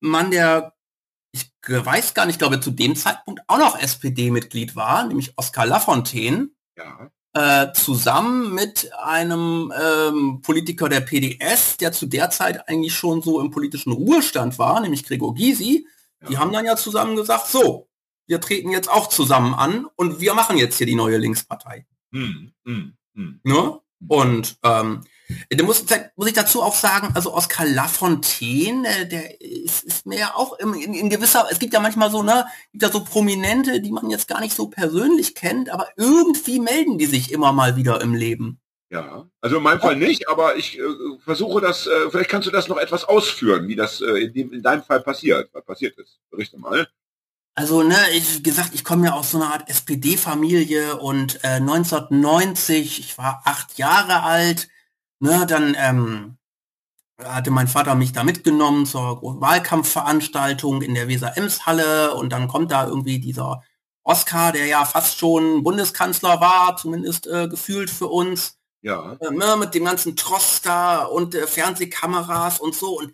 Mann, 0.01 0.31
der, 0.31 0.75
ich 1.33 1.51
weiß 1.67 2.15
gar 2.15 2.27
nicht, 2.27 2.35
ich 2.35 2.39
glaube 2.39 2.61
zu 2.61 2.71
dem 2.71 2.97
Zeitpunkt 2.97 3.43
auch 3.47 3.59
noch 3.59 3.79
SPD-Mitglied 3.79 4.77
war, 4.77 5.07
nämlich 5.07 5.33
Oskar 5.37 5.67
Lafontaine, 5.67 6.51
ja. 6.77 7.11
äh, 7.33 7.73
zusammen 7.73 8.55
mit 8.55 8.91
einem 9.03 9.73
ähm, 9.81 10.43
Politiker 10.43 10.89
der 10.89 11.01
PDS, 11.01 11.79
der 11.79 11.93
zu 11.93 12.07
der 12.07 12.31
Zeit 12.31 12.69
eigentlich 12.69 12.95
schon 12.95 13.23
so 13.23 13.41
im 13.41 13.51
politischen 13.51 13.93
Ruhestand 13.93 14.59
war, 14.59 14.81
nämlich 14.81 15.05
Gregor 15.05 15.35
Gysi. 15.35 15.87
Die 16.29 16.35
Ja. 16.35 16.41
haben 16.41 16.53
dann 16.53 16.65
ja 16.65 16.77
zusammen 16.77 17.17
gesagt, 17.17 17.49
so, 17.49 17.89
wir 18.27 18.41
treten 18.41 18.71
jetzt 18.71 18.91
auch 18.91 19.09
zusammen 19.09 19.55
an 19.55 19.87
und 19.97 20.21
wir 20.21 20.35
machen 20.35 20.57
jetzt 20.57 20.79
hier 20.79 20.87
die 20.87 20.95
neue 20.95 21.19
Linkspartei. 21.19 21.87
Hm, 22.13 22.53
hm, 22.65 22.97
hm. 23.15 23.41
Ne? 23.43 23.81
Und 24.09 24.57
ähm, 24.63 25.05
da 25.51 25.65
muss, 25.65 25.85
muss 26.17 26.29
ich 26.29 26.35
dazu 26.35 26.63
auch 26.63 26.75
sagen, 26.75 27.11
also 27.15 27.35
Oskar 27.35 27.67
Lafontaine, 27.67 28.87
äh, 28.87 29.07
der 29.07 29.41
ist, 29.41 29.85
ist 29.85 30.07
mir 30.07 30.19
ja 30.19 30.35
auch 30.35 30.59
im, 30.59 30.75
in, 30.75 30.95
in 30.95 31.11
gewisser, 31.11 31.47
es 31.51 31.59
gibt 31.59 31.73
ja 31.73 31.81
manchmal 31.81 32.11
so, 32.11 32.23
ne, 32.23 32.47
gibt 32.73 32.83
ja 32.83 32.91
so 32.91 33.05
Prominente, 33.05 33.81
die 33.81 33.93
man 33.93 34.11
jetzt 34.11 34.29
gar 34.29 34.41
nicht 34.41 34.55
so 34.55 34.69
persönlich 34.69 35.35
kennt, 35.35 35.71
aber 35.71 35.89
irgendwie 35.97 36.61
melden 36.61 36.99
die 36.99 37.07
sich 37.07 37.33
immer 37.33 37.53
mal 37.53 37.77
wieder 37.77 38.01
im 38.01 38.15
Leben. 38.15 38.61
Ja, 38.91 39.27
also 39.41 39.57
in 39.57 39.63
meinem 39.63 39.81
Fall 39.81 39.97
nicht, 39.97 40.29
aber 40.29 40.57
ich 40.57 40.79
äh, 40.79 40.83
versuche 41.25 41.61
das, 41.61 41.87
äh, 41.87 42.11
vielleicht 42.11 42.31
kannst 42.31 42.47
du 42.47 42.53
das 42.53 42.69
noch 42.69 42.77
etwas 42.77 43.05
ausführen, 43.05 43.67
wie 43.67 43.77
das 43.77 44.01
äh, 44.01 44.25
in, 44.25 44.33
dem, 44.33 44.53
in 44.53 44.63
deinem 44.63 44.83
Fall 44.83 45.01
passiert, 45.01 45.49
was 45.53 45.65
passiert 45.65 45.99
ist. 45.99 46.21
Berichte 46.31 46.59
mal. 46.59 46.87
Also, 47.57 47.83
ne, 47.85 47.97
ich, 48.13 48.39
wie 48.39 48.43
gesagt, 48.43 48.75
ich 48.75 48.83
komme 48.85 49.07
ja 49.07 49.13
aus 49.15 49.31
so 49.31 49.39
einer 49.41 49.53
Art 49.53 49.69
SPD-Familie 49.69 50.97
und 50.99 51.43
äh, 51.45 51.59
1990, 51.61 52.99
ich 52.99 53.17
war 53.17 53.43
acht 53.45 53.79
Jahre 53.79 54.23
alt, 54.25 54.69
ne, 55.21 55.47
dann 55.47 55.77
ähm, 55.79 56.37
hatte 57.23 57.51
mein 57.53 57.69
Vater 57.69 57.95
mich 57.95 58.13
da 58.13 58.25
mitgenommen 58.25 58.87
zur 58.87 59.23
Wahlkampfveranstaltung 59.23 60.83
in 60.83 60.95
der 60.95 61.09
Weser-Ems-Halle 61.09 62.15
und 62.15 62.31
dann 62.33 62.49
kommt 62.49 62.73
da 62.73 62.87
irgendwie 62.89 63.21
dieser 63.21 63.63
Oskar, 64.03 64.53
der 64.53 64.67
ja 64.67 64.85
fast 64.85 65.19
schon 65.19 65.63
Bundeskanzler 65.63 66.41
war, 66.41 66.77
zumindest 66.77 67.27
äh, 67.27 67.49
gefühlt 67.49 67.91
für 67.91 68.09
uns, 68.09 68.59
Ja, 68.83 69.15
äh, 69.21 69.31
ne, 69.31 69.57
mit 69.59 69.75
dem 69.75 69.85
ganzen 69.85 70.17
Tross 70.17 70.61
da 70.63 71.05
und 71.05 71.35
äh, 71.35 71.47
Fernsehkameras 71.47 72.61
und 72.61 72.75
so 72.75 72.99
und 72.99 73.13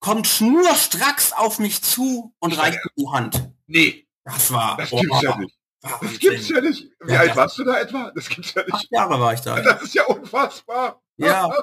kommt 0.00 0.26
schnurstracks 0.26 1.32
auf 1.32 1.58
mich 1.58 1.82
zu 1.82 2.34
und 2.40 2.58
reicht 2.58 2.78
mir 2.84 2.90
die 2.96 3.08
Hand. 3.08 3.50
nee, 3.66 4.06
Das 4.24 4.52
war. 4.52 4.76
das 4.76 4.90
gibt's 4.90 5.22
ja 5.22 5.36
nicht. 5.38 5.54
Das 5.82 6.18
gibt's 6.18 6.48
ja 6.48 6.60
nicht. 6.60 6.88
Wie 7.00 7.12
Ja, 7.12 7.20
alt 7.20 7.36
warst 7.36 7.58
du 7.58 7.64
da 7.64 7.78
etwa? 7.80 8.12
Das 8.14 8.28
gibt's 8.28 8.52
ja 8.54 8.62
Acht 8.62 8.82
nicht. 8.82 8.92
Jahre 8.92 9.20
war 9.20 9.32
ich 9.32 9.40
da. 9.40 9.60
Das 9.60 9.82
ist 9.82 9.94
ja 9.94 10.04
unfassbar. 10.06 11.00
Ja. 11.16 11.50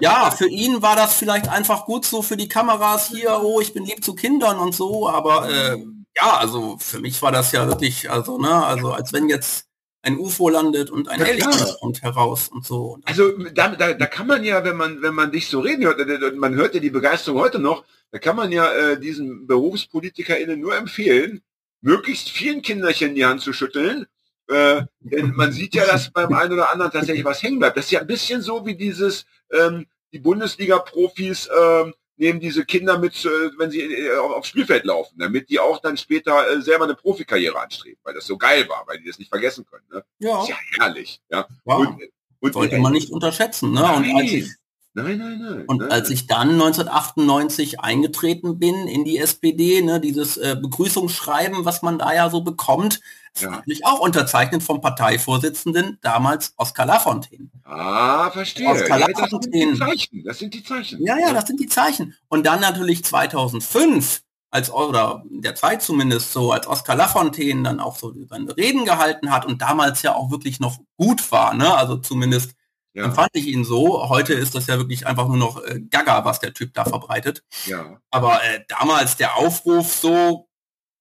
Ja 0.00 0.30
für 0.30 0.48
ihn 0.48 0.80
war 0.82 0.96
das 0.96 1.14
vielleicht 1.14 1.48
einfach 1.48 1.84
gut 1.84 2.06
so 2.06 2.22
für 2.22 2.36
die 2.36 2.48
Kameras 2.48 3.08
hier, 3.08 3.40
oh, 3.42 3.60
ich 3.60 3.74
bin 3.74 3.84
lieb 3.84 4.02
zu 4.02 4.14
Kindern 4.14 4.58
und 4.58 4.74
so, 4.74 5.08
aber 5.08 5.50
äh, 5.50 5.84
ja, 6.16 6.38
also 6.38 6.76
für 6.78 6.98
mich 7.00 7.20
war 7.20 7.30
das 7.30 7.52
ja 7.52 7.66
wirklich, 7.68 8.10
also, 8.10 8.38
ne, 8.38 8.64
also 8.64 8.92
als 8.92 9.12
wenn 9.12 9.28
jetzt 9.28 9.66
ein 10.02 10.18
UFO 10.18 10.48
landet 10.48 10.90
und 10.90 11.08
ein 11.08 11.22
Alien 11.22 11.50
kommt 11.80 12.02
heraus 12.02 12.48
und 12.48 12.66
so. 12.66 12.98
Also 13.04 13.32
da, 13.52 13.68
da, 13.76 13.92
da 13.92 14.06
kann 14.06 14.26
man 14.26 14.44
ja, 14.44 14.64
wenn 14.64 14.76
man, 14.76 15.02
wenn 15.02 15.14
man 15.14 15.30
dich 15.30 15.48
so 15.48 15.60
reden 15.60 15.84
hört, 15.84 16.00
äh, 16.00 16.32
man 16.36 16.54
hört 16.54 16.74
ja 16.74 16.80
die 16.80 16.90
Begeisterung 16.90 17.40
heute 17.40 17.58
noch, 17.58 17.84
da 18.10 18.18
kann 18.18 18.36
man 18.36 18.50
ja 18.50 18.72
äh, 18.72 18.98
diesen 18.98 19.46
BerufspolitikerInnen 19.46 20.58
nur 20.58 20.76
empfehlen, 20.76 21.42
möglichst 21.82 22.30
vielen 22.30 22.62
Kinderchen 22.62 23.14
die 23.14 23.24
Hand 23.24 23.42
zu 23.42 23.52
schütteln, 23.52 24.06
Äh, 24.50 24.82
denn 24.98 25.30
man 25.36 25.52
sieht 25.52 25.76
ja, 25.76 25.86
dass 25.86 26.10
beim 26.10 26.32
einen 26.34 26.54
oder 26.54 26.72
anderen 26.72 26.90
tatsächlich 26.90 27.24
was 27.24 27.40
hängen 27.40 27.60
bleibt. 27.60 27.76
Das 27.76 27.84
ist 27.84 27.92
ja 27.92 28.00
ein 28.00 28.08
bisschen 28.08 28.42
so 28.42 28.66
wie 28.66 28.74
dieses, 28.74 29.24
ähm, 29.52 29.86
die 30.12 30.18
Bundesliga-Profis 30.18 31.48
ähm, 31.56 31.94
nehmen 32.20 32.38
diese 32.38 32.64
Kinder 32.64 32.98
mit, 32.98 33.24
äh, 33.24 33.28
wenn 33.58 33.70
sie 33.70 33.80
äh, 33.80 34.16
aufs 34.16 34.48
Spielfeld 34.48 34.84
laufen, 34.84 35.18
damit 35.18 35.48
die 35.48 35.58
auch 35.58 35.80
dann 35.80 35.96
später 35.96 36.50
äh, 36.50 36.60
selber 36.60 36.84
eine 36.84 36.94
Profikarriere 36.94 37.58
anstreben, 37.58 37.98
weil 38.04 38.14
das 38.14 38.26
so 38.26 38.36
geil 38.36 38.68
war, 38.68 38.84
weil 38.86 38.98
die 38.98 39.06
das 39.06 39.18
nicht 39.18 39.30
vergessen 39.30 39.64
können. 39.64 39.84
Ne? 39.90 40.04
Ja. 40.18 40.42
Ist 40.42 40.50
ja 40.50 40.56
herrlich. 40.78 41.20
Ja. 41.30 41.48
Ja. 41.64 41.74
Und, 41.74 41.98
und 42.40 42.52
Sollte 42.52 42.78
man 42.78 42.92
nicht 42.92 43.10
unterschätzen. 43.10 43.72
Ne? 43.72 43.80
Und 43.80 44.16
als 44.16 44.30
ich, 44.30 44.48
nein, 44.94 45.18
nein, 45.18 45.38
nein. 45.40 45.64
und 45.66 45.78
nein. 45.78 45.90
als 45.90 46.10
ich 46.10 46.26
dann 46.26 46.50
1998 46.52 47.80
eingetreten 47.80 48.58
bin 48.58 48.74
in 48.88 49.04
die 49.04 49.18
SPD, 49.18 49.82
ne, 49.82 50.00
dieses 50.00 50.36
äh, 50.36 50.56
Begrüßungsschreiben, 50.60 51.64
was 51.64 51.82
man 51.82 51.98
da 51.98 52.12
ja 52.14 52.28
so 52.30 52.40
bekommt, 52.42 53.00
ist 53.34 53.42
Ja. 53.42 53.50
natürlich 53.50 53.86
auch 53.86 54.00
unterzeichnet 54.00 54.62
vom 54.62 54.80
Parteivorsitzenden, 54.80 55.98
damals 56.02 56.52
Oskar 56.56 56.86
Lafontaine. 56.86 57.48
Ah, 57.64 58.30
verstehe. 58.30 58.68
Oskar 58.68 58.98
Ja, 58.98 59.06
das 59.06 59.16
sind 59.16 59.22
Lafontaine. 59.22 59.72
die 59.72 59.78
Zeichen. 59.78 60.24
Das 60.24 60.38
sind 60.38 60.54
die 60.54 60.64
Zeichen. 60.64 61.06
Ja, 61.06 61.18
ja, 61.18 61.32
das 61.32 61.46
sind 61.46 61.60
die 61.60 61.66
Zeichen. 61.68 62.14
Und 62.28 62.44
dann 62.46 62.60
natürlich 62.60 63.04
2005, 63.04 64.22
als 64.50 64.72
oder 64.72 65.22
der 65.30 65.54
Zeit 65.54 65.80
zumindest 65.80 66.32
so, 66.32 66.50
als 66.50 66.66
Oskar 66.66 66.96
Lafontaine 66.96 67.62
dann 67.62 67.78
auch 67.78 67.96
so 67.96 68.12
seine 68.28 68.56
Reden 68.56 68.84
gehalten 68.84 69.30
hat 69.30 69.46
und 69.46 69.62
damals 69.62 70.02
ja 70.02 70.14
auch 70.16 70.32
wirklich 70.32 70.58
noch 70.58 70.78
gut 70.96 71.30
war, 71.30 71.54
ne? 71.54 71.72
Also 71.76 71.98
zumindest 71.98 72.54
Ja, 72.94 73.04
empfand 73.04 73.30
ich 73.34 73.46
ihn 73.46 73.64
so. 73.64 74.08
Heute 74.08 74.34
ist 74.34 74.54
das 74.54 74.66
ja 74.66 74.76
wirklich 74.78 75.06
einfach 75.06 75.28
nur 75.28 75.36
noch 75.36 75.62
äh, 75.64 75.80
Gaga, 75.80 76.24
was 76.24 76.40
der 76.40 76.52
Typ 76.54 76.74
da 76.74 76.84
verbreitet. 76.84 77.44
ja. 77.66 78.00
Aber 78.10 78.42
äh, 78.44 78.64
damals 78.68 79.16
der 79.16 79.36
Aufruf 79.36 79.94
so 79.94 80.48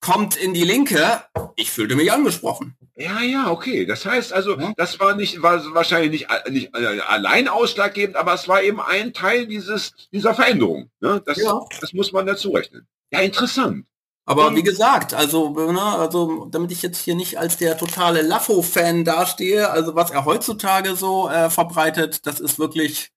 kommt 0.02 0.36
in 0.38 0.54
die 0.54 0.64
Linke, 0.64 1.24
ich 1.56 1.72
fühlte 1.72 1.96
mich 1.96 2.12
angesprochen. 2.12 2.78
Ja, 2.96 3.22
ja, 3.22 3.50
okay. 3.50 3.86
Das 3.86 4.06
heißt 4.06 4.32
also, 4.34 4.58
Ja. 4.60 4.72
das 4.78 5.00
war 5.00 5.16
nicht, 5.16 5.42
war 5.42 5.62
wahrscheinlich 5.74 6.12
nicht, 6.12 6.30
äh, 6.30 6.50
nicht 6.52 6.76
äh, 6.76 7.00
allein 7.02 7.48
ausschlaggebend, 7.48 8.16
aber 8.16 8.34
es 8.34 8.48
war 8.48 8.62
eben 8.62 8.80
ein 8.80 9.14
Teil 9.14 9.48
dieses, 9.48 9.94
dieser 10.14 10.34
Veränderung. 10.36 10.90
Ne? 11.02 11.22
Das, 11.26 11.38
Ja. 11.38 11.60
das 11.82 11.92
muss 11.94 12.12
man 12.12 12.26
dazu 12.28 12.52
rechnen. 12.52 12.88
Ja, 13.12 13.20
interessant. 13.22 13.88
Aber 14.30 14.56
wie 14.56 14.62
gesagt, 14.62 15.16
also, 15.16 15.50
ne, 15.50 15.82
also 15.82 16.46
damit 16.52 16.72
ich 16.72 16.84
jetzt 16.84 17.00
hier 17.00 17.16
nicht 17.16 17.40
als 17.40 17.58
der 17.58 17.80
totale 17.80 18.22
Laffo-Fan 18.22 19.04
dastehe, 19.04 19.72
also 19.72 19.96
was 19.96 20.12
er 20.12 20.24
heutzutage 20.24 20.96
so 20.96 21.28
äh, 21.28 21.50
verbreitet, 21.50 22.28
das 22.28 22.40
ist 22.40 22.60
wirklich, 22.60 23.10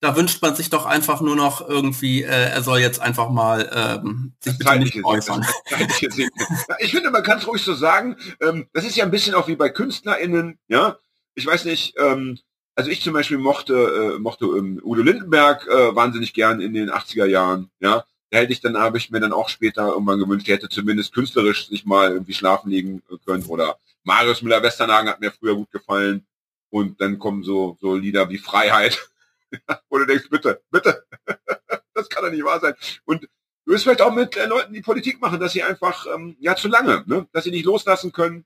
da 0.00 0.16
wünscht 0.16 0.40
man 0.40 0.56
sich 0.56 0.70
doch 0.70 0.86
einfach 0.86 1.20
nur 1.20 1.36
noch 1.36 1.68
irgendwie, 1.68 2.22
äh, 2.22 2.52
er 2.52 2.62
soll 2.62 2.78
jetzt 2.78 3.02
einfach 3.02 3.28
mal 3.28 3.70
ähm, 4.02 4.32
sich 4.40 4.56
bitte 4.56 4.78
nicht 4.78 5.04
äußern. 5.04 5.44
Ich 6.78 6.90
finde, 6.92 7.10
man 7.10 7.22
kann 7.22 7.36
es 7.36 7.46
ruhig 7.46 7.62
so 7.62 7.74
sagen. 7.74 8.16
Ähm, 8.40 8.66
das 8.72 8.86
ist 8.86 8.96
ja 8.96 9.04
ein 9.04 9.10
bisschen 9.10 9.34
auch 9.34 9.46
wie 9.46 9.56
bei 9.56 9.68
KünstlerInnen. 9.68 10.58
Ja, 10.68 10.96
ich 11.34 11.44
weiß 11.44 11.66
nicht. 11.66 11.96
Ähm, 11.98 12.38
also 12.74 12.90
ich 12.90 13.02
zum 13.02 13.12
Beispiel 13.12 13.36
mochte 13.36 13.74
äh, 14.16 14.18
mochte 14.18 14.46
ähm, 14.46 14.80
Udo 14.82 15.02
Lindenberg 15.02 15.66
äh, 15.66 15.94
wahnsinnig 15.94 16.32
gern 16.32 16.62
in 16.62 16.72
den 16.72 16.90
80er 16.90 17.26
Jahren. 17.26 17.70
Ja, 17.78 18.06
da 18.30 18.38
hätte 18.38 18.52
ich 18.52 18.60
dann 18.60 18.76
habe 18.78 18.98
ich 18.98 19.10
mir 19.10 19.20
dann 19.20 19.32
auch 19.32 19.48
später 19.48 19.88
irgendwann 19.88 20.18
gewünscht, 20.18 20.48
er 20.48 20.56
hätte 20.56 20.68
zumindest 20.68 21.12
künstlerisch 21.12 21.68
sich 21.68 21.84
mal 21.84 22.12
irgendwie 22.12 22.34
schlafen 22.34 22.70
legen 22.70 23.02
können 23.26 23.44
oder 23.46 23.78
Marius 24.04 24.42
Müller-Westernhagen 24.42 25.10
hat 25.10 25.20
mir 25.20 25.32
früher 25.32 25.54
gut 25.54 25.70
gefallen. 25.70 26.26
Und 26.70 27.00
dann 27.00 27.18
kommen 27.18 27.42
so 27.42 27.76
so 27.80 27.96
Lieder 27.96 28.28
wie 28.30 28.38
Freiheit, 28.38 29.10
wo 29.90 29.98
du 29.98 30.06
denkst, 30.06 30.28
bitte, 30.30 30.62
bitte, 30.70 31.04
das 31.94 32.08
kann 32.08 32.24
doch 32.24 32.30
nicht 32.30 32.44
wahr 32.44 32.60
sein. 32.60 32.74
Und 33.04 33.24
du 33.24 33.72
wirst 33.72 33.84
vielleicht 33.84 34.02
auch 34.02 34.14
mit 34.14 34.36
äh, 34.36 34.46
Leuten, 34.46 34.72
die 34.72 34.80
Politik 34.82 35.20
machen, 35.20 35.40
dass 35.40 35.52
sie 35.52 35.62
einfach, 35.64 36.06
ähm, 36.14 36.36
ja, 36.38 36.54
zu 36.54 36.68
lange, 36.68 37.02
ne? 37.06 37.26
dass 37.32 37.44
sie 37.44 37.50
nicht 37.50 37.64
loslassen 37.64 38.12
können, 38.12 38.44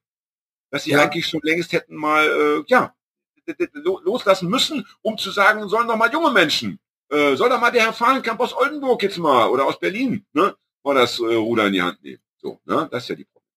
dass 0.70 0.84
sie 0.84 0.92
Ja. 0.92 1.02
eigentlich 1.02 1.26
schon 1.26 1.40
längst 1.42 1.72
hätten 1.72 1.94
mal, 1.96 2.26
äh, 2.26 2.64
ja, 2.66 2.94
loslassen 4.04 4.48
müssen, 4.48 4.86
um 5.02 5.18
zu 5.18 5.30
sagen, 5.30 5.68
sollen 5.68 5.86
doch 5.86 5.96
mal 5.96 6.10
junge 6.10 6.30
Menschen, 6.30 6.78
äh, 7.10 7.36
soll 7.36 7.48
doch 7.48 7.60
mal 7.60 7.70
der 7.70 7.84
Herr 7.84 7.92
Fahlenkamp 7.92 8.40
aus 8.40 8.56
Oldenburg 8.56 9.02
jetzt 9.02 9.18
mal 9.18 9.48
oder 9.48 9.66
aus 9.66 9.78
Berlin, 9.78 10.24
ne, 10.32 10.56
mal 10.82 10.94
das 10.94 11.18
äh, 11.18 11.34
Ruder 11.34 11.66
in 11.66 11.72
die 11.72 11.82
Hand 11.82 12.02
nehmen. 12.02 12.22
So, 12.38 12.60
ne, 12.64 12.88
das 12.90 13.04
ist 13.04 13.08
ja 13.10 13.14
die 13.16 13.24
Problem. 13.24 13.50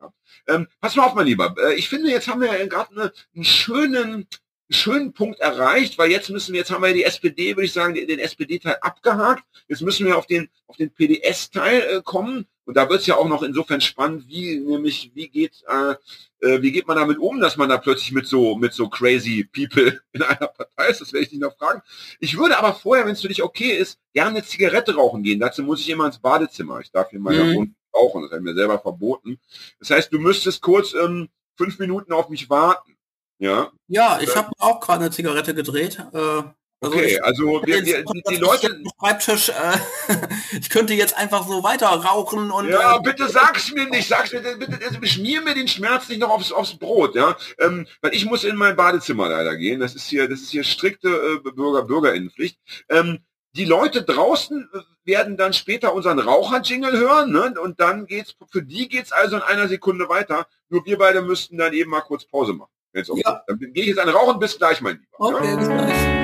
Ja. 0.00 0.54
Ähm, 0.54 0.68
pass 0.80 0.96
mal 0.96 1.04
auf, 1.06 1.14
mein 1.14 1.26
Lieber. 1.26 1.54
Äh, 1.58 1.74
ich 1.74 1.88
finde, 1.88 2.10
jetzt 2.10 2.28
haben 2.28 2.40
wir 2.40 2.56
ja 2.56 2.66
gerade 2.66 2.90
eine, 2.92 3.12
einen 3.34 3.44
schönen, 3.44 4.26
schönen 4.70 5.12
Punkt 5.12 5.40
erreicht, 5.40 5.98
weil 5.98 6.10
jetzt 6.10 6.30
müssen 6.30 6.52
wir, 6.52 6.60
jetzt 6.60 6.70
haben 6.70 6.82
wir 6.82 6.92
die 6.92 7.04
SPD, 7.04 7.56
würde 7.56 7.64
ich 7.66 7.72
sagen, 7.72 7.94
den, 7.94 8.06
den 8.06 8.18
SPD-Teil 8.18 8.78
abgehakt. 8.80 9.44
Jetzt 9.68 9.82
müssen 9.82 10.06
wir 10.06 10.16
auf 10.16 10.26
den, 10.26 10.48
auf 10.66 10.76
den 10.76 10.90
PDS-Teil 10.90 11.80
äh, 11.80 12.02
kommen. 12.02 12.46
Und 12.64 12.76
da 12.76 12.88
wird 12.90 13.00
es 13.00 13.06
ja 13.06 13.16
auch 13.16 13.28
noch 13.28 13.42
insofern 13.42 13.80
spannend, 13.80 14.28
wie 14.28 14.58
nämlich, 14.58 15.10
wie 15.14 15.28
geht, 15.28 15.64
äh, 15.66 15.94
äh, 16.40 16.62
wie 16.62 16.72
geht 16.72 16.86
man 16.86 16.96
damit 16.96 17.18
um, 17.18 17.40
dass 17.40 17.56
man 17.56 17.68
da 17.68 17.78
plötzlich 17.78 18.12
mit 18.12 18.26
so, 18.26 18.56
mit 18.56 18.72
so 18.72 18.88
crazy 18.88 19.44
people 19.44 20.00
in 20.12 20.22
einer 20.22 20.48
Partei 20.48 20.88
ist, 20.88 21.00
das 21.00 21.12
werde 21.12 21.26
ich 21.26 21.32
nicht 21.32 21.40
noch 21.42 21.56
fragen. 21.56 21.82
Ich 22.20 22.36
würde 22.38 22.58
aber 22.58 22.74
vorher, 22.74 23.04
wenn 23.06 23.12
es 23.12 23.22
für 23.22 23.28
dich 23.28 23.42
okay 23.42 23.70
ist, 23.72 23.98
gerne 24.12 24.30
eine 24.30 24.44
Zigarette 24.44 24.94
rauchen 24.94 25.22
gehen. 25.22 25.40
Dazu 25.40 25.62
muss 25.62 25.80
ich 25.80 25.88
immer 25.88 26.06
ins 26.06 26.18
Badezimmer. 26.18 26.80
Ich 26.80 26.90
darf 26.90 27.10
hier 27.10 27.20
mal 27.20 27.34
Mhm. 27.34 27.56
unten 27.56 27.76
rauchen, 27.94 28.22
das 28.22 28.30
habe 28.30 28.40
ich 28.40 28.44
mir 28.44 28.54
selber 28.54 28.78
verboten. 28.78 29.38
Das 29.80 29.90
heißt, 29.90 30.12
du 30.12 30.18
müsstest 30.18 30.60
kurz 30.62 30.94
ähm, 30.94 31.28
fünf 31.56 31.78
Minuten 31.78 32.12
auf 32.12 32.28
mich 32.28 32.48
warten. 32.50 32.96
Ja, 33.40 33.70
Ja, 33.86 34.18
ich 34.20 34.34
habe 34.36 34.50
auch 34.58 34.80
gerade 34.80 35.00
eine 35.04 35.10
Zigarette 35.12 35.54
gedreht. 35.54 35.98
Äh, 36.12 36.42
okay, 36.80 37.04
ich, 37.04 37.24
also 37.24 37.62
wir, 37.64 37.84
wir, 37.84 38.04
die, 38.30 38.36
Leute, 38.36 38.80
Schreibtisch, 39.00 39.48
äh, 39.48 39.78
ich 40.60 40.70
könnte 40.70 40.94
jetzt 40.94 41.16
einfach 41.16 41.46
so 41.46 41.62
weiter 41.62 41.88
rauchen 41.88 42.50
und 42.50 42.68
Ja, 42.68 42.96
äh, 42.96 43.00
bitte 43.00 43.28
sag's 43.28 43.72
mir 43.72 43.86
nicht, 43.86 44.08
sag's 44.08 44.32
mir, 44.32 44.40
bitte, 44.40 44.78
bitte 44.78 45.06
schmier 45.06 45.40
mir 45.42 45.54
den 45.54 45.68
Schmerz 45.68 46.08
nicht 46.08 46.20
noch 46.20 46.30
aufs, 46.30 46.52
aufs 46.52 46.78
Brot, 46.78 47.14
ja. 47.14 47.36
Ähm, 47.58 47.86
weil 48.00 48.14
ich 48.14 48.26
muss 48.26 48.44
in 48.44 48.56
mein 48.56 48.76
Badezimmer 48.76 49.28
leider 49.28 49.56
gehen. 49.56 49.80
Das 49.80 49.94
ist 49.94 50.06
hier, 50.06 50.28
das 50.28 50.40
ist 50.40 50.50
hier 50.50 50.64
strikte 50.64 51.08
äh, 51.08 51.50
Bürger, 51.50 51.82
Bürgerinnenpflicht. 51.82 52.58
Ähm, 52.88 53.20
die 53.52 53.64
Leute 53.64 54.02
draußen 54.02 54.68
äh, 54.72 54.78
werden 55.04 55.36
dann 55.36 55.52
später 55.52 55.94
unseren 55.94 56.18
Raucher-Jingle 56.18 56.96
hören, 56.96 57.32
ne? 57.32 57.54
Und 57.60 57.80
dann 57.80 58.06
geht's, 58.06 58.36
für 58.50 58.62
die 58.62 58.88
geht's 58.88 59.10
also 59.10 59.36
in 59.36 59.42
einer 59.42 59.68
Sekunde 59.68 60.08
weiter. 60.08 60.46
Nur 60.68 60.84
wir 60.84 60.98
beide 60.98 61.22
müssten 61.22 61.56
dann 61.56 61.72
eben 61.72 61.90
mal 61.90 62.02
kurz 62.02 62.24
Pause 62.24 62.52
machen. 62.52 62.70
Wenn's 62.92 63.10
okay. 63.10 63.22
Ja. 63.24 63.42
Dann 63.46 63.58
gehe 63.58 63.82
ich 63.82 63.88
jetzt 63.88 63.98
eine 63.98 64.12
rauchen, 64.12 64.38
bis 64.38 64.56
gleich, 64.56 64.80
mein 64.80 64.96
Lieber. 64.96 65.36
okay, 65.36 65.56
bis 65.56 65.66
gleich. 65.66 66.17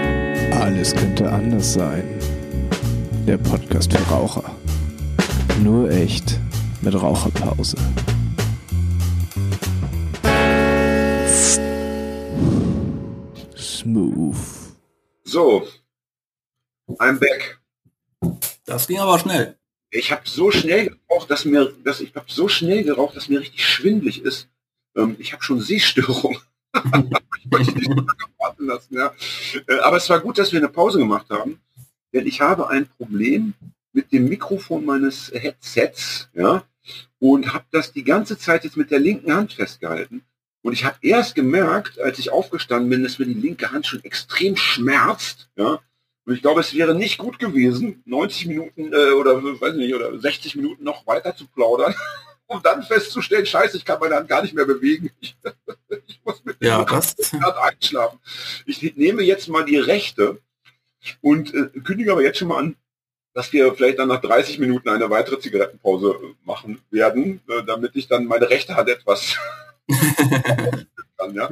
Alles 0.65 0.95
könnte 0.97 1.31
anders 1.31 1.75
sein. 1.75 2.19
Der 3.27 3.37
Podcast 3.37 3.93
für 3.93 4.03
Raucher. 4.05 4.57
Nur 5.63 5.91
echt 5.91 6.41
mit 6.81 6.95
Raucherpause. 6.95 7.77
Smooth. 13.55 14.37
So. 15.25 15.69
I'm 16.99 17.19
back. 17.19 17.61
Das 18.65 18.87
ging 18.87 19.01
aber 19.01 19.19
schnell. 19.19 19.59
Ich 19.91 20.13
habe 20.13 20.23
so 20.25 20.51
schnell 20.51 20.89
geraucht, 20.89 21.31
dass 21.31 21.45
mir, 21.45 21.75
dass 21.85 22.01
ich 22.01 22.15
habe 22.15 22.25
so 22.29 22.49
schnell 22.49 22.85
geraucht, 22.85 23.15
dass 23.15 23.29
mir 23.29 23.41
richtig 23.41 23.67
schwindlig 23.67 24.23
ist. 24.23 24.49
Ähm, 24.97 25.17
ich 25.19 25.35
habe 25.35 25.43
schon 25.43 25.61
Sehstörung. 25.61 26.39
Ich 27.61 27.75
nicht 27.75 27.91
lassen, 28.59 28.97
ja. 28.97 29.13
Äh, 29.69 29.79
aber 29.81 29.97
es 29.97 30.09
war 30.11 30.21
gut, 30.21 30.39
dass 30.39 30.53
wir 30.53 30.59
eine 30.59 30.69
Pause 30.69 30.99
gemacht 30.99 31.31
haben, 31.31 31.61
denn 32.13 32.27
ich 32.27 32.41
habe 32.41 32.69
ein 32.69 32.87
Problem 32.87 33.55
mit 33.93 34.13
dem 34.13 34.29
Mikrofon 34.29 34.85
meines 34.85 35.31
Headsets, 35.33 36.29
ja, 36.35 36.65
und 37.19 37.53
habe 37.53 37.65
das 37.71 37.93
die 37.93 38.05
ganze 38.05 38.39
Zeit 38.39 38.65
jetzt 38.65 38.77
mit 38.77 38.91
der 38.91 38.99
linken 38.99 39.33
Hand 39.33 39.55
festgehalten. 39.55 40.23
Und 40.63 40.73
ich 40.73 40.85
habe 40.85 40.97
erst 41.03 41.35
gemerkt, 41.35 42.01
als 42.01 42.19
ich 42.19 42.33
aufgestanden 42.33 42.89
bin, 42.89 43.03
dass 43.03 43.19
mir 43.19 43.27
die 43.27 43.35
linke 43.35 43.71
Hand 43.71 43.87
schon 43.87 44.03
extrem 44.05 44.57
schmerzt, 44.57 45.49
ja. 45.57 45.81
Und 46.27 46.35
ich 46.35 46.41
glaube, 46.41 46.61
es 46.61 46.73
wäre 46.73 46.95
nicht 46.95 47.19
gut 47.19 47.39
gewesen, 47.39 48.03
90 48.07 48.47
Minuten 48.47 48.93
äh, 48.95 49.11
oder 49.13 49.43
weiß 49.43 49.75
nicht, 49.75 49.95
oder 49.95 50.19
60 50.19 50.57
Minuten 50.57 50.83
noch 50.83 51.07
weiter 51.07 51.37
zu 51.37 51.47
plaudern, 51.47 51.95
um 52.47 52.63
dann 52.63 52.83
festzustellen, 52.83 53.47
scheiße, 53.47 53.77
ich 53.77 53.85
kann 53.85 54.01
meine 54.01 54.17
Hand 54.17 54.29
gar 54.29 54.43
nicht 54.43 54.55
mehr 54.55 54.67
bewegen. 54.67 55.11
Ich, 55.21 55.37
ich 56.07 56.21
muss 56.25 56.45
mit 56.45 56.57
Ja, 56.61 56.85
das, 56.85 57.17
Grad 57.31 57.57
einschlafen. 57.57 58.19
Ich 58.67 58.97
nehme 58.97 59.23
jetzt 59.23 59.49
mal 59.49 59.65
die 59.65 59.79
rechte 59.79 60.41
und 61.21 61.55
äh, 61.55 61.69
kündige 61.81 62.13
aber 62.13 62.23
jetzt 62.23 62.39
schon 62.39 62.49
mal 62.49 62.59
an, 62.59 62.77
dass 63.35 63.53
wir 63.53 63.75
vielleicht 63.75 63.99
dann 63.99 64.09
nach 64.09 64.21
30 64.21 64.59
Minuten 64.59 64.89
eine 64.89 65.11
weitere 65.11 65.39
Zigarettenpause 65.39 66.11
äh, 66.11 66.35
machen 66.45 66.81
werden, 66.91 67.41
äh, 67.49 67.63
damit 67.65 67.97
ich 67.97 68.07
dann 68.09 68.27
meine 68.27 68.49
rechte 68.49 68.77
Hand 68.77 68.89
etwas 68.89 69.37
kann. 71.19 71.35
Ja? 71.35 71.49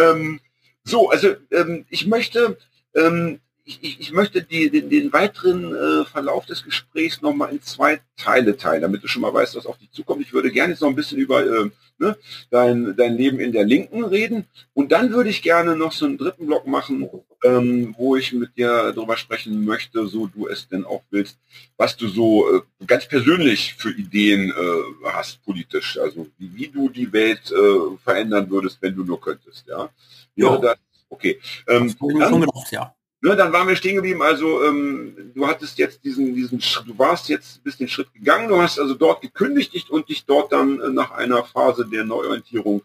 Ähm, 0.00 0.40
so, 0.84 1.10
also 1.10 1.34
ähm, 1.50 1.86
ich 1.90 2.06
möchte, 2.06 2.58
ähm, 2.94 3.40
ich, 3.64 3.78
ich, 3.82 4.00
ich 4.00 4.12
möchte 4.12 4.42
die, 4.42 4.70
den, 4.70 4.90
den 4.90 5.12
weiteren 5.12 5.74
äh, 5.74 6.04
Verlauf 6.04 6.46
des 6.46 6.64
Gesprächs 6.64 7.22
nochmal 7.22 7.52
in 7.52 7.62
zwei 7.62 8.00
Teile 8.16 8.56
teilen, 8.56 8.82
damit 8.82 9.02
du 9.04 9.08
schon 9.08 9.22
mal 9.22 9.32
weißt, 9.32 9.54
was 9.54 9.66
auf 9.66 9.78
dich 9.78 9.90
zukommt. 9.92 10.22
Ich 10.22 10.32
würde 10.32 10.50
gerne 10.50 10.72
jetzt 10.72 10.80
noch 10.80 10.88
ein 10.88 10.96
bisschen 10.96 11.18
über 11.18 11.44
äh, 11.46 11.70
ne, 11.98 12.16
dein, 12.50 12.96
dein 12.96 13.16
Leben 13.16 13.38
in 13.38 13.52
der 13.52 13.64
Linken 13.64 14.04
reden. 14.04 14.46
Und 14.74 14.90
dann 14.90 15.12
würde 15.12 15.30
ich 15.30 15.42
gerne 15.42 15.76
noch 15.76 15.92
so 15.92 16.06
einen 16.06 16.18
dritten 16.18 16.46
Block 16.46 16.66
machen, 16.66 17.08
ähm, 17.44 17.94
wo 17.96 18.16
ich 18.16 18.32
mit 18.32 18.56
dir 18.56 18.92
darüber 18.92 19.16
sprechen 19.16 19.64
möchte, 19.64 20.06
so 20.08 20.26
du 20.26 20.48
es 20.48 20.68
denn 20.68 20.84
auch 20.84 21.02
willst, 21.10 21.38
was 21.76 21.96
du 21.96 22.08
so 22.08 22.52
äh, 22.56 22.60
ganz 22.86 23.06
persönlich 23.06 23.74
für 23.74 23.90
Ideen 23.92 24.50
äh, 24.50 25.08
hast 25.08 25.42
politisch. 25.44 25.98
Also 25.98 26.26
wie, 26.38 26.54
wie 26.54 26.68
du 26.68 26.88
die 26.88 27.12
Welt 27.12 27.52
äh, 27.52 27.96
verändern 28.02 28.50
würdest, 28.50 28.78
wenn 28.80 28.96
du 28.96 29.04
nur 29.04 29.20
könntest. 29.20 29.66
Ja. 29.68 29.88
Ja. 30.34 30.56
das, 30.58 30.78
okay. 31.08 31.38
Ähm, 31.68 31.94
dann- 32.18 32.32
ja. 32.72 32.94
Ne, 33.24 33.36
dann 33.36 33.52
waren 33.52 33.68
wir 33.68 33.76
stehen 33.76 33.94
geblieben. 33.94 34.20
Also 34.20 34.64
ähm, 34.64 35.32
du 35.34 35.46
hattest 35.46 35.78
jetzt 35.78 36.02
diesen, 36.04 36.34
diesen, 36.34 36.58
du 36.58 36.98
warst 36.98 37.28
jetzt 37.28 37.62
bist 37.62 37.78
den 37.78 37.88
Schritt 37.88 38.12
gegangen. 38.12 38.48
Du 38.48 38.60
hast 38.60 38.80
also 38.80 38.94
dort 38.94 39.22
gekündigt 39.22 39.90
und 39.90 40.08
dich 40.08 40.26
dort 40.26 40.52
dann 40.52 40.80
äh, 40.80 40.88
nach 40.88 41.12
einer 41.12 41.44
Phase 41.44 41.86
der 41.86 42.04
Neuorientierung 42.04 42.82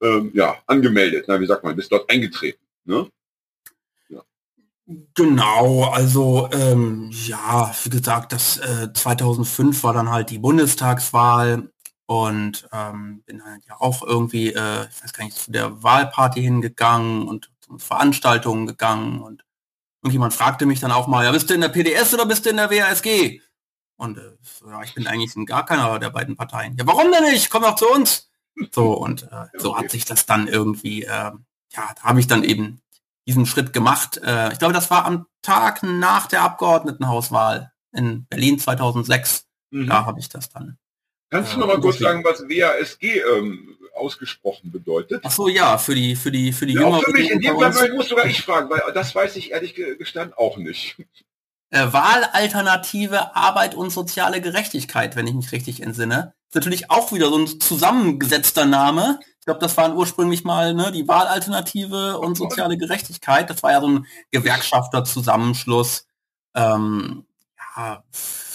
ähm, 0.00 0.30
ja 0.32 0.56
angemeldet. 0.66 1.24
Na, 1.26 1.40
wie 1.40 1.46
sagt 1.46 1.64
man, 1.64 1.74
bist 1.74 1.90
dort 1.90 2.08
eingetreten. 2.08 2.60
Ne? 2.84 3.08
Genau, 5.14 5.84
also 5.84 6.50
ähm, 6.52 7.08
ja, 7.10 7.74
wie 7.84 7.88
gesagt, 7.88 8.32
das 8.32 8.58
äh, 8.58 8.92
2005 8.92 9.82
war 9.82 9.94
dann 9.94 10.10
halt 10.10 10.28
die 10.28 10.38
Bundestagswahl 10.38 11.70
und 12.04 12.68
ähm, 12.70 13.22
bin 13.24 13.42
halt 13.46 13.64
ja 13.66 13.76
auch 13.80 14.02
irgendwie, 14.02 14.52
äh, 14.52 14.86
ich 14.90 15.02
weiß 15.02 15.12
gar 15.14 15.24
nicht, 15.24 15.38
zu 15.38 15.50
der 15.50 15.82
Wahlparty 15.82 16.42
hingegangen 16.42 17.26
und 17.26 17.50
zu 17.62 17.78
Veranstaltungen 17.78 18.66
gegangen 18.66 19.22
und 19.22 19.42
irgendjemand 20.04 20.34
fragte 20.34 20.66
mich 20.66 20.80
dann 20.80 20.92
auch 20.92 21.06
mal, 21.06 21.24
ja, 21.24 21.32
bist 21.32 21.48
du 21.48 21.54
in 21.54 21.62
der 21.62 21.70
PDS 21.70 22.12
oder 22.12 22.26
bist 22.26 22.44
du 22.44 22.50
in 22.50 22.58
der 22.58 22.70
WASG? 22.70 23.40
Und 23.96 24.18
äh, 24.18 24.32
ja, 24.68 24.82
ich 24.82 24.94
bin 24.94 25.06
eigentlich 25.06 25.34
in 25.34 25.46
gar 25.46 25.64
keiner 25.64 25.98
der 25.98 26.10
beiden 26.10 26.36
Parteien. 26.36 26.76
Ja, 26.76 26.86
warum 26.86 27.10
denn 27.10 27.24
nicht? 27.24 27.48
Komm 27.48 27.62
doch 27.62 27.76
zu 27.76 27.88
uns. 27.88 28.30
So, 28.70 28.92
und 28.92 29.24
äh, 29.24 29.46
so 29.56 29.76
hat 29.76 29.90
sich 29.90 30.04
das 30.04 30.26
dann 30.26 30.46
irgendwie, 30.46 31.04
äh, 31.04 31.08
ja, 31.08 31.38
da 31.72 32.02
habe 32.02 32.20
ich 32.20 32.26
dann 32.26 32.44
eben 32.44 32.82
diesen 33.26 33.46
Schritt 33.46 33.72
gemacht. 33.72 34.20
Äh, 34.22 34.52
ich 34.52 34.58
glaube, 34.58 34.74
das 34.74 34.90
war 34.90 35.06
am 35.06 35.26
Tag 35.40 35.82
nach 35.82 36.26
der 36.26 36.42
Abgeordnetenhauswahl 36.42 37.72
in 37.92 38.26
Berlin 38.26 38.58
2006. 38.58 39.46
Mhm. 39.70 39.86
Da 39.86 40.04
habe 40.04 40.20
ich 40.20 40.28
das 40.28 40.50
dann. 40.50 40.76
Kannst 41.30 41.52
du 41.52 41.56
äh, 41.56 41.60
noch 41.60 41.66
mal 41.68 41.80
kurz 41.80 41.98
sagen, 41.98 42.22
was 42.24 42.42
WASG 42.42 43.20
ähm, 43.20 43.73
ausgesprochen 43.96 44.70
bedeutet? 44.70 45.22
Ach 45.24 45.30
so, 45.30 45.48
ja, 45.48 45.78
für 45.78 45.94
die 45.94 46.16
für 46.16 46.30
die 46.30 46.52
für 46.52 46.66
die 46.66 46.74
Ja, 46.74 46.86
auch 46.86 47.02
für 47.02 47.12
mich, 47.12 47.30
in 47.30 47.40
dem. 47.40 47.58
Fall 47.58 47.92
muss 47.94 48.08
sogar 48.08 48.26
ich 48.26 48.42
fragen, 48.42 48.68
weil 48.70 48.80
das 48.92 49.14
weiß 49.14 49.36
ich 49.36 49.50
ehrlich 49.52 49.74
ge- 49.74 49.96
gestanden 49.96 50.34
auch 50.36 50.56
nicht. 50.56 50.96
Äh, 51.70 51.92
Wahlalternative 51.92 53.34
Arbeit 53.34 53.74
und 53.74 53.90
soziale 53.90 54.40
Gerechtigkeit, 54.40 55.16
wenn 55.16 55.26
ich 55.26 55.34
mich 55.34 55.50
richtig 55.52 55.82
entsinne. 55.82 56.34
Ist 56.48 56.54
natürlich 56.54 56.90
auch 56.90 57.12
wieder 57.12 57.28
so 57.30 57.38
ein 57.38 57.60
zusammengesetzter 57.60 58.64
Name. 58.64 59.18
Ich 59.40 59.44
glaube, 59.46 59.60
das 59.60 59.76
waren 59.76 59.94
ursprünglich 59.96 60.44
mal 60.44 60.72
ne, 60.72 60.92
die 60.92 61.08
Wahlalternative 61.08 62.18
und 62.18 62.36
soziale 62.36 62.76
Gerechtigkeit. 62.78 63.50
Das 63.50 63.62
war 63.62 63.72
ja 63.72 63.80
so 63.80 63.88
ein 63.88 64.06
Gewerkschafterzusammenschluss. 64.30 66.06
Ähm, 66.54 67.26
ja, 67.76 68.04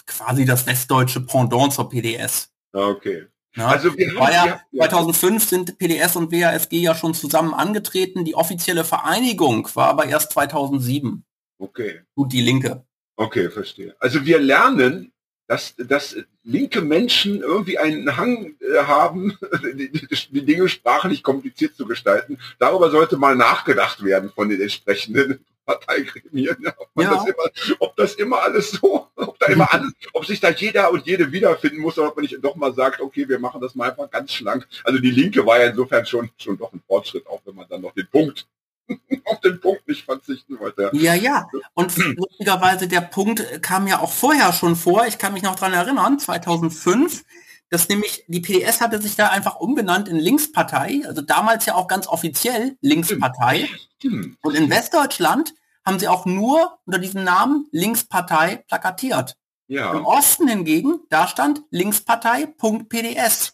quasi 0.06 0.46
das 0.46 0.66
westdeutsche 0.66 1.22
Pendant 1.22 1.74
zur 1.74 1.90
PDS. 1.90 2.50
Ah, 2.74 2.88
Okay. 2.88 3.28
Ne? 3.56 3.66
Also 3.66 3.98
wir 3.98 4.16
war 4.16 4.32
ja, 4.32 4.42
haben, 4.42 4.62
wir, 4.72 4.82
2005 4.82 5.44
sind 5.44 5.78
PDS 5.78 6.16
und 6.16 6.32
WASG 6.32 6.78
ja 6.78 6.96
schon 6.96 7.14
zusammen 7.14 7.54
angetreten. 7.54 8.26
Die 8.26 8.36
offizielle 8.36 8.84
Vereinigung 8.84 9.68
war 9.74 9.88
aber 9.88 10.06
erst 10.06 10.32
2007. 10.34 11.24
okay. 11.58 12.02
Gut, 12.16 12.32
die 12.32 12.42
Linke. 12.42 12.86
Okay, 13.16 13.50
verstehe. 13.50 13.96
Also 14.00 14.26
wir 14.26 14.40
lernen, 14.40 15.12
dass, 15.48 15.76
dass 15.78 16.16
linke 16.44 16.80
Menschen 16.82 17.42
irgendwie 17.42 17.80
einen 17.80 18.16
Hang 18.16 18.56
äh, 18.60 18.84
haben, 18.84 19.38
die 19.74 20.46
Dinge 20.46 20.70
sprachlich 20.70 21.24
kompliziert 21.24 21.76
zu 21.76 21.86
gestalten. 21.86 22.38
Darüber 22.60 22.92
sollte 22.92 23.18
mal 23.18 23.36
nachgedacht 23.36 24.04
werden 24.04 24.32
von 24.34 24.48
den 24.48 24.62
entsprechenden 24.62 25.44
Parteigremien, 25.70 26.58
ja, 26.62 26.74
ob, 26.78 26.90
Ja. 27.04 27.14
das 27.16 27.26
immer, 27.26 27.78
ob 27.80 27.96
das 27.96 28.14
immer 28.16 28.42
alles 28.42 28.72
so, 28.72 29.08
ob 29.16 29.38
da 29.40 29.48
immer 29.48 29.72
alles, 29.72 29.92
ob 30.14 30.26
sich 30.26 30.40
da 30.40 30.50
jeder 30.50 30.92
und 30.92 31.06
jede 31.06 31.32
wiederfinden 31.32 31.80
muss, 31.82 31.98
oder 32.00 32.08
ob 32.10 32.16
man 32.16 32.24
nicht 32.24 32.38
doch 32.42 32.56
mal 32.56 32.74
sagt, 32.74 33.02
okay, 33.02 33.30
wir 33.30 33.38
machen 33.40 33.62
das 33.62 33.76
mal 33.76 33.90
einfach 33.90 34.10
ganz 34.10 34.34
schlank. 34.34 34.68
Also 34.84 35.00
die 35.00 35.12
Linke 35.12 35.46
war 35.46 35.60
ja 35.60 35.68
insofern 35.68 36.06
schon, 36.06 36.30
schon 36.38 36.58
doch 36.58 36.74
ein 36.74 36.82
Fortschritt, 36.88 37.28
auch 37.28 37.42
wenn 37.46 37.56
man 37.56 37.68
dann 37.70 37.82
noch 37.82 37.94
den 37.94 38.08
Punkt, 38.08 38.48
auf 39.26 39.40
den 39.42 39.60
Punkt 39.60 39.88
nicht 39.88 40.04
verzichten 40.06 40.60
wollte. 40.60 40.90
Ja, 40.94 41.14
ja. 41.14 41.48
Und 41.76 41.96
lustigerweise 41.96 42.88
der 42.88 43.02
Punkt 43.02 43.62
kam 43.62 43.86
ja 43.86 44.00
auch 44.00 44.12
vorher 44.12 44.52
schon 44.54 44.76
vor. 44.76 45.06
Ich 45.06 45.20
kann 45.20 45.34
mich 45.34 45.44
noch 45.44 45.56
dran 45.56 45.74
erinnern, 45.74 46.18
2005, 46.18 47.24
dass 47.70 47.88
nämlich 47.88 48.24
die 48.28 48.40
PDS 48.40 48.82
hatte 48.82 49.02
sich 49.02 49.16
da 49.16 49.30
einfach 49.30 49.58
umbenannt 49.58 50.08
in 50.08 50.18
Linkspartei, 50.18 51.02
also 51.06 51.22
damals 51.22 51.66
ja 51.66 51.76
auch 51.76 51.88
ganz 51.88 52.08
offiziell 52.08 52.78
Linkspartei. 52.82 53.70
Hm. 54.02 54.38
Und 54.42 54.56
in 54.56 54.70
Westdeutschland 54.70 55.54
haben 55.86 56.00
sie 56.00 56.08
auch 56.08 56.26
nur 56.26 56.80
unter 56.86 57.00
diesem 57.00 57.24
Namen 57.24 57.68
Linkspartei 57.72 58.64
plakatiert. 58.68 59.36
Im 59.68 59.76
Ja, 59.76 59.94
Osten 59.94 60.48
hingegen, 60.48 61.00
da 61.10 61.28
stand 61.28 61.62
Linkspartei.pds. 61.70 63.54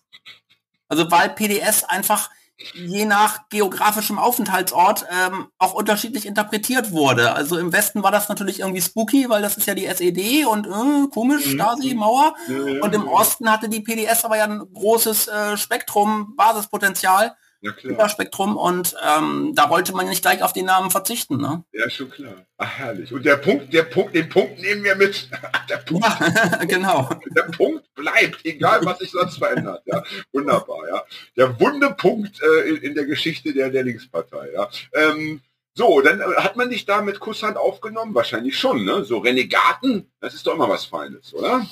Also 0.88 1.11
weil 1.11 1.30
PDS 1.30 1.84
einfach 1.84 2.30
je 2.74 3.06
nach 3.06 3.49
geografischem 3.49 4.18
Aufenthaltsort 4.18 5.06
ähm, 5.12 5.47
auch 5.58 5.74
unterschiedlich 5.74 6.26
interpretiert 6.26 6.91
wurde. 6.91 7.34
Also 7.34 7.58
im 7.58 7.74
Westen 7.74 8.01
war 8.01 8.12
das 8.12 8.30
natürlich 8.30 8.60
irgendwie 8.62 8.82
spooky, 8.82 9.30
weil 9.30 9.41
das 9.41 9.58
ist 9.58 9.68
ja 9.68 9.74
die 9.76 9.86
SED 9.86 10.45
und 10.45 10.66
äh, 10.68 11.08
komisch, 11.14 11.45
Mhm. 11.47 11.51
Stasi, 11.51 11.93
Mauer. 11.95 12.34
Ja, 12.47 12.82
Und 12.82 12.95
im. 12.95 13.08
Osten 13.08 13.51
hatte 13.51 13.68
die 13.70 13.82
PDS 13.82 14.24
aber 14.26 14.38
ja 14.38 14.45
ein 14.45 14.62
großes 14.74 15.28
äh, 15.28 15.58
Spektrum, 15.58 16.36
Basispotenzial, 16.36 17.36
Ja 17.66 17.72
klar, 17.72 17.93
Überspektrum 17.93 18.57
und 18.57 18.95
ähm, 19.03 19.53
da 19.55 19.72
wollte 19.72 19.93
man 19.93 20.07
nicht 20.07 20.22
gleich 20.22 20.43
auf 20.43 20.53
den 20.53 20.66
Namen 20.66 20.91
verzichten. 20.91 21.38
Ne? 21.38 21.63
ja 21.74 21.89
schon 21.89 22.11
klar. 22.11 22.45
Ach 22.57 22.70
herrlich. 22.70 23.11
Und 23.11 23.26
der 23.26 23.38
Punkt, 23.38 23.74
der 23.74 23.84
Punkt, 23.84 24.13
den 24.13 24.30
Punkt 24.30 24.59
nehmen 24.59 24.84
wir 24.84 24.95
mit. 24.95 25.30
Der 25.70 25.78
Punkt, 25.78 26.05
Ja, 26.05 26.63
genau. 26.68 27.09
der 27.36 27.43
Punkt 27.43 27.84
bleibt, 27.95 28.45
egal 28.45 28.86
was 28.86 28.99
sich 28.99 29.11
sonst 29.11 29.39
verändert. 29.39 29.82
Ja, 29.86 30.03
wunderbar. 30.32 30.88
Ja, 30.88 31.03
der 31.36 31.59
wunde 31.59 31.89
Punkt 31.91 32.39
äh, 32.41 32.70
in, 32.70 32.78
in 32.78 32.95
der 32.95 33.05
Geschichte 33.05 33.51
der 33.51 33.72
der 33.72 33.84
Linkspartei. 33.84 34.51
Ja. 34.53 34.70
Ähm, 34.93 35.41
so, 35.74 35.99
dann 36.01 36.22
äh, 36.22 36.36
hat 36.38 36.55
man 36.55 36.70
dich 36.70 36.86
da 36.86 37.01
mit 37.01 37.20
Kusshand 37.20 37.57
aufgenommen, 37.57 38.16
wahrscheinlich 38.16 38.57
schon. 38.57 38.86
Ne? 38.86 39.03
So 39.03 39.18
Renegaten, 39.18 40.09
das 40.22 40.34
ist 40.34 40.47
doch 40.47 40.53
immer 40.53 40.70
was 40.70 40.86
Feines, 40.86 41.34
oder? 41.34 41.66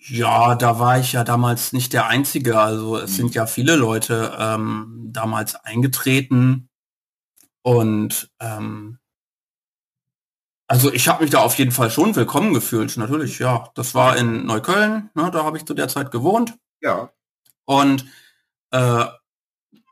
Ja, 0.00 0.54
da 0.54 0.78
war 0.78 0.98
ich 0.98 1.12
ja 1.12 1.24
damals 1.24 1.72
nicht 1.72 1.92
der 1.92 2.06
Einzige. 2.06 2.60
Also 2.60 2.98
es 2.98 3.16
sind 3.16 3.34
ja 3.34 3.46
viele 3.46 3.76
Leute 3.76 4.36
ähm, 4.38 5.08
damals 5.12 5.56
eingetreten. 5.56 6.68
Und 7.62 8.30
ähm, 8.40 8.98
also 10.68 10.92
ich 10.92 11.08
habe 11.08 11.22
mich 11.22 11.30
da 11.30 11.40
auf 11.40 11.58
jeden 11.58 11.72
Fall 11.72 11.90
schon 11.90 12.14
willkommen 12.14 12.52
gefühlt, 12.54 12.96
natürlich, 12.98 13.38
ja. 13.38 13.70
Das 13.74 13.94
war 13.94 14.16
in 14.16 14.44
Neukölln, 14.44 15.10
ne, 15.14 15.30
da 15.32 15.44
habe 15.44 15.56
ich 15.56 15.64
zu 15.64 15.74
der 15.74 15.88
Zeit 15.88 16.10
gewohnt. 16.10 16.58
Ja. 16.80 17.10
Und 17.64 18.04
äh, 18.70 19.06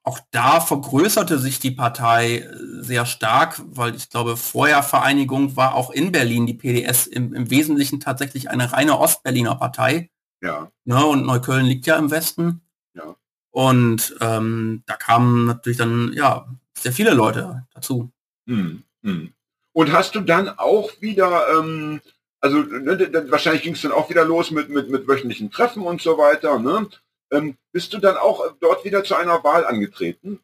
auch 0.07 0.21
da 0.31 0.61
vergrößerte 0.61 1.39
sich 1.41 1.59
die 1.59 1.73
Partei 1.73 2.39
äh, 2.39 2.57
sehr 2.81 3.07
stark, 3.07 3.61
weil 3.67 3.97
ich 3.97 4.09
glaube, 4.09 4.37
vorher 4.37 4.85
Vereinigung 4.85 5.57
war 5.57 5.75
auch 5.75 5.91
in 5.91 6.13
Berlin 6.13 6.47
die 6.47 6.55
PDS 6.55 7.09
im, 7.09 7.35
im 7.35 7.51
Wesentlichen 7.51 7.99
tatsächlich 7.99 8.49
eine 8.49 8.73
reine 8.73 8.99
Ostberliner 9.01 9.57
Partei. 9.57 10.11
Ja. 10.41 10.71
Ne, 10.85 11.05
und 11.05 11.27
Neukölln 11.27 11.67
liegt 11.67 11.87
ja 11.87 11.97
im 11.97 12.13
Westen. 12.13 12.61
Ja. 12.95 13.17
Und 13.51 14.17
ähm, 14.21 14.85
da 14.87 14.95
kamen 14.95 15.47
natürlich 15.47 15.79
dann 15.79 16.13
ja 16.13 16.47
sehr 16.79 16.93
viele 16.93 17.13
Leute 17.13 17.67
dazu. 17.75 18.13
Hm, 18.47 18.85
hm. 19.03 19.33
Und 19.73 19.93
hast 19.93 20.15
du 20.15 20.21
dann 20.21 20.49
auch 20.49 20.93
wieder, 21.01 21.49
ähm, 21.59 22.01
also 22.41 22.59
ne, 22.59 23.25
wahrscheinlich 23.29 23.65
ging 23.65 23.75
es 23.75 23.83
dann 23.83 23.91
auch 23.91 24.09
wieder 24.09 24.25
los 24.25 24.53
mit, 24.53 24.69
mit, 24.69 24.89
mit 24.89 25.09
wöchentlichen 25.09 25.51
Treffen 25.51 25.83
und 25.83 26.01
so 26.01 26.17
weiter, 26.17 26.61
ne? 26.61 26.87
Ähm, 27.31 27.57
bist 27.73 27.93
du 27.93 27.99
dann 27.99 28.17
auch 28.17 28.43
dort 28.61 28.85
wieder 28.85 29.05
zu 29.05 29.15
einer 29.15 29.43
Wahl 29.45 29.67
angetreten? 29.67 30.41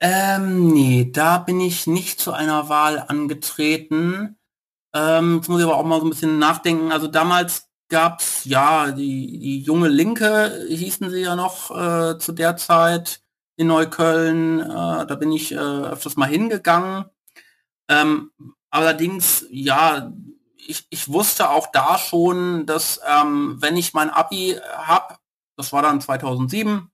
Ähm, 0.00 0.68
nee, 0.72 1.10
da 1.10 1.38
bin 1.38 1.60
ich 1.60 1.86
nicht 1.86 2.20
zu 2.20 2.32
einer 2.32 2.68
Wahl 2.68 3.04
angetreten. 3.08 4.36
Ähm, 4.94 5.36
jetzt 5.36 5.48
muss 5.48 5.60
ich 5.60 5.66
aber 5.66 5.76
auch 5.76 5.84
mal 5.84 6.00
so 6.00 6.06
ein 6.06 6.10
bisschen 6.10 6.38
nachdenken. 6.38 6.92
Also 6.92 7.06
damals 7.06 7.68
gab's 7.88 8.44
ja 8.44 8.92
die, 8.92 9.38
die 9.38 9.60
junge 9.60 9.88
Linke, 9.88 10.66
hießen 10.68 11.10
sie 11.10 11.22
ja 11.22 11.36
noch 11.36 11.70
äh, 11.70 12.18
zu 12.18 12.32
der 12.32 12.56
Zeit 12.56 13.22
in 13.56 13.68
Neukölln. 13.68 14.60
Äh, 14.60 15.06
da 15.06 15.14
bin 15.18 15.32
ich 15.32 15.52
äh, 15.52 15.56
öfters 15.56 16.16
mal 16.16 16.28
hingegangen. 16.28 17.06
Ähm, 17.88 18.32
allerdings, 18.70 19.46
ja, 19.50 20.12
ich, 20.68 20.86
ich 20.90 21.08
wusste 21.08 21.50
auch 21.50 21.68
da 21.72 21.98
schon, 21.98 22.66
dass 22.66 23.00
ähm, 23.06 23.56
wenn 23.60 23.76
ich 23.76 23.94
mein 23.94 24.10
Abi 24.10 24.56
hab, 24.76 25.18
das 25.56 25.72
war 25.72 25.82
dann 25.82 26.00
2007, 26.00 26.90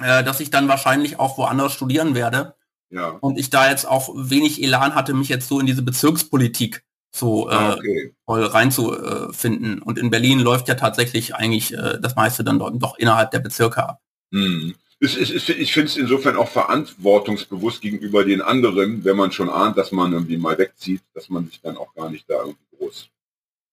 äh, 0.00 0.24
dass 0.24 0.40
ich 0.40 0.50
dann 0.50 0.68
wahrscheinlich 0.68 1.18
auch 1.18 1.38
woanders 1.38 1.72
studieren 1.72 2.14
werde. 2.14 2.54
Ja. 2.90 3.10
Und 3.20 3.38
ich 3.38 3.50
da 3.50 3.68
jetzt 3.68 3.86
auch 3.86 4.10
wenig 4.14 4.62
Elan 4.62 4.94
hatte, 4.94 5.14
mich 5.14 5.28
jetzt 5.28 5.48
so 5.48 5.58
in 5.58 5.66
diese 5.66 5.82
Bezirkspolitik 5.82 6.84
so 7.16 7.48
Ah, 7.48 7.72
äh, 7.72 7.74
okay. 7.74 8.14
voll 8.24 8.44
reinzufinden. 8.44 9.82
Und 9.82 9.98
in 9.98 10.10
Berlin 10.10 10.40
läuft 10.40 10.68
ja 10.68 10.74
tatsächlich 10.74 11.34
eigentlich 11.34 11.72
äh, 11.72 11.98
das 12.00 12.14
meiste 12.14 12.44
dann 12.44 12.58
doch, 12.58 12.70
doch 12.74 12.98
innerhalb 12.98 13.30
der 13.30 13.40
Bezirke 13.40 13.88
ab. 13.88 14.00
Hm. 14.32 14.74
Es, 14.98 15.16
es, 15.16 15.30
es, 15.30 15.48
ich 15.48 15.74
finde 15.74 15.88
es 15.88 15.96
insofern 15.96 16.36
auch 16.36 16.48
verantwortungsbewusst 16.48 17.82
gegenüber 17.82 18.24
den 18.24 18.40
anderen, 18.40 19.04
wenn 19.04 19.16
man 19.16 19.30
schon 19.30 19.50
ahnt, 19.50 19.76
dass 19.76 19.92
man 19.92 20.12
irgendwie 20.12 20.38
mal 20.38 20.56
wegzieht, 20.56 21.02
dass 21.12 21.28
man 21.28 21.46
sich 21.46 21.60
dann 21.60 21.76
auch 21.76 21.94
gar 21.94 22.08
nicht 22.08 22.28
da 22.30 22.36
irgendwie 22.38 22.65
groß 22.86 23.08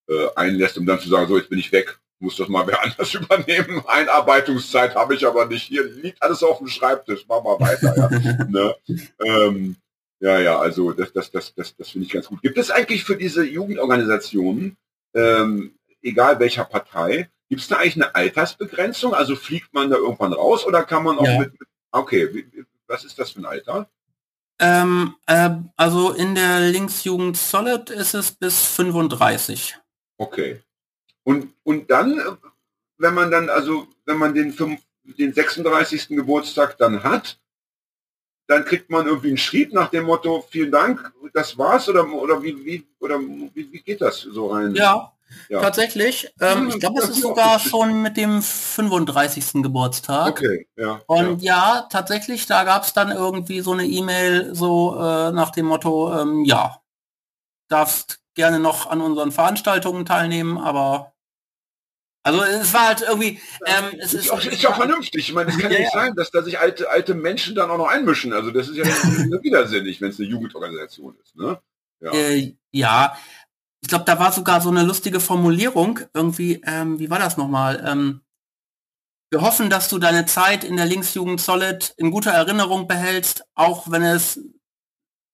äh, 0.09 0.27
einlässt, 0.35 0.77
um 0.77 0.85
dann 0.85 0.99
zu 0.99 1.09
sagen, 1.09 1.27
so 1.27 1.37
jetzt 1.37 1.49
bin 1.49 1.59
ich 1.59 1.71
weg, 1.71 1.99
muss 2.19 2.37
das 2.37 2.47
mal 2.47 2.65
wer 2.67 2.81
anders 2.83 3.13
übernehmen. 3.13 3.83
Einarbeitungszeit 3.87 4.95
habe 4.95 5.15
ich 5.15 5.25
aber 5.25 5.45
nicht. 5.45 5.63
Hier 5.63 5.83
liegt 5.83 6.21
alles 6.21 6.43
auf 6.43 6.57
dem 6.59 6.67
Schreibtisch, 6.67 7.25
mach 7.27 7.43
mal 7.43 7.59
weiter. 7.59 7.95
Ja, 7.95 8.45
ne? 8.49 8.75
ähm, 9.25 9.75
ja, 10.19 10.39
ja, 10.39 10.59
also 10.59 10.93
das, 10.93 11.11
das, 11.11 11.31
das, 11.31 11.53
das, 11.53 11.75
das 11.75 11.89
finde 11.89 12.07
ich 12.07 12.13
ganz 12.13 12.27
gut. 12.27 12.41
Gibt 12.41 12.57
es 12.57 12.71
eigentlich 12.71 13.03
für 13.03 13.17
diese 13.17 13.43
Jugendorganisationen, 13.43 14.77
ähm, 15.13 15.75
egal 16.01 16.39
welcher 16.39 16.63
Partei, 16.63 17.29
gibt 17.49 17.61
es 17.61 17.67
da 17.67 17.77
eigentlich 17.77 17.95
eine 17.95 18.15
Altersbegrenzung? 18.15 19.13
Also 19.13 19.35
fliegt 19.35 19.73
man 19.73 19.89
da 19.89 19.97
irgendwann 19.97 20.33
raus 20.33 20.65
oder 20.65 20.83
kann 20.83 21.03
man 21.03 21.17
auch 21.19 21.25
Ja. 21.25 21.39
mit, 21.39 21.51
okay, 21.91 22.45
was 22.87 23.03
ist 23.03 23.19
das 23.19 23.31
für 23.31 23.41
ein 23.41 23.45
Alter? 23.45 23.89
Ähm, 24.63 25.15
äh, 25.27 25.49
also 25.75 26.11
in 26.11 26.35
der 26.35 26.61
Linksjugend 26.61 27.35
Solid 27.35 27.89
ist 27.89 28.13
es 28.13 28.31
bis 28.31 28.63
35. 28.63 29.75
Okay. 30.17 30.61
Und, 31.23 31.53
und 31.63 31.91
dann, 31.91 32.17
äh, 32.17 32.23
wenn 32.97 33.13
man 33.13 33.29
dann, 33.29 33.49
also 33.49 33.87
wenn 34.05 34.17
man 34.17 34.33
den, 34.33 34.53
fünf, 34.53 34.81
den 35.03 35.33
36. 35.33 36.07
Geburtstag 36.07 36.77
dann 36.77 37.03
hat, 37.03 37.37
dann 38.47 38.63
kriegt 38.63 38.89
man 38.89 39.05
irgendwie 39.05 39.29
einen 39.29 39.37
Schrieb 39.37 39.73
nach 39.73 39.89
dem 39.89 40.05
Motto, 40.05 40.45
vielen 40.49 40.71
Dank, 40.71 41.11
das 41.33 41.57
war's 41.57 41.89
oder, 41.89 42.09
oder 42.09 42.41
wie, 42.41 42.65
wie, 42.65 42.87
oder 42.99 43.19
wie, 43.19 43.69
wie 43.69 43.81
geht 43.81 43.99
das 43.99 44.21
so 44.21 44.47
rein? 44.47 44.75
Ja, 44.75 45.11
Ja. 45.49 45.61
tatsächlich. 45.61 46.33
Ähm, 46.39 46.69
ich 46.69 46.79
glaube, 46.79 47.01
es 47.01 47.09
ist 47.09 47.21
sogar 47.21 47.59
schon 47.59 48.01
mit 48.01 48.17
dem 48.17 48.41
35. 48.41 49.61
Geburtstag. 49.63 50.29
Okay, 50.39 50.67
ja. 50.75 51.01
Und 51.07 51.41
ja, 51.41 51.87
tatsächlich, 51.89 52.45
da 52.45 52.63
gab 52.63 52.83
es 52.83 52.93
dann 52.93 53.11
irgendwie 53.11 53.61
so 53.61 53.71
eine 53.73 53.85
E-Mail 53.85 54.53
so 54.55 54.95
äh, 54.97 55.31
nach 55.31 55.51
dem 55.51 55.65
Motto, 55.67 56.13
ähm, 56.19 56.43
ja, 56.45 56.79
darfst 57.69 58.19
gerne 58.35 58.59
noch 58.59 58.87
an 58.89 59.01
unseren 59.01 59.31
Veranstaltungen 59.31 60.05
teilnehmen, 60.05 60.57
aber 60.57 61.13
also 62.25 62.41
es 62.41 62.73
war 62.73 62.87
halt 62.87 63.01
irgendwie, 63.01 63.41
ähm, 63.65 63.99
es 63.99 64.13
Ist, 64.13 64.25
ist, 64.25 64.31
auch, 64.31 64.43
ist 64.43 64.61
ja 64.61 64.69
auch 64.69 64.77
vernünftig. 64.77 65.27
Ich 65.27 65.33
meine, 65.33 65.51
es 65.51 65.57
kann 65.59 65.71
ja 65.71 65.77
Ja, 65.77 65.83
nicht 65.83 65.93
ja. 65.93 65.99
sein, 65.99 66.15
dass 66.15 66.31
da 66.31 66.41
sich 66.41 66.57
alte, 66.57 66.89
alte 66.89 67.15
Menschen 67.15 67.53
dann 67.53 67.69
auch 67.69 67.77
noch 67.77 67.87
einmischen. 67.87 68.31
Also 68.31 68.49
das 68.51 68.69
ist 68.69 68.77
ja 68.77 68.85
widersinnig, 69.43 69.99
wenn 69.99 70.09
es 70.09 70.19
eine 70.19 70.29
Jugendorganisation 70.29 71.17
ist. 71.21 71.35
Ne? 71.35 71.59
Ja. 71.99 72.13
Äh, 72.13 72.55
ja, 72.71 73.17
ich 73.83 73.89
glaube, 73.89 74.05
da 74.05 74.17
war 74.17 74.31
sogar 74.31 74.61
so 74.61 74.69
eine 74.69 74.81
lustige 74.81 75.19
Formulierung. 75.19 75.99
Irgendwie, 76.13 76.61
ähm, 76.65 76.99
wie 76.99 77.09
war 77.09 77.19
das 77.19 77.35
nochmal? 77.35 77.83
Ähm, 77.85 78.21
wir 79.29 79.41
hoffen, 79.41 79.69
dass 79.69 79.89
du 79.89 79.99
deine 79.99 80.25
Zeit 80.25 80.63
in 80.63 80.77
der 80.77 80.85
Linksjugend 80.85 81.41
Solid 81.41 81.93
in 81.97 82.09
guter 82.09 82.31
Erinnerung 82.31 82.87
behältst, 82.87 83.43
auch 83.55 83.91
wenn 83.91 84.01
es, 84.03 84.39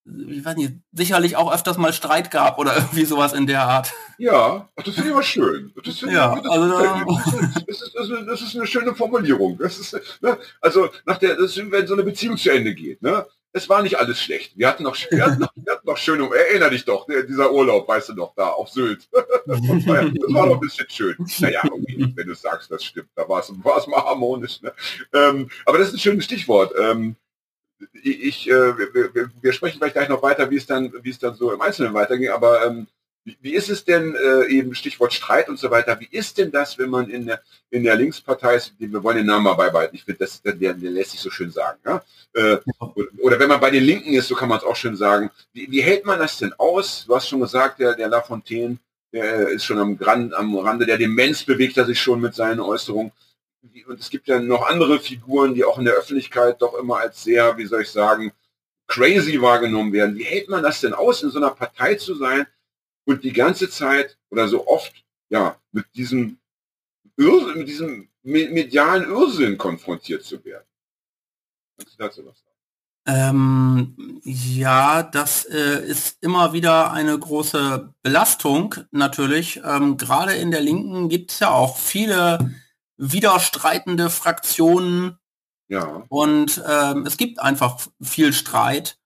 ich 0.03 0.43
weiß 0.43 0.55
nicht, 0.55 0.73
sicherlich 0.93 1.35
auch 1.35 1.53
öfters 1.53 1.77
mal 1.77 1.93
Streit 1.93 2.31
gab 2.31 2.57
oder 2.57 2.75
irgendwie 2.77 3.05
sowas 3.05 3.33
in 3.33 3.45
der 3.45 3.61
Art. 3.61 3.93
Ja, 4.17 4.67
ach, 4.75 4.83
das 4.83 4.95
finde 4.95 5.09
ich 5.09 5.13
aber 5.13 5.23
schön. 5.23 5.71
Das 5.85 6.01
Ja, 6.01 6.35
ich, 6.35 6.41
das, 6.41 6.51
also 6.51 6.67
das, 6.69 7.81
ist, 7.81 7.95
das, 7.95 8.09
ist, 8.09 8.27
das 8.27 8.41
ist 8.41 8.55
eine 8.55 8.65
schöne 8.65 8.95
Formulierung. 8.95 9.59
Das 9.59 9.77
ist, 9.77 9.93
ne, 10.21 10.39
also 10.59 10.89
nach 11.05 11.19
der, 11.19 11.35
das 11.35 11.55
ist, 11.55 11.71
wenn 11.71 11.85
so 11.85 11.93
eine 11.93 12.03
Beziehung 12.03 12.35
zu 12.35 12.49
Ende 12.49 12.73
geht, 12.73 13.03
ne? 13.03 13.27
Es 13.51 13.67
war 13.67 13.81
nicht 13.81 13.97
alles 13.97 14.21
schlecht. 14.21 14.57
Wir 14.57 14.67
hatten 14.67 14.83
noch, 14.83 14.95
wir 15.09 15.25
hatten 15.25 15.39
noch, 15.39 15.51
wir 15.55 15.73
hatten 15.73 15.87
noch 15.87 15.97
schöne, 15.97 16.29
erinner 16.33 16.69
dich 16.69 16.85
doch, 16.85 17.07
dieser 17.07 17.51
Urlaub, 17.51 17.87
weißt 17.87 18.09
du 18.09 18.13
noch, 18.13 18.35
da 18.35 18.49
auf 18.49 18.69
Sylt. 18.69 19.07
Das 19.45 19.59
war, 19.87 20.03
das 20.03 20.33
war 20.33 20.45
noch 20.45 20.55
ein 20.55 20.59
bisschen 20.59 20.87
schön. 20.89 21.15
Naja, 21.39 21.63
okay, 21.63 22.11
wenn 22.13 22.27
du 22.27 22.35
sagst, 22.35 22.69
das 22.69 22.83
stimmt, 22.83 23.09
da 23.15 23.27
war 23.27 23.39
es, 23.39 23.49
mal 23.87 24.03
harmonisch. 24.03 24.61
Ne? 24.61 24.71
Ähm, 25.11 25.49
aber 25.65 25.79
das 25.79 25.87
ist 25.87 25.95
ein 25.95 25.99
schönes 25.99 26.25
Stichwort. 26.25 26.71
Ähm, 26.79 27.15
ich, 28.03 28.47
äh, 28.47 28.77
wir, 28.77 29.13
wir, 29.13 29.31
wir 29.41 29.53
sprechen 29.53 29.79
vielleicht 29.79 29.95
gleich 29.95 30.09
noch 30.09 30.21
weiter, 30.21 30.51
wie 30.51 30.57
es 30.57 30.67
dann, 30.67 30.93
wie 31.01 31.09
es 31.09 31.17
dann 31.17 31.33
so 31.33 31.51
im 31.51 31.61
Einzelnen 31.61 31.93
weiterging, 31.95 32.29
aber 32.29 32.65
ähm, 32.65 32.87
wie, 33.23 33.53
ist 33.53 33.69
es 33.69 33.85
denn, 33.85 34.15
äh, 34.15 34.45
eben 34.47 34.73
Stichwort 34.73 35.13
Streit 35.13 35.49
und 35.49 35.59
so 35.59 35.69
weiter, 35.71 35.99
wie 35.99 36.07
ist 36.09 36.37
denn 36.37 36.51
das, 36.51 36.77
wenn 36.77 36.89
man 36.89 37.09
in 37.09 37.25
der, 37.25 37.41
in 37.69 37.83
der 37.83 37.95
Linkspartei 37.95 38.59
wir 38.77 39.03
wollen 39.03 39.17
den 39.17 39.25
Namen 39.25 39.43
mal 39.43 39.53
beibehalten, 39.53 39.95
ich 39.95 40.03
finde, 40.03 40.19
das, 40.19 40.41
der, 40.41 40.53
der 40.53 40.73
lässt 40.73 41.11
sich 41.11 41.19
so 41.19 41.29
schön 41.29 41.51
sagen, 41.51 41.79
ja? 41.85 42.01
äh, 42.33 42.57
oder, 43.17 43.39
wenn 43.39 43.49
man 43.49 43.59
bei 43.59 43.71
den 43.71 43.83
Linken 43.83 44.13
ist, 44.13 44.27
so 44.27 44.35
kann 44.35 44.49
man 44.49 44.59
es 44.59 44.63
auch 44.63 44.75
schön 44.75 44.95
sagen, 44.95 45.29
wie, 45.53 45.69
wie 45.69 45.81
hält 45.81 46.05
man 46.05 46.19
das 46.19 46.37
denn 46.37 46.53
aus? 46.57 47.05
Du 47.05 47.15
hast 47.15 47.27
schon 47.27 47.41
gesagt, 47.41 47.79
der, 47.79 47.95
der 47.95 48.07
Lafontaine, 48.07 48.77
der 49.11 49.49
ist 49.49 49.65
schon 49.65 49.79
am, 49.79 49.97
Rand, 49.99 50.33
am 50.33 50.55
Rande 50.57 50.85
der 50.85 50.97
Demenz, 50.97 51.43
bewegt 51.43 51.77
er 51.77 51.85
sich 51.85 51.99
schon 51.99 52.21
mit 52.21 52.35
seinen 52.35 52.59
Äußerungen. 52.59 53.11
Und 53.87 53.99
es 53.99 54.09
gibt 54.09 54.27
ja 54.27 54.39
noch 54.39 54.67
andere 54.67 54.99
Figuren, 54.99 55.53
die 55.53 55.65
auch 55.65 55.77
in 55.77 55.85
der 55.85 55.95
Öffentlichkeit 55.95 56.61
doch 56.61 56.75
immer 56.75 56.97
als 56.97 57.23
sehr, 57.23 57.57
wie 57.57 57.65
soll 57.65 57.81
ich 57.81 57.89
sagen, 57.89 58.31
crazy 58.87 59.41
wahrgenommen 59.41 59.91
werden. 59.91 60.15
Wie 60.15 60.23
hält 60.23 60.49
man 60.49 60.63
das 60.63 60.81
denn 60.81 60.93
aus, 60.93 61.23
in 61.23 61.29
so 61.29 61.37
einer 61.37 61.51
Partei 61.51 61.95
zu 61.95 62.15
sein 62.15 62.47
und 63.09 63.23
die 63.23 63.33
ganze 63.33 63.69
Zeit 63.69 64.17
oder 64.29 64.47
so 64.47 64.67
oft 64.67 64.93
ja 65.29 65.59
mit 65.71 65.85
diesem 65.95 66.37
Irrsinn, 67.17 67.57
mit 67.57 67.67
diesem 67.67 68.09
me- 68.23 68.49
medialen 68.49 69.09
Irrsinn 69.09 69.57
konfrontiert 69.57 70.23
zu 70.23 70.43
werden? 70.45 70.67
Kannst 71.77 71.93
du 71.93 72.03
dazu 72.03 72.25
was 72.25 72.37
sagen? 72.39 72.49
Ähm, 73.07 74.21
ja, 74.23 75.01
das 75.01 75.45
äh, 75.45 75.83
ist 75.83 76.17
immer 76.21 76.53
wieder 76.53 76.91
eine 76.91 77.17
große 77.17 77.93
Belastung 78.03 78.75
natürlich. 78.91 79.61
Ähm, 79.63 79.97
Gerade 79.97 80.33
in 80.33 80.51
der 80.51 80.61
Linken 80.61 81.09
gibt 81.09 81.31
es 81.31 81.39
ja 81.39 81.49
auch 81.49 81.77
viele 81.77 82.53
widerstreitende 82.97 84.09
Fraktionen 84.09 85.17
Ja, 85.67 86.03
und 86.09 86.61
ähm, 86.67 87.05
es 87.07 87.17
gibt 87.17 87.39
einfach 87.39 87.79
viel 88.01 88.33
Streit. 88.33 88.99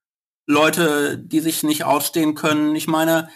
Leute, 0.45 1.17
die 1.17 1.39
sich 1.39 1.63
nicht 1.63 1.85
ausstehen 1.85 2.35
können. 2.35 2.75
Ich 2.75 2.87
meine, 2.87 3.29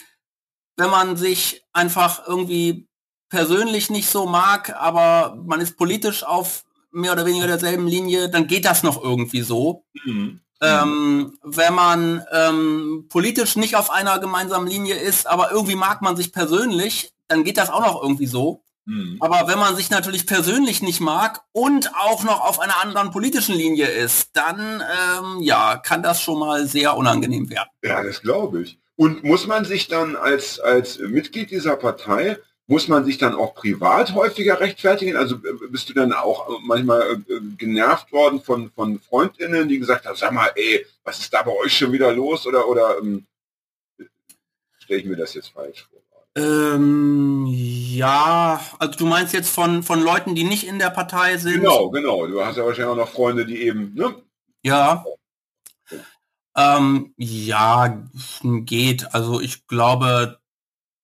wenn 0.78 0.90
man 0.90 1.18
sich 1.18 1.64
einfach 1.74 2.28
irgendwie 2.28 2.88
persönlich 3.30 3.90
nicht 3.90 4.10
so 4.10 4.26
mag, 4.26 4.76
aber 4.80 5.38
man 5.46 5.60
ist 5.60 5.78
politisch 5.78 6.24
auf 6.24 6.64
mehr 6.92 7.12
oder 7.12 7.26
weniger 7.26 7.48
derselben 7.48 7.88
Linie, 7.88 8.30
dann 8.30 8.48
geht 8.48 8.66
das 8.66 8.84
noch 8.84 9.04
irgendwie 9.04 9.42
so. 9.42 9.84
Mhm. 10.06 10.40
Ähm, 10.60 11.38
wenn 11.44 11.74
man 11.74 12.24
ähm, 12.32 13.06
politisch 13.10 13.56
nicht 13.58 13.76
auf 13.76 13.92
einer 13.92 14.18
gemeinsamen 14.18 14.68
Linie 14.68 14.96
ist, 14.96 15.28
aber 15.28 15.52
irgendwie 15.52 15.76
mag 15.76 16.02
man 16.02 16.16
sich 16.16 16.32
persönlich, 16.32 17.12
dann 17.28 17.44
geht 17.44 17.58
das 17.58 17.70
auch 17.70 17.82
noch 17.82 18.02
irgendwie 18.02 18.26
so. 18.26 18.64
Mhm. 18.86 19.18
Aber 19.20 19.48
wenn 19.48 19.60
man 19.60 19.76
sich 19.76 19.90
natürlich 19.90 20.26
persönlich 20.26 20.82
nicht 20.82 21.00
mag 21.00 21.42
und 21.52 21.94
auch 21.96 22.24
noch 22.24 22.42
auf 22.42 22.60
einer 22.60 22.82
anderen 22.82 23.12
politischen 23.12 23.56
Linie 23.56 23.88
ist, 23.88 24.30
dann 24.34 24.82
ähm, 24.82 25.42
ja, 25.42 25.78
kann 25.78 26.02
das 26.02 26.22
schon 26.22 26.40
mal 26.40 26.66
sehr 26.68 26.96
unangenehm 26.98 27.50
werden. 27.50 27.70
Ja, 27.84 28.02
das 28.02 28.22
glaube 28.22 28.62
ich. 28.62 28.80
Und 28.98 29.24
muss 29.24 29.48
man 29.48 29.64
sich 29.64 29.88
dann 29.88 30.16
als, 30.16 30.60
als 30.60 31.00
Mitglied 31.00 31.52
dieser 31.52 31.78
Partei, 31.78 32.38
muss 32.66 32.90
man 32.90 33.06
sich 33.06 33.18
dann 33.18 33.34
auch 33.34 33.56
privat 33.56 34.14
häufiger 34.14 34.60
rechtfertigen? 34.60 35.16
Also 35.16 35.36
äh, 35.36 35.68
bist 35.70 35.88
du 35.90 35.94
dann 35.94 36.12
auch 36.12 36.60
manchmal 36.64 37.14
äh, 37.14 37.40
genervt 37.58 38.12
worden 38.12 38.42
von, 38.42 38.72
von 38.72 39.00
FreundInnen, 39.00 39.70
die 39.70 39.80
gesagt 39.80 40.06
haben, 40.06 40.18
sag 40.18 40.34
mal, 40.34 40.52
ey, 40.56 40.86
was 41.04 41.20
ist 41.20 41.34
da 41.34 41.44
bei 41.44 41.52
euch 41.52 41.78
schon 41.78 41.94
wieder 41.94 42.12
los? 42.12 42.46
Oder, 42.46 42.68
oder 42.68 42.98
ähm, 42.98 43.26
stelle 44.80 45.00
ich 45.00 45.06
mir 45.06 45.16
das 45.16 45.34
jetzt 45.36 45.50
falsch 45.50 45.88
vor? 45.90 45.98
Ähm, 46.36 47.46
ja, 47.48 48.62
also 48.78 48.98
du 49.00 49.06
meinst 49.08 49.34
jetzt 49.34 49.50
von, 49.50 49.82
von 49.82 50.02
Leuten, 50.02 50.36
die 50.36 50.44
nicht 50.44 50.68
in 50.68 50.78
der 50.78 50.92
Partei 50.92 51.38
sind? 51.38 51.62
Genau, 51.62 51.90
genau. 51.90 52.28
Du 52.28 52.44
hast 52.44 52.58
ja 52.58 52.66
wahrscheinlich 52.66 52.92
auch 52.92 52.96
noch 52.96 53.10
Freunde, 53.10 53.46
die 53.46 53.64
eben, 53.64 53.94
ne? 53.96 54.16
Ja. 54.62 55.04
Ähm, 56.58 57.14
ja, 57.18 58.04
geht. 58.42 59.14
Also 59.14 59.40
ich 59.40 59.68
glaube, 59.68 60.40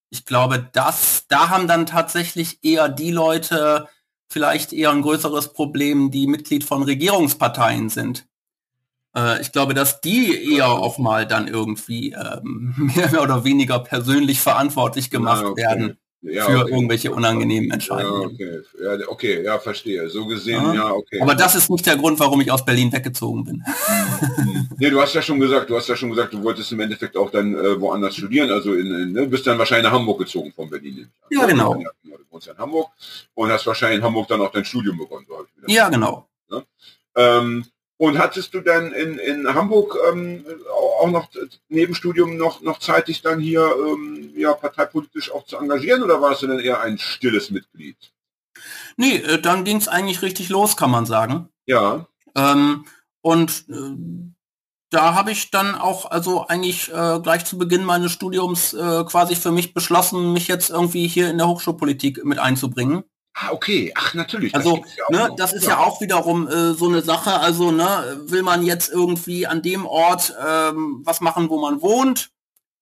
ich 0.09 0.25
glaube, 0.25 0.67
dass 0.73 1.25
da 1.27 1.49
haben 1.49 1.67
dann 1.67 1.85
tatsächlich 1.85 2.63
eher 2.63 2.89
die 2.89 3.11
Leute 3.11 3.87
vielleicht 4.29 4.73
eher 4.73 4.91
ein 4.91 5.03
größeres 5.03 5.53
Problem, 5.53 6.11
die 6.11 6.27
Mitglied 6.27 6.63
von 6.63 6.83
Regierungsparteien 6.83 7.89
sind. 7.89 8.27
Äh, 9.15 9.41
ich 9.41 9.51
glaube, 9.51 9.73
dass 9.75 10.01
die 10.01 10.55
eher 10.55 10.69
auch 10.69 10.97
mal 10.97 11.27
dann 11.27 11.47
irgendwie 11.47 12.13
ähm, 12.13 12.73
mehr 12.95 13.21
oder 13.21 13.43
weniger 13.43 13.79
persönlich 13.79 14.41
verantwortlich 14.41 15.11
gemacht 15.11 15.43
Ah, 15.45 15.49
okay. 15.49 15.61
werden 15.61 15.97
Ja, 16.25 16.45
für 16.45 16.61
okay. 16.61 16.71
irgendwelche 16.73 17.11
unangenehmen 17.11 17.67
Ja, 17.67 17.73
Entscheidungen. 17.75 18.25
okay. 18.31 18.61
Ja, 18.81 19.07
okay, 19.09 19.43
ja, 19.43 19.59
verstehe. 19.59 20.09
So 20.09 20.25
gesehen, 20.25 20.63
Ja. 20.63 20.73
ja, 20.73 20.91
okay. 20.91 21.19
Aber 21.21 21.35
das 21.35 21.53
ist 21.55 21.69
nicht 21.69 21.85
der 21.85 21.97
Grund, 21.97 22.17
warum 22.19 22.39
ich 22.39 22.49
aus 22.49 22.63
Berlin 22.63 22.91
weggezogen 22.91 23.43
bin. 23.43 23.63
Nee, 24.79 24.89
du 24.89 24.99
hast 24.99 25.13
ja 25.13 25.21
schon 25.21 25.39
gesagt, 25.39 25.69
du 25.69 25.75
hast 25.77 25.87
ja 25.87 25.95
schon 25.95 26.09
gesagt, 26.09 26.33
du 26.33 26.43
wolltest 26.43 26.71
im 26.71 26.79
Endeffekt 26.79 27.15
auch 27.15 27.29
dann 27.29 27.53
äh, 27.55 27.79
woanders 27.79 28.15
studieren, 28.15 28.49
also 28.51 28.73
in, 28.73 28.87
in 28.93 29.11
ne, 29.13 29.27
bist 29.27 29.45
dann 29.45 29.57
wahrscheinlich 29.57 29.85
nach 29.85 29.91
Hamburg 29.97 30.19
gezogen 30.19 30.51
von 30.53 30.69
Berlin. 30.69 31.07
Ja, 31.29 31.45
genau. 31.45 31.75
Ja, 31.75 31.89
genau. 32.03 32.17
Du 32.17 32.23
wohnst 32.31 32.47
ja 32.47 32.53
in 32.53 32.59
Hamburg 32.59 32.89
und 33.35 33.49
hast 33.51 33.65
wahrscheinlich 33.67 33.99
in 33.99 34.03
Hamburg 34.03 34.27
dann 34.27 34.41
auch 34.41 34.51
dein 34.51 34.65
Studium 34.65 34.97
begonnen. 34.97 35.25
So 35.27 35.35
ich 35.67 35.73
Ja, 35.73 35.89
genau. 35.89 36.27
Ähm, 37.15 37.65
Und 38.03 38.17
hattest 38.17 38.53
du 38.53 38.59
dann 38.59 38.91
in, 38.91 39.17
in 39.17 39.53
Hamburg 39.53 39.97
ähm, 40.11 40.43
auch 40.99 41.09
noch 41.09 41.29
neben 41.69 41.95
Studium 41.95 42.35
noch, 42.35 42.59
noch 42.59 42.79
Zeit, 42.79 43.07
dich 43.07 43.21
dann 43.21 43.39
hier 43.39 43.61
ähm, 43.61 44.33
ja, 44.35 44.51
parteipolitisch 44.51 45.31
auch 45.31 45.45
zu 45.45 45.55
engagieren 45.55 46.03
oder 46.03 46.21
warst 46.21 46.41
du 46.41 46.47
dann 46.47 46.59
eher 46.59 46.81
ein 46.81 46.97
stilles 46.97 47.49
Mitglied? 47.49 47.95
Nee, 48.97 49.15
äh, 49.19 49.39
dann 49.39 49.63
ging 49.63 49.77
es 49.77 49.87
eigentlich 49.87 50.21
richtig 50.21 50.49
los, 50.49 50.75
kann 50.75 50.91
man 50.91 51.05
sagen. 51.05 51.47
Ja. 51.65 52.05
Ähm, 52.35 52.83
und 53.21 53.63
äh, 53.69 53.95
da 54.89 55.15
habe 55.15 55.31
ich 55.31 55.49
dann 55.49 55.73
auch 55.73 56.11
also 56.11 56.45
eigentlich 56.47 56.91
äh, 56.91 57.21
gleich 57.23 57.45
zu 57.45 57.57
Beginn 57.57 57.85
meines 57.85 58.11
Studiums 58.11 58.73
äh, 58.73 59.05
quasi 59.05 59.37
für 59.37 59.53
mich 59.53 59.73
beschlossen, 59.73 60.33
mich 60.33 60.49
jetzt 60.49 60.71
irgendwie 60.71 61.07
hier 61.07 61.29
in 61.29 61.37
der 61.37 61.47
Hochschulpolitik 61.47 62.25
mit 62.25 62.39
einzubringen. 62.39 63.05
Ah, 63.33 63.51
okay. 63.51 63.91
Ach, 63.95 64.13
natürlich. 64.13 64.53
Also, 64.53 64.77
das, 64.77 64.95
ja 64.95 65.05
ne, 65.09 65.35
das 65.37 65.53
ist 65.53 65.67
ja. 65.67 65.79
auch 65.79 66.01
wiederum 66.01 66.47
äh, 66.47 66.73
so 66.73 66.87
eine 66.87 67.01
Sache. 67.01 67.39
Also, 67.39 67.71
ne, 67.71 68.21
will 68.25 68.43
man 68.43 68.63
jetzt 68.63 68.91
irgendwie 68.91 69.47
an 69.47 69.61
dem 69.61 69.85
Ort 69.85 70.33
ähm, 70.45 71.01
was 71.03 71.19
machen, 71.19 71.49
wo 71.49 71.59
man 71.59 71.81
wohnt 71.81 72.29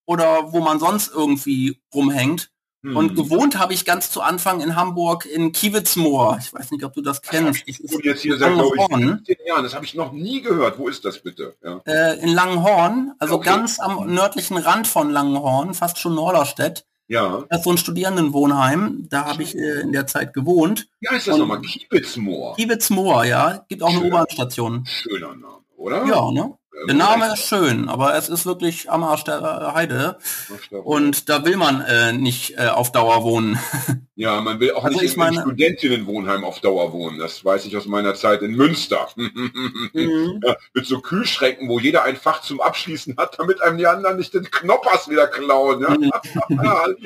oder 0.06 0.52
wo 0.52 0.60
man 0.60 0.80
sonst 0.80 1.12
irgendwie 1.14 1.80
rumhängt? 1.94 2.52
Hm. 2.84 2.98
Und 2.98 3.16
gewohnt 3.16 3.60
habe 3.60 3.74
ich 3.74 3.86
ganz 3.86 4.10
zu 4.10 4.22
Anfang 4.22 4.60
in 4.60 4.76
Hamburg 4.76 5.26
in 5.26 5.52
Kiewitzmoor. 5.52 6.40
Ich 6.42 6.52
weiß 6.52 6.72
nicht, 6.72 6.84
ob 6.84 6.94
du 6.94 7.02
das 7.02 7.22
kennst. 7.22 7.62
Das 7.68 7.80
ist 7.80 8.04
jetzt 8.04 8.22
hier 8.22 8.38
seit, 8.38 8.54
glaube 8.54 8.76
ich, 8.76 9.38
Jahren. 9.46 9.64
Das 9.64 9.76
habe 9.76 9.86
ich 9.86 9.94
noch 9.94 10.12
nie 10.12 10.42
gehört. 10.42 10.80
Wo 10.80 10.88
ist 10.88 11.06
das 11.06 11.20
bitte? 11.20 11.56
Ja. 11.64 11.80
Äh, 11.86 12.20
in 12.20 12.30
Langenhorn, 12.30 13.14
also 13.20 13.36
okay. 13.36 13.50
ganz 13.50 13.80
am 13.80 14.12
nördlichen 14.12 14.58
Rand 14.58 14.88
von 14.88 15.12
Langenhorn, 15.12 15.76
fast 15.76 16.00
schon 16.00 16.16
Norderstedt. 16.16 16.86
Ja. 17.12 17.44
Das 17.50 17.60
ist 17.60 17.66
so 17.66 17.72
ein 17.72 17.78
Studierendenwohnheim. 17.78 19.08
Da 19.10 19.26
habe 19.26 19.44
ich 19.44 19.54
äh, 19.58 19.82
in 19.82 19.92
der 19.92 20.08
Zeit 20.08 20.34
gewohnt. 20.34 20.88
Wie 21.02 21.10
heißt 21.10 21.28
das 21.28 21.38
nochmal? 21.38 21.60
Kiewitzmoor. 21.60 22.56
Kiewitzmoor, 22.56 23.26
ja. 23.26 23.66
Gibt 23.68 23.84
auch 23.84 23.90
Schöner, 23.90 24.02
eine 24.06 24.14
U-Bahn-Station. 24.14 24.86
Schöner 24.86 25.36
Name, 25.36 25.60
oder? 25.76 26.06
Ja, 26.06 26.32
ne? 26.32 26.58
Der 26.88 26.96
Name 26.96 27.34
ist 27.34 27.48
schön, 27.48 27.90
aber 27.90 28.16
es 28.16 28.30
ist 28.30 28.46
wirklich 28.46 28.90
am 28.90 29.04
Arsch 29.04 29.24
der 29.26 29.74
Heide. 29.74 30.18
Und 30.72 31.28
da 31.28 31.46
will 31.46 31.58
man 31.58 31.82
äh, 31.82 32.14
nicht 32.14 32.58
äh, 32.58 32.68
auf 32.68 32.92
Dauer 32.92 33.24
wohnen. 33.24 33.60
Ja, 34.22 34.40
man 34.40 34.60
will 34.60 34.74
auch 34.74 34.84
also 34.84 35.00
nicht 35.00 35.14
in 35.14 35.20
meine... 35.20 35.42
Studentinnenwohnheim 35.42 36.44
auf 36.44 36.60
Dauer 36.60 36.94
wohnen. 36.94 37.18
Das 37.18 37.44
weiß 37.44 37.66
ich 37.66 37.76
aus 37.76 37.88
meiner 37.88 38.14
Zeit 38.14 38.44
in 38.44 38.52
Münster. 38.52 39.10
mhm. 39.16 40.40
ja, 40.46 40.56
mit 40.76 40.86
so 40.86 41.00
Kühlschränken, 41.00 41.68
wo 41.68 41.80
jeder 41.80 42.04
ein 42.04 42.16
Fach 42.16 42.42
zum 42.42 42.62
Abschließen 42.62 43.18
hat, 43.18 43.40
damit 43.40 43.64
einem 43.64 43.80
die 43.80 43.88
anderen 43.88 44.18
nicht 44.18 44.36
den 44.36 44.44
Knoppers 44.44 45.10
wieder 45.10 45.26
klauen. 45.26 45.82
Ja? 45.82 45.90
Mhm. 45.98 46.12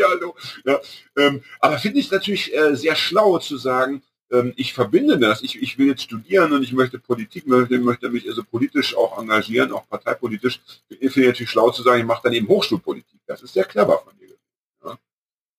Ja, 0.65 0.79
ähm, 1.17 1.41
aber 1.61 1.77
finde 1.77 1.99
ich 1.99 2.11
natürlich 2.11 2.53
äh, 2.53 2.75
sehr 2.75 2.97
schlau 2.97 3.37
zu 3.37 3.55
sagen, 3.55 4.03
ähm, 4.39 4.53
ich 4.55 4.73
verbinde 4.73 5.17
das. 5.17 5.41
Ich, 5.41 5.61
ich 5.61 5.77
will 5.77 5.87
jetzt 5.87 6.03
studieren 6.03 6.51
und 6.53 6.63
ich 6.63 6.73
möchte 6.73 6.99
Politik, 6.99 7.47
möchte, 7.47 7.77
möchte 7.79 8.09
mich 8.09 8.27
also 8.27 8.43
politisch 8.43 8.95
auch 8.95 9.19
engagieren, 9.19 9.71
auch 9.71 9.87
parteipolitisch. 9.87 10.61
Ich 10.89 11.11
finde 11.13 11.29
natürlich 11.29 11.49
schlau 11.49 11.71
zu 11.71 11.83
sagen, 11.83 11.99
ich 11.99 12.05
mache 12.05 12.21
dann 12.23 12.33
eben 12.33 12.47
Hochschulpolitik. 12.47 13.19
Das 13.25 13.41
ist 13.41 13.53
sehr 13.53 13.65
clever 13.65 13.99
von 13.99 14.17
dir. 14.17 14.35
Ja? 14.83 14.97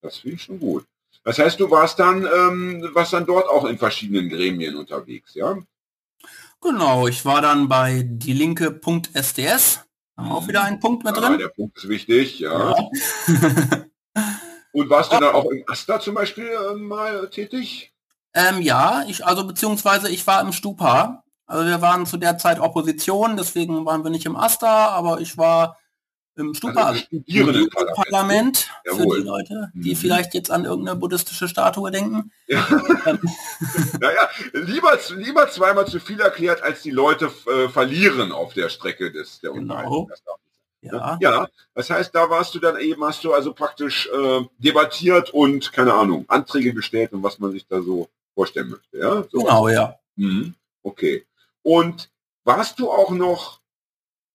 Das 0.03 0.19
finde 0.19 0.37
ich 0.37 0.43
schon 0.43 0.61
gut. 0.61 0.85
Das 1.25 1.39
heißt, 1.39 1.59
du 1.59 1.71
warst 1.71 1.99
dann, 1.99 2.25
ähm, 2.25 2.89
warst 2.93 3.13
dann 3.13 3.27
dort 3.27 3.49
auch 3.49 3.65
in 3.65 3.79
verschiedenen 3.79 4.29
Gremien 4.29 4.77
unterwegs, 4.77 5.35
ja? 5.35 5.59
Genau, 6.61 7.09
ich 7.09 7.25
war 7.25 7.43
dann 7.43 7.69
bei 7.69 8.03
dielinke.sds. 8.05 9.81
Auch 10.17 10.49
wieder 10.49 10.63
ein 10.63 10.81
Punkt 10.81 11.05
mit 11.05 11.17
ja, 11.17 11.23
drin. 11.23 11.39
Der 11.39 11.49
Punkt 11.49 11.77
ist 11.77 11.89
wichtig, 11.89 12.39
ja. 12.39 12.75
ja. 12.75 13.85
Und 14.73 14.91
warst 14.91 15.13
du 15.13 15.19
dann 15.19 15.35
auch 15.35 15.51
im 15.51 15.65
Asta 15.67 16.01
zum 16.01 16.15
Beispiel 16.15 16.49
äh, 16.49 16.75
mal 16.75 17.29
tätig? 17.31 17.93
Ähm, 18.37 18.61
ja, 18.61 19.03
ich, 19.09 19.25
also 19.25 19.47
beziehungsweise 19.47 20.11
ich 20.11 20.27
war 20.27 20.43
im 20.43 20.53
Stupa. 20.53 21.25
Also 21.47 21.67
wir 21.67 21.81
waren 21.81 22.05
zu 22.05 22.19
der 22.19 22.37
Zeit 22.37 22.61
Opposition, 22.61 23.37
deswegen 23.37 23.87
waren 23.87 24.05
wir 24.05 24.11
nicht 24.11 24.27
im 24.27 24.37
Asta, 24.37 24.89
aber 24.89 25.21
ich 25.21 25.39
war 25.39 25.79
im 26.37 26.53
Stupa, 26.53 26.83
also 26.83 27.03
im 27.11 27.71
Parlament 27.95 28.69
für 28.85 29.07
die 29.07 29.23
Leute, 29.23 29.71
die 29.73 29.95
mhm. 29.95 29.97
vielleicht 29.97 30.35
jetzt 30.35 30.51
an 30.51 30.67
irgendeine 30.67 30.99
buddhistische 30.99 31.49
Statue 31.49 31.91
denken. 31.91 32.31
Ja. 32.47 32.67
Ähm. 33.07 33.21
naja, 34.01 34.29
lieber, 34.53 34.99
lieber 35.17 35.49
zweimal 35.49 35.87
zu 35.87 35.99
viel 35.99 36.21
erklärt, 36.21 36.63
als 36.63 36.83
die 36.83 36.91
Leute 36.91 37.31
äh, 37.47 37.71
verlieren 37.71 38.33
auf 38.33 38.53
der 38.53 38.69
Strecke 38.69 39.11
des 39.13 39.41
der 39.41 39.53
genau. 39.53 40.11
Ja. 40.83 41.19
ja, 41.21 41.49
das 41.75 41.91
heißt, 41.91 42.15
da 42.15 42.31
warst 42.31 42.55
du 42.55 42.61
dann 42.61 42.79
eben, 42.79 43.03
hast 43.03 43.25
du 43.25 43.33
also 43.33 43.53
praktisch 43.53 44.09
äh, 44.09 44.45
debattiert 44.59 45.31
und, 45.31 45.73
keine 45.73 45.95
Ahnung, 45.95 46.27
Anträge 46.29 46.75
gestellt 46.75 47.13
und 47.13 47.23
was 47.23 47.39
man 47.39 47.51
sich 47.51 47.67
da 47.67 47.81
so 47.81 48.09
vorstellen 48.37 48.69
möchte. 48.69 48.99
Ja? 48.99 49.25
So 49.33 49.39
genau, 49.39 49.69
ja. 49.69 49.99
Mhm. 50.15 50.55
Okay. 50.83 51.27
Und 51.63 52.11
warst 52.45 52.79
du 52.79 52.91
auch 52.91 53.11
noch 53.11 53.61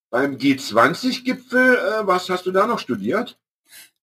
beim 0.10 0.36
G20-Gipfel? 0.36 1.78
Äh, 1.78 2.08
was 2.08 2.30
hast 2.30 2.45
du 2.45 2.52
da 2.52 2.68
noch 2.68 2.80
studiert? 2.80 3.38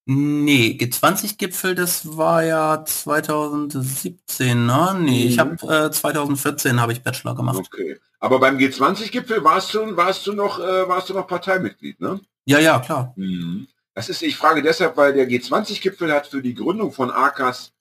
Nee, 0.05 0.75
G20-Gipfel, 0.79 1.75
das 1.75 2.17
war 2.17 2.43
ja 2.43 2.83
2017, 2.83 4.65
ne? 4.65 4.97
Nee, 4.99 5.25
mhm. 5.25 5.29
ich 5.29 5.37
habe 5.37 5.85
äh, 5.85 5.91
2014 5.91 6.81
habe 6.81 6.93
ich 6.93 7.03
Bachelor 7.03 7.35
gemacht. 7.35 7.59
Okay. 7.59 7.99
Aber 8.19 8.39
beim 8.39 8.57
G20-Gipfel 8.57 9.43
warst 9.43 9.75
du, 9.75 9.95
warst 9.95 10.25
du 10.25 10.33
noch, 10.33 10.59
äh, 10.59 10.87
warst 10.87 11.09
du 11.09 11.13
noch 11.13 11.27
Parteimitglied, 11.27 12.01
ne? 12.01 12.19
Ja, 12.45 12.57
ja, 12.57 12.79
klar. 12.79 13.13
Mhm. 13.17 13.67
Das 13.93 14.09
ist, 14.09 14.23
ich 14.23 14.35
frage 14.35 14.63
deshalb, 14.63 14.97
weil 14.97 15.13
der 15.13 15.29
G20-Gipfel 15.29 16.11
hat 16.11 16.25
für 16.27 16.41
die 16.41 16.55
Gründung 16.55 16.91
von 16.91 17.11
AKAS 17.11 17.73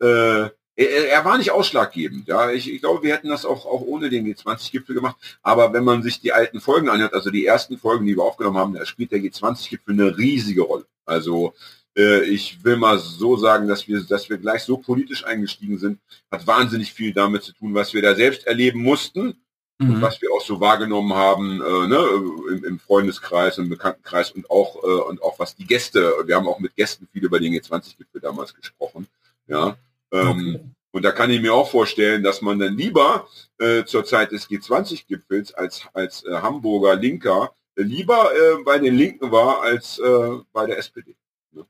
äh, 0.00 0.48
er, 0.78 1.08
er, 1.10 1.24
war 1.24 1.38
nicht 1.38 1.50
ausschlaggebend. 1.50 2.28
Ja, 2.28 2.50
ich, 2.50 2.72
ich, 2.72 2.80
glaube, 2.80 3.02
wir 3.02 3.12
hätten 3.12 3.28
das 3.28 3.44
auch, 3.44 3.66
auch 3.66 3.80
ohne 3.80 4.10
den 4.10 4.24
G20-Gipfel 4.26 4.94
gemacht. 4.94 5.16
Aber 5.42 5.72
wenn 5.72 5.82
man 5.82 6.02
sich 6.04 6.20
die 6.20 6.32
alten 6.32 6.60
Folgen 6.60 6.88
anhört, 6.88 7.14
also 7.14 7.30
die 7.30 7.44
ersten 7.44 7.78
Folgen, 7.78 8.06
die 8.06 8.16
wir 8.16 8.22
aufgenommen 8.22 8.58
haben, 8.58 8.74
da 8.74 8.86
spielt 8.86 9.10
der 9.10 9.18
G20-Gipfel 9.18 9.94
eine 9.94 10.16
riesige 10.16 10.62
Rolle. 10.62 10.86
Also 11.04 11.54
äh, 11.96 12.22
ich 12.22 12.62
will 12.62 12.76
mal 12.76 12.98
so 12.98 13.36
sagen, 13.36 13.66
dass 13.66 13.88
wir, 13.88 14.00
dass 14.04 14.30
wir 14.30 14.38
gleich 14.38 14.62
so 14.62 14.76
politisch 14.76 15.24
eingestiegen 15.24 15.78
sind, 15.78 15.98
hat 16.30 16.46
wahnsinnig 16.46 16.92
viel 16.92 17.12
damit 17.12 17.42
zu 17.42 17.52
tun, 17.52 17.74
was 17.74 17.92
wir 17.92 18.02
da 18.02 18.14
selbst 18.14 18.46
erleben 18.46 18.80
mussten. 18.80 19.36
Mhm. 19.78 19.94
Und 19.94 20.02
was 20.02 20.22
wir 20.22 20.30
auch 20.32 20.42
so 20.42 20.60
wahrgenommen 20.60 21.14
haben 21.14 21.60
äh, 21.60 21.86
ne, 21.88 22.08
im, 22.52 22.64
im 22.64 22.78
Freundeskreis, 22.78 23.58
im 23.58 23.68
Bekanntenkreis 23.68 24.30
und 24.30 24.48
auch 24.48 24.76
äh, 24.82 25.08
und 25.08 25.22
auch 25.22 25.38
was 25.38 25.56
die 25.56 25.66
Gäste, 25.66 26.12
wir 26.24 26.36
haben 26.36 26.48
auch 26.48 26.58
mit 26.60 26.76
Gästen 26.76 27.08
viel 27.12 27.24
über 27.24 27.38
den 27.40 27.52
G20-Gipfel 27.52 28.20
damals 28.20 28.54
gesprochen. 28.54 29.06
Ja, 29.46 29.76
ähm, 30.12 30.28
okay. 30.28 30.60
Und 30.90 31.02
da 31.02 31.12
kann 31.12 31.30
ich 31.30 31.40
mir 31.40 31.54
auch 31.54 31.70
vorstellen, 31.70 32.22
dass 32.22 32.40
man 32.40 32.58
dann 32.58 32.76
lieber 32.76 33.28
äh, 33.58 33.84
zur 33.84 34.04
Zeit 34.04 34.32
des 34.32 34.48
G20-Gipfels 34.48 35.54
als, 35.54 35.86
als 35.92 36.24
äh, 36.24 36.34
Hamburger 36.34 36.96
Linker 36.96 37.52
äh, 37.76 37.82
lieber 37.82 38.32
äh, 38.34 38.62
bei 38.64 38.78
den 38.78 38.94
Linken 38.94 39.30
war 39.30 39.62
als 39.62 39.98
äh, 39.98 40.38
bei 40.52 40.66
der 40.66 40.78
SPD. 40.78 41.14
Ne? 41.52 41.66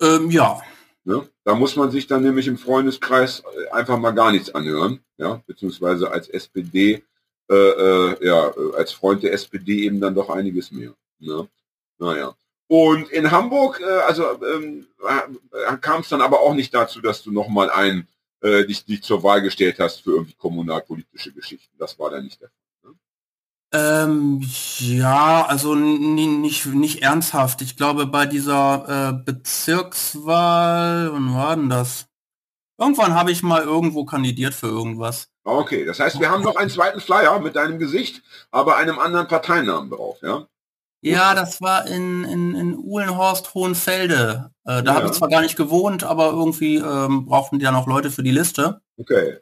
Ähm, 0.00 0.30
ja. 0.30 0.60
Ne? 1.04 1.28
Da 1.44 1.54
muss 1.54 1.74
man 1.76 1.90
sich 1.90 2.06
dann 2.06 2.22
nämlich 2.22 2.46
im 2.46 2.58
Freundeskreis 2.58 3.40
äh, 3.40 3.70
einfach 3.70 3.98
mal 3.98 4.12
gar 4.12 4.30
nichts 4.30 4.54
anhören, 4.54 5.00
ja, 5.16 5.42
beziehungsweise 5.46 6.10
als 6.10 6.28
SPD, 6.28 7.02
ja, 7.52 8.54
als 8.76 8.92
Freund 8.92 9.24
der 9.24 9.32
SPD 9.32 9.82
eben 9.82 10.00
dann 10.00 10.14
doch 10.14 10.30
einiges 10.30 10.70
mehr. 10.70 10.94
Ne? 11.18 11.48
Naja. 11.98 12.36
Und 12.70 13.10
in 13.10 13.32
Hamburg, 13.32 13.80
äh, 13.80 14.00
also 14.06 14.40
ähm, 14.44 14.86
äh, 15.02 15.76
kam 15.78 16.02
es 16.02 16.08
dann 16.08 16.20
aber 16.20 16.38
auch 16.38 16.54
nicht 16.54 16.72
dazu, 16.72 17.00
dass 17.00 17.24
du 17.24 17.32
nochmal 17.32 17.68
ein 17.68 18.06
äh, 18.42 18.64
dich, 18.64 18.84
dich 18.84 19.02
zur 19.02 19.24
Wahl 19.24 19.42
gestellt 19.42 19.80
hast 19.80 20.02
für 20.02 20.12
irgendwie 20.12 20.34
kommunalpolitische 20.34 21.32
Geschichten. 21.32 21.74
Das 21.80 21.98
war 21.98 22.10
dann 22.10 22.22
nicht 22.22 22.40
der 22.40 22.48
Fall. 22.48 22.92
Ne? 22.92 22.96
Ähm, 23.72 24.48
ja, 24.78 25.46
also 25.46 25.74
nicht, 25.74 26.66
nicht 26.66 27.02
ernsthaft. 27.02 27.60
Ich 27.60 27.76
glaube, 27.76 28.06
bei 28.06 28.26
dieser 28.26 29.18
äh, 29.18 29.24
Bezirkswahl, 29.24 31.12
wann 31.12 31.34
war 31.34 31.56
denn 31.56 31.70
das? 31.70 32.06
Irgendwann 32.78 33.14
habe 33.14 33.32
ich 33.32 33.42
mal 33.42 33.64
irgendwo 33.64 34.04
kandidiert 34.04 34.54
für 34.54 34.68
irgendwas. 34.68 35.28
Okay, 35.42 35.84
das 35.84 35.98
heißt, 35.98 36.20
wir 36.20 36.30
haben 36.30 36.44
noch 36.44 36.54
einen 36.54 36.70
zweiten 36.70 37.00
Flyer 37.00 37.40
mit 37.40 37.56
deinem 37.56 37.80
Gesicht, 37.80 38.22
aber 38.52 38.76
einem 38.76 39.00
anderen 39.00 39.26
Parteinamen 39.26 39.90
drauf, 39.90 40.18
ja? 40.22 40.46
Ja, 41.02 41.34
das 41.34 41.62
war 41.62 41.86
in, 41.86 42.24
in, 42.24 42.54
in 42.54 42.76
Uhlenhorst 42.76 43.54
Hohenfelde. 43.54 44.50
Äh, 44.64 44.82
da 44.82 44.92
ja. 44.92 44.94
habe 44.94 45.06
ich 45.06 45.12
zwar 45.12 45.28
gar 45.28 45.40
nicht 45.40 45.56
gewohnt, 45.56 46.04
aber 46.04 46.30
irgendwie 46.30 46.76
ähm, 46.76 47.24
brauchten 47.26 47.58
die 47.58 47.64
ja 47.64 47.72
noch 47.72 47.86
Leute 47.86 48.10
für 48.10 48.22
die 48.22 48.30
Liste. 48.30 48.82
Okay. 48.98 49.38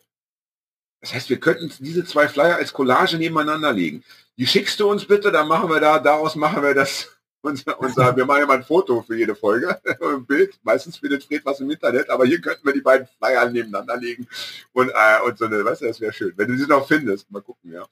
Das 1.01 1.15
heißt, 1.15 1.31
wir 1.31 1.41
könnten 1.41 1.71
diese 1.81 2.05
zwei 2.05 2.29
Flyer 2.29 2.57
als 2.57 2.73
Collage 2.73 3.19
nebeneinander 3.19 3.73
legen. 3.73 4.05
Die 4.37 4.47
schickst 4.47 4.79
du 4.79 4.89
uns 4.89 5.05
bitte, 5.05 5.33
dann 5.33 5.49
machen 5.49 5.69
wir 5.69 5.81
da, 5.81 5.99
daraus 5.99 6.37
machen 6.37 6.63
wir 6.63 6.75
das, 6.75 7.09
unser, 7.43 7.79
unser 7.81 8.17
wir 8.17 8.25
machen 8.25 8.41
ja 8.41 8.47
mal 8.47 8.57
ein 8.59 8.65
Foto 8.65 9.03
für 9.03 9.17
jede 9.17 9.35
Folge, 9.35 9.81
ein 10.01 10.27
Bild. 10.27 10.59
Meistens 10.63 10.99
findet 10.99 11.25
Fred 11.25 11.45
was 11.45 11.59
im 11.61 11.71
Internet, 11.71 12.09
aber 12.09 12.25
hier 12.25 12.41
könnten 12.41 12.67
wir 12.67 12.73
die 12.73 12.81
beiden 12.81 13.09
Flyer 13.19 13.51
nebeneinander 13.51 13.97
legen 13.97 14.29
und, 14.73 14.91
äh, 14.91 15.21
und 15.25 15.39
so 15.39 15.47
eine, 15.47 15.65
weißt 15.65 15.83
du, 15.83 15.87
das 15.87 16.01
wäre 16.01 16.13
schön. 16.13 16.35
Wenn 16.37 16.49
du 16.49 16.57
sie 16.57 16.67
noch 16.67 16.87
findest, 16.87 17.29
mal 17.31 17.43
gucken, 17.43 17.73
ja. 17.73 17.85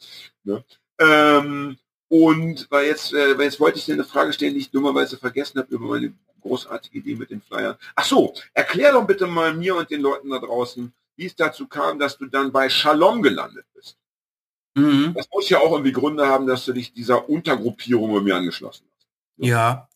Ne? 0.44 0.64
Ähm, 0.98 1.78
und 2.08 2.66
weil 2.70 2.86
jetzt, 2.86 3.12
äh, 3.12 3.34
jetzt 3.34 3.60
wollte 3.60 3.78
ich 3.78 3.84
dir 3.84 3.94
eine 3.94 4.04
Frage 4.04 4.32
stellen, 4.32 4.54
die 4.54 4.60
ich 4.60 4.70
dummerweise 4.70 5.16
vergessen 5.16 5.58
habe 5.58 5.74
über 5.74 5.86
meine 5.86 6.12
großartige 6.40 6.98
Idee 6.98 7.16
mit 7.16 7.30
den 7.30 7.40
Flyern. 7.40 7.76
Ach 7.94 8.04
so, 8.04 8.34
erklär 8.54 8.92
doch 8.92 9.06
bitte 9.06 9.26
mal 9.26 9.54
mir 9.54 9.74
und 9.76 9.90
den 9.90 10.00
Leuten 10.00 10.30
da 10.30 10.38
draußen, 10.38 10.92
wie 11.16 11.26
es 11.26 11.34
dazu 11.34 11.66
kam, 11.66 11.98
dass 11.98 12.16
du 12.16 12.26
dann 12.26 12.52
bei 12.52 12.68
Shalom 12.68 13.22
gelandet 13.22 13.66
bist. 13.74 13.96
Mhm. 14.74 15.14
Das 15.14 15.26
muss 15.32 15.48
ja 15.48 15.58
auch 15.58 15.72
irgendwie 15.72 15.92
Gründe 15.92 16.26
haben, 16.26 16.46
dass 16.46 16.64
du 16.64 16.72
dich 16.72 16.92
dieser 16.92 17.28
Untergruppierung 17.28 18.12
bei 18.12 18.20
mir 18.20 18.36
angeschlossen 18.36 18.86
hast. 18.94 19.08
Ja. 19.38 19.88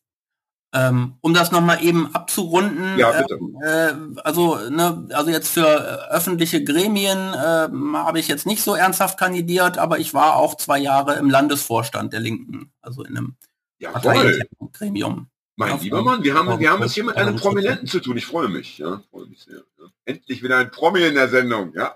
Ähm, 0.73 1.16
um 1.21 1.35
das 1.35 1.51
nochmal 1.51 1.83
eben 1.83 2.14
abzurunden, 2.14 2.97
Ja, 2.97 3.11
bitte. 3.23 3.35
ähm, 3.35 4.16
äh, 4.16 4.21
also, 4.23 4.57
ne, 4.71 5.09
also 5.12 5.31
jetzt 5.33 5.49
für 5.49 5.66
äh, 5.66 6.14
öffentliche 6.14 6.62
Gremien 6.62 7.35
ähm, 7.45 7.97
habe 7.97 8.21
ich 8.21 8.29
jetzt 8.29 8.47
nicht 8.47 8.62
so 8.62 8.75
ernsthaft 8.77 9.18
kandidiert, 9.18 9.79
aber 9.79 9.99
ich 9.99 10.14
war 10.14 10.37
auch 10.37 10.57
zwei 10.57 10.79
Jahre 10.79 11.14
im 11.16 11.29
Landesvorstand 11.29 12.12
der 12.12 12.21
Linken, 12.21 12.73
also 12.83 13.03
in 13.03 13.16
einem 13.16 13.37
Jawohl. 13.81 14.41
Gremium. 14.73 15.27
Mein 15.57 15.71
Ja, 15.71 15.77
lieber 15.83 16.03
Mann, 16.03 16.23
wir 16.23 16.35
haben, 16.35 16.59
wir 16.61 16.71
haben 16.71 16.83
es 16.85 16.95
hier 16.95 17.05
mit 17.05 17.16
einem 17.16 17.35
Prominenten 17.37 17.89
zu 17.89 17.99
tun. 18.01 18.16
Ich 18.16 18.27
freue 18.27 18.49
mich. 18.49 18.79
Ja, 18.79 19.03
freue 19.11 19.27
mich 19.27 19.43
sehr. 19.43 19.57
Ja. 19.79 19.87
Endlich 20.05 20.43
wieder 20.43 20.59
ein 20.59 20.71
Promi 20.71 21.01
in 21.03 21.14
der 21.14 21.29
Sendung. 21.29 21.73
Ja, 21.75 21.95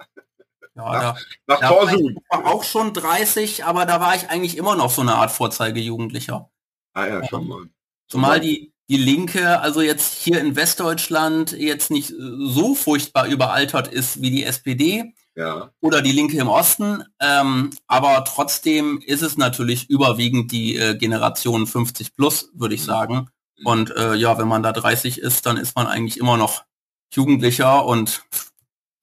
Ja, 0.75 0.93
da, 1.01 1.17
nach 1.47 1.61
da 1.61 1.71
war 1.71 1.79
Torsun. 1.87 2.17
ich 2.19 2.23
war 2.29 2.47
auch 2.53 2.65
schon 2.65 2.93
30, 2.93 3.65
aber 3.65 3.87
da 3.87 4.01
war 4.01 4.17
ich 4.17 4.29
eigentlich 4.31 4.57
immer 4.57 4.75
noch 4.75 4.91
so 4.91 5.03
eine 5.03 5.15
Art 5.15 5.31
Vorzeigejugendlicher. 5.31 6.51
Ah 6.95 7.07
ja, 7.07 7.25
schon 7.25 7.47
mal. 7.47 7.63
Zumal 8.09 8.41
die, 8.41 8.73
die 8.89 8.97
Linke, 8.97 9.61
also 9.61 9.81
jetzt 9.81 10.15
hier 10.15 10.41
in 10.41 10.57
Westdeutschland, 10.57 11.53
jetzt 11.53 11.91
nicht 11.91 12.09
so 12.09 12.75
furchtbar 12.75 13.27
überaltert 13.27 13.89
ist 13.89 14.21
wie 14.21 14.31
die 14.31 14.45
SPD 14.45 15.15
Ja, 15.35 15.71
oder 15.81 16.03
die 16.03 16.13
Linke 16.13 16.39
im 16.39 16.49
Osten. 16.49 17.03
Ähm, 17.21 17.71
aber 17.87 18.25
trotzdem 18.25 19.01
ist 19.05 19.23
es 19.23 19.37
natürlich 19.37 19.89
überwiegend 19.89 20.53
die 20.53 20.77
äh, 20.77 20.95
Generation 20.97 21.67
50 21.67 22.15
plus, 22.15 22.51
würde 22.55 22.75
ich 22.75 22.85
sagen. 22.85 23.31
Und 23.65 23.91
äh, 23.97 24.15
ja, 24.15 24.37
wenn 24.39 24.49
man 24.49 24.63
da 24.63 24.73
30 24.73 25.19
ist, 25.19 25.47
dann 25.47 25.57
ist 25.57 25.77
man 25.77 25.87
eigentlich 25.87 26.19
immer 26.19 26.37
noch 26.37 26.65
Jugendlicher 27.13 27.87
und 27.87 28.25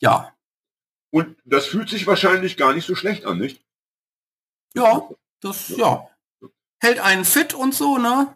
ja, 0.01 0.33
und 1.11 1.37
das 1.43 1.65
fühlt 1.67 1.89
sich 1.89 2.07
wahrscheinlich 2.07 2.55
gar 2.55 2.73
nicht 2.73 2.87
so 2.87 2.95
schlecht 2.95 3.25
an, 3.25 3.37
nicht? 3.37 3.61
ja, 4.73 5.07
das, 5.41 5.69
ja, 5.69 6.07
hält 6.79 6.99
einen 6.99 7.25
fit 7.25 7.53
und 7.53 7.73
so, 7.73 7.97
ne? 7.97 8.35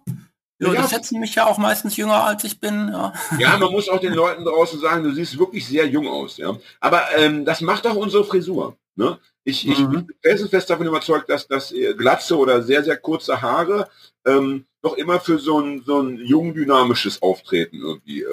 Ja, 0.60 0.74
Ja. 0.74 0.82
die 0.84 0.88
schätzen 0.90 1.20
mich 1.20 1.36
ja 1.36 1.46
auch 1.48 1.58
meistens 1.58 1.98
jünger 1.98 2.24
als 2.24 2.44
ich 2.46 2.60
bin, 2.60 2.90
ja. 2.92 3.12
Ja, 3.40 3.58
man 3.58 3.72
muss 3.72 3.90
auch 3.90 4.00
den 4.00 4.14
Leuten 4.14 4.46
draußen 4.46 4.80
sagen, 4.80 5.04
du 5.04 5.12
siehst 5.14 5.38
wirklich 5.38 5.68
sehr 5.68 5.86
jung 5.88 6.08
aus. 6.08 6.38
Ja, 6.38 6.56
aber 6.80 7.04
ähm, 7.18 7.44
das 7.46 7.62
macht 7.62 7.86
auch 7.88 7.96
unsere 7.96 8.24
Frisur. 8.24 8.78
Ne? 8.96 9.18
Ich, 9.44 9.68
ich 9.68 9.80
Mhm. 9.80 9.92
bin 9.92 10.08
felsenfest 10.24 10.70
davon 10.70 10.88
überzeugt, 10.88 11.30
dass 11.30 11.48
das 11.48 11.72
äh, 11.74 11.94
glatze 11.94 12.38
oder 12.38 12.64
sehr 12.64 12.84
sehr 12.84 12.96
kurze 12.98 13.42
Haare 13.42 13.90
ähm, 14.26 14.66
doch 14.82 14.96
immer 14.96 15.20
für 15.20 15.38
so 15.40 15.60
ein 15.60 15.84
so 15.86 16.00
ein 16.02 16.18
jung 16.18 16.54
dynamisches 16.54 17.22
Auftreten 17.22 17.78
irgendwie 17.82 18.22
äh, 18.22 18.26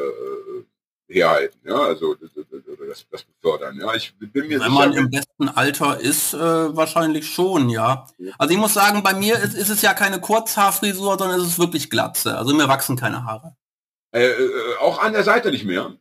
herhalten. 1.13 1.59
Ja, 1.65 1.77
also 1.77 2.15
das, 2.15 2.31
das, 2.35 3.25
befördern. 3.43 3.79
Ja, 3.81 3.95
ich 3.95 4.15
bin 4.19 4.49
mir 4.49 4.61
Wenn 4.61 4.73
man 4.73 4.91
sicher. 4.91 5.05
im 5.05 5.11
besten 5.11 5.49
Alter 5.49 6.01
ist, 6.01 6.35
äh, 6.35 6.39
wahrscheinlich 6.77 7.29
schon, 7.33 7.69
ja. 7.69 8.07
Also 8.39 8.53
ich 8.53 8.61
muss 8.61 8.75
sagen, 8.75 9.03
bei 9.03 9.15
mir 9.15 9.39
ist, 9.39 9.55
ist 9.55 9.71
es 9.71 9.83
ja 9.83 9.95
keine 9.95 10.21
Kurzhaarfrisur, 10.21 11.19
sondern 11.19 11.41
es 11.41 11.47
ist 11.47 11.59
wirklich 11.59 11.91
Glatze. 11.91 12.37
Also 12.37 12.55
mir 12.55 12.69
wachsen 12.69 12.97
keine 12.97 13.25
Haare. 13.25 13.57
Äh, 14.13 14.27
äh, 14.27 14.77
auch 14.81 15.01
an 15.01 15.13
der 15.13 15.25
Seite 15.25 15.51
nicht 15.51 15.65
mehr. 15.65 15.97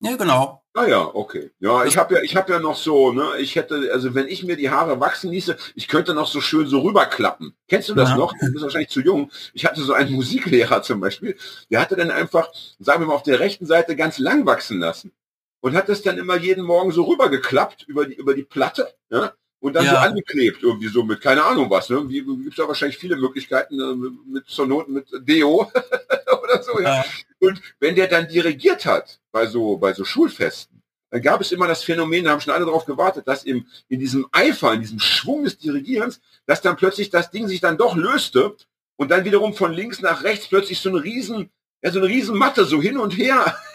Ja, 0.00 0.16
genau. 0.16 0.63
Ah 0.76 0.86
ja, 0.88 1.08
okay. 1.14 1.52
Ja, 1.60 1.84
ich 1.84 1.96
habe 1.96 2.16
ja, 2.16 2.22
ich 2.22 2.34
habe 2.34 2.52
ja 2.52 2.58
noch 2.58 2.76
so, 2.76 3.12
ne, 3.12 3.36
ich 3.38 3.54
hätte, 3.54 3.90
also 3.92 4.12
wenn 4.16 4.26
ich 4.26 4.42
mir 4.42 4.56
die 4.56 4.70
Haare 4.70 4.98
wachsen 4.98 5.30
ließe, 5.30 5.56
ich 5.76 5.86
könnte 5.86 6.14
noch 6.14 6.26
so 6.26 6.40
schön 6.40 6.66
so 6.66 6.80
rüberklappen. 6.80 7.54
Kennst 7.68 7.88
du 7.90 7.94
das 7.94 8.10
Ja. 8.10 8.16
noch? 8.16 8.32
Du 8.32 8.50
bist 8.52 8.64
wahrscheinlich 8.64 8.88
zu 8.90 9.00
jung. 9.00 9.30
Ich 9.52 9.64
hatte 9.66 9.80
so 9.82 9.92
einen 9.92 10.10
Musiklehrer 10.16 10.82
zum 10.82 10.98
Beispiel, 11.00 11.36
der 11.70 11.80
hatte 11.80 11.94
dann 11.94 12.10
einfach, 12.10 12.48
sagen 12.80 13.02
wir 13.02 13.06
mal, 13.06 13.14
auf 13.14 13.22
der 13.22 13.38
rechten 13.38 13.66
Seite 13.66 13.94
ganz 13.94 14.18
lang 14.18 14.46
wachsen 14.46 14.80
lassen 14.80 15.12
und 15.60 15.76
hat 15.76 15.88
das 15.88 16.02
dann 16.02 16.18
immer 16.18 16.36
jeden 16.36 16.64
Morgen 16.64 16.90
so 16.90 17.04
rübergeklappt 17.04 17.84
über 17.86 18.04
die 18.06 18.14
über 18.14 18.34
die 18.34 18.42
Platte, 18.42 18.88
ja, 19.10 19.32
und 19.60 19.74
dann 19.74 19.84
Ja. 19.84 19.92
so 19.92 19.96
angeklebt 19.98 20.64
irgendwie 20.64 20.88
so 20.88 21.04
mit 21.04 21.20
keine 21.20 21.44
Ahnung 21.44 21.70
was, 21.70 21.88
ne? 21.88 22.02
Wie 22.08 22.20
gibt's 22.24 22.56
da 22.56 22.66
wahrscheinlich 22.66 22.98
viele 22.98 23.14
Möglichkeiten 23.14 23.78
äh, 23.80 23.94
mit 24.28 24.46
zur 24.48 24.66
Not 24.66 24.88
mit 24.88 25.06
Deo 25.20 25.70
oder 26.42 26.62
so, 26.64 26.80
ja. 26.80 27.04
Und 27.46 27.60
wenn 27.80 27.94
der 27.94 28.08
dann 28.08 28.28
dirigiert 28.28 28.86
hat, 28.86 29.20
bei 29.32 29.46
so, 29.46 29.76
bei 29.76 29.92
so 29.92 30.04
Schulfesten, 30.04 30.82
dann 31.10 31.22
gab 31.22 31.40
es 31.40 31.52
immer 31.52 31.68
das 31.68 31.84
Phänomen, 31.84 32.24
da 32.24 32.32
haben 32.32 32.40
schon 32.40 32.52
alle 32.52 32.64
darauf 32.64 32.86
gewartet, 32.86 33.28
dass 33.28 33.44
im, 33.44 33.66
in 33.88 34.00
diesem 34.00 34.26
Eifer, 34.32 34.72
in 34.72 34.80
diesem 34.80 34.98
Schwung 34.98 35.44
des 35.44 35.58
Dirigierens, 35.58 36.20
dass 36.46 36.60
dann 36.60 36.76
plötzlich 36.76 37.10
das 37.10 37.30
Ding 37.30 37.46
sich 37.46 37.60
dann 37.60 37.78
doch 37.78 37.94
löste 37.94 38.56
und 38.96 39.10
dann 39.10 39.24
wiederum 39.24 39.54
von 39.54 39.72
links 39.72 40.00
nach 40.00 40.24
rechts 40.24 40.48
plötzlich 40.48 40.80
so 40.80 40.88
eine 40.88 41.04
riesen, 41.04 41.50
ja, 41.82 41.92
so 41.92 42.00
eine 42.00 42.08
riesen 42.08 42.36
Matte 42.36 42.64
so 42.64 42.80
hin 42.82 42.98
und 42.98 43.16
her. 43.16 43.56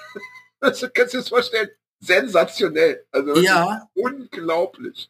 Das 0.62 0.82
kannst 0.82 1.14
du 1.14 1.18
dir 1.18 1.22
das 1.22 1.30
vorstellen? 1.30 1.70
Sensationell. 2.02 3.06
Also 3.14 3.40
Ja, 3.40 3.88
unglaublich. 3.94 5.10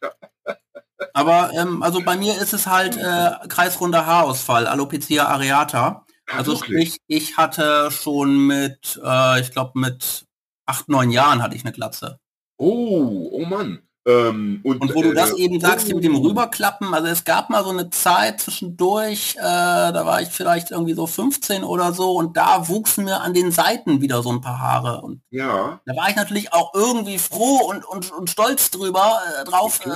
Aber 1.13 1.51
ähm, 1.55 1.81
also 1.81 2.01
bei 2.01 2.17
mir 2.17 2.39
ist 2.39 2.53
es 2.53 2.67
halt 2.67 2.97
äh, 2.97 3.47
kreisrunder 3.47 4.05
Haarausfall, 4.05 4.67
Alopecia 4.67 5.25
areata. 5.25 6.05
Also 6.31 6.53
wirklich. 6.53 6.93
sprich, 6.93 7.01
ich 7.07 7.37
hatte 7.37 7.89
schon 7.91 8.47
mit, 8.47 8.99
äh, 9.03 9.41
ich 9.41 9.51
glaube 9.51 9.79
mit 9.79 10.25
acht, 10.65 10.89
neun 10.89 11.11
Jahren 11.11 11.41
hatte 11.41 11.55
ich 11.55 11.63
eine 11.65 11.73
Glatze. 11.73 12.19
Oh, 12.57 13.29
oh 13.31 13.45
Mann. 13.45 13.81
Ähm, 14.07 14.61
und, 14.63 14.81
Und 14.81 14.95
wo 14.95 15.01
du 15.01 15.13
das 15.13 15.33
äh, 15.33 15.41
eben 15.41 15.59
sagst, 15.59 15.85
hier 15.85 15.95
mit 15.95 16.03
dem 16.03 16.15
oh. 16.15 16.21
Rüberklappen, 16.21 16.93
also 16.93 17.07
es 17.07 17.25
gab 17.25 17.49
mal 17.49 17.63
so 17.63 17.69
eine 17.69 17.89
Zeit 17.89 18.39
zwischendurch, 18.39 19.35
äh, 19.37 19.41
da 19.41 20.05
war 20.05 20.21
ich 20.21 20.29
vielleicht 20.29 20.71
irgendwie 20.71 20.93
so 20.93 21.05
15 21.05 21.63
oder 21.63 21.93
so 21.93 22.13
und 22.13 22.35
da 22.37 22.67
wuchsen 22.69 23.03
mir 23.05 23.21
an 23.21 23.33
den 23.33 23.51
Seiten 23.51 24.01
wieder 24.01 24.23
so 24.23 24.31
ein 24.31 24.41
paar 24.41 24.59
Haare. 24.59 25.01
Und 25.01 25.21
Ja. 25.29 25.81
da 25.85 25.95
war 25.95 26.09
ich 26.09 26.15
natürlich 26.15 26.53
auch 26.53 26.73
irgendwie 26.73 27.19
froh 27.19 27.69
und, 27.69 27.85
und, 27.85 28.11
und 28.11 28.29
stolz 28.29 28.71
drüber, 28.71 29.19
äh, 29.41 29.43
drauf, 29.43 29.81
äh. 29.85 29.89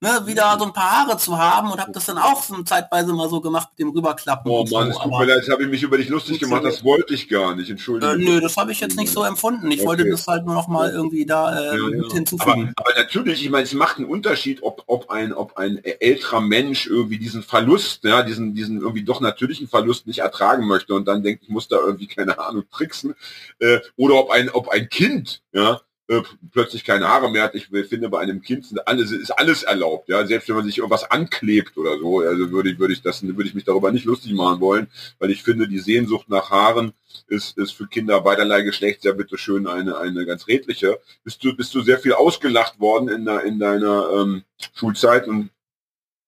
Ne, 0.00 0.22
wieder 0.26 0.56
so 0.58 0.64
ein 0.66 0.72
paar 0.72 1.06
Haare 1.06 1.16
zu 1.18 1.36
haben 1.38 1.70
und 1.72 1.80
habe 1.80 1.92
das 1.92 2.06
dann 2.06 2.18
auch 2.18 2.42
so 2.42 2.62
zeitweise 2.62 3.12
mal 3.12 3.28
so 3.28 3.40
gemacht 3.40 3.68
mit 3.72 3.80
dem 3.80 3.90
Rüberklappen. 3.90 4.50
Oh 4.50 4.64
Mann, 4.70 4.88
es 4.90 4.96
so, 4.96 5.02
tut 5.02 5.12
aber, 5.12 5.24
mir 5.26 5.34
leid, 5.34 5.48
habe 5.50 5.62
ich 5.64 5.68
mich 5.68 5.82
über 5.82 5.96
dich 5.98 6.08
lustig 6.08 6.38
gemacht, 6.38 6.64
das 6.64 6.84
wollte 6.84 7.14
ich 7.14 7.28
gar 7.28 7.54
nicht, 7.56 7.70
entschuldige. 7.70 8.12
äh, 8.12 8.16
nö, 8.16 8.40
das 8.40 8.56
habe 8.56 8.72
ich 8.72 8.80
jetzt 8.80 8.96
nicht 8.96 9.12
so 9.12 9.22
empfunden. 9.24 9.70
Ich 9.70 9.84
wollte 9.84 10.02
Okay. 10.02 10.10
das 10.12 10.26
halt 10.28 10.46
nur 10.46 10.54
noch 10.54 10.68
mal 10.68 10.90
irgendwie 10.90 11.26
da 11.26 11.52
äh, 11.58 11.76
Ja, 11.76 11.88
ja. 11.88 12.12
hinzufügen. 12.12 12.72
Aber, 12.76 12.88
aber 12.90 12.98
natürlich, 13.00 13.42
ich 13.44 13.50
meine, 13.50 13.64
es 13.64 13.72
macht 13.72 13.96
einen 13.98 14.06
Unterschied, 14.06 14.62
ob, 14.62 14.84
ob 14.86 15.10
ein, 15.10 15.32
ob 15.32 15.56
ein 15.56 15.82
älterer 15.82 16.40
Mensch 16.40 16.86
irgendwie 16.86 17.18
diesen 17.18 17.42
Verlust, 17.42 18.04
ja, 18.04 18.22
diesen, 18.22 18.54
diesen 18.54 18.80
irgendwie 18.80 19.02
doch 19.04 19.20
natürlichen 19.20 19.68
Verlust 19.68 20.06
nicht 20.06 20.20
ertragen 20.20 20.66
möchte 20.66 20.94
und 20.94 21.06
dann 21.08 21.22
denkt, 21.22 21.42
ich 21.42 21.48
muss 21.48 21.68
da 21.68 21.76
irgendwie, 21.76 22.06
keine 22.06 22.38
Ahnung, 22.38 22.64
tricksen, 22.70 23.14
äh, 23.58 23.80
oder 23.96 24.14
ob 24.14 24.30
ein, 24.30 24.48
ob 24.50 24.68
ein 24.68 24.88
Kind, 24.88 25.42
ja, 25.52 25.80
äh, 26.08 26.22
plötzlich 26.52 26.84
keine 26.84 27.08
Haare 27.08 27.30
mehr 27.30 27.42
hat. 27.44 27.54
Ich 27.54 27.66
finde, 27.66 28.08
bei 28.08 28.20
einem 28.20 28.40
Kind 28.40 28.66
sind 28.66 28.86
alles, 28.88 29.10
ist 29.10 29.30
alles 29.30 29.62
erlaubt, 29.62 30.08
ja, 30.08 30.26
selbst 30.26 30.48
wenn 30.48 30.56
man 30.56 30.64
sich 30.64 30.78
irgendwas 30.78 31.10
anklebt 31.10 31.76
oder 31.76 31.98
so, 31.98 32.20
also 32.20 32.50
würde 32.50 32.70
ich, 32.70 32.78
würde 32.78 32.94
ich 32.94 33.02
das, 33.02 33.22
würde 33.22 33.44
ich 33.48 33.54
mich 33.54 33.64
darüber 33.64 33.92
nicht 33.92 34.06
lustig 34.06 34.32
machen 34.32 34.60
wollen, 34.60 34.88
weil 35.18 35.30
ich 35.30 35.42
finde, 35.42 35.68
die 35.68 35.78
Sehnsucht 35.78 36.28
nach 36.28 36.50
Haaren 36.50 36.92
ist, 37.26 37.58
ist 37.58 37.72
für 37.72 37.86
Kinder 37.86 38.20
beiderlei 38.22 38.62
Geschlechts 38.62 39.04
ja 39.04 39.12
bitteschön 39.12 39.66
eine, 39.66 39.98
eine 39.98 40.24
ganz 40.24 40.48
redliche. 40.48 40.98
Bist 41.24 41.44
du, 41.44 41.54
bist 41.54 41.74
du 41.74 41.82
sehr 41.82 41.98
viel 41.98 42.14
ausgelacht 42.14 42.80
worden 42.80 43.08
in, 43.08 43.26
in 43.46 43.58
deiner 43.58 44.10
ähm, 44.14 44.44
Schulzeit 44.74 45.28
und 45.28 45.50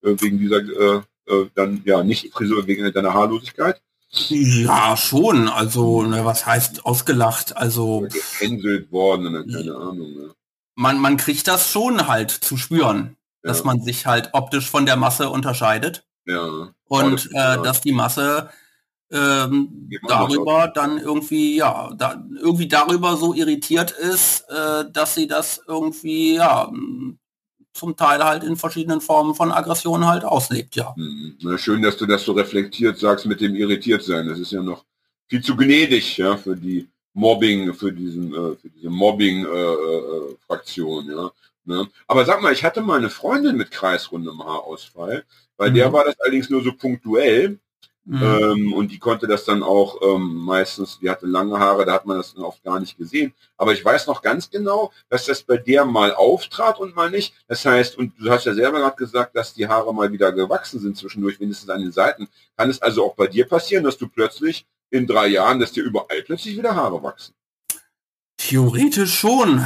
äh, 0.03 0.15
wegen 0.19 0.37
dieser 0.37 0.59
äh, 0.59 1.01
äh, 1.25 1.49
dann 1.55 1.81
ja 1.85 2.03
nicht 2.03 2.31
Frisur 2.33 2.67
wegen 2.67 2.91
deiner 2.91 3.13
Haarlosigkeit? 3.13 3.81
Ja, 4.13 4.97
schon. 4.97 5.47
Also, 5.47 6.03
ne, 6.03 6.25
was 6.25 6.45
heißt 6.45 6.85
ausgelacht? 6.85 7.55
Also, 7.55 8.07
gehänselt 8.11 8.91
worden 8.91 9.33
dann 9.33 9.47
keine 9.49 9.75
Ahnung. 9.75 10.13
Ne? 10.15 10.31
man, 10.75 10.99
man 10.99 11.17
kriegt 11.17 11.47
das 11.47 11.69
schon 11.69 12.07
halt 12.07 12.31
zu 12.31 12.57
spüren, 12.57 13.15
dass 13.43 13.59
Ja. 13.59 13.65
man 13.65 13.81
sich 13.83 14.05
halt 14.05 14.29
optisch 14.33 14.69
von 14.69 14.85
der 14.85 14.95
Masse 14.95 15.29
unterscheidet 15.29 16.03
Ja. 16.25 16.73
und 16.87 17.29
das 17.33 17.59
äh, 17.59 17.61
dass 17.63 17.81
die 17.81 17.91
Masse 17.91 18.49
ähm, 19.11 19.89
darüber 20.07 20.69
dann 20.73 20.97
irgendwie, 20.97 21.57
ja, 21.57 21.91
da, 21.97 22.23
irgendwie 22.39 22.67
darüber 22.69 23.17
so 23.17 23.33
irritiert 23.33 23.91
ist, 23.91 24.45
äh, 24.49 24.85
dass 24.91 25.15
sie 25.15 25.27
das 25.27 25.61
irgendwie, 25.67 26.35
ja, 26.35 26.71
zum 27.73 27.95
Teil 27.95 28.23
halt 28.23 28.43
in 28.43 28.55
verschiedenen 28.57 29.01
Formen 29.01 29.33
von 29.35 29.51
Aggression 29.51 30.05
halt 30.05 30.23
auslebt, 30.25 30.75
ja. 30.75 30.93
Hm, 30.95 31.37
Na, 31.41 31.57
schön, 31.57 31.81
dass 31.81 31.97
du 31.97 32.05
das 32.05 32.23
so 32.23 32.33
reflektiert 32.33 32.97
sagst 32.99 33.25
mit 33.25 33.41
dem 33.41 33.55
irritiert 33.55 34.03
sein. 34.03 34.27
Das 34.27 34.39
ist 34.39 34.51
ja 34.51 34.61
noch 34.61 34.85
viel 35.27 35.41
zu 35.41 35.55
gnädig, 35.55 36.17
ja, 36.17 36.37
für 36.37 36.55
die 36.55 36.87
Mobbing, 37.13 37.73
für 37.73 37.91
diesen, 37.91 38.33
äh, 38.33 38.55
für 38.55 38.69
diese 38.75 38.89
Mobbing-Fraktion, 38.89 41.09
ja. 41.09 41.31
Ne? 41.65 41.87
Aber 42.07 42.25
sag 42.25 42.41
mal, 42.41 42.53
ich 42.53 42.63
hatte 42.63 42.81
mal 42.81 42.97
eine 42.97 43.09
Freundin 43.09 43.55
mit 43.55 43.71
kreisrundem 43.71 44.43
Haarausfall, 44.43 45.23
bei 45.57 45.69
der 45.69 45.89
Mhm. 45.89 45.93
war 45.93 46.05
das 46.05 46.19
allerdings 46.19 46.49
nur 46.49 46.63
so 46.63 46.71
punktuell. 46.73 47.59
Mhm. 48.11 48.23
Ähm, 48.23 48.73
und 48.73 48.91
die 48.91 48.99
konnte 48.99 49.25
das 49.25 49.45
dann 49.45 49.63
auch 49.63 50.01
ähm, 50.01 50.35
meistens, 50.35 50.99
die 50.99 51.09
hatte 51.09 51.25
lange 51.27 51.57
Haare, 51.57 51.85
da 51.85 51.93
hat 51.93 52.05
man 52.05 52.17
das 52.17 52.33
dann 52.33 52.43
oft 52.43 52.61
gar 52.61 52.77
nicht 52.77 52.97
gesehen. 52.97 53.33
Aber 53.55 53.71
ich 53.71 53.85
weiß 53.85 54.07
noch 54.07 54.21
ganz 54.21 54.49
genau, 54.49 54.91
dass 55.07 55.27
das 55.27 55.43
bei 55.43 55.55
der 55.55 55.85
mal 55.85 56.13
auftrat 56.13 56.77
und 56.77 56.93
mal 56.93 57.09
nicht. 57.09 57.33
Das 57.47 57.63
heißt, 57.65 57.97
und 57.97 58.11
du 58.19 58.29
hast 58.29 58.45
ja 58.45 58.53
selber 58.53 58.79
gerade 58.79 58.97
gesagt, 58.97 59.33
dass 59.37 59.53
die 59.53 59.65
Haare 59.65 59.93
mal 59.93 60.11
wieder 60.11 60.33
gewachsen 60.33 60.81
sind 60.81 60.97
zwischendurch, 60.97 61.39
wenigstens 61.39 61.69
an 61.69 61.79
den 61.79 61.93
Seiten. 61.93 62.27
Kann 62.57 62.69
es 62.69 62.81
also 62.81 63.05
auch 63.05 63.15
bei 63.15 63.27
dir 63.27 63.47
passieren, 63.47 63.85
dass 63.85 63.97
du 63.97 64.09
plötzlich 64.09 64.65
in 64.89 65.07
drei 65.07 65.27
Jahren, 65.27 65.61
dass 65.61 65.71
dir 65.71 65.85
überall 65.85 66.21
plötzlich 66.23 66.57
wieder 66.57 66.75
Haare 66.75 67.01
wachsen? 67.01 67.33
Theoretisch 68.35 69.17
schon, 69.17 69.65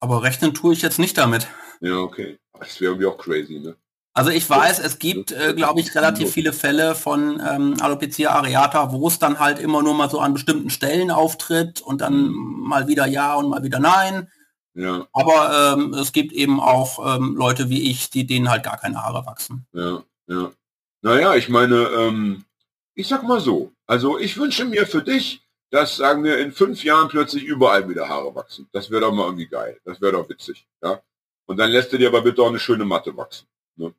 aber 0.00 0.24
rechnen 0.24 0.54
tue 0.54 0.72
ich 0.72 0.82
jetzt 0.82 0.98
nicht 0.98 1.16
damit. 1.16 1.46
Ja, 1.80 1.98
okay. 1.98 2.36
Das 2.58 2.80
wäre 2.80 2.94
irgendwie 2.94 3.06
auch 3.06 3.16
crazy, 3.16 3.60
ne? 3.60 3.76
Also 4.12 4.30
ich 4.30 4.48
weiß, 4.48 4.80
es 4.80 4.98
gibt, 4.98 5.30
äh, 5.30 5.54
glaube 5.54 5.80
ich, 5.80 5.94
relativ 5.94 6.32
viele 6.32 6.52
Fälle 6.52 6.94
von 6.96 7.40
ähm, 7.48 7.76
Alopecia 7.80 8.30
areata, 8.30 8.92
wo 8.92 9.06
es 9.06 9.20
dann 9.20 9.38
halt 9.38 9.60
immer 9.60 9.82
nur 9.82 9.94
mal 9.94 10.10
so 10.10 10.18
an 10.18 10.32
bestimmten 10.32 10.70
Stellen 10.70 11.10
auftritt 11.10 11.80
und 11.80 12.00
dann 12.00 12.28
mal 12.30 12.88
wieder 12.88 13.06
ja 13.06 13.34
und 13.34 13.48
mal 13.48 13.62
wieder 13.62 13.78
nein. 13.78 14.28
Ja, 14.74 15.06
Aber 15.12 15.74
ähm, 15.74 15.94
es 15.94 16.12
gibt 16.12 16.32
eben 16.32 16.60
auch 16.60 17.16
ähm, 17.16 17.34
Leute 17.36 17.68
wie 17.68 17.90
ich, 17.90 18.10
die 18.10 18.26
denen 18.26 18.50
halt 18.50 18.62
gar 18.64 18.78
keine 18.78 19.02
Haare 19.02 19.26
wachsen. 19.26 19.66
ja, 19.72 20.02
ja. 20.26 20.50
Naja, 21.02 21.34
ich 21.34 21.48
meine, 21.48 21.76
ähm, 21.76 22.44
ich 22.94 23.08
sag 23.08 23.22
mal 23.22 23.40
so, 23.40 23.72
also 23.86 24.18
ich 24.18 24.36
wünsche 24.36 24.66
mir 24.66 24.86
für 24.86 25.02
dich, 25.02 25.42
dass, 25.70 25.96
sagen 25.96 26.24
wir, 26.24 26.38
in 26.38 26.52
fünf 26.52 26.84
Jahren 26.84 27.08
plötzlich 27.08 27.44
überall 27.44 27.88
wieder 27.88 28.08
Haare 28.08 28.34
wachsen. 28.34 28.68
Das 28.72 28.90
wäre 28.90 29.02
doch 29.02 29.12
mal 29.12 29.24
irgendwie 29.24 29.46
geil. 29.46 29.80
Das 29.84 30.00
wäre 30.00 30.12
doch 30.12 30.28
witzig, 30.28 30.66
ja. 30.82 31.00
Und 31.46 31.56
dann 31.56 31.70
lässt 31.70 31.92
du 31.92 31.98
dir 31.98 32.08
aber 32.08 32.22
bitte 32.22 32.42
auch 32.42 32.48
eine 32.48 32.58
schöne 32.58 32.84
Matte 32.84 33.16
wachsen. 33.16 33.46
Ne? 33.76 33.94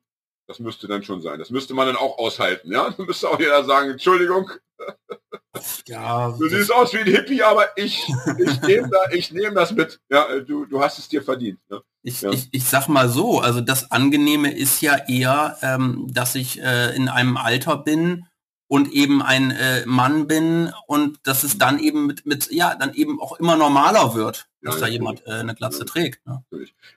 Das 0.46 0.58
müsste 0.58 0.86
dann 0.88 1.02
schon 1.02 1.22
sein. 1.22 1.38
Das 1.38 1.50
müsste 1.50 1.74
man 1.74 1.86
dann 1.86 1.96
auch 1.96 2.18
aushalten, 2.18 2.72
ja. 2.72 2.90
Dann 2.96 3.06
müsste 3.06 3.28
auch 3.28 3.38
jeder 3.40 3.64
sagen, 3.64 3.90
Entschuldigung, 3.90 4.50
Ja, 5.86 6.30
du 6.30 6.48
siehst 6.48 6.72
aus 6.72 6.92
wie 6.94 6.98
ein 6.98 7.06
Hippie, 7.06 7.42
aber 7.42 7.66
ich, 7.76 8.02
ich 8.38 8.60
nehme 8.62 8.88
da, 8.88 9.10
ich 9.12 9.32
nehme 9.32 9.54
das 9.54 9.72
mit. 9.72 10.00
Ja, 10.10 10.40
du, 10.40 10.64
du 10.64 10.82
hast 10.82 10.98
es 10.98 11.08
dir 11.08 11.22
verdient. 11.22 11.60
Ne? 11.70 11.82
Ich, 12.02 12.22
Ja. 12.22 12.30
ich, 12.30 12.48
ich 12.52 12.64
sag 12.64 12.88
mal 12.88 13.08
so, 13.08 13.40
also 13.40 13.60
das 13.60 13.90
Angenehme 13.90 14.52
ist 14.52 14.80
ja 14.80 14.96
eher, 15.08 15.58
ähm, 15.62 16.08
dass 16.12 16.34
ich 16.34 16.60
äh, 16.60 16.94
in 16.96 17.08
einem 17.08 17.36
Alter 17.36 17.76
bin 17.76 18.26
und 18.66 18.90
eben 18.92 19.22
ein 19.22 19.50
äh, 19.50 19.84
Mann 19.86 20.26
bin 20.26 20.72
und 20.86 21.18
dass 21.24 21.44
es 21.44 21.58
dann 21.58 21.78
eben 21.78 22.06
mit, 22.06 22.24
mit 22.26 22.50
ja, 22.50 22.74
dann 22.74 22.94
eben 22.94 23.20
auch 23.20 23.38
immer 23.38 23.56
normaler 23.56 24.14
wird, 24.14 24.48
Ja, 24.62 24.70
dass 24.70 24.76
da 24.76 24.80
natürlich. 24.86 24.94
jemand 25.00 25.26
äh, 25.26 25.30
eine 25.32 25.54
Glatze 25.54 25.80
Ja. 25.80 25.84
trägt. 25.86 26.26
Ne? 26.26 26.42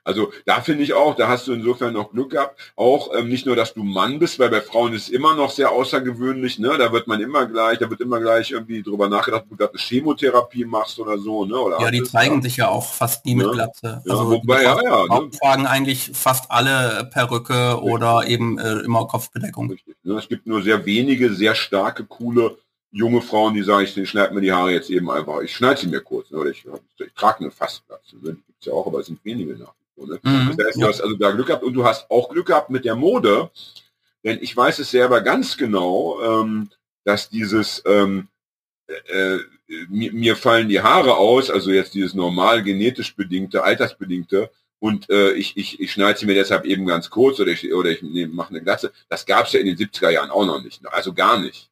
Also 0.04 0.32
da 0.46 0.62
finde 0.62 0.84
ich 0.84 0.94
auch, 0.94 1.16
da 1.16 1.28
hast 1.28 1.48
du 1.48 1.54
insofern 1.54 1.94
noch 1.94 2.12
Glück 2.12 2.32
gehabt. 2.32 2.60
Auch 2.76 3.14
ähm, 3.16 3.28
nicht 3.28 3.46
nur, 3.48 3.56
dass 3.56 3.74
du 3.74 3.84
Mann 3.84 4.20
bist, 4.20 4.38
weil 4.38 4.50
bei 4.50 4.62
Frauen 4.62 4.94
ist 4.94 5.04
es 5.04 5.10
immer 5.10 5.36
noch 5.36 5.50
sehr 5.50 5.72
außergewöhnlich, 5.72 6.60
ne? 6.60 6.78
Da 6.78 6.92
wird 6.92 7.08
man 7.08 7.20
immer 7.22 7.46
gleich, 7.48 7.80
da 7.80 7.90
wird 7.90 8.02
immer 8.02 8.20
gleich 8.20 8.52
irgendwie 8.52 8.84
drüber 8.84 9.10
nachgedacht, 9.10 9.44
ob 9.44 9.50
du 9.50 9.56
gerade 9.58 9.72
eine 9.74 9.80
Chemotherapie 9.82 10.66
machst 10.66 11.00
oder 11.00 11.18
so, 11.18 11.46
ne? 11.46 11.58
Oder 11.60 11.82
Ja, 11.82 11.90
die 11.92 12.04
zeigen 12.04 12.36
ja. 12.36 12.42
sich 12.42 12.58
ja 12.58 12.68
auch 12.70 12.86
fast 12.94 13.26
nie 13.26 13.36
mit 13.36 13.48
Ja. 13.48 13.52
Glatze. 13.54 14.02
Ja, 14.06 14.12
also 14.12 14.30
wobei, 14.32 14.64
ja, 14.64 14.78
ja, 14.84 15.06
ne? 15.20 15.30
Tragen 15.32 15.66
eigentlich 15.66 16.12
fast 16.14 16.52
alle 16.52 17.10
Perücke 17.12 17.80
oder 17.82 18.28
eben 18.28 18.60
äh, 18.60 18.80
immer 18.80 19.08
Kopfbedeckung. 19.08 19.72
Richtig. 19.72 19.96
Ne? 20.04 20.16
Es 20.20 20.28
gibt 20.28 20.46
nur 20.46 20.62
sehr 20.62 20.86
wenige, 20.86 21.34
sehr 21.34 21.56
starke, 21.56 22.06
coole 22.06 22.58
junge 22.96 23.22
Frauen, 23.22 23.54
die 23.54 23.62
sagen, 23.62 23.84
ich, 23.84 23.96
ich 23.98 24.10
schneide 24.10 24.34
mir 24.34 24.40
die 24.40 24.54
Haare 24.54 24.72
jetzt 24.72 24.90
eben 24.90 25.12
einfach, 25.12 25.42
ich 25.42 25.54
schneide 25.54 25.82
sie 25.82 25.88
mir 25.88 26.00
kurz, 26.00 26.32
ne? 26.32 26.38
oder 26.38 26.50
ich, 26.50 26.66
ich 26.98 27.14
trage 27.14 27.42
eine 27.42 27.52
Fastglatze. 27.52 28.16
Ne? 28.16 28.36
Die 28.36 28.44
gibt's 28.48 28.66
ja 28.66 28.72
auch, 28.72 28.88
aber 28.88 29.00
es 29.00 29.08
sind 29.08 29.24
wenige 29.26 29.54
nach 29.58 29.74
wie 29.74 29.86
vor. 29.96 30.08
Ne? 30.08 30.20
Mhm, 30.24 30.56
Das 30.56 30.68
heißt, 30.68 30.82
du 30.82 30.88
hast 30.88 31.02
also 31.02 31.16
da 31.18 31.32
Glück 31.32 31.48
gehabt 31.48 31.64
und 31.64 31.74
du 31.74 31.84
hast 31.84 32.10
auch 32.10 32.30
Glück 32.30 32.48
gehabt 32.48 32.70
mit 32.70 32.86
der 32.86 32.96
Mode, 32.96 33.52
denn 34.24 34.40
ich 34.42 34.56
weiß 34.56 34.80
es 34.80 34.92
selber 34.92 35.20
ganz 35.20 35.58
genau, 35.58 36.22
ähm, 36.22 36.70
dass 37.04 37.30
dieses 37.30 37.84
ähm, 37.86 38.30
äh, 38.88 39.40
mir, 39.90 40.14
mir 40.14 40.38
fallen 40.38 40.70
die 40.70 40.82
Haare 40.82 41.18
aus, 41.18 41.50
also 41.50 41.72
jetzt 41.72 41.96
dieses 41.96 42.14
normal 42.14 42.64
genetisch 42.64 43.14
bedingte, 43.14 43.64
altersbedingte, 43.64 44.50
und 44.80 45.10
äh, 45.10 45.32
ich, 45.32 45.58
ich, 45.58 45.80
ich 45.82 45.92
schneide 45.92 46.20
sie 46.20 46.26
mir 46.26 46.36
deshalb 46.36 46.64
eben 46.64 46.86
ganz 46.86 47.10
kurz 47.10 47.40
oder 47.40 47.52
ich, 47.52 47.74
oder 47.74 47.90
ich 47.90 48.02
mache 48.32 48.52
eine 48.52 48.62
Glatze. 48.62 48.94
Das 49.10 49.26
gab 49.26 49.48
es 49.48 49.54
ja 49.54 49.60
in 49.60 49.66
den 49.66 49.78
70er 49.78 50.10
Jahren 50.10 50.30
auch 50.30 50.46
noch 50.46 50.62
nicht, 50.62 50.86
also 50.88 51.14
gar 51.14 51.40
nicht. 51.40 51.70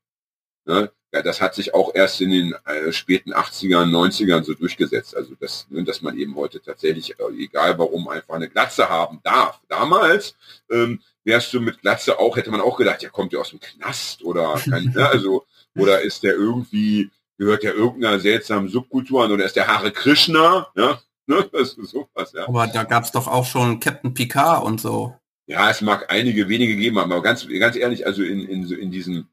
Ne? 0.66 0.92
Ja, 1.14 1.22
das 1.22 1.42
hat 1.42 1.54
sich 1.54 1.76
auch 1.76 1.94
erst 1.94 2.22
in 2.22 2.32
den 2.32 2.56
äh, 2.66 2.92
späten 2.92 3.34
80ern, 3.34 3.92
90ern 3.92 4.44
so 4.44 4.56
durchgesetzt. 4.56 5.16
Also 5.16 5.36
das, 5.40 5.68
ne, 5.70 5.84
dass 5.84 6.02
man 6.02 6.18
eben 6.18 6.36
heute 6.36 6.60
tatsächlich, 6.60 7.12
äh, 7.20 7.44
egal 7.44 7.78
warum, 7.78 8.08
einfach 8.08 8.34
eine 8.34 8.50
Glatze 8.50 8.90
haben 8.90 9.20
darf. 9.24 9.62
Damals 9.70 10.36
ähm, 10.72 11.02
wärst 11.24 11.54
du 11.54 11.62
mit 11.62 11.82
Glatze 11.82 12.18
auch, 12.18 12.36
hätte 12.36 12.50
man 12.50 12.62
auch 12.62 12.78
gedacht, 12.78 13.04
ja, 13.04 13.10
kommt 13.10 13.32
der 13.32 13.42
aus 13.42 13.52
dem 13.52 13.60
Knast 13.60 14.24
oder 14.24 14.60
kein, 14.68 14.86
ne, 14.86 15.08
also, 15.08 15.46
oder 15.78 16.02
ist 16.02 16.24
der 16.24 16.34
irgendwie, 16.34 17.12
gehört 17.38 17.62
der 17.62 17.76
irgendeiner 17.76 18.20
seltsamen 18.20 18.68
Subkultur 18.68 19.24
an 19.24 19.32
oder 19.32 19.46
ist 19.46 19.56
der 19.56 19.68
Hare 19.68 19.92
Krishna, 19.92 20.68
ja, 20.76 21.00
ne, 21.28 21.48
das 21.54 21.74
ist 21.78 21.92
sowas, 21.92 22.34
ja. 22.34 22.48
Aber 22.48 22.66
da 22.66 22.86
gab's 22.86 23.12
doch 23.12 23.28
auch 23.28 23.46
schon 23.46 23.80
Captain 23.80 24.16
Picard 24.16 24.64
und 24.64 24.82
so. 24.82 25.16
Ja, 25.46 25.70
es 25.70 25.82
mag 25.82 26.12
einige 26.12 26.50
wenige 26.50 26.76
geben, 26.76 26.98
aber 26.98 27.22
ganz, 27.22 27.48
ganz 27.60 27.76
ehrlich, 27.76 28.08
also 28.08 28.24
in, 28.24 28.48
in, 28.48 28.68
in 28.72 28.90
diesem, 28.90 29.28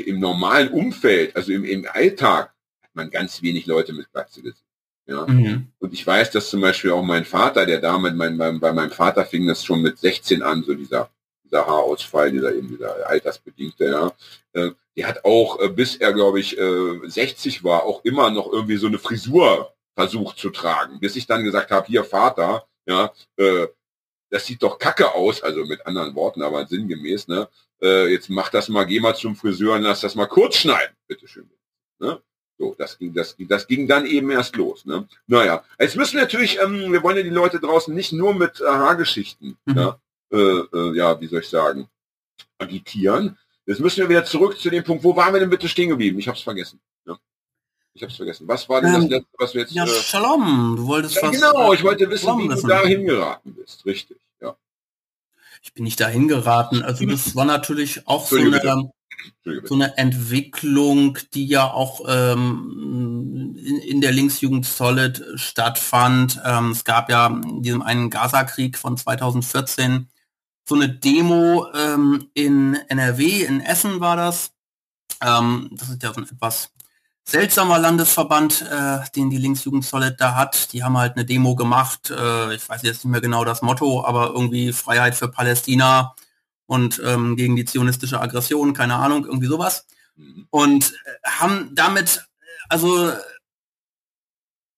im 0.00 0.20
normalen 0.20 0.68
Umfeld, 0.68 1.34
also 1.36 1.52
im, 1.52 1.64
im 1.64 1.86
Alltag, 1.90 2.52
hat 2.82 2.90
man 2.94 3.10
ganz 3.10 3.42
wenig 3.42 3.66
Leute 3.66 3.92
mit 3.92 4.10
Glatze 4.12 4.42
gesehen. 4.42 4.66
Ja. 5.06 5.26
Mhm. 5.26 5.68
Und 5.78 5.92
ich 5.92 6.06
weiß, 6.06 6.30
dass 6.32 6.50
zum 6.50 6.60
Beispiel 6.60 6.90
auch 6.90 7.02
mein 7.02 7.24
Vater, 7.24 7.64
der 7.64 7.80
damit, 7.80 8.16
mein, 8.16 8.36
mein, 8.36 8.58
bei 8.58 8.72
meinem 8.72 8.90
Vater 8.90 9.24
fing 9.24 9.46
das 9.46 9.64
schon 9.64 9.82
mit 9.82 9.98
16 9.98 10.42
an, 10.42 10.64
so 10.64 10.74
dieser, 10.74 11.10
dieser 11.44 11.66
Haarausfall, 11.66 12.32
dieser 12.32 12.54
eben 12.54 12.68
dieser 12.68 13.08
altersbedingte, 13.08 13.84
ja. 13.84 14.12
Äh, 14.52 14.72
der 14.96 15.06
hat 15.06 15.24
auch, 15.24 15.60
äh, 15.60 15.68
bis 15.68 15.96
er, 15.96 16.12
glaube 16.12 16.40
ich, 16.40 16.58
äh, 16.58 16.98
60 17.08 17.62
war, 17.62 17.84
auch 17.84 18.04
immer 18.04 18.30
noch 18.30 18.52
irgendwie 18.52 18.78
so 18.78 18.86
eine 18.88 18.98
Frisur 18.98 19.72
versucht 19.94 20.38
zu 20.38 20.50
tragen, 20.50 20.98
bis 21.00 21.16
ich 21.16 21.26
dann 21.26 21.44
gesagt 21.44 21.70
habe, 21.70 21.86
hier 21.86 22.04
Vater, 22.04 22.66
ja, 22.86 23.12
äh, 23.36 23.66
das 24.30 24.46
sieht 24.46 24.62
doch 24.62 24.78
kacke 24.78 25.14
aus, 25.14 25.42
also 25.42 25.64
mit 25.64 25.86
anderen 25.86 26.14
Worten, 26.14 26.42
aber 26.42 26.66
sinngemäß, 26.66 27.28
ne? 27.28 27.48
Äh, 27.82 28.08
jetzt 28.12 28.30
mach 28.30 28.48
das 28.48 28.68
mal, 28.68 28.84
geh 28.84 29.00
mal 29.00 29.14
zum 29.14 29.36
Friseur 29.36 29.74
und 29.74 29.82
lass 29.82 30.00
das 30.00 30.14
mal 30.14 30.26
kurz 30.26 30.56
schneiden, 30.56 30.94
bitteschön. 31.08 31.48
Ne? 31.98 32.20
So, 32.58 32.74
das 32.78 32.96
ging, 32.98 33.12
das, 33.12 33.36
das 33.38 33.66
ging 33.66 33.86
dann 33.86 34.06
eben 34.06 34.30
erst 34.30 34.56
los. 34.56 34.86
Ne? 34.86 35.06
Naja, 35.26 35.62
jetzt 35.78 35.96
müssen 35.96 36.14
wir 36.14 36.22
natürlich, 36.22 36.58
ähm, 36.58 36.90
wir 36.92 37.02
wollen 37.02 37.18
ja 37.18 37.22
die 37.22 37.28
Leute 37.28 37.60
draußen 37.60 37.94
nicht 37.94 38.12
nur 38.12 38.34
mit 38.34 38.60
äh, 38.60 38.64
Haargeschichten, 38.66 39.58
Mhm. 39.66 39.76
ja, 39.76 40.00
äh, 40.32 40.36
äh, 40.38 40.96
ja, 40.96 41.20
wie 41.20 41.26
soll 41.26 41.40
ich 41.40 41.48
sagen, 41.48 41.88
agitieren. 42.58 43.36
Jetzt 43.66 43.80
müssen 43.80 43.98
wir 44.00 44.08
wieder 44.08 44.24
zurück 44.24 44.58
zu 44.58 44.70
dem 44.70 44.84
Punkt, 44.84 45.04
wo 45.04 45.14
waren 45.16 45.34
wir 45.34 45.40
denn 45.40 45.50
bitte 45.50 45.68
stehen 45.68 45.90
geblieben? 45.90 46.18
Ich 46.18 46.28
hab's 46.28 46.40
vergessen. 46.40 46.80
Ja. 47.06 47.18
Ich 47.92 48.02
hab's 48.02 48.16
vergessen. 48.16 48.46
Was 48.48 48.68
war 48.68 48.80
denn 48.80 48.92
das 48.94 49.02
Ähm, 49.04 49.10
letzte, 49.10 49.28
was 49.38 49.54
wir 49.54 49.60
jetzt... 49.62 49.72
Ja, 49.72 49.84
äh, 49.84 49.88
Shalom, 49.88 50.74
du 50.76 50.86
wolltest 50.86 51.16
ja, 51.16 51.22
was... 51.24 51.32
genau, 51.32 51.72
ich 51.74 51.82
wollte 51.82 52.08
wissen, 52.08 52.24
Shalom 52.26 52.42
wie 52.44 52.48
du 52.48 52.54
wissen. 52.54 52.68
dahin 52.68 53.04
geraten 53.06 53.54
bist. 53.54 53.84
Richtig. 53.84 54.16
Ich 55.66 55.74
bin 55.74 55.82
nicht 55.82 55.98
dahin 55.98 56.28
geraten. 56.28 56.82
Also 56.82 57.04
das 57.06 57.34
war 57.34 57.44
natürlich 57.44 58.06
auch 58.06 58.28
so 58.28 58.36
eine, 58.36 58.54
Entschuldige 58.54 58.92
so 59.64 59.74
eine 59.74 59.98
Entwicklung, 59.98 61.18
die 61.34 61.46
ja 61.46 61.68
auch 61.68 62.02
ähm, 62.06 63.56
in, 63.58 63.78
in 63.78 64.00
der 64.00 64.12
Linksjugend 64.12 64.64
Solid 64.64 65.24
stattfand. 65.34 66.40
Ähm, 66.44 66.70
es 66.70 66.84
gab 66.84 67.10
ja 67.10 67.26
in 67.26 67.62
diesem 67.62 67.82
einen 67.82 68.10
Gaza-Krieg 68.10 68.78
von 68.78 68.96
2014 68.96 70.08
so 70.68 70.76
eine 70.76 70.88
Demo 70.88 71.66
ähm, 71.74 72.28
in 72.32 72.74
NRW, 72.88 73.44
in 73.44 73.60
Essen 73.60 73.98
war 73.98 74.16
das. 74.16 74.52
Ähm, 75.20 75.70
das 75.72 75.88
ist 75.88 76.02
ja 76.02 76.12
so 76.14 76.20
ein 76.20 76.28
etwas 76.28 76.70
seltsamer 77.28 77.78
Landesverband, 77.78 78.62
äh, 78.62 78.98
den 79.14 79.30
die 79.30 79.38
Linksjugend 79.38 79.84
Solid 79.84 80.14
da 80.18 80.34
hat. 80.34 80.72
Die 80.72 80.84
haben 80.84 80.96
halt 80.96 81.16
eine 81.16 81.24
Demo 81.24 81.56
gemacht. 81.56 82.10
Äh, 82.10 82.54
ich 82.54 82.68
weiß 82.68 82.82
jetzt 82.82 83.04
nicht 83.04 83.12
mehr 83.12 83.20
genau 83.20 83.44
das 83.44 83.62
Motto, 83.62 84.04
aber 84.04 84.28
irgendwie 84.28 84.72
Freiheit 84.72 85.16
für 85.16 85.28
Palästina 85.28 86.14
und 86.66 87.02
ähm, 87.04 87.36
gegen 87.36 87.56
die 87.56 87.64
zionistische 87.64 88.20
Aggression, 88.20 88.74
keine 88.74 88.94
Ahnung, 88.94 89.24
irgendwie 89.24 89.48
sowas. 89.48 89.86
Mhm. 90.16 90.46
Und 90.50 90.92
äh, 90.92 91.28
haben 91.28 91.74
damit 91.74 92.26
also 92.68 93.12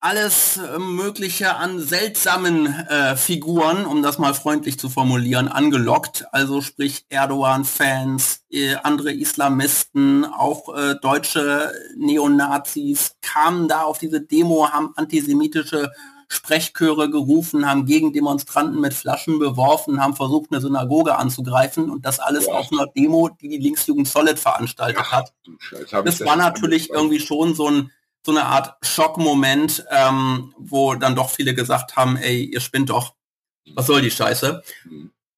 alles 0.00 0.58
äh, 0.58 0.78
Mögliche 0.78 1.56
an 1.56 1.80
seltsamen 1.80 2.66
äh, 2.66 3.16
Figuren, 3.16 3.84
um 3.84 4.02
das 4.02 4.18
mal 4.18 4.32
freundlich 4.34 4.78
zu 4.78 4.88
formulieren, 4.88 5.48
angelockt. 5.48 6.24
Also 6.32 6.60
sprich 6.60 7.04
Erdogan-Fans, 7.08 8.42
äh, 8.50 8.76
andere 8.76 9.12
Islamisten, 9.12 10.24
auch 10.24 10.74
äh, 10.76 10.94
deutsche 11.02 11.72
Neonazis 11.96 13.16
kamen 13.22 13.66
da 13.68 13.82
auf 13.82 13.98
diese 13.98 14.20
Demo, 14.20 14.68
haben 14.70 14.92
antisemitische 14.96 15.90
Sprechchöre 16.30 17.08
gerufen, 17.10 17.66
haben 17.66 17.86
gegen 17.86 18.12
Demonstranten 18.12 18.80
mit 18.80 18.92
Flaschen 18.92 19.38
beworfen, 19.38 20.00
haben 20.02 20.14
versucht, 20.14 20.52
eine 20.52 20.60
Synagoge 20.60 21.16
anzugreifen 21.16 21.90
und 21.90 22.04
das 22.04 22.20
alles 22.20 22.46
Ja. 22.46 22.52
auf 22.52 22.70
einer 22.70 22.86
Demo, 22.86 23.30
die 23.30 23.48
die 23.48 23.56
Linksjugend 23.56 24.06
Solid 24.06 24.38
veranstaltet 24.38 25.02
Ach, 25.06 25.12
hat. 25.12 25.32
Scheiß, 25.58 25.88
Das 26.04 26.20
war 26.20 26.36
natürlich 26.36 26.82
nicht 26.82 26.90
irgendwie 26.92 27.20
schon 27.20 27.54
so, 27.54 27.68
ein, 27.70 27.90
so 28.28 28.32
eine 28.32 28.44
Art 28.44 28.76
Schockmoment, 28.86 29.86
ähm, 29.90 30.52
wo 30.58 30.94
dann 30.94 31.16
doch 31.16 31.30
viele 31.30 31.54
gesagt 31.54 31.96
haben, 31.96 32.18
ey, 32.18 32.44
ihr 32.44 32.60
spinnt 32.60 32.90
doch. 32.90 33.14
Was 33.74 33.86
soll 33.86 34.02
die 34.02 34.10
Scheiße? 34.10 34.62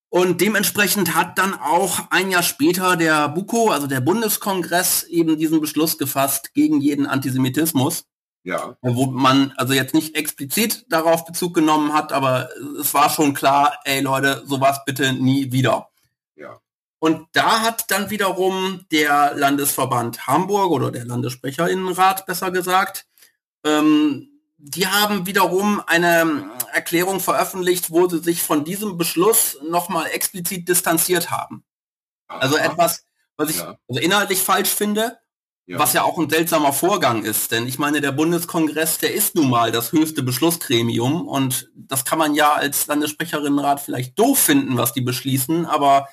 Und 0.08 0.40
dementsprechend 0.40 1.14
hat 1.14 1.38
dann 1.38 1.54
auch 1.54 2.10
ein 2.10 2.32
Jahr 2.32 2.42
später 2.42 2.96
der 2.96 3.28
BUKO, 3.28 3.70
also 3.70 3.86
der 3.86 4.00
Bundeskongress, 4.00 5.04
eben 5.04 5.38
diesen 5.38 5.60
Beschluss 5.60 5.98
gefasst 5.98 6.52
gegen 6.52 6.80
jeden 6.80 7.06
Antisemitismus, 7.06 8.06
Ja, 8.42 8.76
wo 8.82 9.06
man 9.06 9.52
also 9.56 9.72
jetzt 9.72 9.94
nicht 9.94 10.16
explizit 10.16 10.84
darauf 10.88 11.24
Bezug 11.24 11.54
genommen 11.54 11.92
hat, 11.92 12.12
aber 12.12 12.48
es 12.80 12.92
war 12.92 13.08
schon 13.08 13.34
klar, 13.34 13.78
ey 13.84 14.00
Leute, 14.00 14.42
sowas 14.46 14.80
bitte 14.84 15.12
nie 15.12 15.52
wieder. 15.52 15.89
Und 17.01 17.27
da 17.32 17.62
hat 17.62 17.90
dann 17.90 18.10
wiederum 18.10 18.85
der 18.93 19.32
Landesverband 19.35 20.27
Hamburg 20.27 20.70
oder 20.70 20.90
der 20.93 21.06
Landessprecherinnenrat 21.06 22.27
besser 22.27 22.51
gesagt, 22.51 23.06
ähm, 23.64 24.28
die 24.59 24.86
haben 24.86 25.27
wiederum 25.27 25.82
eine 25.86 26.51
Erklärung 26.74 27.18
veröffentlicht, 27.20 27.90
wo 27.90 28.06
sie 28.09 28.18
sich 28.18 28.43
von 28.43 28.64
diesem 28.64 28.98
Beschluss 28.98 29.56
nochmal 29.66 30.09
explizit 30.12 30.68
distanziert 30.68 31.31
haben. 31.31 31.64
Also 32.28 32.56
etwas, 32.59 33.05
was 33.39 33.48
ich 33.51 33.56
Ja. 33.56 33.77
also 33.89 34.01
inhaltlich 34.01 34.40
falsch 34.40 34.68
finde, 34.68 35.16
Ja. 35.66 35.78
was 35.78 35.94
ja 35.94 36.02
auch 36.02 36.18
ein 36.18 36.28
seltsamer 36.28 36.74
Vorgang 36.74 37.24
ist. 37.24 37.51
Denn 37.52 37.66
ich 37.66 37.78
meine, 37.78 38.02
der 38.02 38.12
Bundeskongress, 38.12 38.98
der 38.98 39.14
ist 39.14 39.35
nun 39.35 39.48
mal 39.48 39.72
das 39.72 39.93
höchste 39.93 40.22
Beschlussgremium 40.22 41.27
und 41.27 41.70
das 41.74 42.05
kann 42.05 42.18
man 42.18 42.35
ja 42.35 42.52
als 42.52 42.86
Landessprecherinnenrat 42.86 43.81
vielleicht 43.81 44.18
doof 44.18 44.39
finden, 44.39 44.77
was 44.77 44.93
die 44.93 45.01
beschließen, 45.01 45.64
aber 45.64 46.06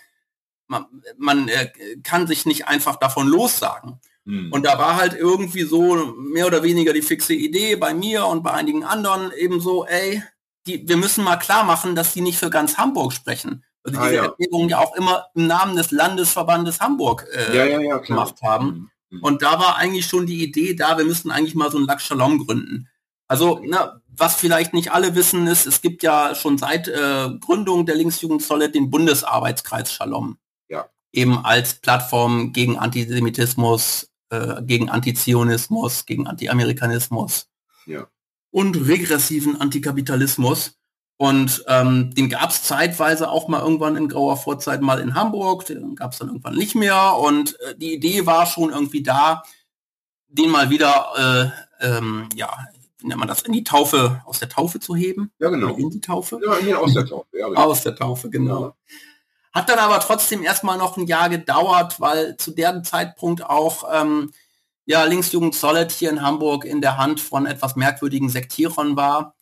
man, 0.68 0.85
man 1.18 1.48
äh, 1.48 1.69
kann 2.03 2.27
sich 2.27 2.45
nicht 2.45 2.68
einfach 2.68 2.98
davon 2.98 3.27
lossagen. 3.27 3.99
Hm. 4.26 4.52
Und 4.52 4.65
da 4.65 4.77
war 4.77 4.98
halt 4.98 5.14
irgendwie 5.14 5.64
so 5.64 5.95
mehr 6.18 6.48
oder 6.48 6.64
weniger 6.64 6.94
die 6.94 7.02
fixe 7.02 7.34
Idee 7.34 7.76
bei 7.76 7.94
mir 7.94 8.26
und 8.26 8.44
bei 8.44 8.52
einigen 8.52 8.84
anderen 8.84 9.31
eben 9.31 9.61
so, 9.61 9.85
ey, 9.85 10.22
die, 10.68 10.88
wir 10.88 10.98
müssen 10.98 11.23
mal 11.23 11.38
klar 11.38 11.64
machen, 11.64 11.95
dass 11.95 12.14
die 12.14 12.22
nicht 12.22 12.38
für 12.38 12.49
ganz 12.49 12.77
Hamburg 12.77 13.14
sprechen. 13.14 13.64
Also 13.84 13.99
Ah, 13.99 14.03
diese 14.03 14.15
ja. 14.15 14.23
Erklärung 14.26 14.69
ja 14.69 14.80
auch 14.80 14.95
immer 14.95 15.27
im 15.34 15.48
Namen 15.48 15.77
des 15.77 15.91
Landesverbandes 15.91 16.81
Hamburg 16.81 17.26
äh, 17.34 17.56
ja, 17.56 17.80
ja, 17.80 17.98
gemacht 17.99 18.41
haben. 18.41 18.91
Hm. 19.11 19.23
Und 19.23 19.41
da 19.41 19.60
war 19.60 19.77
eigentlich 19.77 20.06
schon 20.06 20.26
die 20.26 20.44
Idee 20.44 20.76
da, 20.76 20.98
wir 20.98 21.06
müssen 21.06 21.31
eigentlich 21.31 21.56
mal 21.56 21.72
so 21.72 21.77
ein 21.77 21.85
Lac 21.85 22.02
Shalom 22.02 22.45
gründen. 22.45 22.89
Also, 23.30 23.61
na, 23.64 24.02
was 24.07 24.35
vielleicht 24.35 24.73
nicht 24.73 24.91
alle 24.91 25.15
wissen, 25.15 25.48
ist, 25.48 25.68
es 25.68 25.81
gibt 25.81 26.02
ja 26.02 26.34
schon 26.34 26.57
seit 26.57 26.88
äh, 26.88 27.30
Gründung 27.39 27.85
der 27.85 27.95
Linksjugend 27.95 28.41
Solid 28.41 28.73
den 28.73 28.89
Bundesarbeitskreis 28.89 29.91
Shalom. 29.91 30.38
Ja. 31.11 31.21
Eben 31.21 31.38
als 31.45 31.75
Plattform 31.75 32.53
gegen 32.53 32.77
Antisemitismus, 32.77 34.09
äh, 34.29 34.61
gegen 34.63 34.89
Antizionismus, 34.89 36.05
gegen 36.05 36.27
Anti-Amerikanismus. 36.27 37.49
Ja. 37.85 38.07
Und 38.51 38.75
regressiven 38.75 39.59
Antikapitalismus. 39.59 40.77
Und 41.17 41.63
ähm, 41.67 42.13
den 42.13 42.29
gab 42.29 42.51
es 42.51 42.61
zeitweise 42.61 43.29
auch 43.31 43.47
mal 43.47 43.61
irgendwann 43.61 43.97
in 43.97 44.07
grauer 44.07 44.38
Vorzeit 44.38 44.81
mal 44.81 44.99
in 44.99 45.15
Hamburg, 45.15 45.65
den 45.65 45.95
gab 45.95 46.11
es 46.11 46.19
dann 46.19 46.27
irgendwann 46.27 46.55
nicht 46.55 46.75
mehr. 46.75 47.15
Und 47.17 47.59
äh, 47.61 47.75
die 47.75 47.95
Idee 47.95 48.27
war 48.27 48.45
schon 48.45 48.71
irgendwie 48.71 49.01
da, 49.01 49.41
den 50.27 50.51
mal 50.51 50.69
wieder, 50.69 51.53
äh, 51.81 51.88
ähm, 51.88 52.29
ja, 52.35 52.55
wie 52.99 53.07
nennt 53.07 53.19
man 53.19 53.27
das, 53.27 53.41
in 53.41 53.53
die 53.53 53.63
Taufe, 53.63 54.21
aus 54.25 54.39
der 54.39 54.49
Taufe 54.49 54.79
zu 54.79 54.95
heben? 54.95 55.31
Ja, 55.39 55.49
genau. 55.49 55.69
Oder 55.69 55.77
in 55.77 55.89
die 55.89 56.01
Taufe? 56.01 56.39
Ja, 56.43 56.77
aus 56.77 56.93
der 56.93 57.05
Taufe. 57.05 57.27
Ja, 57.34 57.47
genau. 57.47 57.61
Aus 57.61 57.84
der 57.84 57.95
Taufe, 57.95 58.29
genau. 58.29 58.75
Hat 59.57 59.69
dann 59.69 59.79
aber 59.79 59.99
trotzdem 59.99 60.43
erstmal 60.43 60.77
noch 60.77 60.97
ein 60.97 61.07
Jahr 61.07 61.29
gedauert, 61.29 61.99
weil 61.99 62.38
zu 62.38 62.51
dem 62.51 62.84
Zeitpunkt 62.84 63.43
auch 63.43 63.85
ähm, 63.91 64.31
ja, 64.85 65.03
Linksjugend 65.03 65.55
Solid 65.55 65.91
hier 65.91 66.11
in 66.11 66.21
Hamburg 66.21 66.63
in 66.63 66.79
der 66.79 66.97
Hand 66.97 67.19
von 67.19 67.47
etwas 67.47 67.75
merkwürdigen 67.75 68.29
Sektierern 68.29 68.95
war. 68.95 69.34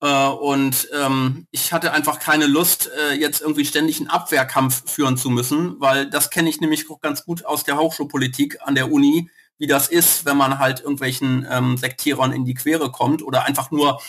Äh, 0.00 0.28
und 0.28 0.88
ähm, 0.96 1.48
ich 1.50 1.72
hatte 1.72 1.90
einfach 1.90 2.20
keine 2.20 2.46
Lust, 2.46 2.88
äh, 3.10 3.14
jetzt 3.14 3.40
irgendwie 3.40 3.64
ständig 3.64 3.98
einen 3.98 4.08
Abwehrkampf 4.08 4.88
führen 4.88 5.16
zu 5.16 5.28
müssen, 5.28 5.80
weil 5.80 6.08
das 6.08 6.30
kenne 6.30 6.48
ich 6.48 6.60
nämlich 6.60 6.88
auch 6.88 7.00
ganz 7.00 7.24
gut 7.24 7.44
aus 7.44 7.64
der 7.64 7.78
Hochschulpolitik 7.78 8.58
an 8.62 8.76
der 8.76 8.92
Uni, 8.92 9.28
wie 9.58 9.66
das 9.66 9.88
ist, 9.88 10.24
wenn 10.24 10.36
man 10.36 10.60
halt 10.60 10.82
irgendwelchen 10.82 11.44
ähm, 11.50 11.76
Sektierern 11.76 12.30
in 12.30 12.44
die 12.44 12.54
Quere 12.54 12.92
kommt 12.92 13.24
oder 13.24 13.44
einfach 13.44 13.72
nur 13.72 14.00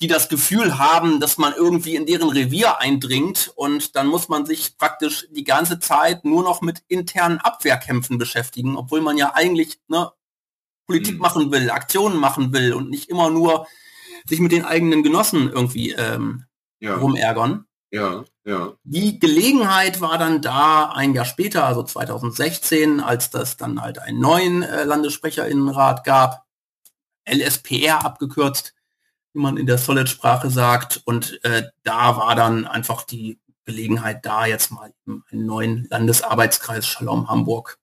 die 0.00 0.06
das 0.06 0.28
Gefühl 0.28 0.78
haben, 0.78 1.20
dass 1.20 1.36
man 1.38 1.52
irgendwie 1.54 1.94
in 1.94 2.06
deren 2.06 2.30
Revier 2.30 2.78
eindringt 2.80 3.52
und 3.54 3.96
dann 3.96 4.06
muss 4.06 4.28
man 4.28 4.46
sich 4.46 4.78
praktisch 4.78 5.26
die 5.30 5.44
ganze 5.44 5.78
Zeit 5.78 6.24
nur 6.24 6.42
noch 6.42 6.62
mit 6.62 6.82
internen 6.88 7.38
Abwehrkämpfen 7.38 8.16
beschäftigen, 8.16 8.76
obwohl 8.76 9.02
man 9.02 9.18
ja 9.18 9.34
eigentlich 9.34 9.78
ne, 9.88 10.10
Politik 10.86 11.14
Mhm. 11.16 11.20
machen 11.20 11.52
will, 11.52 11.70
Aktionen 11.70 12.16
machen 12.18 12.52
will 12.52 12.72
und 12.72 12.88
nicht 12.90 13.10
immer 13.10 13.30
nur 13.30 13.66
sich 14.26 14.40
mit 14.40 14.52
den 14.52 14.64
eigenen 14.64 15.02
Genossen 15.02 15.48
irgendwie 15.50 15.92
ähm, 15.92 16.44
Ja, 16.80 16.96
rumärgern. 16.96 17.66
ja, 17.92 18.24
ja. 18.44 18.72
Die 18.84 19.18
Gelegenheit 19.20 20.00
war 20.00 20.16
dann 20.18 20.40
da 20.40 20.90
ein 20.92 21.14
Jahr 21.14 21.26
später, 21.26 21.64
also 21.66 21.82
2016, 21.82 23.00
als 23.00 23.30
das 23.30 23.56
dann 23.58 23.82
halt 23.82 23.98
einen 23.98 24.18
neuen 24.20 24.62
äh, 24.62 24.84
Landessprecherinnenrat 24.84 26.04
gab, 26.04 26.44
LSPR 27.28 28.04
abgekürzt, 28.04 28.74
wie 29.32 29.40
man 29.40 29.56
in 29.56 29.66
der 29.66 29.78
Solid-Sprache 29.78 30.50
sagt. 30.50 31.00
Und 31.04 31.38
äh, 31.44 31.64
da 31.84 32.16
war 32.16 32.34
dann 32.34 32.66
einfach 32.66 33.02
die 33.04 33.38
Gelegenheit 33.64 34.24
da, 34.26 34.46
jetzt 34.46 34.70
mal 34.72 34.92
eben 35.06 35.24
einen 35.30 35.46
neuen 35.46 35.86
Landesarbeitskreis 35.90 36.86
Shalom 36.86 37.28
Hamburg, 37.28 37.78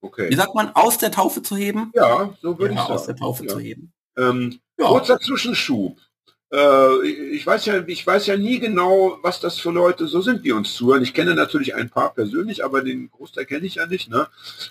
wie 0.00 0.06
Okay. 0.06 0.34
sagt 0.34 0.54
man, 0.56 0.74
aus 0.74 0.98
der 0.98 1.12
Taufe 1.12 1.42
zu 1.42 1.56
heben? 1.56 1.92
Ja, 1.94 2.34
so 2.42 2.58
würde 2.58 2.74
Ja, 2.74 2.82
ich 2.84 2.90
aus 2.90 3.02
der 3.06 3.14
sagen. 3.14 3.20
Taufe 3.20 3.44
ja. 3.44 3.50
zu 3.52 3.60
heben. 3.60 3.92
Ähm, 4.16 4.58
Ja. 4.78 4.86
Kurzer 4.88 5.18
Zwischenschub. 5.20 5.96
Äh, 6.52 7.06
ich 7.06 7.46
weiß 7.46 7.66
ja, 7.66 7.86
ich 7.86 8.04
weiß 8.06 8.26
ja 8.26 8.36
nie 8.36 8.58
genau, 8.58 9.18
was 9.22 9.38
das 9.38 9.58
für 9.58 9.70
Leute 9.70 10.08
so 10.08 10.20
sind, 10.20 10.44
die 10.44 10.50
uns 10.52 10.74
zuhören. 10.74 11.02
Ich 11.04 11.14
kenne 11.14 11.34
natürlich 11.36 11.74
ein 11.76 11.88
paar 11.88 12.12
persönlich, 12.12 12.64
aber 12.64 12.82
den 12.82 13.10
Großteil 13.12 13.46
kenne 13.46 13.64
ich 13.66 13.76
ja 13.76 13.86
nicht. 13.86 14.10
Ne? 14.10 14.26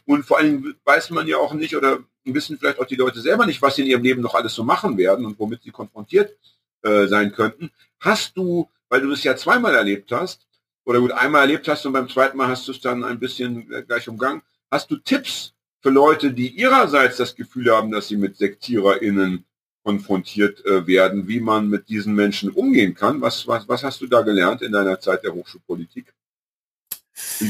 Und 0.05 0.25
vor 0.25 0.37
allem 0.37 0.75
weiß 0.83 1.09
man 1.11 1.27
ja 1.27 1.37
auch 1.37 1.53
nicht 1.53 1.75
oder 1.77 1.99
wissen 2.25 2.57
vielleicht 2.57 2.79
auch 2.79 2.85
die 2.85 2.95
Leute 2.95 3.21
selber 3.21 3.45
nicht, 3.45 3.61
was 3.61 3.75
sie 3.75 3.81
in 3.81 3.87
ihrem 3.87 4.03
Leben 4.03 4.21
noch 4.21 4.35
alles 4.35 4.53
so 4.53 4.63
machen 4.63 4.97
werden 4.97 5.25
und 5.25 5.39
womit 5.39 5.63
sie 5.63 5.71
konfrontiert 5.71 6.37
äh, 6.83 7.07
sein 7.07 7.31
könnten. 7.31 7.71
Hast 7.99 8.37
du, 8.37 8.69
weil 8.89 9.01
du 9.01 9.11
es 9.11 9.23
ja 9.23 9.35
zweimal 9.35 9.75
erlebt 9.75 10.11
hast, 10.11 10.47
oder 10.85 10.99
gut, 10.99 11.11
einmal 11.11 11.41
erlebt 11.41 11.67
hast 11.67 11.85
und 11.85 11.93
beim 11.93 12.09
zweiten 12.09 12.37
Mal 12.37 12.47
hast 12.47 12.67
du 12.67 12.71
es 12.71 12.81
dann 12.81 13.03
ein 13.03 13.19
bisschen 13.19 13.71
äh, 13.71 13.83
gleich 13.83 14.07
umgangen, 14.07 14.41
hast 14.69 14.89
du 14.89 14.97
Tipps 14.97 15.53
für 15.81 15.89
Leute, 15.89 16.31
die 16.31 16.49
ihrerseits 16.49 17.17
das 17.17 17.35
Gefühl 17.35 17.71
haben, 17.71 17.91
dass 17.91 18.07
sie 18.07 18.17
mit 18.17 18.37
SektiererInnen 18.37 19.45
konfrontiert 19.83 20.63
äh, 20.65 20.85
werden, 20.85 21.27
wie 21.27 21.39
man 21.39 21.67
mit 21.67 21.89
diesen 21.89 22.13
Menschen 22.13 22.51
umgehen 22.51 22.93
kann. 22.93 23.21
Was, 23.21 23.47
was, 23.47 23.67
was 23.67 23.83
hast 23.83 24.01
du 24.01 24.07
da 24.07 24.21
gelernt 24.21 24.61
in 24.61 24.71
deiner 24.71 24.99
Zeit 24.99 25.23
der 25.23 25.33
Hochschulpolitik? 25.33 26.13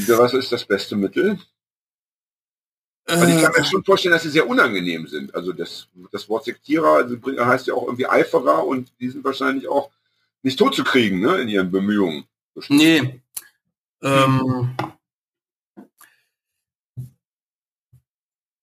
Was 0.08 0.34
ist 0.34 0.50
das 0.50 0.64
beste 0.64 0.96
Mittel? 0.96 1.38
Weil 3.06 3.30
ich 3.30 3.42
kann 3.42 3.52
mir 3.56 3.64
schon 3.64 3.84
vorstellen, 3.84 4.12
dass 4.12 4.22
sie 4.22 4.30
sehr 4.30 4.48
unangenehm 4.48 5.06
sind. 5.06 5.34
Also 5.34 5.52
das, 5.52 5.88
das 6.12 6.28
Wort 6.28 6.44
Sektierer 6.44 6.94
also 6.96 7.16
heißt 7.24 7.66
ja 7.66 7.74
auch 7.74 7.84
irgendwie 7.84 8.06
Eiferer 8.06 8.64
und 8.66 8.92
die 9.00 9.10
sind 9.10 9.24
wahrscheinlich 9.24 9.68
auch 9.68 9.90
nicht 10.42 10.58
tot 10.58 10.74
zu 10.74 10.84
kriegen 10.84 11.20
ne, 11.20 11.36
in 11.36 11.48
ihren 11.48 11.70
Bemühungen. 11.70 12.24
Nee. 12.68 13.20
Ähm, 14.02 14.74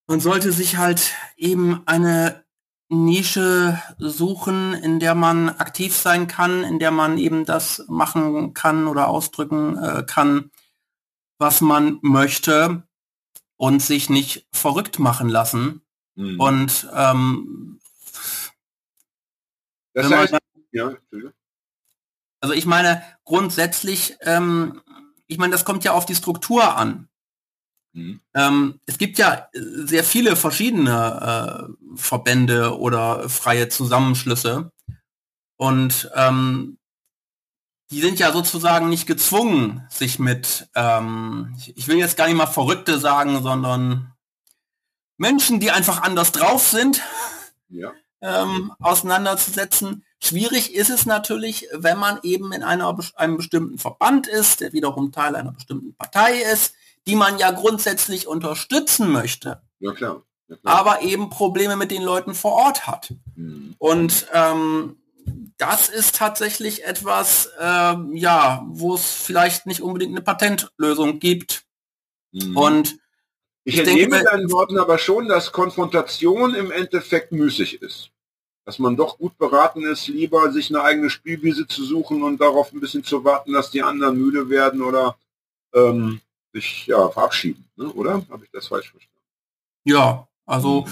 man 0.08 0.20
sollte 0.20 0.52
sich 0.52 0.78
halt 0.78 1.14
eben 1.38 1.82
eine 1.86 2.44
Nische 2.90 3.82
suchen, 3.98 4.74
in 4.74 5.00
der 5.00 5.16
man 5.16 5.50
aktiv 5.50 5.96
sein 5.96 6.28
kann, 6.28 6.64
in 6.64 6.80
der 6.80 6.92
man 6.92 7.18
eben 7.18 7.46
das 7.46 7.86
machen 7.88 8.54
kann 8.54 8.88
oder 8.88 9.10
ausdrücken 9.10 9.78
äh, 9.78 10.04
kann, 10.04 10.50
was 11.38 11.62
man 11.62 12.00
möchte 12.02 12.84
und 13.60 13.82
sich 13.82 14.10
nicht 14.10 14.48
verrückt 14.54 15.00
machen 15.00 15.28
lassen. 15.28 15.82
Hm. 16.16 16.40
Und 16.40 16.88
ähm, 16.96 17.80
das 19.94 20.06
wenn 20.06 20.10
man 20.12 20.20
heißt, 20.20 20.38
ja. 20.72 20.94
Also 22.40 22.56
ich 22.56 22.66
meine, 22.66 23.04
grundsätzlich, 23.26 24.16
ähm, 24.22 24.82
ich 25.28 25.38
meine, 25.38 25.52
das 25.52 25.66
kommt 25.66 25.84
ja 25.84 25.92
auf 25.92 26.06
die 26.06 26.16
Struktur 26.16 26.78
an. 26.78 27.10
Hm. 27.94 28.22
Ähm, 28.34 28.80
es 28.86 28.98
gibt 28.98 29.18
ja 29.18 29.50
sehr 29.54 30.06
viele 30.06 30.38
verschiedene 30.38 31.68
äh, 31.70 31.98
Verbände 31.98 32.80
oder 32.80 33.28
freie 33.28 33.68
Zusammenschlüsse. 33.68 34.72
Und 35.58 36.10
ähm, 36.16 36.79
die 37.92 38.02
sind 38.02 38.20
ja 38.20 38.32
sozusagen 38.32 38.90
nicht 38.90 39.08
gezwungen, 39.08 39.86
sich 39.90 40.20
mit, 40.20 40.68
ähm, 40.76 41.56
ich- 41.76 41.88
will 41.88 41.98
jetzt 41.98 42.18
gar 42.18 42.28
nicht 42.28 42.36
mal 42.38 42.46
Verrückte 42.46 43.00
sagen, 43.00 43.42
sondern 43.42 44.14
Menschen, 45.18 45.60
die 45.60 45.72
einfach 45.72 46.02
anders 46.02 46.32
drauf 46.32 46.68
sind, 46.68 47.02
ja. 47.70 47.92
ähm, 48.22 48.72
auseinanderzusetzen. 48.80 50.06
Schwierig 50.22 50.76
ist 50.76 50.90
es 50.90 51.06
natürlich, 51.06 51.68
wenn 51.74 51.98
man 51.98 52.20
eben 52.24 52.52
in 52.52 52.64
einer, 52.64 52.98
einem 53.16 53.38
bestimmten 53.38 53.78
Verband 53.78 54.28
ist, 54.28 54.62
der 54.62 54.74
wiederum 54.74 55.12
Teil 55.12 55.36
einer 55.36 55.52
bestimmten 55.54 55.96
Partei 55.96 56.42
ist, 56.42 56.74
die 57.08 57.16
man 57.16 57.38
ja 57.40 57.52
grundsätzlich 57.52 58.28
unterstützen 58.28 59.12
möchte, 59.12 59.62
ja, 59.80 59.94
klar. 59.94 60.24
Ja, 60.48 60.56
klar. 60.58 60.76
aber 60.80 61.02
eben 61.02 61.30
Probleme 61.30 61.76
mit 61.76 61.92
den 61.92 62.04
Leuten 62.04 62.36
vor 62.36 62.54
Ort 62.54 62.86
hat. 62.88 63.14
Hm. 63.36 63.76
Und 63.78 64.28
ähm, 64.34 64.98
das 65.58 65.90
ist 65.90 66.16
tatsächlich 66.16 66.84
etwas, 66.86 67.50
ähm, 67.60 68.16
ja, 68.16 68.64
wo 68.68 68.96
es 68.96 69.12
vielleicht 69.12 69.66
nicht 69.66 69.82
unbedingt 69.82 70.12
eine 70.16 70.22
Patentlösung 70.24 71.20
gibt. 71.20 71.66
Hm. 72.34 72.56
Und 72.58 73.00
Ich, 73.66 73.78
Ich 73.78 73.84
denke, 73.84 74.04
entnehme 74.04 74.24
weil- 74.26 74.32
deinen 74.32 74.52
Worten 74.52 74.80
aber 74.80 74.98
schon, 74.98 75.28
dass 75.28 75.52
Konfrontation 75.52 76.56
im 76.56 76.72
Endeffekt 76.72 77.32
müßig 77.32 77.82
ist. 77.82 78.10
Dass 78.66 78.80
man 78.80 78.96
doch 78.96 79.18
gut 79.18 79.38
beraten 79.38 79.84
ist, 79.84 80.08
lieber 80.08 80.52
sich 80.52 80.70
eine 80.70 80.82
eigene 80.82 81.10
Spielwiese 81.10 81.68
zu 81.68 81.84
suchen 81.84 82.24
und 82.24 82.40
darauf 82.40 82.72
ein 82.72 82.80
bisschen 82.80 83.04
zu 83.04 83.24
warten, 83.26 83.54
dass 83.54 83.70
die 83.72 83.84
anderen 83.84 84.18
müde 84.18 84.50
werden 84.50 84.82
oder 84.82 85.18
ähm, 85.74 86.22
sich 86.54 86.88
ja, 86.88 87.10
verabschieden, 87.10 87.70
ne? 87.76 87.92
oder? 87.92 88.26
Habe 88.30 88.46
ich 88.46 88.52
das 88.52 88.68
falsch 88.68 88.92
verstanden? 88.92 89.10
ja, 89.84 90.28
Also 90.50 90.86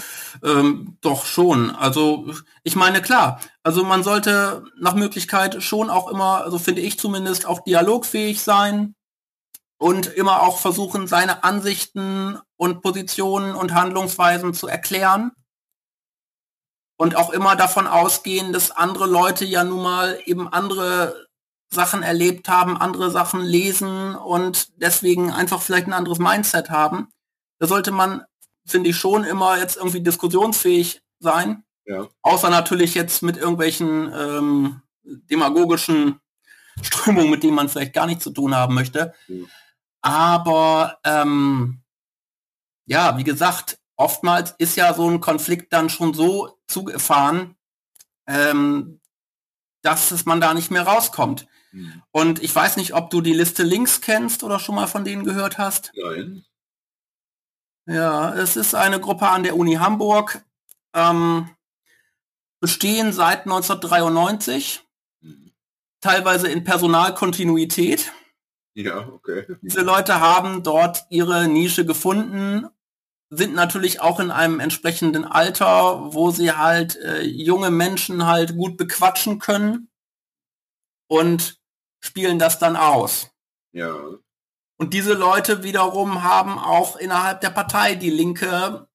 ähm, 0.44 0.96
doch 1.00 1.26
schon. 1.26 1.70
Also 1.74 2.32
ich 2.62 2.76
meine 2.76 3.02
klar, 3.02 3.40
also 3.64 3.82
man 3.82 4.04
sollte 4.04 4.62
nach 4.78 4.94
Möglichkeit 4.94 5.62
schon 5.62 5.90
auch 5.90 6.08
immer, 6.08 6.44
also 6.44 6.58
finde 6.58 6.80
ich 6.80 6.98
zumindest, 6.98 7.44
auch 7.44 7.64
dialogfähig 7.64 8.40
sein 8.40 8.94
und 9.78 10.06
immer 10.06 10.42
auch 10.42 10.58
versuchen, 10.58 11.08
seine 11.08 11.42
Ansichten 11.42 12.38
und 12.56 12.82
Positionen 12.82 13.56
und 13.56 13.74
Handlungsweisen 13.74 14.54
zu 14.54 14.68
erklären. 14.68 15.32
Und 16.96 17.16
auch 17.16 17.30
immer 17.30 17.54
davon 17.54 17.86
ausgehen, 17.86 18.52
dass 18.52 18.72
andere 18.72 19.06
Leute 19.06 19.44
ja 19.44 19.64
nun 19.64 19.82
mal 19.82 20.20
eben 20.24 20.52
andere 20.52 21.26
Sachen 21.70 22.02
erlebt 22.02 22.48
haben, 22.48 22.76
andere 22.76 23.10
Sachen 23.10 23.40
lesen 23.40 24.14
und 24.14 24.80
deswegen 24.80 25.32
einfach 25.32 25.62
vielleicht 25.62 25.86
ein 25.86 25.92
anderes 25.92 26.18
Mindset 26.18 26.70
haben. 26.70 27.08
Da 27.60 27.66
sollte 27.66 27.90
man 27.90 28.24
finde 28.70 28.90
ich, 28.90 28.96
schon 28.96 29.24
immer 29.24 29.58
jetzt 29.58 29.76
irgendwie 29.76 30.02
diskussionsfähig 30.02 31.02
sein. 31.18 31.64
Ja. 31.84 32.06
Außer 32.22 32.50
natürlich 32.50 32.94
jetzt 32.94 33.22
mit 33.22 33.36
irgendwelchen 33.36 34.12
ähm, 34.12 34.82
demagogischen 35.02 36.20
Strömungen, 36.82 37.30
mit 37.30 37.42
denen 37.42 37.54
man 37.54 37.68
vielleicht 37.68 37.94
gar 37.94 38.06
nichts 38.06 38.24
zu 38.24 38.30
tun 38.30 38.54
haben 38.54 38.74
möchte. 38.74 39.14
Ja. 39.26 39.44
Aber 40.02 40.98
ähm, 41.04 41.82
ja, 42.86 43.18
wie 43.18 43.24
gesagt, 43.24 43.78
oftmals 43.96 44.54
ist 44.58 44.76
ja 44.76 44.94
so 44.94 45.08
ein 45.08 45.20
Konflikt 45.20 45.72
dann 45.72 45.90
schon 45.90 46.14
so 46.14 46.58
zugefahren, 46.66 47.56
ähm, 48.26 49.00
dass 49.82 50.10
es 50.10 50.24
man 50.26 50.40
da 50.40 50.54
nicht 50.54 50.70
mehr 50.70 50.82
rauskommt. 50.82 51.46
Mhm. 51.72 52.02
Und 52.10 52.42
ich 52.42 52.54
weiß 52.54 52.76
nicht, 52.76 52.94
ob 52.94 53.10
du 53.10 53.20
die 53.20 53.32
Liste 53.32 53.62
links 53.62 54.00
kennst 54.00 54.42
oder 54.42 54.58
schon 54.58 54.74
mal 54.74 54.86
von 54.86 55.04
denen 55.04 55.24
gehört 55.24 55.58
hast. 55.58 55.92
Nein. 55.94 56.44
Ja, 57.88 58.34
es 58.34 58.56
ist 58.56 58.74
eine 58.74 59.00
Gruppe 59.00 59.28
an 59.28 59.42
der 59.44 59.56
Uni 59.56 59.76
Hamburg, 59.76 60.44
ähm, 60.92 61.48
bestehen 62.60 63.14
seit 63.14 63.46
1993, 63.46 64.82
teilweise 66.02 66.48
in 66.48 66.64
Personalkontinuität. 66.64 68.12
Ja, 68.74 69.08
okay. 69.08 69.46
Diese 69.62 69.80
Leute 69.80 70.20
haben 70.20 70.62
dort 70.62 71.06
ihre 71.08 71.48
Nische 71.48 71.86
gefunden, 71.86 72.66
sind 73.30 73.54
natürlich 73.54 74.02
auch 74.02 74.20
in 74.20 74.30
einem 74.30 74.60
entsprechenden 74.60 75.24
Alter, 75.24 76.12
wo 76.12 76.30
sie 76.30 76.52
halt 76.52 76.96
äh, 76.96 77.22
junge 77.22 77.70
Menschen 77.70 78.26
halt 78.26 78.54
gut 78.54 78.76
bequatschen 78.76 79.38
können 79.38 79.88
und 81.08 81.58
spielen 82.00 82.38
das 82.38 82.58
dann 82.58 82.76
aus. 82.76 83.30
Ja. 83.72 83.96
Und 84.78 84.94
diese 84.94 85.12
Leute 85.12 85.64
wiederum 85.64 86.22
haben 86.22 86.58
auch 86.58 86.96
innerhalb 86.96 87.40
der 87.40 87.50
Partei 87.50 87.96
die 87.96 88.10
Linke 88.10 88.88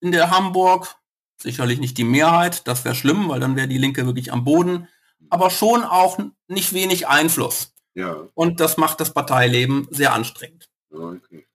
in 0.00 0.10
der 0.10 0.30
Hamburg, 0.30 0.96
sicherlich 1.40 1.78
nicht 1.78 1.96
die 1.98 2.04
Mehrheit, 2.04 2.66
das 2.66 2.84
wäre 2.84 2.96
schlimm, 2.96 3.28
weil 3.28 3.40
dann 3.40 3.56
wäre 3.56 3.68
die 3.68 3.78
Linke 3.78 4.06
wirklich 4.06 4.32
am 4.32 4.44
Boden, 4.44 4.88
aber 5.30 5.50
schon 5.50 5.84
auch 5.84 6.18
nicht 6.48 6.72
wenig 6.72 7.06
Einfluss. 7.06 7.72
Ja. 7.94 8.28
Und 8.34 8.58
das 8.58 8.76
macht 8.76 9.00
das 9.00 9.14
Parteileben 9.14 9.86
sehr 9.90 10.12
anstrengend. 10.12 10.68
Okay. 10.90 11.46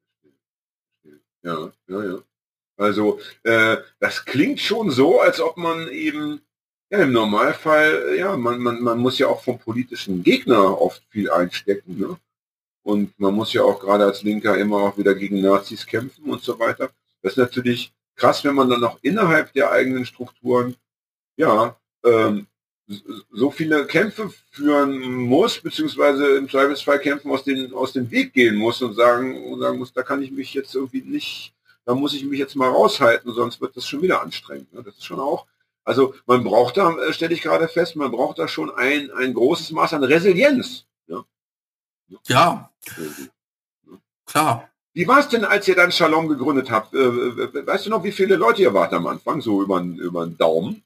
Ja, 1.43 1.71
ja, 1.87 2.03
ja. 2.03 2.17
Also 2.77 3.19
äh, 3.43 3.77
das 3.99 4.23
klingt 4.23 4.61
schon 4.61 4.89
so, 4.89 5.19
als 5.19 5.41
ob 5.41 5.57
man 5.57 5.89
eben 5.89 6.41
ja, 6.89 6.99
im 6.99 7.11
Normalfall, 7.11 8.15
ja, 8.17 8.37
man, 8.37 8.59
man, 8.59 8.81
man 8.81 8.97
muss 8.97 9.19
ja 9.19 9.27
auch 9.27 9.43
vom 9.43 9.59
politischen 9.59 10.23
Gegner 10.23 10.81
oft 10.81 11.03
viel 11.09 11.29
einstecken. 11.29 11.99
Ne? 11.99 12.17
Und 12.83 13.19
man 13.19 13.33
muss 13.33 13.53
ja 13.53 13.63
auch 13.63 13.79
gerade 13.79 14.05
als 14.05 14.23
Linker 14.23 14.57
immer 14.57 14.77
auch 14.77 14.97
wieder 14.97 15.13
gegen 15.15 15.41
Nazis 15.41 15.85
kämpfen 15.85 16.23
und 16.25 16.41
so 16.41 16.57
weiter. 16.59 16.89
Das 17.21 17.33
ist 17.33 17.37
natürlich 17.37 17.91
krass, 18.15 18.43
wenn 18.43 18.55
man 18.55 18.69
dann 18.69 18.83
auch 18.83 18.99
innerhalb 19.01 19.53
der 19.53 19.71
eigenen 19.71 20.05
Strukturen, 20.05 20.75
ja, 21.35 21.75
ähm, 22.03 22.47
so 23.31 23.51
viele 23.51 23.85
Kämpfe 23.85 24.31
führen 24.51 25.13
muss, 25.13 25.59
beziehungsweise 25.59 26.37
im 26.37 26.49
Zweifelsfall 26.49 26.99
Kämpfen 26.99 27.29
aus, 27.31 27.43
den, 27.43 27.73
aus 27.73 27.93
dem 27.93 28.09
Weg 28.09 28.33
gehen 28.33 28.55
muss 28.55 28.81
und 28.81 28.95
sagen, 28.95 29.43
und 29.45 29.59
sagen 29.59 29.77
muss, 29.77 29.93
da 29.93 30.01
kann 30.01 30.23
ich 30.23 30.31
mich 30.31 30.53
jetzt 30.53 30.73
irgendwie 30.73 31.01
nicht, 31.01 31.53
da 31.85 31.93
muss 31.93 32.13
ich 32.13 32.23
mich 32.25 32.39
jetzt 32.39 32.55
mal 32.55 32.69
raushalten, 32.69 33.31
sonst 33.33 33.61
wird 33.61 33.77
das 33.77 33.87
schon 33.87 34.01
wieder 34.01 34.21
anstrengend. 34.21 34.73
Ne? 34.73 34.81
Das 34.83 34.95
ist 34.95 35.05
schon 35.05 35.19
auch, 35.19 35.45
also 35.83 36.15
man 36.25 36.43
braucht 36.43 36.77
da, 36.77 36.95
äh, 36.97 37.13
stelle 37.13 37.33
ich 37.33 37.41
gerade 37.41 37.67
fest, 37.67 37.95
man 37.95 38.11
braucht 38.11 38.39
da 38.39 38.47
schon 38.47 38.71
ein, 38.71 39.11
ein 39.11 39.33
großes 39.33 39.71
Maß 39.71 39.93
an 39.93 40.03
Resilienz. 40.03 40.85
Ja, 42.27 42.69
klar. 44.25 44.69
Wie 44.93 45.07
war 45.07 45.19
es 45.19 45.29
denn, 45.29 45.45
als 45.45 45.67
ihr 45.67 45.75
dann 45.75 45.91
Shalom 45.91 46.27
gegründet 46.27 46.71
habt? 46.71 46.93
Äh, 46.93 47.65
weißt 47.67 47.85
du 47.85 47.89
noch, 47.89 48.03
wie 48.03 48.11
viele 48.11 48.35
Leute 48.35 48.63
ihr 48.63 48.73
wart 48.73 48.93
am 48.93 49.07
Anfang, 49.07 49.41
so 49.41 49.61
über, 49.61 49.79
über 49.81 50.25
den 50.25 50.37
Daumen? 50.37 50.83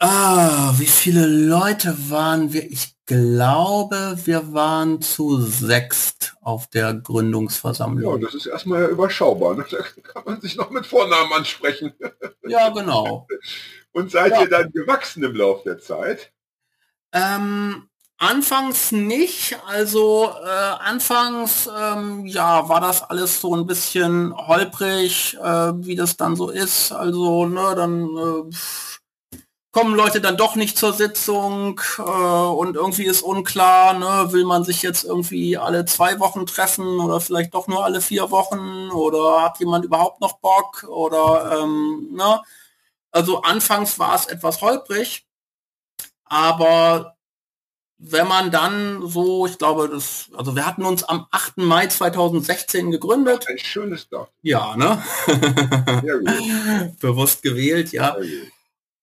Ah, 0.00 0.72
wie 0.78 0.86
viele 0.86 1.26
Leute 1.26 1.96
waren 2.08 2.52
wir? 2.52 2.70
Ich 2.70 2.94
glaube, 3.06 4.16
wir 4.24 4.52
waren 4.52 5.02
zu 5.02 5.40
sechst 5.40 6.36
auf 6.40 6.68
der 6.68 6.94
Gründungsversammlung. 6.94 8.20
Ja, 8.20 8.24
das 8.24 8.34
ist 8.34 8.46
erstmal 8.46 8.82
ja 8.82 8.88
überschaubar. 8.88 9.56
Ne? 9.56 9.64
Da 9.70 9.82
kann 10.02 10.22
man 10.24 10.40
sich 10.40 10.56
noch 10.56 10.70
mit 10.70 10.86
Vornamen 10.86 11.32
ansprechen. 11.32 11.92
Ja, 12.46 12.70
genau. 12.70 13.26
Und 13.92 14.10
seid 14.10 14.32
ja. 14.32 14.40
ihr 14.42 14.48
dann 14.48 14.72
gewachsen 14.72 15.22
im 15.22 15.36
Laufe 15.36 15.64
der 15.64 15.80
Zeit? 15.80 16.32
Ähm, 17.12 17.90
Anfangs 18.20 18.90
nicht, 18.90 19.56
also 19.68 20.32
äh, 20.44 20.48
anfangs 20.48 21.68
ähm, 21.72 22.26
ja 22.26 22.68
war 22.68 22.80
das 22.80 23.00
alles 23.08 23.40
so 23.40 23.54
ein 23.54 23.64
bisschen 23.64 24.36
holprig, 24.36 25.36
äh, 25.40 25.72
wie 25.76 25.94
das 25.94 26.16
dann 26.16 26.34
so 26.34 26.50
ist. 26.50 26.90
Also 26.90 27.46
ne, 27.46 27.74
dann 27.76 28.08
äh, 28.16 28.56
kommen 29.70 29.94
Leute 29.94 30.20
dann 30.20 30.36
doch 30.36 30.56
nicht 30.56 30.76
zur 30.76 30.92
Sitzung 30.92 31.80
äh, 31.98 32.02
und 32.02 32.74
irgendwie 32.74 33.04
ist 33.04 33.22
unklar, 33.22 33.94
ne, 33.94 34.32
will 34.32 34.44
man 34.44 34.64
sich 34.64 34.82
jetzt 34.82 35.04
irgendwie 35.04 35.56
alle 35.56 35.84
zwei 35.84 36.18
Wochen 36.18 36.44
treffen 36.46 36.98
oder 37.00 37.20
vielleicht 37.20 37.54
doch 37.54 37.68
nur 37.68 37.84
alle 37.84 38.00
vier 38.00 38.32
Wochen 38.32 38.90
oder 38.90 39.42
hat 39.42 39.60
jemand 39.60 39.84
überhaupt 39.84 40.20
noch 40.20 40.38
Bock 40.40 40.84
oder 40.88 41.60
ähm, 41.62 42.08
ne? 42.12 42.42
Also 43.12 43.42
anfangs 43.42 43.98
war 44.00 44.14
es 44.16 44.26
etwas 44.26 44.60
holprig, 44.62 45.26
aber 46.24 47.17
wenn 47.98 48.28
man 48.28 48.50
dann 48.50 49.06
so, 49.06 49.46
ich 49.46 49.58
glaube, 49.58 49.88
das, 49.88 50.30
also 50.34 50.54
wir 50.54 50.64
hatten 50.64 50.84
uns 50.84 51.02
am 51.02 51.26
8. 51.30 51.58
Mai 51.58 51.88
2016 51.88 52.92
gegründet. 52.92 53.46
Ein 53.48 53.58
schönes 53.58 54.08
Datum. 54.08 54.32
Ja, 54.42 54.76
ne? 54.76 55.02
Bewusst 57.00 57.42
gewählt, 57.42 57.92
ja. 57.92 58.16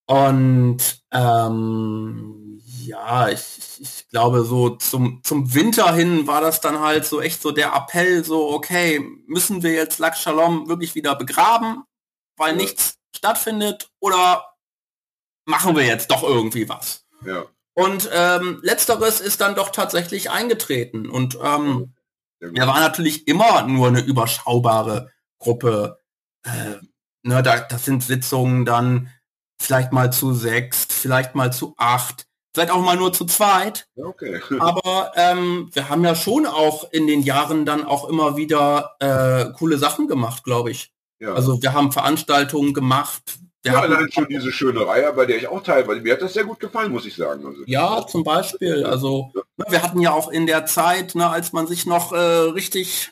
Und 0.06 0.78
ähm, 1.12 2.62
ja, 2.86 3.30
ich, 3.30 3.60
ich 3.80 4.08
glaube, 4.10 4.44
so 4.46 4.70
zum, 4.70 5.22
zum 5.24 5.54
Winter 5.54 5.94
hin 5.94 6.26
war 6.28 6.40
das 6.40 6.62
dann 6.62 6.80
halt 6.80 7.06
so 7.06 7.20
echt 7.20 7.42
so 7.42 7.52
der 7.52 7.74
Appell, 7.74 8.24
so, 8.24 8.50
okay, 8.52 9.02
müssen 9.28 9.62
wir 9.62 9.74
jetzt 9.74 10.00
Lak 10.00 10.16
Shalom 10.16 10.70
wirklich 10.70 10.96
wieder 10.96 11.16
begraben, 11.16 11.84
weil 12.38 12.52
ja. 12.52 12.58
nichts 12.58 12.98
stattfindet, 13.16 13.90
oder 14.00 14.46
machen 15.46 15.76
wir 15.76 15.86
jetzt 15.86 16.12
doch 16.12 16.24
irgendwie 16.24 16.70
was? 16.70 17.06
Ja. 17.26 17.46
Und 17.76 18.10
ähm, 18.14 18.60
letzteres 18.64 19.20
ist 19.20 19.42
dann 19.42 19.56
doch 19.56 19.70
tatsächlich 19.70 20.32
eingetreten. 20.32 21.10
Und 21.10 21.38
ähm, 21.44 21.94
er 22.40 22.68
war 22.68 22.80
natürlich 22.80 23.28
immer 23.28 23.64
nur 23.64 23.90
eine 23.90 24.00
überschaubare 24.00 25.12
Gruppe. 25.40 26.00
Äh, 26.44 26.76
ne, 27.24 27.44
da, 27.44 27.60
das 27.60 27.84
sind 27.84 28.02
Sitzungen 28.02 28.66
dann 28.66 29.12
vielleicht 29.62 29.92
mal 29.92 30.12
zu 30.12 30.34
sechs, 30.34 30.88
vielleicht 30.90 31.36
mal 31.36 31.52
zu 31.52 31.74
acht, 31.78 32.28
vielleicht 32.54 32.72
auch 32.72 32.82
mal 32.82 32.96
nur 32.96 33.12
zu 33.12 33.26
zweit. 33.26 33.90
Okay. 33.98 34.40
Aber 34.60 35.12
ähm, 35.16 35.70
wir 35.74 35.90
haben 35.90 36.04
ja 36.06 36.16
schon 36.16 36.46
auch 36.46 36.92
in 36.92 37.08
den 37.08 37.24
Jahren 37.24 37.66
dann 37.66 37.84
auch 37.84 38.08
immer 38.08 38.38
wieder 38.38 38.96
äh, 39.00 39.52
coole 39.58 39.78
Sachen 39.78 40.08
gemacht, 40.08 40.46
glaube 40.46 40.72
ich. 40.72 40.94
Ja. 41.20 41.34
Also 41.34 41.62
wir 41.62 41.74
haben 41.74 41.92
Veranstaltungen 41.92 42.74
gemacht, 42.74 43.40
ja, 43.66 43.82
allein 43.82 44.12
schon 44.12 44.28
diese 44.28 44.52
schöne 44.52 44.86
Reihe, 44.86 45.12
bei 45.14 45.26
der 45.26 45.38
ich 45.38 45.48
auch 45.48 45.64
teilweise, 45.64 46.02
mir 46.02 46.14
hat 46.14 46.22
das 46.22 46.34
sehr 46.34 46.44
gut 46.44 46.60
gefallen, 46.60 46.92
muss 46.92 47.06
ich 47.06 47.16
sagen. 47.16 47.46
Also, 47.46 47.62
ja, 47.66 48.06
zum 48.08 48.24
Beispiel. 48.24 48.86
Also 48.86 49.32
ne, 49.34 49.66
wir 49.70 49.82
hatten 49.82 50.00
ja 50.00 50.12
auch 50.12 50.30
in 50.30 50.46
der 50.46 50.66
Zeit, 50.66 51.16
ne, 51.16 51.30
als 51.30 51.52
man 51.52 51.68
sich 51.68 51.86
noch 51.86 52.12
äh, 52.12 52.18
richtig 52.18 53.12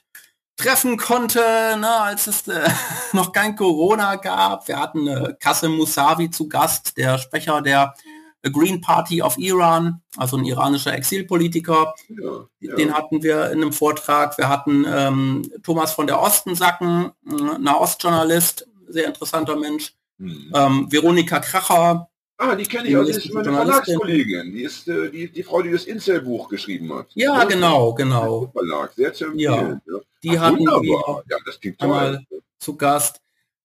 treffen 0.55 0.97
konnte, 0.97 1.39
ne, 1.79 1.89
als 1.89 2.27
es 2.27 2.47
äh, 2.47 2.69
noch 3.13 3.31
kein 3.31 3.55
Corona 3.55 4.15
gab. 4.15 4.67
Wir 4.67 4.79
hatten 4.79 5.07
äh, 5.07 5.33
Kassem 5.39 5.75
Musavi 5.75 6.29
zu 6.29 6.47
Gast, 6.47 6.97
der 6.97 7.17
Sprecher 7.17 7.61
der 7.61 7.95
Green 8.51 8.81
Party 8.81 9.21
of 9.21 9.37
Iran, 9.37 10.01
also 10.17 10.37
ein 10.37 10.45
iranischer 10.45 10.93
Exilpolitiker. 10.93 11.93
Ja, 12.09 12.45
ja. 12.59 12.75
Den 12.75 12.93
hatten 12.93 13.23
wir 13.23 13.51
in 13.51 13.61
einem 13.61 13.71
Vortrag. 13.71 14.37
Wir 14.37 14.49
hatten 14.49 14.85
ähm, 14.85 15.49
Thomas 15.63 15.93
von 15.93 16.07
der 16.07 16.21
Ostensacken, 16.21 17.11
ein 17.25 17.67
Ostjournalist, 17.67 18.67
sehr 18.89 19.07
interessanter 19.07 19.55
Mensch. 19.55 19.93
Mhm. 20.17 20.51
Ähm, 20.53 20.91
Veronika 20.91 21.39
Kracher. 21.39 22.09
Ah, 22.37 22.55
die 22.55 22.65
kenne 22.65 22.89
ich, 22.89 22.95
also 22.97 23.11
das 23.11 23.23
ist 23.23 23.33
meine 23.33 23.53
Verlagskollegin. 23.53 24.51
Die 24.51 24.63
ist 24.63 24.87
äh, 24.87 25.09
die, 25.09 25.31
die 25.31 25.43
Frau, 25.43 25.61
die 25.61 25.71
das 25.71 25.85
Incel-Buch 25.85 26.49
geschrieben 26.49 26.93
hat. 26.93 27.07
Ja, 27.13 27.37
ja 27.37 27.43
genau, 27.45 27.93
genau. 27.93 28.51
Verlag, 28.51 28.91
sehr 28.93 29.13
zu 29.13 29.25
empfehlen. 29.25 29.81
Ja. 29.85 29.99
Die 30.23 30.37
Ach, 30.37 30.41
hatten 30.41 30.59
wir 30.59 31.23
ja, 31.29 31.37
das 31.45 31.59
klingt 31.59 31.79
toll. 31.79 32.25
zu 32.59 32.75
Gast. 32.75 33.21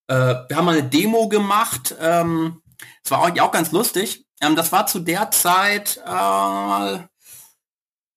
Äh, 0.06 0.14
wir 0.48 0.56
haben 0.56 0.64
mal 0.64 0.78
eine 0.78 0.88
Demo 0.88 1.28
gemacht. 1.28 1.94
Ähm, 2.00 2.62
das 3.02 3.10
war 3.10 3.22
auch, 3.22 3.38
auch 3.40 3.52
ganz 3.52 3.72
lustig. 3.72 4.24
Ähm, 4.40 4.54
das 4.54 4.70
war 4.70 4.86
zu 4.86 5.00
der 5.00 5.30
Zeit 5.30 5.96
äh, 6.04 6.98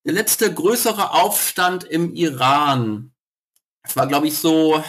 der 0.03 0.13
letzte 0.13 0.53
größere 0.53 1.11
Aufstand 1.11 1.83
im 1.83 2.13
Iran. 2.13 3.13
Das 3.83 3.95
war, 3.95 4.07
glaube 4.07 4.27
ich, 4.27 4.37
so 4.37 4.83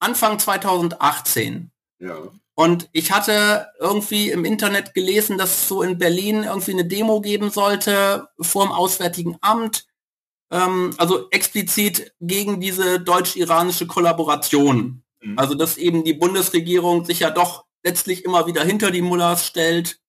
Anfang 0.00 0.38
2018. 0.38 1.70
Ja. 1.98 2.30
Und 2.54 2.88
ich 2.92 3.12
hatte 3.12 3.68
irgendwie 3.78 4.30
im 4.30 4.44
Internet 4.44 4.94
gelesen, 4.94 5.38
dass 5.38 5.50
es 5.50 5.68
so 5.68 5.82
in 5.82 5.98
Berlin 5.98 6.42
irgendwie 6.42 6.72
eine 6.72 6.84
Demo 6.84 7.20
geben 7.20 7.50
sollte 7.50 8.28
vor 8.40 8.64
dem 8.64 8.72
Auswärtigen 8.72 9.36
Amt. 9.40 9.86
Ähm, 10.50 10.92
also 10.96 11.30
explizit 11.30 12.14
gegen 12.20 12.60
diese 12.60 13.00
deutsch-iranische 13.00 13.86
Kollaboration. 13.86 15.04
Mhm. 15.20 15.38
Also 15.38 15.54
dass 15.54 15.76
eben 15.76 16.04
die 16.04 16.14
Bundesregierung 16.14 17.04
sich 17.04 17.20
ja 17.20 17.30
doch 17.30 17.64
letztlich 17.84 18.24
immer 18.24 18.46
wieder 18.46 18.64
hinter 18.64 18.90
die 18.90 19.02
Mullahs 19.02 19.46
stellt 19.46 20.00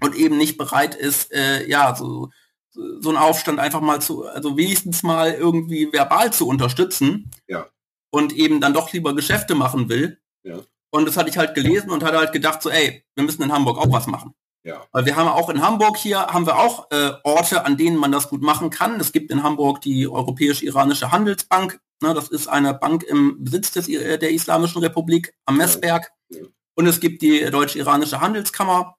und 0.00 0.14
eben 0.14 0.36
nicht 0.36 0.58
bereit 0.58 0.94
ist, 0.94 1.32
äh, 1.32 1.66
ja, 1.68 1.94
so, 1.94 2.30
so 2.72 3.08
einen 3.08 3.18
Aufstand 3.18 3.58
einfach 3.58 3.80
mal 3.80 4.00
zu, 4.00 4.26
also 4.26 4.56
wenigstens 4.56 5.02
mal 5.02 5.32
irgendwie 5.32 5.92
verbal 5.92 6.32
zu 6.32 6.46
unterstützen. 6.46 7.30
Ja. 7.46 7.68
Und 8.10 8.32
eben 8.32 8.60
dann 8.60 8.74
doch 8.74 8.92
lieber 8.92 9.14
Geschäfte 9.14 9.54
machen 9.54 9.88
will. 9.88 10.18
Ja. 10.42 10.60
Und 10.90 11.06
das 11.06 11.16
hatte 11.16 11.30
ich 11.30 11.38
halt 11.38 11.54
gelesen 11.54 11.90
und 11.90 12.02
hatte 12.02 12.18
halt 12.18 12.32
gedacht, 12.32 12.62
so, 12.62 12.70
ey, 12.70 13.04
wir 13.14 13.24
müssen 13.24 13.42
in 13.42 13.52
Hamburg 13.52 13.78
auch 13.78 13.92
was 13.92 14.06
machen. 14.06 14.34
Ja. 14.62 14.84
Weil 14.92 15.06
wir 15.06 15.16
haben 15.16 15.28
auch 15.28 15.48
in 15.48 15.62
Hamburg 15.62 15.96
hier, 15.96 16.26
haben 16.26 16.46
wir 16.46 16.58
auch 16.58 16.90
äh, 16.90 17.12
Orte, 17.24 17.64
an 17.64 17.76
denen 17.76 17.96
man 17.96 18.12
das 18.12 18.28
gut 18.28 18.42
machen 18.42 18.70
kann. 18.70 19.00
Es 19.00 19.12
gibt 19.12 19.30
in 19.30 19.42
Hamburg 19.42 19.80
die 19.80 20.06
Europäisch-Iranische 20.06 21.12
Handelsbank. 21.12 21.80
Ne, 22.02 22.14
das 22.14 22.28
ist 22.28 22.48
eine 22.48 22.74
Bank 22.74 23.02
im 23.04 23.42
Besitz 23.44 23.72
des, 23.72 23.88
äh, 23.88 24.18
der 24.18 24.32
Islamischen 24.32 24.82
Republik 24.82 25.34
am 25.46 25.56
Messberg. 25.56 26.10
Ja. 26.30 26.42
Und 26.74 26.86
es 26.86 27.00
gibt 27.00 27.22
die 27.22 27.50
Deutsch-Iranische 27.50 28.20
Handelskammer 28.20 28.96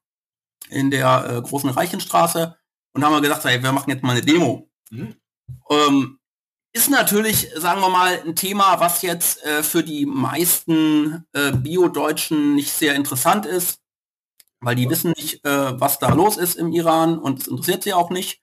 in 0.69 0.91
der 0.91 1.37
äh, 1.37 1.41
großen 1.41 1.69
Reichenstraße. 1.69 2.57
Und 2.93 3.03
haben 3.03 3.13
wir 3.13 3.21
gesagt, 3.21 3.45
hey, 3.45 3.61
wir 3.61 3.71
machen 3.71 3.89
jetzt 3.89 4.03
mal 4.03 4.11
eine 4.11 4.21
Demo. 4.21 4.69
Mhm. 4.89 5.15
Ähm, 5.69 6.19
ist 6.73 6.89
natürlich, 6.89 7.49
sagen 7.55 7.81
wir 7.81 7.89
mal, 7.89 8.21
ein 8.25 8.35
Thema, 8.35 8.79
was 8.79 9.01
jetzt 9.01 9.43
äh, 9.43 9.63
für 9.63 9.83
die 9.83 10.05
meisten 10.05 11.25
äh, 11.33 11.51
Bio-Deutschen 11.51 12.55
nicht 12.55 12.71
sehr 12.71 12.95
interessant 12.95 13.45
ist, 13.45 13.79
weil 14.61 14.75
die 14.75 14.89
wissen 14.89 15.13
nicht, 15.17 15.43
äh, 15.45 15.79
was 15.79 15.99
da 15.99 16.09
los 16.09 16.37
ist 16.37 16.55
im 16.55 16.71
Iran 16.71 17.17
und 17.19 17.41
es 17.41 17.47
interessiert 17.47 17.83
sie 17.83 17.93
auch 17.93 18.09
nicht. 18.09 18.41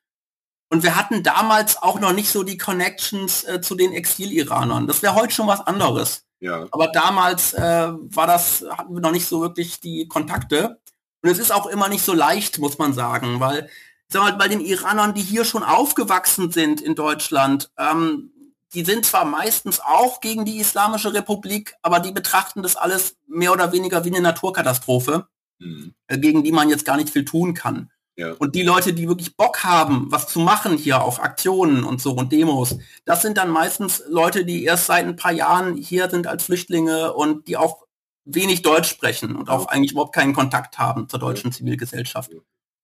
Und 0.70 0.82
wir 0.82 0.96
hatten 0.96 1.22
damals 1.22 1.80
auch 1.82 1.98
noch 1.98 2.12
nicht 2.12 2.28
so 2.30 2.42
die 2.42 2.58
Connections 2.58 3.44
äh, 3.44 3.60
zu 3.62 3.74
den 3.74 3.92
Exil-Iranern. 3.92 4.86
Das 4.86 5.02
wäre 5.02 5.14
heute 5.14 5.32
schon 5.32 5.46
was 5.46 5.66
anderes. 5.66 6.26
Ja. 6.40 6.66
Aber 6.70 6.88
damals 6.88 7.54
äh, 7.54 7.88
war 7.92 8.26
das, 8.26 8.64
hatten 8.70 8.94
wir 8.94 9.00
noch 9.00 9.12
nicht 9.12 9.26
so 9.26 9.40
wirklich 9.40 9.80
die 9.80 10.06
Kontakte. 10.08 10.78
Und 11.22 11.30
es 11.30 11.38
ist 11.38 11.52
auch 11.52 11.66
immer 11.66 11.88
nicht 11.88 12.04
so 12.04 12.12
leicht, 12.12 12.58
muss 12.58 12.78
man 12.78 12.92
sagen, 12.92 13.40
weil 13.40 13.68
sag 14.08 14.22
mal, 14.22 14.32
bei 14.32 14.48
den 14.48 14.60
Iranern, 14.60 15.14
die 15.14 15.22
hier 15.22 15.44
schon 15.44 15.62
aufgewachsen 15.62 16.50
sind 16.50 16.80
in 16.80 16.94
Deutschland, 16.94 17.70
ähm, 17.78 18.32
die 18.74 18.84
sind 18.84 19.06
zwar 19.06 19.24
meistens 19.24 19.80
auch 19.80 20.20
gegen 20.20 20.44
die 20.44 20.58
Islamische 20.58 21.14
Republik, 21.14 21.74
aber 21.82 22.00
die 22.00 22.12
betrachten 22.12 22.62
das 22.62 22.76
alles 22.76 23.16
mehr 23.26 23.52
oder 23.52 23.72
weniger 23.72 24.04
wie 24.04 24.10
eine 24.10 24.20
Naturkatastrophe, 24.20 25.26
mhm. 25.58 25.94
äh, 26.06 26.18
gegen 26.18 26.44
die 26.44 26.52
man 26.52 26.68
jetzt 26.68 26.84
gar 26.84 26.96
nicht 26.96 27.10
viel 27.10 27.24
tun 27.24 27.54
kann. 27.54 27.90
Ja. 28.16 28.32
Und 28.32 28.56
die 28.56 28.64
Leute, 28.64 28.92
die 28.92 29.08
wirklich 29.08 29.36
Bock 29.36 29.62
haben, 29.62 30.10
was 30.10 30.26
zu 30.26 30.40
machen 30.40 30.76
hier, 30.76 31.02
auch 31.02 31.20
Aktionen 31.20 31.84
und 31.84 32.02
so 32.02 32.12
und 32.12 32.32
Demos, 32.32 32.76
das 33.04 33.22
sind 33.22 33.38
dann 33.38 33.48
meistens 33.48 34.02
Leute, 34.08 34.44
die 34.44 34.64
erst 34.64 34.86
seit 34.86 35.06
ein 35.06 35.16
paar 35.16 35.32
Jahren 35.32 35.76
hier 35.76 36.10
sind 36.10 36.26
als 36.26 36.42
Flüchtlinge 36.42 37.12
und 37.12 37.46
die 37.46 37.56
auch 37.56 37.86
wenig 38.24 38.62
Deutsch 38.62 38.90
sprechen 38.90 39.36
und 39.36 39.48
auch 39.48 39.66
eigentlich 39.66 39.92
überhaupt 39.92 40.14
keinen 40.14 40.34
Kontakt 40.34 40.78
haben 40.78 41.08
zur 41.08 41.20
deutschen 41.20 41.52
Zivilgesellschaft. 41.52 42.32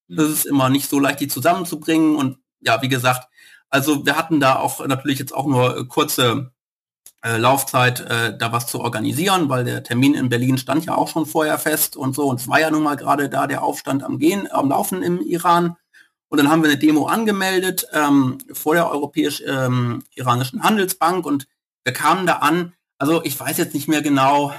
Das 0.08 0.28
ist 0.28 0.46
immer 0.46 0.68
nicht 0.68 0.88
so 0.88 0.98
leicht, 0.98 1.20
die 1.20 1.28
zusammenzubringen. 1.28 2.16
Und 2.16 2.38
ja, 2.60 2.82
wie 2.82 2.88
gesagt, 2.88 3.28
also 3.70 4.04
wir 4.06 4.16
hatten 4.16 4.40
da 4.40 4.56
auch 4.56 4.86
natürlich 4.86 5.18
jetzt 5.18 5.34
auch 5.34 5.46
nur 5.46 5.88
kurze 5.88 6.52
äh, 7.24 7.38
Laufzeit, 7.38 8.00
äh, 8.00 8.36
da 8.36 8.52
was 8.52 8.66
zu 8.66 8.80
organisieren, 8.80 9.48
weil 9.48 9.64
der 9.64 9.82
Termin 9.82 10.14
in 10.14 10.28
Berlin 10.28 10.58
stand 10.58 10.84
ja 10.84 10.94
auch 10.94 11.08
schon 11.08 11.26
vorher 11.26 11.58
fest 11.58 11.96
und 11.96 12.14
so. 12.14 12.26
Und 12.28 12.40
es 12.40 12.48
war 12.48 12.60
ja 12.60 12.70
nun 12.70 12.82
mal 12.82 12.96
gerade 12.96 13.28
da 13.28 13.46
der 13.46 13.62
Aufstand 13.62 14.02
am 14.02 14.18
Gehen, 14.18 14.50
am 14.52 14.68
Laufen 14.68 15.02
im 15.02 15.20
Iran. 15.20 15.76
Und 16.28 16.38
dann 16.38 16.50
haben 16.50 16.62
wir 16.62 16.68
eine 16.68 16.78
Demo 16.78 17.06
angemeldet 17.06 17.86
ähm, 17.92 18.38
vor 18.52 18.74
der 18.74 18.90
Europäisch-Iranischen 18.90 20.58
ähm, 20.58 20.62
Handelsbank 20.62 21.24
und 21.24 21.46
wir 21.84 21.92
kamen 21.92 22.26
da 22.26 22.36
an. 22.36 22.74
Also 22.98 23.24
ich 23.24 23.38
weiß 23.38 23.56
jetzt 23.56 23.74
nicht 23.74 23.88
mehr 23.88 24.02
genau. 24.02 24.52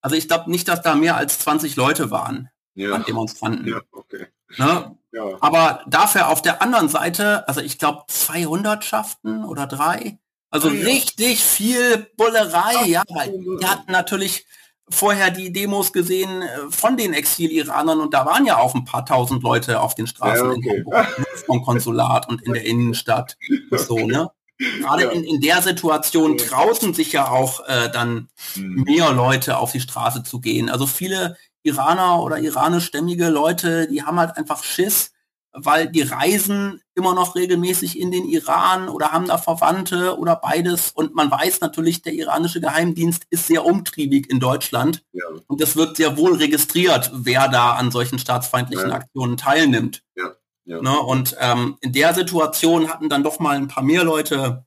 Also 0.00 0.16
ich 0.16 0.28
glaube 0.28 0.50
nicht, 0.50 0.68
dass 0.68 0.82
da 0.82 0.94
mehr 0.94 1.16
als 1.16 1.38
20 1.38 1.76
Leute 1.76 2.10
waren 2.10 2.50
ja. 2.74 2.92
an 2.94 3.04
Demonstranten. 3.04 3.68
Ja, 3.68 3.80
okay. 3.92 4.26
Ne? 4.58 4.96
Ja. 5.12 5.24
Aber 5.40 5.82
dafür 5.86 6.28
auf 6.28 6.40
der 6.42 6.62
anderen 6.62 6.88
Seite, 6.88 7.46
also 7.48 7.60
ich 7.60 7.78
glaube 7.78 8.04
200 8.08 8.84
Schaften 8.84 9.44
oder 9.44 9.66
drei, 9.66 10.18
also 10.50 10.68
Ah, 10.68 10.72
ja. 10.72 10.84
richtig 10.84 11.42
viel 11.42 12.06
Bullerei, 12.16 12.74
Ach, 12.76 12.86
ja, 12.86 13.02
weil 13.08 13.30
Bullerei. 13.30 13.58
die 13.60 13.66
hatten 13.66 13.92
natürlich 13.92 14.46
vorher 14.88 15.30
die 15.30 15.52
Demos 15.52 15.92
gesehen 15.92 16.42
äh, 16.42 16.48
von 16.70 16.96
den 16.96 17.12
Exil-Iranern 17.14 18.00
und 18.00 18.12
da 18.14 18.26
waren 18.26 18.44
ja 18.46 18.56
auch 18.58 18.74
ein 18.74 18.84
paar 18.84 19.06
tausend 19.06 19.42
Leute 19.42 19.80
auf 19.80 19.94
den 19.94 20.06
Straßen 20.06 20.46
Ja, 20.46 20.52
in 20.52 20.58
okay. 20.58 20.82
Hamburg, 20.84 21.18
ne, 21.18 21.24
vom 21.46 21.62
Konsulat 21.62 22.28
und 22.28 22.42
in 22.42 22.52
der 22.52 22.64
Innenstadt 22.64 23.36
so, 23.70 24.06
ne? 24.06 24.30
Gerade 24.80 25.04
Ja. 25.04 25.10
in, 25.10 25.24
in 25.24 25.40
der 25.40 25.60
Situation 25.62 26.36
Ja. 26.38 26.44
trauten 26.46 26.94
sich 26.94 27.12
ja 27.12 27.28
auch 27.28 27.66
äh, 27.66 27.90
dann 27.90 28.28
Hm. 28.54 28.84
mehr 28.86 29.12
Leute 29.12 29.56
auf 29.58 29.72
die 29.72 29.80
Straße 29.80 30.22
zu 30.24 30.40
gehen. 30.40 30.68
Also 30.68 30.86
viele 30.86 31.36
Iraner 31.62 32.22
oder 32.22 32.38
iranischstämmige 32.38 33.28
Leute, 33.28 33.88
die 33.88 34.02
haben 34.02 34.18
halt 34.18 34.36
einfach 34.36 34.64
Schiss, 34.64 35.12
weil 35.52 35.88
die 35.88 36.02
reisen 36.02 36.80
immer 36.94 37.14
noch 37.14 37.34
regelmäßig 37.34 37.98
in 37.98 38.10
den 38.10 38.24
Iran 38.24 38.88
oder 38.88 39.12
haben 39.12 39.26
da 39.26 39.38
Verwandte 39.38 40.18
oder 40.18 40.36
beides. 40.36 40.92
Und 40.92 41.14
man 41.14 41.30
weiß 41.30 41.60
natürlich, 41.60 42.02
der 42.02 42.14
iranische 42.14 42.60
Geheimdienst 42.60 43.24
ist 43.30 43.46
sehr 43.46 43.64
umtriebig 43.64 44.30
in 44.30 44.40
Deutschland. 44.40 45.04
Ja. 45.12 45.24
Und 45.46 45.60
das 45.60 45.76
wird 45.76 45.96
sehr 45.96 46.16
wohl 46.16 46.36
registriert, 46.36 47.10
wer 47.14 47.48
da 47.48 47.72
an 47.72 47.90
solchen 47.90 48.18
staatsfeindlichen 48.18 48.90
Ja. 48.90 48.96
Aktionen 48.96 49.36
teilnimmt. 49.36 50.02
Ja. 50.16 50.32
Ja. 50.64 50.80
Ne? 50.80 50.98
Und 50.98 51.36
ähm, 51.40 51.76
in 51.80 51.92
der 51.92 52.14
Situation 52.14 52.88
hatten 52.88 53.08
dann 53.08 53.24
doch 53.24 53.38
mal 53.38 53.56
ein 53.56 53.68
paar 53.68 53.82
mehr 53.82 54.04
Leute 54.04 54.64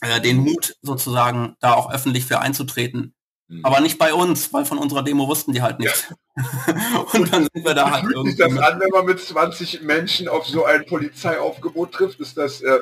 äh, 0.00 0.20
den 0.20 0.38
Mut 0.38 0.76
sozusagen 0.82 1.56
da 1.60 1.74
auch 1.74 1.92
öffentlich 1.92 2.24
für 2.24 2.40
einzutreten. 2.40 3.14
Hm. 3.48 3.64
Aber 3.64 3.80
nicht 3.80 3.98
bei 3.98 4.12
uns, 4.12 4.52
weil 4.52 4.66
von 4.66 4.76
unserer 4.78 5.02
Demo 5.02 5.26
wussten 5.26 5.52
die 5.52 5.62
halt 5.62 5.78
nichts. 5.78 6.12
und 7.12 7.32
dann 7.32 7.48
sind 7.52 7.64
wir 7.64 7.74
da 7.74 7.90
halt 7.90 8.04
Fühlt 8.04 8.26
sich 8.26 8.38
irgendwie. 8.38 8.58
das 8.58 8.72
an, 8.72 8.80
wenn 8.80 8.90
man 8.90 9.06
mit 9.06 9.20
20 9.20 9.82
Menschen 9.82 10.28
auf 10.28 10.46
so 10.46 10.64
ein 10.66 10.84
Polizeiaufgebot 10.84 11.92
trifft? 11.92 12.20
Ist 12.20 12.36
das, 12.36 12.60
äh, 12.60 12.78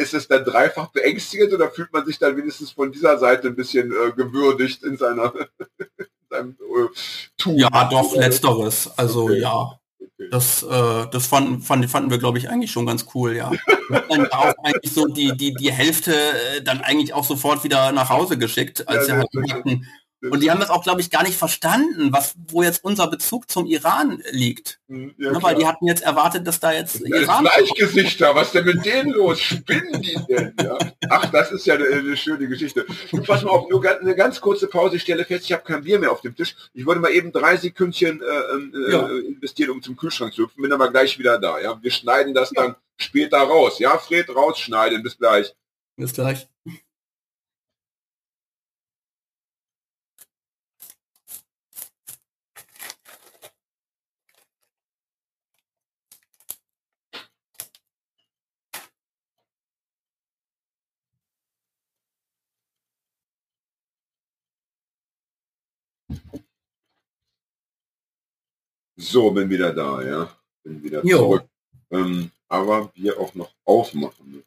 ist 0.00 0.14
es 0.14 0.26
dann 0.26 0.44
dreifach 0.44 0.88
beängstigend 0.88 1.52
oder 1.52 1.70
fühlt 1.70 1.92
man 1.92 2.06
sich 2.06 2.18
dann 2.18 2.36
wenigstens 2.36 2.70
von 2.70 2.90
dieser 2.90 3.18
Seite 3.18 3.48
ein 3.48 3.56
bisschen 3.56 3.92
äh, 3.92 4.12
gewürdigt 4.12 4.82
in 4.82 4.96
seiner 4.96 5.34
in 5.78 6.06
seinem 6.30 6.50
äh, 6.52 6.88
Tun? 7.36 7.56
Ja, 7.58 7.88
doch, 7.90 8.14
letzteres. 8.16 8.90
Also 8.96 9.24
Okay. 9.24 9.40
ja. 9.40 9.78
Das, 10.30 10.64
äh, 10.64 11.06
das 11.12 11.26
fanden, 11.26 11.62
fanden, 11.62 11.88
fanden 11.88 12.10
wir, 12.10 12.18
glaube 12.18 12.38
ich, 12.38 12.50
eigentlich 12.50 12.72
schon 12.72 12.86
ganz 12.86 13.06
cool, 13.14 13.36
ja. 13.36 13.52
Wir 13.88 14.04
dann 14.08 14.26
auch 14.32 14.52
eigentlich 14.64 14.92
so 14.92 15.06
die, 15.06 15.36
die, 15.36 15.54
die 15.54 15.72
Hälfte 15.72 16.12
äh, 16.12 16.62
dann 16.62 16.80
eigentlich 16.80 17.14
auch 17.14 17.24
sofort 17.24 17.62
wieder 17.62 17.92
nach 17.92 18.10
Hause 18.10 18.36
geschickt, 18.36 18.88
als 18.88 19.06
Ja, 19.06 19.14
sie 19.14 19.20
halt 19.20 19.34
merkten. 19.34 19.86
Und 20.20 20.42
die 20.42 20.50
haben 20.50 20.58
das 20.58 20.70
auch, 20.70 20.82
glaube 20.82 21.00
ich, 21.00 21.10
gar 21.10 21.22
nicht 21.22 21.36
verstanden, 21.38 22.12
was, 22.12 22.34
wo 22.48 22.62
jetzt 22.64 22.82
unser 22.82 23.06
Bezug 23.06 23.48
zum 23.48 23.66
Iran 23.66 24.20
liegt. 24.32 24.80
Hm, 24.88 25.14
Ja, 25.16 25.30
ne, 25.32 25.42
weil 25.42 25.54
die 25.54 25.64
hatten 25.66 25.86
jetzt 25.86 26.02
erwartet, 26.02 26.44
dass 26.46 26.58
da 26.58 26.72
jetzt 26.72 26.96
Alles 27.04 27.22
Iran 27.22 27.44
Gleichgesichter, 27.44 28.34
was 28.34 28.50
denn 28.50 28.64
mit 28.64 28.84
denen 28.84 29.12
los? 29.12 29.40
Spinnen 29.40 30.02
die 30.02 30.18
denn? 30.28 30.54
Ja? 30.60 30.76
Ach, 31.08 31.30
das 31.30 31.52
ist 31.52 31.66
ja 31.66 31.74
eine, 31.74 31.86
eine 31.86 32.16
schöne 32.16 32.48
Geschichte. 32.48 32.84
Du 33.12 33.22
pass 33.22 33.44
mal 33.44 33.50
auf, 33.50 33.68
nur 33.70 33.80
ganz, 33.80 34.00
eine 34.00 34.16
ganz 34.16 34.40
kurze 34.40 34.66
Pause. 34.66 34.96
Ich 34.96 35.02
stelle 35.02 35.24
fest, 35.24 35.44
ich 35.44 35.52
habe 35.52 35.62
kein 35.62 35.84
Bier 35.84 36.00
mehr 36.00 36.10
auf 36.10 36.20
dem 36.22 36.34
Tisch. 36.34 36.56
Ich 36.74 36.84
wollte 36.84 37.00
mal 37.00 37.12
eben 37.12 37.30
drei 37.30 37.56
Sekündchen 37.56 38.20
äh, 38.20 38.24
äh, 38.24 38.92
Ja. 38.92 39.08
investieren, 39.08 39.70
um 39.70 39.82
zum 39.82 39.96
Kühlschrank 39.96 40.34
zu 40.34 40.42
hüpfen. 40.42 40.62
Bin 40.62 40.72
aber 40.72 40.90
gleich 40.90 41.16
wieder 41.18 41.38
da. 41.38 41.60
Ja, 41.60 41.78
wir 41.80 41.90
schneiden 41.92 42.34
das 42.34 42.50
dann 42.50 42.74
später 42.96 43.38
raus. 43.38 43.78
Ja, 43.78 43.96
Fred, 43.98 44.28
rausschneiden. 44.34 45.02
Bis 45.02 45.16
gleich. 45.16 45.54
Bis 45.96 46.12
gleich. 46.12 46.48
So, 68.98 69.30
bin 69.30 69.48
wieder 69.48 69.72
da. 69.72 70.02
Ja, 70.02 70.30
bin 70.64 70.82
wieder 70.82 71.04
Jo. 71.04 71.18
zurück. 71.18 71.44
Ähm, 71.90 72.30
aber 72.48 72.90
wir 72.94 73.18
auch 73.18 73.34
noch 73.34 73.50
aufmachen. 73.64 74.42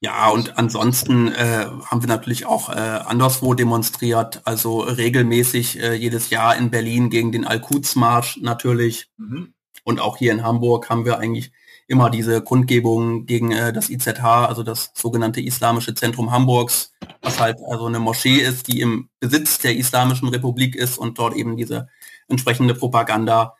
Ja, 0.00 0.30
und 0.30 0.58
ansonsten 0.58 1.28
äh, 1.28 1.66
haben 1.84 2.02
wir 2.02 2.08
natürlich 2.08 2.46
auch 2.46 2.70
äh, 2.70 2.72
anderswo 2.72 3.54
demonstriert, 3.54 4.40
also 4.44 4.80
regelmäßig 4.80 5.80
äh, 5.80 5.94
jedes 5.94 6.30
Jahr 6.30 6.56
in 6.56 6.70
Berlin 6.70 7.08
gegen 7.08 7.30
den 7.30 7.46
Al-Quds-Marsch 7.46 8.38
natürlich. 8.40 9.10
Mhm. 9.16 9.54
Und 9.84 10.00
auch 10.00 10.16
hier 10.16 10.32
in 10.32 10.42
Hamburg 10.42 10.90
haben 10.90 11.04
wir 11.04 11.18
eigentlich 11.18 11.52
immer 11.86 12.10
diese 12.10 12.40
Kundgebung 12.42 13.26
gegen 13.26 13.52
äh, 13.52 13.72
das 13.72 13.90
IZH, 13.90 14.24
also 14.24 14.62
das 14.62 14.92
sogenannte 14.94 15.40
Islamische 15.40 15.94
Zentrum 15.94 16.32
Hamburgs, 16.32 16.92
was 17.20 17.38
halt 17.38 17.58
also 17.68 17.86
eine 17.86 18.00
Moschee 18.00 18.38
ist, 18.38 18.68
die 18.68 18.80
im 18.80 19.08
Besitz 19.20 19.58
der 19.58 19.76
Islamischen 19.76 20.28
Republik 20.28 20.74
ist 20.74 20.98
und 20.98 21.18
dort 21.18 21.36
eben 21.36 21.56
diese 21.56 21.88
entsprechende 22.32 22.74
Propaganda 22.74 23.56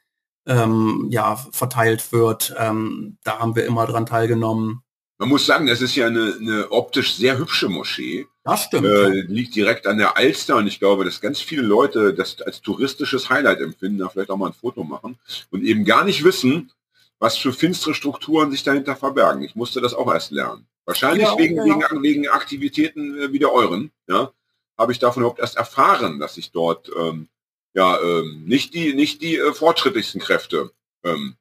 ähm, 0.46 1.06
ja, 1.10 1.36
verteilt 1.36 2.12
wird. 2.12 2.54
Ähm, 2.58 3.18
da 3.24 3.38
haben 3.38 3.54
wir 3.54 3.64
immer 3.64 3.86
dran 3.86 4.06
teilgenommen. 4.06 4.82
Man 5.18 5.28
muss 5.28 5.46
sagen, 5.46 5.68
das 5.68 5.80
ist 5.80 5.94
ja 5.94 6.08
eine, 6.08 6.36
eine 6.40 6.72
optisch 6.72 7.14
sehr 7.14 7.38
hübsche 7.38 7.68
Moschee. 7.68 8.26
Das 8.42 8.64
stimmt. 8.64 8.86
Äh, 8.86 9.20
liegt 9.28 9.54
direkt 9.54 9.86
an 9.86 9.98
der 9.98 10.16
Alster 10.16 10.56
und 10.56 10.66
ich 10.66 10.80
glaube, 10.80 11.04
dass 11.04 11.20
ganz 11.20 11.40
viele 11.40 11.62
Leute 11.62 12.12
das 12.12 12.42
als 12.42 12.60
touristisches 12.60 13.30
Highlight 13.30 13.60
empfinden, 13.60 13.98
da 13.98 14.08
vielleicht 14.08 14.30
auch 14.30 14.36
mal 14.36 14.48
ein 14.48 14.52
Foto 14.52 14.82
machen 14.82 15.16
und 15.50 15.62
eben 15.62 15.84
gar 15.84 16.04
nicht 16.04 16.24
wissen, 16.24 16.72
was 17.20 17.36
für 17.36 17.52
finstere 17.52 17.94
Strukturen 17.94 18.50
sich 18.50 18.64
dahinter 18.64 18.96
verbergen. 18.96 19.44
Ich 19.44 19.54
musste 19.54 19.80
das 19.80 19.94
auch 19.94 20.12
erst 20.12 20.32
lernen. 20.32 20.66
Wahrscheinlich 20.86 21.28
ja, 21.28 21.38
wegen, 21.38 21.54
genau. 21.54 21.80
wegen, 21.80 22.02
wegen 22.02 22.28
Aktivitäten 22.28 23.16
äh, 23.16 23.32
wie 23.32 23.38
der 23.38 23.52
euren, 23.52 23.92
ja, 24.08 24.32
habe 24.76 24.90
ich 24.90 24.98
davon 24.98 25.22
überhaupt 25.22 25.38
erst 25.38 25.56
erfahren, 25.56 26.18
dass 26.18 26.34
sich 26.34 26.50
dort 26.50 26.90
ähm, 26.98 27.28
ja 27.74 28.00
ähm, 28.00 28.44
nicht 28.44 28.74
die 28.74 28.94
nicht 28.94 29.22
die 29.22 29.36
äh, 29.36 29.52
fortschrittlichsten 29.52 30.20
Kräfte 30.20 30.72
ähm, 31.04 31.36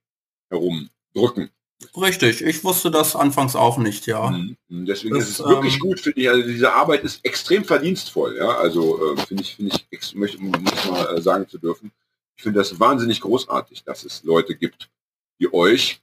herumdrücken. 0.49 1.49
Richtig, 1.97 2.41
ich 2.41 2.63
wusste 2.63 2.91
das 2.91 3.15
anfangs 3.15 3.55
auch 3.55 3.77
nicht, 3.77 4.05
ja. 4.05 4.29
Mhm. 4.29 4.57
mhm. 4.67 4.85
Deswegen 4.85 5.15
das, 5.15 5.29
ist 5.29 5.39
es 5.39 5.45
wirklich 5.45 5.75
ähm, 5.75 5.79
gut, 5.79 5.99
finde 5.99 6.21
ich. 6.21 6.29
Also 6.29 6.47
diese 6.47 6.73
Arbeit 6.73 7.03
ist 7.03 7.25
extrem 7.25 7.65
verdienstvoll, 7.65 8.37
ja. 8.37 8.49
Also 8.49 9.13
äh, 9.13 9.17
finde 9.25 9.43
ich, 9.43 9.55
finde 9.55 9.75
ich, 9.89 10.15
möchte 10.15 10.41
muss 10.41 10.85
mal 10.85 11.17
äh, 11.17 11.21
sagen 11.21 11.47
zu 11.47 11.57
dürfen. 11.57 11.91
Ich 12.35 12.43
finde 12.43 12.59
das 12.59 12.79
wahnsinnig 12.79 13.21
großartig, 13.21 13.83
dass 13.83 14.03
es 14.03 14.23
Leute 14.23 14.55
gibt 14.55 14.89
wie 15.37 15.51
euch, 15.51 16.01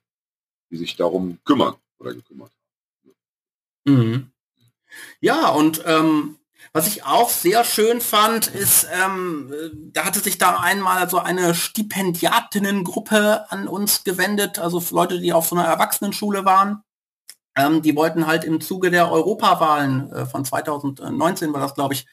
die 0.70 0.76
sich 0.76 0.96
darum 0.96 1.38
kümmern 1.44 1.76
oder 1.98 2.12
gekümmert 2.12 2.50
haben. 3.86 3.96
Mhm. 3.96 4.30
Ja, 5.20 5.50
und 5.50 5.82
ähm, 5.86 6.36
was 6.72 6.86
ich 6.86 7.04
auch 7.04 7.30
sehr 7.30 7.64
schön 7.64 8.00
fand, 8.00 8.48
ist, 8.48 8.86
ähm, 9.04 9.52
da 9.92 10.04
hatte 10.04 10.20
sich 10.20 10.38
da 10.38 10.58
einmal 10.58 11.08
so 11.08 11.18
eine 11.18 11.54
Stipendiatinnengruppe 11.54 13.50
an 13.50 13.68
uns 13.68 14.04
gewendet, 14.04 14.58
also 14.58 14.82
Leute, 14.90 15.20
die 15.20 15.32
auf 15.32 15.48
so 15.48 15.56
einer 15.56 15.66
Erwachsenenschule 15.66 16.44
waren. 16.44 16.82
Ähm, 17.56 17.82
die 17.82 17.96
wollten 17.96 18.26
halt 18.26 18.44
im 18.44 18.60
Zuge 18.60 18.90
der 18.90 19.10
Europawahlen 19.10 20.12
äh, 20.12 20.26
von 20.26 20.44
2019 20.44 21.52
war 21.52 21.60
das, 21.60 21.74
glaube 21.74 21.94
ich, 21.94 22.06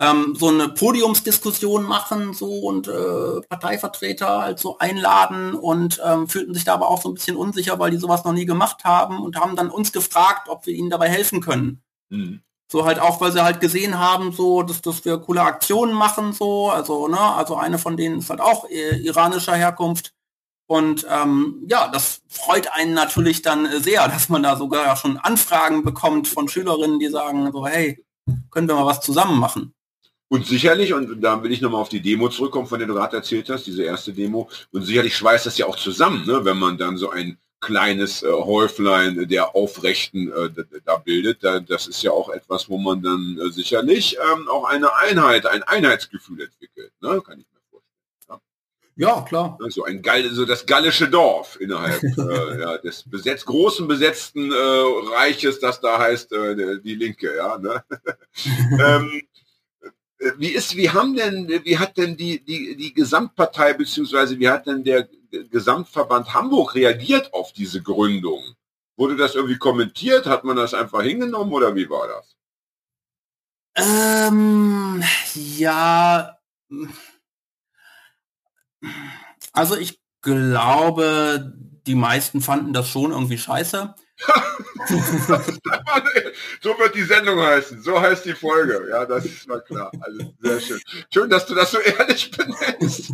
ähm, 0.00 0.36
so 0.38 0.48
eine 0.48 0.68
Podiumsdiskussion 0.68 1.82
machen 1.82 2.32
so 2.32 2.60
und 2.60 2.86
äh, 2.86 3.40
Parteivertreter 3.48 4.42
halt 4.42 4.58
so 4.60 4.78
einladen 4.78 5.54
und 5.54 6.00
ähm, 6.04 6.28
fühlten 6.28 6.54
sich 6.54 6.64
da 6.64 6.74
aber 6.74 6.88
auch 6.88 7.02
so 7.02 7.08
ein 7.10 7.14
bisschen 7.14 7.36
unsicher, 7.36 7.78
weil 7.80 7.90
die 7.90 7.96
sowas 7.96 8.24
noch 8.24 8.32
nie 8.32 8.46
gemacht 8.46 8.84
haben 8.84 9.20
und 9.20 9.36
haben 9.36 9.56
dann 9.56 9.70
uns 9.70 9.92
gefragt, 9.92 10.48
ob 10.48 10.66
wir 10.66 10.74
ihnen 10.74 10.90
dabei 10.90 11.08
helfen 11.08 11.40
können. 11.40 11.82
Mhm. 12.10 12.42
So 12.70 12.84
halt 12.84 12.98
auch, 12.98 13.20
weil 13.20 13.32
sie 13.32 13.42
halt 13.42 13.60
gesehen 13.60 13.98
haben, 13.98 14.32
so, 14.32 14.62
dass, 14.62 14.82
dass 14.82 15.04
wir 15.04 15.18
coole 15.18 15.40
Aktionen 15.42 15.94
machen, 15.94 16.34
so, 16.34 16.70
also, 16.70 17.08
ne, 17.08 17.18
also 17.18 17.56
eine 17.56 17.78
von 17.78 17.96
denen 17.96 18.18
ist 18.18 18.28
halt 18.28 18.40
auch 18.40 18.68
äh, 18.68 18.98
iranischer 18.98 19.54
Herkunft. 19.54 20.12
Und 20.66 21.06
ähm, 21.10 21.64
ja, 21.66 21.88
das 21.88 22.20
freut 22.28 22.70
einen 22.70 22.92
natürlich 22.92 23.40
dann 23.40 23.80
sehr, 23.80 24.06
dass 24.06 24.28
man 24.28 24.42
da 24.42 24.56
sogar 24.56 24.94
schon 24.96 25.16
Anfragen 25.16 25.82
bekommt 25.82 26.28
von 26.28 26.46
Schülerinnen, 26.46 26.98
die 26.98 27.08
sagen 27.08 27.50
so, 27.52 27.66
hey, 27.66 28.04
können 28.50 28.68
wir 28.68 28.74
mal 28.74 28.84
was 28.84 29.00
zusammen 29.00 29.38
machen. 29.38 29.72
Und 30.28 30.46
sicherlich, 30.46 30.92
und 30.92 31.22
da 31.22 31.42
will 31.42 31.52
ich 31.52 31.62
nochmal 31.62 31.80
auf 31.80 31.88
die 31.88 32.02
Demo 32.02 32.28
zurückkommen, 32.28 32.66
von 32.66 32.78
der 32.78 32.86
du 32.86 32.92
gerade 32.92 33.16
erzählt 33.16 33.48
hast, 33.48 33.66
diese 33.66 33.82
erste 33.82 34.12
Demo, 34.12 34.50
und 34.70 34.82
sicherlich 34.82 35.16
schweißt 35.16 35.46
das 35.46 35.56
ja 35.56 35.64
auch 35.64 35.76
zusammen, 35.76 36.26
ne, 36.26 36.44
wenn 36.44 36.58
man 36.58 36.76
dann 36.76 36.98
so 36.98 37.08
ein 37.08 37.38
kleines 37.60 38.22
äh, 38.22 38.30
Häuflein 38.30 39.28
der 39.28 39.54
Aufrechten 39.54 40.30
äh, 40.30 40.50
da 40.84 40.96
bildet. 40.98 41.42
Da, 41.42 41.60
das 41.60 41.86
ist 41.86 42.02
ja 42.02 42.10
auch 42.12 42.28
etwas, 42.28 42.68
wo 42.68 42.78
man 42.78 43.02
dann 43.02 43.38
äh, 43.40 43.50
sicherlich 43.50 44.16
ähm, 44.32 44.48
auch 44.48 44.64
eine 44.64 44.94
Einheit, 44.94 45.46
ein 45.46 45.62
Einheitsgefühl 45.62 46.42
entwickelt. 46.42 46.92
Ne? 47.00 47.20
Kann 47.20 47.40
ich 47.40 47.46
mir 47.52 47.60
vorstellen. 47.70 48.40
Ja, 48.96 49.08
ja 49.16 49.22
klar. 49.22 49.58
So 49.68 49.84
ein 49.84 50.02
Gall, 50.02 50.30
so 50.30 50.44
das 50.44 50.66
gallische 50.66 51.08
Dorf 51.08 51.60
innerhalb 51.60 52.02
äh, 52.18 52.60
ja, 52.60 52.78
des 52.78 53.02
besetzt, 53.08 53.46
großen 53.46 53.88
besetzten 53.88 54.52
äh, 54.52 55.14
Reiches, 55.16 55.58
das 55.58 55.80
da 55.80 55.98
heißt 55.98 56.32
äh, 56.32 56.80
die 56.80 56.94
Linke. 56.94 57.36
Ja, 57.36 57.58
ne? 57.58 57.82
ähm, 58.80 59.10
äh, 59.12 59.37
wie 60.36 60.48
ist, 60.48 60.76
wie 60.76 60.90
haben 60.90 61.14
denn, 61.14 61.48
wie 61.48 61.78
hat 61.78 61.96
denn 61.96 62.16
die, 62.16 62.44
die, 62.44 62.76
die 62.76 62.92
Gesamtpartei 62.92 63.72
beziehungsweise 63.74 64.38
wie 64.38 64.48
hat 64.48 64.66
denn 64.66 64.82
der 64.82 65.08
Gesamtverband 65.30 66.34
Hamburg 66.34 66.74
reagiert 66.74 67.32
auf 67.32 67.52
diese 67.52 67.82
Gründung? 67.82 68.42
Wurde 68.96 69.16
das 69.16 69.36
irgendwie 69.36 69.58
kommentiert? 69.58 70.26
Hat 70.26 70.44
man 70.44 70.56
das 70.56 70.74
einfach 70.74 71.02
hingenommen 71.02 71.52
oder 71.52 71.74
wie 71.76 71.88
war 71.88 72.08
das? 72.08 72.36
Ähm, 73.76 75.04
ja, 75.56 76.36
also 79.52 79.76
ich 79.76 80.00
glaube, 80.20 81.54
die 81.86 81.94
meisten 81.94 82.40
fanden 82.40 82.72
das 82.72 82.88
schon 82.88 83.12
irgendwie 83.12 83.38
scheiße. 83.38 83.94
so 86.60 86.78
wird 86.78 86.94
die 86.94 87.02
Sendung 87.02 87.40
heißen. 87.40 87.82
So 87.82 88.00
heißt 88.00 88.24
die 88.24 88.34
Folge. 88.34 88.88
Ja, 88.90 89.04
das 89.06 89.24
ist 89.24 89.46
mal 89.48 89.60
klar. 89.60 89.92
Also 90.00 90.34
sehr 90.40 90.60
schön. 90.60 90.80
Schön, 91.12 91.30
dass 91.30 91.46
du 91.46 91.54
das 91.54 91.70
so 91.70 91.78
ehrlich 91.78 92.30
benennst. 92.30 93.12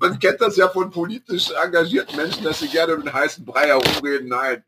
Man 0.00 0.18
kennt 0.18 0.40
das 0.40 0.56
ja 0.56 0.68
von 0.68 0.90
politisch 0.90 1.50
engagierten 1.50 2.16
Menschen, 2.16 2.42
dass 2.44 2.58
sie 2.58 2.68
gerne 2.68 2.96
mit 2.96 3.12
heißen 3.12 3.44
Brei 3.44 3.68
herumreden. 3.68 4.28
Nein. 4.28 4.64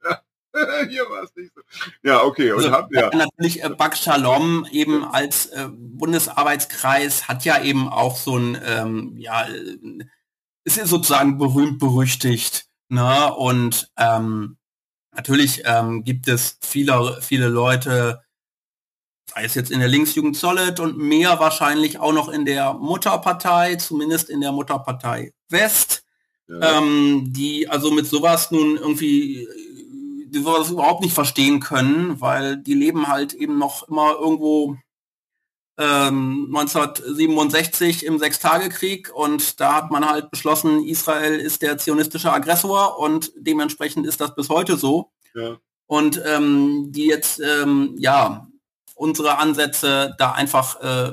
Hier 0.88 1.02
war 1.10 1.24
es 1.24 1.34
nicht 1.34 1.52
so. 1.54 1.62
Ja, 2.02 2.22
okay. 2.22 2.52
Und 2.52 2.58
also, 2.58 2.70
hab, 2.70 2.92
ja. 2.92 3.10
Natürlich 3.12 3.64
äh, 3.64 3.70
Bak 3.70 3.96
Shalom 3.96 4.66
eben 4.70 5.04
als 5.04 5.46
äh, 5.46 5.66
Bundesarbeitskreis 5.68 7.26
hat 7.26 7.44
ja 7.44 7.60
eben 7.60 7.88
auch 7.88 8.16
so 8.16 8.38
ein, 8.38 8.56
ähm, 8.64 9.14
ja, 9.16 9.48
äh, 9.48 9.78
ist 10.64 10.76
sozusagen 10.86 11.38
berühmt 11.38 11.80
berüchtigt. 11.80 12.66
Ne? 12.88 13.34
Und 13.34 13.90
ähm, 13.98 14.56
Natürlich 15.14 15.62
ähm, 15.64 16.04
gibt 16.04 16.28
es 16.28 16.58
viele, 16.60 17.18
viele 17.20 17.48
Leute, 17.48 18.22
sei 19.32 19.44
es 19.44 19.54
jetzt 19.54 19.70
in 19.70 19.80
der 19.80 19.88
Linksjugend 19.88 20.36
Solid 20.36 20.80
und 20.80 20.98
mehr 20.98 21.38
wahrscheinlich 21.38 21.98
auch 21.98 22.12
noch 22.12 22.28
in 22.28 22.44
der 22.44 22.74
Mutterpartei, 22.74 23.76
zumindest 23.76 24.28
in 24.28 24.40
der 24.40 24.52
Mutterpartei 24.52 25.32
West, 25.48 26.04
ja. 26.48 26.78
ähm, 26.78 27.32
die 27.32 27.68
also 27.68 27.90
mit 27.90 28.06
sowas 28.06 28.50
nun 28.50 28.76
irgendwie 28.76 29.46
die 30.34 30.40
sowas 30.40 30.70
überhaupt 30.70 31.02
nicht 31.02 31.14
verstehen 31.14 31.60
können, 31.60 32.20
weil 32.20 32.56
die 32.56 32.74
leben 32.74 33.06
halt 33.06 33.34
eben 33.34 33.56
noch 33.56 33.88
immer 33.88 34.16
irgendwo 34.20 34.76
1967 35.76 38.06
ähm, 38.06 38.12
im 38.12 38.18
Sechstagekrieg 38.18 39.12
und 39.12 39.60
da 39.60 39.74
hat 39.74 39.90
man 39.90 40.08
halt 40.08 40.30
beschlossen, 40.30 40.84
Israel 40.84 41.40
ist 41.40 41.62
der 41.62 41.78
zionistische 41.78 42.32
Aggressor 42.32 42.98
und 42.98 43.32
dementsprechend 43.36 44.06
ist 44.06 44.20
das 44.20 44.34
bis 44.34 44.48
heute 44.48 44.76
so. 44.76 45.10
Ja. 45.34 45.56
Und 45.86 46.22
ähm, 46.24 46.92
die 46.92 47.06
jetzt 47.06 47.40
ähm, 47.40 47.96
ja 47.98 48.48
unsere 48.94 49.38
Ansätze 49.38 50.14
da 50.18 50.32
einfach 50.32 50.80
äh, 50.80 51.12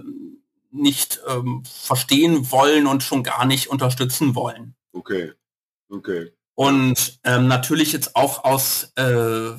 nicht 0.72 1.20
ähm, 1.28 1.64
verstehen 1.66 2.52
wollen 2.52 2.88
und 2.88 3.04
schon 3.04 3.24
gar 3.24 3.46
nicht 3.46 3.68
unterstützen 3.68 4.36
wollen. 4.36 4.76
Okay, 4.94 5.34
okay. 5.90 6.32
Und 6.56 7.20
ähm, 7.24 7.48
natürlich 7.48 7.92
jetzt 7.92 8.16
auch 8.16 8.44
aus 8.44 8.92
äh, 8.96 9.52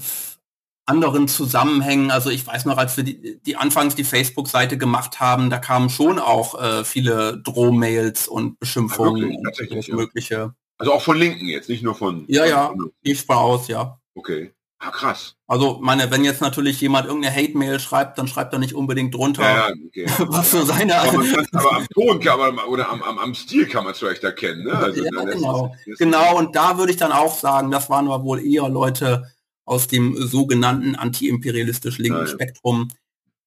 anderen 0.92 1.28
Zusammenhängen. 1.28 2.10
Also 2.10 2.30
ich 2.30 2.46
weiß 2.46 2.64
noch, 2.66 2.78
als 2.78 2.96
wir 2.96 3.04
die, 3.04 3.40
die 3.42 3.56
anfangs 3.56 3.94
die 3.94 4.04
Facebook-Seite 4.04 4.78
gemacht 4.78 5.20
haben, 5.20 5.50
da 5.50 5.58
kamen 5.58 5.90
schon 5.90 6.18
auch 6.18 6.60
äh, 6.60 6.84
viele 6.84 7.38
Drohmails 7.38 8.28
und 8.28 8.58
Beschimpfungen 8.58 9.32
ja, 9.32 9.38
wirklich, 9.42 9.90
und 9.90 9.96
mögliche. 9.96 10.34
Ja. 10.34 10.54
Also 10.78 10.92
auch 10.92 11.02
von 11.02 11.16
Linken 11.16 11.46
jetzt, 11.46 11.68
nicht 11.68 11.82
nur 11.82 11.94
von. 11.94 12.24
Ja, 12.28 12.44
ja, 12.44 12.74
ich 13.02 13.28
war 13.28 13.38
aus, 13.38 13.68
ja. 13.68 13.98
Okay. 14.14 14.52
Ah, 14.84 14.90
krass. 14.90 15.36
Also, 15.46 15.78
meine, 15.80 16.10
wenn 16.10 16.24
jetzt 16.24 16.40
natürlich 16.40 16.80
jemand 16.80 17.06
irgendeine 17.06 17.36
Hate-Mail 17.36 17.78
schreibt, 17.78 18.18
dann 18.18 18.26
schreibt 18.26 18.52
er 18.52 18.58
nicht 18.58 18.74
unbedingt 18.74 19.14
drunter, 19.14 19.42
ja, 19.42 19.68
okay. 19.86 20.06
was 20.26 20.48
für 20.48 20.66
seine... 20.66 21.00
Aber, 21.00 21.22
aber 21.52 21.76
am 21.76 21.86
Ton 21.94 22.18
kann 22.18 22.36
man, 22.36 22.58
oder 22.58 22.88
am, 22.90 23.00
am, 23.00 23.16
am 23.16 23.34
Stil 23.34 23.68
kann 23.68 23.84
man 23.84 23.92
es 23.92 24.00
vielleicht 24.00 24.24
erkennen. 24.24 24.64
Ne? 24.64 24.72
Also, 24.72 25.04
ja, 25.04 25.24
genau. 25.24 25.72
genau, 25.98 26.36
und 26.36 26.56
da 26.56 26.78
würde 26.78 26.90
ich 26.90 26.98
dann 26.98 27.12
auch 27.12 27.38
sagen, 27.38 27.70
das 27.70 27.90
waren 27.90 28.06
wir 28.06 28.24
wohl 28.24 28.44
eher 28.44 28.68
Leute, 28.68 29.30
aus 29.72 29.86
dem 29.86 30.14
sogenannten 30.16 30.94
antiimperialistisch 30.94 31.96
linken 31.96 32.26
Spektrum. 32.26 32.88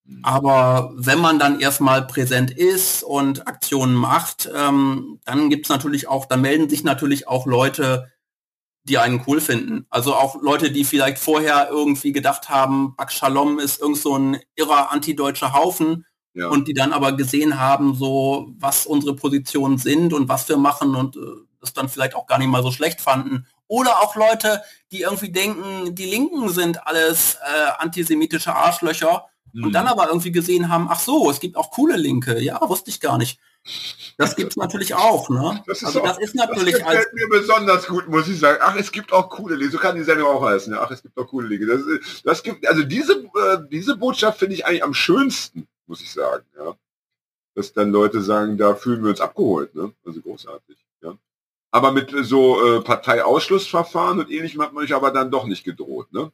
Mhm. 0.03 0.19
Aber 0.23 0.91
wenn 0.95 1.19
man 1.19 1.37
dann 1.37 1.59
erstmal 1.59 2.05
präsent 2.07 2.49
ist 2.49 3.03
und 3.03 3.47
Aktionen 3.47 3.93
macht, 3.93 4.49
ähm, 4.55 5.19
dann 5.23 5.51
gibt 5.51 5.67
es 5.67 5.69
natürlich 5.69 6.07
auch, 6.07 6.25
dann 6.25 6.41
melden 6.41 6.67
sich 6.67 6.83
natürlich 6.83 7.27
auch 7.27 7.45
Leute, 7.45 8.11
die 8.85 8.97
einen 8.97 9.23
cool 9.27 9.39
finden. 9.39 9.85
Also 9.89 10.15
auch 10.15 10.41
Leute, 10.41 10.71
die 10.71 10.83
vielleicht 10.83 11.19
vorher 11.19 11.69
irgendwie 11.69 12.11
gedacht 12.11 12.49
haben, 12.49 12.95
Bak 12.95 13.11
Shalom 13.11 13.59
ist 13.59 13.79
irgend 13.79 13.97
so 13.97 14.17
ein 14.17 14.39
irrer 14.55 14.91
antideutscher 14.91 15.53
Haufen 15.53 16.05
ja. 16.33 16.49
und 16.49 16.67
die 16.67 16.73
dann 16.73 16.91
aber 16.91 17.13
gesehen 17.13 17.59
haben, 17.59 17.95
so 17.95 18.51
was 18.57 18.87
unsere 18.87 19.15
Positionen 19.15 19.77
sind 19.77 20.13
und 20.13 20.27
was 20.27 20.49
wir 20.49 20.57
machen 20.57 20.95
und 20.95 21.17
äh, 21.17 21.19
das 21.59 21.73
dann 21.73 21.89
vielleicht 21.89 22.15
auch 22.15 22.27
gar 22.27 22.39
nicht 22.39 22.49
mal 22.49 22.63
so 22.63 22.71
schlecht 22.71 23.01
fanden. 23.01 23.47
Oder 23.67 24.01
auch 24.01 24.15
Leute, 24.15 24.61
die 24.91 25.01
irgendwie 25.01 25.31
denken, 25.31 25.95
die 25.95 26.05
Linken 26.05 26.49
sind 26.49 26.85
alles 26.87 27.35
äh, 27.35 27.71
antisemitische 27.79 28.55
Arschlöcher 28.55 29.25
mhm. 29.53 29.65
und 29.65 29.73
dann 29.73 29.87
aber 29.87 30.07
irgendwie 30.07 30.31
gesehen 30.31 30.69
haben, 30.69 30.87
ach 30.89 30.99
so, 30.99 31.29
es 31.31 31.39
gibt 31.39 31.57
auch 31.57 31.71
coole 31.71 31.97
Linke. 31.97 32.39
Ja, 32.39 32.59
wusste 32.69 32.91
ich 32.91 32.99
gar 32.99 33.17
nicht. 33.17 33.39
Das 34.17 34.35
gibt 34.35 34.51
es 34.51 34.57
natürlich 34.57 34.93
auch, 34.93 35.29
ne? 35.29 35.63
Das 35.65 35.79
ist, 35.79 35.85
also 35.85 36.01
auch, 36.01 36.05
das 36.05 36.19
ist 36.19 36.35
natürlich 36.35 36.75
das 36.75 36.83
gefällt 36.83 37.13
mir 37.13 37.27
besonders 37.27 37.87
gut, 37.87 38.07
muss 38.07 38.27
ich 38.27 38.39
sagen. 38.39 38.59
Ach, 38.61 38.75
es 38.75 38.91
gibt 38.91 39.11
auch 39.11 39.29
coole 39.29 39.55
Linke. 39.55 39.71
So 39.71 39.79
kann 39.79 39.95
die 39.95 40.03
Sendung 40.03 40.27
auch 40.27 40.43
heißen. 40.43 40.71
Ja? 40.71 40.83
Ach, 40.83 40.91
es 40.91 41.01
gibt 41.01 41.17
auch 41.17 41.27
coole 41.27 41.47
Linke. 41.47 41.65
Das, 41.65 41.81
das 42.23 42.43
gibt, 42.43 42.67
also 42.67 42.83
diese, 42.83 43.13
äh, 43.13 43.57
diese 43.69 43.97
Botschaft 43.97 44.37
finde 44.37 44.53
ich 44.53 44.65
eigentlich 44.65 44.83
am 44.83 44.93
schönsten, 44.93 45.67
muss 45.87 46.01
ich 46.01 46.11
sagen. 46.11 46.45
Ja, 46.55 46.75
dass 47.55 47.73
dann 47.73 47.91
Leute 47.91 48.21
sagen, 48.21 48.57
da 48.57 48.75
fühlen 48.75 49.01
wir 49.01 49.09
uns 49.09 49.21
abgeholt. 49.21 49.73
Ne? 49.73 49.91
Also 50.05 50.21
großartig. 50.21 50.77
Aber 51.75 51.91
mit 51.91 52.09
so 52.21 52.77
äh, 52.77 52.81
Parteiausschlussverfahren 52.81 54.19
und 54.19 54.31
ähnlichem 54.31 54.61
hat 54.61 54.71
man 54.71 54.83
sich 54.83 54.95
aber 54.95 55.11
dann 55.11 55.29
doch 55.29 55.45
nicht 55.45 55.65
gedroht, 55.65 56.07
ne? 56.13 56.31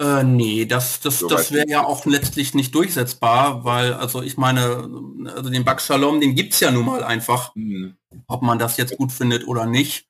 Äh, 0.00 0.24
nee, 0.24 0.64
das, 0.64 1.00
das, 1.00 1.18
so 1.18 1.28
das 1.28 1.52
wäre 1.52 1.68
ja 1.68 1.84
auch 1.84 2.06
letztlich 2.06 2.54
nicht 2.54 2.74
durchsetzbar, 2.74 3.62
weil, 3.66 3.92
also 3.92 4.22
ich 4.22 4.38
meine, 4.38 4.88
also 5.36 5.50
den 5.50 5.66
Bak 5.66 5.82
Shalom, 5.82 6.18
den 6.18 6.34
gibt's 6.34 6.60
ja 6.60 6.70
nun 6.70 6.86
mal 6.86 7.04
einfach, 7.04 7.54
mhm. 7.54 7.98
ob 8.26 8.40
man 8.40 8.58
das 8.58 8.78
jetzt 8.78 8.96
gut 8.96 9.12
findet 9.12 9.46
oder 9.46 9.66
nicht. 9.66 10.08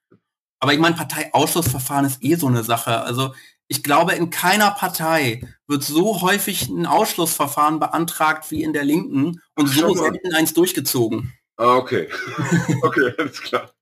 Aber 0.60 0.72
ich 0.72 0.78
meine, 0.78 0.94
Parteiausschussverfahren 0.94 2.06
ist 2.06 2.22
eh 2.22 2.36
so 2.36 2.46
eine 2.46 2.62
Sache. 2.62 3.00
Also 3.00 3.34
ich 3.66 3.82
glaube, 3.82 4.12
in 4.12 4.30
keiner 4.30 4.70
Partei 4.70 5.42
wird 5.66 5.82
so 5.82 6.20
häufig 6.20 6.68
ein 6.68 6.86
Ausschlussverfahren 6.86 7.80
beantragt 7.80 8.52
wie 8.52 8.62
in 8.62 8.72
der 8.72 8.84
Linken 8.84 9.42
und 9.56 9.68
Ach, 9.68 9.74
so 9.74 9.94
selten 9.94 10.32
eins 10.32 10.54
durchgezogen. 10.54 11.32
Ah, 11.56 11.74
okay. 11.74 12.08
okay, 12.82 13.12
alles 13.18 13.42
klar. 13.42 13.72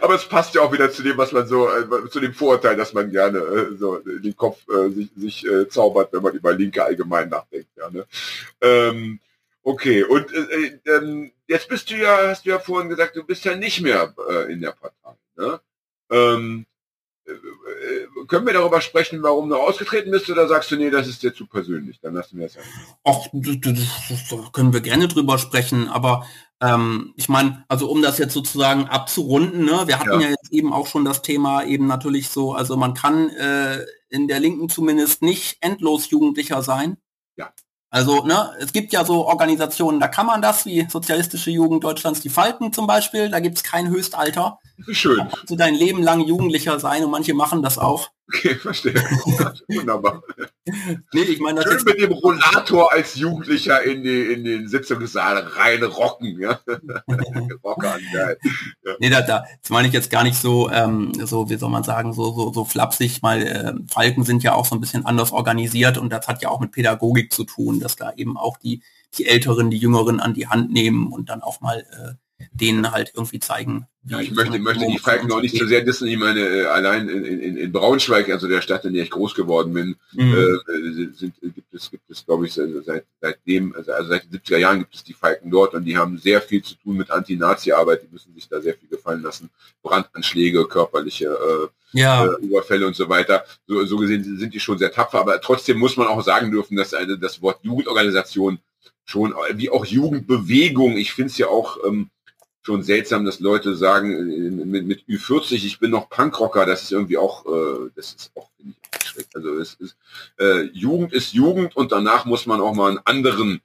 Aber 0.00 0.14
es 0.14 0.26
passt 0.26 0.54
ja 0.54 0.62
auch 0.62 0.72
wieder 0.72 0.90
zu 0.90 1.02
dem, 1.02 1.16
was 1.16 1.32
man 1.32 1.46
so, 1.46 1.68
äh, 1.68 2.08
zu 2.10 2.20
dem 2.20 2.34
Vorurteil, 2.34 2.76
dass 2.76 2.92
man 2.92 3.10
gerne 3.10 3.38
äh, 3.38 3.76
so 3.76 3.98
den 3.98 4.36
Kopf 4.36 4.60
äh, 4.68 4.90
sich, 4.90 5.10
sich 5.16 5.46
äh, 5.46 5.68
zaubert, 5.68 6.12
wenn 6.12 6.22
man 6.22 6.34
über 6.34 6.52
Linke 6.52 6.84
allgemein 6.84 7.28
nachdenkt. 7.28 7.68
Ja, 7.76 7.90
ne? 7.90 8.06
ähm, 8.60 9.20
okay, 9.62 10.04
und 10.04 10.32
äh, 10.32 10.38
äh, 10.38 10.96
ähm, 10.96 11.32
jetzt 11.46 11.68
bist 11.68 11.90
du 11.90 11.96
ja, 11.96 12.28
hast 12.28 12.44
du 12.44 12.50
ja 12.50 12.58
vorhin 12.58 12.88
gesagt, 12.88 13.16
du 13.16 13.24
bist 13.24 13.44
ja 13.44 13.56
nicht 13.56 13.80
mehr 13.80 14.14
äh, 14.28 14.52
in 14.52 14.60
der 14.60 14.72
Partei. 14.72 15.16
Ne? 15.36 15.60
Ähm, 16.10 16.66
äh, 16.66 16.70
äh, 16.70 16.73
können 18.28 18.46
wir 18.46 18.52
darüber 18.52 18.80
sprechen, 18.80 19.22
warum 19.22 19.48
du 19.48 19.56
ausgetreten 19.56 20.10
bist, 20.10 20.28
oder 20.28 20.46
sagst 20.48 20.70
du, 20.70 20.76
nee, 20.76 20.90
das 20.90 21.08
ist 21.08 21.22
dir 21.22 21.34
zu 21.34 21.46
persönlich? 21.46 22.00
Dann 22.00 22.14
lassen 22.14 22.38
wir 22.38 22.46
es. 22.46 22.56
Ach, 23.04 23.18
da 23.32 24.50
können 24.52 24.72
wir 24.72 24.80
gerne 24.80 25.08
drüber 25.08 25.38
sprechen, 25.38 25.88
aber 25.88 26.26
ähm, 26.60 27.14
ich 27.16 27.28
meine, 27.28 27.64
also 27.68 27.90
um 27.90 28.02
das 28.02 28.18
jetzt 28.18 28.34
sozusagen 28.34 28.86
abzurunden, 28.86 29.64
ne, 29.64 29.84
wir 29.86 29.98
hatten 29.98 30.20
ja. 30.20 30.20
ja. 30.20 30.28
jetzt 30.30 30.52
eben 30.52 30.72
auch 30.72 30.86
schon 30.86 31.04
das 31.04 31.22
Thema 31.22 31.64
eben 31.64 31.86
natürlich 31.86 32.28
so, 32.28 32.54
also 32.54 32.76
man 32.76 32.94
kann 32.94 33.30
äh, 33.30 33.84
in 34.08 34.28
der 34.28 34.40
Linken 34.40 34.68
zumindest 34.68 35.22
nicht 35.22 35.58
endlos 35.60 36.10
Jugendlicher 36.10 36.62
sein. 36.62 36.96
Ja. 37.36 37.52
Also, 37.90 38.24
ne, 38.24 38.52
es 38.60 38.72
gibt 38.72 38.92
ja 38.92 39.04
so 39.04 39.26
Organisationen, 39.26 40.00
da 40.00 40.08
kann 40.08 40.26
man 40.26 40.42
das, 40.42 40.66
wie 40.66 40.86
Sozialistische 40.88 41.50
Jugend 41.50 41.84
Deutschlands, 41.84 42.20
die 42.20 42.28
Falken 42.28 42.72
zum 42.72 42.86
Beispiel, 42.86 43.30
da 43.30 43.40
gibt 43.40 43.56
es 43.56 43.62
kein 43.62 43.88
Höchstalter. 43.88 44.58
Schön. 44.90 45.18
Kannst 45.18 45.34
du 45.50 45.56
dein 45.56 45.74
Leben 45.74 46.02
lang 46.02 46.20
Jugendlicher 46.20 46.78
sein 46.80 47.04
und 47.04 47.10
manche 47.10 47.34
machen 47.34 47.62
das 47.62 47.78
auch. 47.78 48.10
Okay, 48.26 48.54
verstehe. 48.54 48.94
Wunderbar. 49.68 50.22
nee, 51.12 51.20
ich 51.20 51.40
meine, 51.40 51.60
das 51.62 51.74
Schön 51.74 51.84
mit 51.84 52.00
dem 52.00 52.12
Rollator 52.12 52.90
als 52.90 53.16
Jugendlicher 53.16 53.82
in, 53.82 54.02
die, 54.02 54.32
in 54.32 54.44
den 54.44 54.66
Sitzungssaal 54.66 55.38
rein 55.38 55.82
rocken. 55.82 56.40
Ja? 56.40 56.58
Rockern, 57.64 58.00
geil. 58.12 58.38
Ja. 58.84 58.92
Nee, 58.98 59.10
da, 59.10 59.20
da, 59.20 59.44
das 59.60 59.70
meine 59.70 59.88
ich 59.88 59.94
jetzt 59.94 60.10
gar 60.10 60.24
nicht 60.24 60.36
so, 60.36 60.70
ähm, 60.70 61.12
so 61.22 61.50
wie 61.50 61.56
soll 61.56 61.70
man 61.70 61.84
sagen, 61.84 62.14
so, 62.14 62.32
so, 62.32 62.52
so 62.52 62.64
flapsig, 62.64 63.22
weil 63.22 63.42
äh, 63.42 63.74
Falken 63.92 64.24
sind 64.24 64.42
ja 64.42 64.54
auch 64.54 64.64
so 64.64 64.74
ein 64.74 64.80
bisschen 64.80 65.04
anders 65.04 65.32
organisiert 65.32 65.98
und 65.98 66.10
das 66.10 66.26
hat 66.26 66.42
ja 66.42 66.48
auch 66.48 66.60
mit 66.60 66.72
Pädagogik 66.72 67.30
zu 67.32 67.44
tun, 67.44 67.78
dass 67.78 67.96
da 67.96 68.12
eben 68.16 68.38
auch 68.38 68.56
die, 68.56 68.82
die 69.18 69.26
Älteren, 69.26 69.70
die 69.70 69.78
Jüngeren 69.78 70.18
an 70.20 70.32
die 70.32 70.48
Hand 70.48 70.72
nehmen 70.72 71.12
und 71.12 71.28
dann 71.28 71.42
auch 71.42 71.60
mal 71.60 71.80
äh, 71.80 72.23
denen 72.54 72.92
halt 72.92 73.12
irgendwie 73.14 73.40
zeigen. 73.40 73.86
Ja, 74.06 74.20
ich 74.20 74.30
möchte, 74.30 74.58
möchte 74.58 74.86
die 74.86 74.98
Falken 74.98 75.28
noch 75.28 75.40
nicht 75.40 75.56
zu 75.56 75.64
so 75.64 75.66
sehr 75.66 75.80
dissen. 75.80 76.06
Ich 76.06 76.18
meine, 76.18 76.40
äh, 76.40 76.66
allein 76.66 77.08
in, 77.08 77.24
in, 77.24 77.56
in 77.56 77.72
Braunschweig, 77.72 78.28
also 78.28 78.46
der 78.46 78.60
Stadt, 78.60 78.84
in 78.84 78.92
der 78.92 79.02
ich 79.02 79.10
groß 79.10 79.34
geworden 79.34 79.72
bin, 79.72 79.96
mhm. 80.12 80.34
äh, 80.34 81.12
sind, 81.14 81.34
gibt 81.40 81.74
es, 81.74 81.90
gibt 81.90 82.08
es, 82.10 82.24
glaube 82.24 82.46
ich, 82.46 82.52
seit, 82.52 83.04
seitdem, 83.20 83.74
also, 83.74 83.92
also 83.92 84.10
seit 84.10 84.24
den 84.24 84.38
70er 84.38 84.58
Jahren 84.58 84.78
gibt 84.80 84.94
es 84.94 85.02
die 85.02 85.14
Falken 85.14 85.50
dort 85.50 85.74
und 85.74 85.84
die 85.84 85.96
haben 85.96 86.18
sehr 86.18 86.40
viel 86.40 86.62
zu 86.62 86.76
tun 86.76 86.96
mit 86.96 87.10
Anti-Nazi-Arbeit. 87.10 88.02
Die 88.02 88.12
müssen 88.12 88.34
sich 88.34 88.48
da 88.48 88.60
sehr 88.60 88.74
viel 88.74 88.88
gefallen 88.88 89.22
lassen. 89.22 89.50
Brandanschläge, 89.82 90.66
körperliche 90.66 91.26
äh, 91.26 91.98
ja. 91.98 92.26
äh, 92.26 92.44
Überfälle 92.44 92.86
und 92.86 92.94
so 92.94 93.08
weiter. 93.08 93.44
So, 93.66 93.84
so 93.84 93.96
gesehen 93.96 94.38
sind 94.38 94.54
die 94.54 94.60
schon 94.60 94.78
sehr 94.78 94.92
tapfer, 94.92 95.20
aber 95.20 95.40
trotzdem 95.40 95.78
muss 95.78 95.96
man 95.96 96.06
auch 96.06 96.22
sagen 96.22 96.52
dürfen, 96.52 96.76
dass 96.76 96.94
eine, 96.94 97.18
das 97.18 97.42
Wort 97.42 97.58
Jugendorganisation 97.62 98.58
schon, 99.06 99.34
wie 99.54 99.70
auch 99.70 99.84
Jugendbewegung, 99.84 100.96
ich 100.96 101.12
finde 101.12 101.30
es 101.30 101.38
ja 101.38 101.48
auch, 101.48 101.78
ähm, 101.86 102.10
schon 102.64 102.82
seltsam, 102.82 103.24
dass 103.24 103.40
Leute 103.40 103.76
sagen, 103.76 104.10
äh, 104.12 104.64
mit, 104.64 104.86
mit 104.86 105.04
Ü40, 105.06 105.64
ich 105.64 105.78
bin 105.78 105.90
noch 105.90 106.08
Punkrocker, 106.08 106.64
das 106.66 106.82
ist 106.82 106.92
irgendwie 106.92 107.18
auch, 107.18 107.44
äh, 107.46 107.90
das 107.94 108.14
ist 108.14 108.32
auch, 108.34 108.50
finde 108.56 108.74
ich, 108.74 109.06
schrecklich. 109.06 109.36
Also 109.36 109.58
es 109.58 109.74
ist, 109.74 109.96
äh, 110.38 110.62
Jugend 110.72 111.12
ist 111.12 111.34
Jugend 111.34 111.76
und 111.76 111.92
danach 111.92 112.24
muss 112.24 112.46
man 112.46 112.60
auch 112.60 112.74
mal 112.74 112.90
einen 112.90 113.00
anderen 113.04 113.60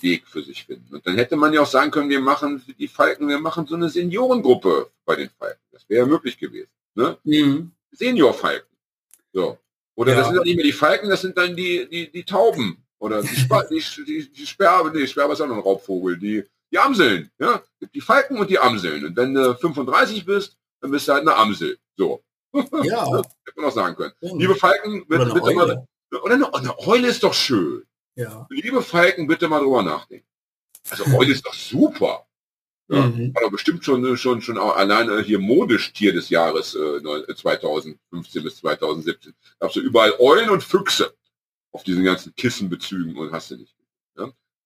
Weg 0.00 0.26
für 0.26 0.42
sich 0.42 0.64
finden. 0.64 0.94
Und 0.94 1.06
dann 1.06 1.14
hätte 1.14 1.36
man 1.36 1.52
ja 1.52 1.62
auch 1.62 1.66
sagen 1.66 1.90
können, 1.90 2.10
wir 2.10 2.20
machen 2.20 2.62
die 2.78 2.88
Falken, 2.88 3.28
wir 3.28 3.38
machen 3.38 3.66
so 3.66 3.76
eine 3.76 3.88
Seniorengruppe 3.88 4.90
bei 5.04 5.16
den 5.16 5.30
Falken. 5.30 5.62
Das 5.70 5.88
wäre 5.88 6.04
ja 6.04 6.06
möglich 6.06 6.38
gewesen. 6.38 6.70
Ne? 6.94 7.16
Mhm. 7.24 7.70
Senior-Falken. 7.92 8.76
So. 9.32 9.58
Oder 9.94 10.12
ja. 10.12 10.18
das 10.18 10.26
sind 10.26 10.36
dann 10.36 10.44
nicht 10.44 10.56
mehr 10.56 10.64
die 10.66 10.72
Falken, 10.72 11.08
das 11.08 11.22
sind 11.22 11.38
dann 11.38 11.56
die, 11.56 11.88
die, 11.88 12.10
die 12.10 12.24
Tauben. 12.24 12.82
Oder 12.98 13.22
die, 13.22 13.36
Spa 13.36 13.62
die, 13.64 13.82
die, 14.06 14.30
die 14.30 14.46
Sperbe, 14.46 14.90
nee, 14.90 15.06
Sperbe 15.06 15.34
ist 15.34 15.40
auch 15.40 15.46
noch 15.46 15.56
ein 15.56 15.62
Raubvogel. 15.62 16.18
Die, 16.18 16.44
die 16.72 16.78
Amseln, 16.78 17.30
ja, 17.38 17.62
die 17.94 18.00
Falken 18.00 18.38
und 18.38 18.50
die 18.50 18.58
Amseln. 18.58 19.04
Und 19.04 19.16
wenn 19.16 19.34
du 19.34 19.54
35 19.54 20.24
bist, 20.24 20.56
dann 20.80 20.90
bist 20.90 21.08
du 21.08 21.12
halt 21.12 21.22
eine 21.22 21.36
Amsel. 21.36 21.78
So. 21.96 22.22
Ja. 22.52 22.62
das 23.10 23.26
hätte 23.44 23.56
man 23.56 23.64
auch 23.66 23.72
sagen 23.72 23.96
können. 23.96 24.12
Ja. 24.20 24.36
Liebe 24.36 24.54
Falken, 24.54 25.06
bitte, 25.06 25.26
bitte 25.26 25.54
mal. 25.54 25.86
Oder 26.22 26.34
eine, 26.34 26.54
eine 26.54 26.78
Eule 26.80 27.08
ist 27.08 27.22
doch 27.22 27.34
schön. 27.34 27.84
Ja. 28.14 28.46
Liebe 28.50 28.82
Falken, 28.82 29.26
bitte 29.26 29.48
mal 29.48 29.60
drüber 29.60 29.82
nachdenken. 29.82 30.26
Also 30.88 31.04
Eule 31.16 31.32
ist 31.32 31.44
doch 31.44 31.54
super. 31.54 32.26
Ja, 32.88 33.02
mhm. 33.02 33.32
Aber 33.36 33.50
bestimmt 33.50 33.84
schon, 33.84 34.16
schon, 34.16 34.40
schon 34.42 34.58
alleine 34.58 35.20
hier 35.22 35.40
modisch 35.40 35.92
Tier 35.92 36.12
des 36.12 36.30
Jahres 36.30 36.76
äh, 36.76 37.34
2015 37.34 38.42
bis 38.44 38.56
2017. 38.58 39.34
Da 39.58 39.66
hast 39.66 39.76
du 39.76 39.80
überall 39.80 40.14
Eulen 40.20 40.50
und 40.50 40.62
Füchse 40.62 41.12
auf 41.72 41.82
diesen 41.82 42.04
ganzen 42.04 42.34
Kissenbezügen 42.36 43.16
und 43.16 43.32
hast 43.32 43.50
du 43.50 43.56
nicht. 43.56 43.75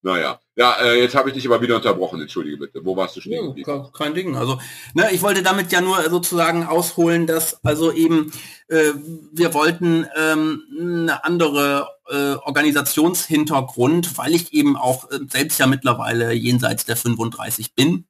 Ja? 0.03 0.13
Naja, 0.13 0.41
ja, 0.57 0.73
äh, 0.83 1.01
jetzt 1.01 1.15
habe 1.15 1.29
ich 1.29 1.35
dich 1.35 1.47
aber 1.47 1.61
wieder 1.61 1.77
unterbrochen, 1.77 2.21
entschuldige 2.21 2.57
bitte. 2.57 2.85
Wo 2.85 2.97
warst 2.97 3.17
du 3.17 3.21
stehen? 3.21 3.55
Ja, 3.57 3.89
kein 3.93 4.15
Ding. 4.15 4.37
Also, 4.37 4.59
ne, 4.95 5.09
ich 5.13 5.23
wollte 5.23 5.43
damit 5.43 5.73
ja 5.73 5.81
nur 5.81 6.03
sozusagen 6.09 6.67
ausholen, 6.67 7.27
dass 7.27 7.63
also 7.65 7.93
eben 7.93 8.33
äh, 8.69 8.93
wir 9.33 9.55
wollten 9.55 10.07
ähm, 10.17 10.63
eine 10.79 11.25
andere 11.25 11.89
äh, 12.09 12.35
Organisationshintergrund, 12.35 14.17
weil 14.19 14.35
ich 14.35 14.53
eben 14.53 14.77
auch 14.77 15.11
äh, 15.11 15.19
selbst 15.29 15.59
ja 15.59 15.67
mittlerweile 15.67 16.33
jenseits 16.33 16.85
der 16.85 16.97
35 16.97 17.75
bin. 17.75 18.07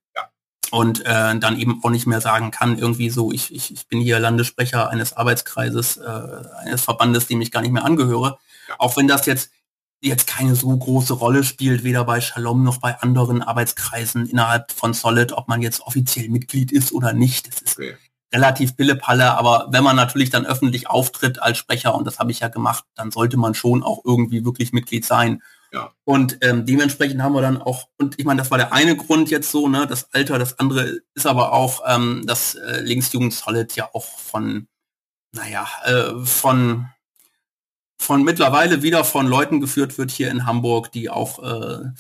Und 0.73 1.05
äh, 1.05 1.37
dann 1.37 1.59
eben 1.59 1.83
auch 1.83 1.91
nicht 1.91 2.07
mehr 2.07 2.21
sagen 2.21 2.53
kann, 2.53 2.79
irgendwie 2.79 3.11
so, 3.11 3.33
ich, 3.33 3.53
ich, 3.53 3.73
ich 3.73 3.89
bin 3.89 3.99
hier 3.99 4.21
Landessprecher 4.21 4.89
eines 4.89 5.13
Arbeitskreises, 5.13 5.97
äh, 5.97 6.33
eines 6.65 6.83
Verbandes, 6.83 7.27
dem 7.27 7.41
ich 7.41 7.51
gar 7.51 7.61
nicht 7.61 7.73
mehr 7.73 7.85
angehöre. 7.85 8.39
Auch 8.79 8.97
wenn 8.97 9.09
das 9.09 9.27
jetzt 9.27 9.51
jetzt 10.01 10.27
keine 10.27 10.55
so 10.55 10.77
große 10.77 11.15
Rolle 11.15 11.45
spielt, 11.45 11.85
weder 11.85 12.05
bei 12.05 12.21
Shalom 12.21 12.65
noch 12.65 12.79
bei 12.79 12.99
anderen 13.01 13.43
Arbeitskreisen 13.43 14.27
innerhalb 14.27 14.73
von 14.73 14.95
Solid, 14.95 15.33
ob 15.33 15.49
man 15.49 15.63
jetzt 15.63 15.81
offiziell 15.83 16.29
Mitglied 16.29 16.73
ist 16.73 16.93
oder 16.93 17.13
nicht. 17.13 17.49
Das 17.49 17.61
ist 17.61 17.79
okay. 17.79 17.97
relativ 18.33 18.77
Pillepalle, 18.77 19.37
aber 19.37 19.69
wenn 19.71 19.85
man 19.85 19.97
natürlich 19.97 20.31
dann 20.31 20.47
öffentlich 20.47 20.89
auftritt 20.89 21.43
als 21.43 21.59
Sprecher, 21.59 21.95
und 21.95 22.07
das 22.07 22.19
habe 22.19 22.31
ich 22.31 22.41
ja 22.41 22.49
gemacht, 22.49 22.85
dann 22.95 23.11
sollte 23.11 23.37
man 23.37 23.55
schon 23.55 23.83
auch 23.83 24.01
irgendwie 24.05 24.45
wirklich 24.45 24.73
Mitglied 24.73 25.05
sein. 25.05 25.43
Ja. 25.73 25.93
Und 26.05 26.39
ähm, 26.41 26.67
dementsprechend 26.67 27.23
haben 27.23 27.35
wir 27.35 27.43
dann 27.43 27.61
auch, 27.61 27.89
und 27.99 28.19
ich 28.19 28.25
meine, 28.25 28.41
das 28.41 28.51
war 28.51 28.59
der 28.59 28.73
eine 28.73 28.97
Grund 28.97 29.31
jetzt 29.31 29.51
so, 29.51 29.69
ne, 29.69 29.87
das 29.87 30.13
Alter, 30.13 30.39
das 30.39 30.59
andere 30.59 31.01
ist 31.15 31.27
aber 31.27 31.53
auch, 31.53 31.83
ähm, 31.87 32.25
dass 32.27 32.55
äh, 32.55 32.81
Linksjugend 32.81 33.33
Solid 33.33 33.77
ja 33.77 33.89
auch 33.93 34.19
von, 34.19 34.67
naja, 35.33 35.69
äh, 35.85 36.25
von 36.25 36.89
von 38.01 38.25
mittlerweile 38.25 38.83
wieder 38.83 39.05
von 39.05 39.27
Leuten 39.27 39.61
geführt 39.61 39.99
wird 39.99 40.11
hier 40.11 40.31
in 40.31 40.47
Hamburg, 40.47 40.91
die 40.91 41.11
auch 41.11 41.43
äh, 41.43 41.91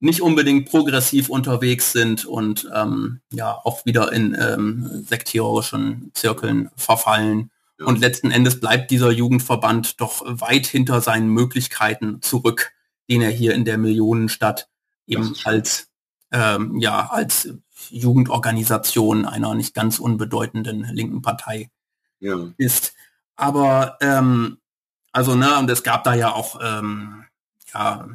nicht 0.00 0.22
unbedingt 0.22 0.70
progressiv 0.70 1.28
unterwegs 1.28 1.92
sind 1.92 2.24
und 2.24 2.66
ähm, 2.74 3.20
ja 3.30 3.52
auch 3.62 3.84
wieder 3.84 4.10
in 4.14 4.34
ähm, 4.40 5.04
sektiererischen 5.06 6.10
Zirkeln 6.14 6.70
verfallen. 6.76 7.50
Ja. 7.78 7.84
Und 7.84 8.00
letzten 8.00 8.30
Endes 8.30 8.58
bleibt 8.58 8.90
dieser 8.90 9.10
Jugendverband 9.10 10.00
doch 10.00 10.22
weit 10.24 10.66
hinter 10.66 11.02
seinen 11.02 11.28
Möglichkeiten 11.28 12.22
zurück, 12.22 12.72
den 13.10 13.20
er 13.20 13.30
hier 13.30 13.52
in 13.52 13.66
der 13.66 13.76
Millionenstadt 13.76 14.70
eben 15.06 15.36
als 15.44 15.88
ähm, 16.32 16.78
ja 16.78 17.10
als 17.10 17.50
Jugendorganisation 17.90 19.26
einer 19.26 19.54
nicht 19.54 19.74
ganz 19.74 19.98
unbedeutenden 19.98 20.88
linken 20.90 21.20
Partei 21.20 21.70
ja. 22.18 22.48
ist. 22.56 22.94
Aber 23.36 23.98
ähm, 24.00 24.58
also 25.14 25.34
ne, 25.34 25.58
und 25.58 25.70
es 25.70 25.82
gab 25.82 26.04
da 26.04 26.14
ja 26.14 26.32
auch 26.32 26.60
ähm, 26.62 27.24
ja 27.72 28.06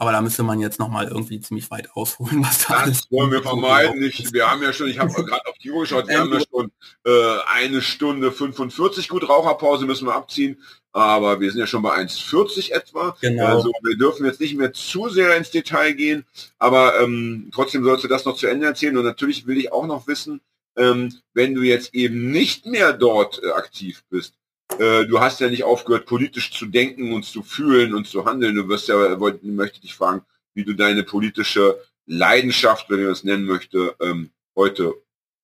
aber 0.00 0.12
da 0.12 0.20
müsste 0.20 0.44
man 0.44 0.60
jetzt 0.60 0.78
noch 0.78 0.88
mal 0.88 1.08
irgendwie 1.08 1.40
ziemlich 1.40 1.72
weit 1.72 1.90
ausholen, 1.94 2.42
was 2.44 2.66
da 2.66 2.86
Das 2.86 3.10
wollen 3.10 3.32
wir 3.32 3.42
vermeiden. 3.42 4.00
Ich, 4.00 4.32
wir 4.32 4.48
haben 4.48 4.62
ja 4.62 4.72
schon, 4.72 4.86
ich 4.88 4.98
habe 5.00 5.12
gerade 5.24 5.44
auf 5.46 5.58
die 5.58 5.72
Uhr 5.72 5.80
geschaut, 5.82 6.06
wir 6.06 6.20
haben 6.20 6.32
ja 6.32 6.40
schon 6.40 6.70
äh, 7.04 7.38
eine 7.52 7.82
Stunde 7.82 8.30
45 8.30 9.08
gut 9.08 9.28
Raucherpause 9.28 9.86
müssen 9.86 10.06
wir 10.06 10.14
abziehen. 10.14 10.62
Aber 10.92 11.40
wir 11.40 11.50
sind 11.50 11.60
ja 11.60 11.66
schon 11.66 11.82
bei 11.82 11.96
1,40 11.96 12.72
etwa. 12.72 13.16
Genau. 13.20 13.44
Also 13.44 13.72
wir 13.82 13.96
dürfen 13.98 14.24
jetzt 14.24 14.40
nicht 14.40 14.56
mehr 14.56 14.72
zu 14.72 15.08
sehr 15.08 15.36
ins 15.36 15.50
Detail 15.50 15.92
gehen. 15.92 16.24
Aber 16.58 17.00
ähm, 17.00 17.50
trotzdem 17.52 17.84
sollst 17.84 18.04
du 18.04 18.08
das 18.08 18.24
noch 18.24 18.36
zu 18.36 18.46
Ende 18.46 18.66
erzählen. 18.66 18.96
Und 18.96 19.04
natürlich 19.04 19.46
will 19.46 19.58
ich 19.58 19.72
auch 19.72 19.86
noch 19.86 20.06
wissen, 20.06 20.40
ähm, 20.76 21.12
wenn 21.34 21.54
du 21.54 21.62
jetzt 21.62 21.94
eben 21.94 22.30
nicht 22.30 22.66
mehr 22.66 22.92
dort 22.92 23.42
äh, 23.42 23.50
aktiv 23.50 24.04
bist, 24.10 24.34
äh, 24.78 25.06
du 25.06 25.20
hast 25.20 25.40
ja 25.40 25.48
nicht 25.48 25.64
aufgehört, 25.64 26.06
politisch 26.06 26.52
zu 26.52 26.66
denken 26.66 27.12
und 27.12 27.24
zu 27.24 27.42
fühlen 27.42 27.94
und 27.94 28.06
zu 28.06 28.24
handeln. 28.24 28.54
Du 28.54 28.68
wirst 28.68 28.88
ja, 28.88 29.18
wollte, 29.18 29.46
möchte 29.46 29.80
dich 29.80 29.94
fragen, 29.94 30.22
wie 30.54 30.64
du 30.64 30.74
deine 30.74 31.02
politische 31.02 31.82
Leidenschaft, 32.06 32.88
wenn 32.90 33.00
ich 33.00 33.06
das 33.06 33.24
nennen 33.24 33.44
möchte, 33.44 33.94
ähm, 34.00 34.30
heute 34.56 34.94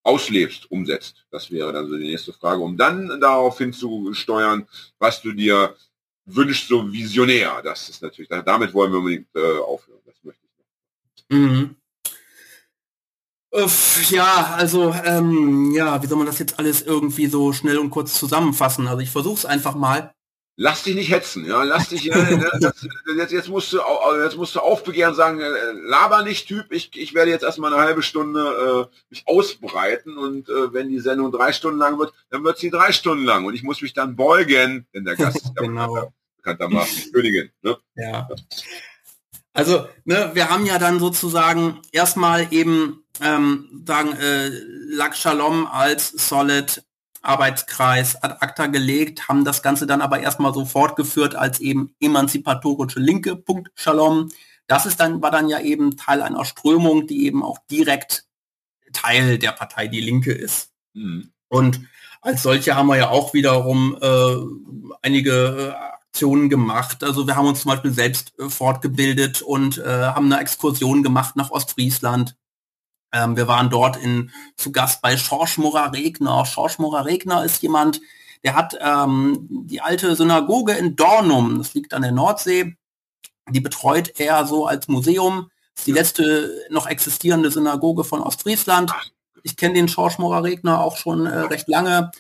auslebst, 0.02 0.70
umsetzt. 0.70 1.24
Das 1.30 1.50
wäre 1.50 1.72
dann 1.72 1.88
so 1.88 1.96
die 1.96 2.08
nächste 2.08 2.32
Frage, 2.32 2.60
um 2.60 2.76
dann 2.76 3.20
darauf 3.20 3.58
hinzusteuern, 3.58 4.66
was 4.98 5.22
du 5.22 5.32
dir 5.32 5.74
wünschst, 6.26 6.68
so 6.68 6.92
visionär. 6.92 7.60
Das 7.62 7.88
ist 7.88 8.02
natürlich, 8.02 8.28
damit 8.28 8.74
wollen 8.74 8.92
wir 8.92 8.98
unbedingt 8.98 9.28
äh, 9.34 9.58
aufhören. 9.58 10.00
Das 10.04 10.16
möchte 10.22 10.42
ich 10.44 10.58
noch. 10.58 11.83
Ja, 14.10 14.54
also 14.56 14.92
ähm, 15.04 15.72
ja, 15.72 16.02
wie 16.02 16.06
soll 16.08 16.18
man 16.18 16.26
das 16.26 16.40
jetzt 16.40 16.58
alles 16.58 16.82
irgendwie 16.82 17.26
so 17.26 17.52
schnell 17.52 17.78
und 17.78 17.90
kurz 17.90 18.18
zusammenfassen? 18.18 18.88
Also 18.88 19.00
ich 19.00 19.10
versuche 19.10 19.34
es 19.36 19.46
einfach 19.46 19.76
mal. 19.76 20.12
Lass 20.56 20.84
dich 20.84 20.94
nicht 20.94 21.10
hetzen, 21.10 21.44
ja, 21.44 21.64
lass 21.64 21.88
dich, 21.88 22.04
ja, 22.04 22.14
das, 22.60 22.86
jetzt, 23.16 23.32
jetzt 23.32 23.48
musst 23.48 23.72
du, 23.72 23.80
jetzt 24.22 24.36
musst 24.36 24.54
du 24.54 24.60
aufbegehren 24.60 25.14
sagen, 25.14 25.40
äh, 25.40 25.48
laber 25.72 26.22
nicht 26.22 26.46
Typ, 26.46 26.66
ich, 26.70 26.96
ich 26.96 27.12
werde 27.12 27.32
jetzt 27.32 27.42
erstmal 27.42 27.72
eine 27.72 27.82
halbe 27.82 28.02
Stunde 28.02 28.88
äh, 28.88 28.96
mich 29.10 29.24
ausbreiten 29.26 30.16
und 30.16 30.48
äh, 30.48 30.72
wenn 30.72 30.88
die 30.88 31.00
Sendung 31.00 31.32
drei 31.32 31.52
Stunden 31.52 31.80
lang 31.80 31.98
wird, 31.98 32.12
dann 32.30 32.44
wird 32.44 32.58
sie 32.58 32.70
drei 32.70 32.92
Stunden 32.92 33.24
lang 33.24 33.44
und 33.44 33.54
ich 33.54 33.64
muss 33.64 33.82
mich 33.82 33.94
dann 33.94 34.14
beugen, 34.14 34.86
denn 34.94 35.04
der 35.04 35.16
Gast 35.16 35.36
ist 35.44 35.56
genau. 35.56 36.12
bekanntermaßen 36.36 37.12
Königin. 37.12 37.50
Ne? 37.62 37.76
Ja. 37.96 38.28
Also, 39.52 39.88
ne, 40.04 40.30
wir 40.34 40.50
haben 40.50 40.66
ja 40.66 40.78
dann 40.78 41.00
sozusagen 41.00 41.80
erstmal 41.90 42.52
eben 42.52 43.03
ähm, 43.20 43.82
sagen, 43.86 44.12
äh, 44.14 44.50
Lak 44.88 45.16
Shalom 45.16 45.66
als 45.66 46.08
Solid 46.10 46.82
Arbeitskreis 47.22 48.22
ad 48.22 48.36
acta 48.40 48.66
gelegt, 48.66 49.28
haben 49.28 49.44
das 49.44 49.62
Ganze 49.62 49.86
dann 49.86 50.02
aber 50.02 50.20
erstmal 50.20 50.52
so 50.52 50.64
fortgeführt 50.64 51.34
als 51.34 51.60
eben 51.60 51.94
emanzipatorische 52.00 53.00
Linke, 53.00 53.36
Punkt 53.36 53.70
Shalom. 53.74 54.28
Das 54.66 54.86
ist 54.86 55.00
dann, 55.00 55.22
war 55.22 55.30
dann 55.30 55.48
ja 55.48 55.60
eben 55.60 55.96
Teil 55.96 56.22
einer 56.22 56.44
Strömung, 56.44 57.06
die 57.06 57.26
eben 57.26 57.42
auch 57.42 57.58
direkt 57.70 58.26
Teil 58.92 59.38
der 59.38 59.52
Partei 59.52 59.88
Die 59.88 60.00
Linke 60.00 60.32
ist. 60.32 60.70
Mhm. 60.92 61.30
Und 61.48 61.80
als 62.20 62.42
solche 62.42 62.74
haben 62.74 62.86
wir 62.86 62.96
ja 62.96 63.10
auch 63.10 63.34
wiederum 63.34 63.98
äh, 64.00 64.36
einige 65.02 65.76
Aktionen 66.14 66.48
gemacht. 66.48 67.04
Also 67.04 67.26
wir 67.26 67.36
haben 67.36 67.48
uns 67.48 67.62
zum 67.62 67.70
Beispiel 67.70 67.92
selbst 67.92 68.38
äh, 68.38 68.48
fortgebildet 68.48 69.42
und 69.42 69.78
äh, 69.78 69.84
haben 69.84 70.32
eine 70.32 70.40
Exkursion 70.40 71.02
gemacht 71.02 71.36
nach 71.36 71.50
Ostfriesland 71.50 72.36
ähm, 73.14 73.36
wir 73.36 73.46
waren 73.48 73.70
dort 73.70 73.96
in, 73.96 74.30
zu 74.56 74.72
Gast 74.72 75.00
bei 75.00 75.16
Schorsch 75.16 75.56
Morer-Regner. 75.56 76.44
Schorsch 76.44 76.78
Morer-Regner 76.78 77.44
ist 77.44 77.62
jemand, 77.62 78.00
der 78.42 78.54
hat 78.54 78.76
ähm, 78.80 79.46
die 79.48 79.80
alte 79.80 80.14
Synagoge 80.16 80.72
in 80.72 80.96
Dornum, 80.96 81.58
das 81.58 81.72
liegt 81.74 81.94
an 81.94 82.02
der 82.02 82.12
Nordsee, 82.12 82.76
die 83.48 83.60
betreut 83.60 84.18
er 84.18 84.46
so 84.46 84.66
als 84.66 84.88
Museum. 84.88 85.50
Das 85.74 85.80
ist 85.80 85.86
die 85.86 85.92
letzte 85.92 86.66
noch 86.70 86.86
existierende 86.86 87.50
Synagoge 87.50 88.04
von 88.04 88.20
Ostfriesland. 88.20 88.92
Ich 89.42 89.56
kenne 89.56 89.74
den 89.74 89.88
Schorsch 89.88 90.18
Morer-Regner 90.18 90.80
auch 90.80 90.96
schon 90.96 91.26
äh, 91.26 91.38
recht 91.40 91.68
lange. 91.68 92.10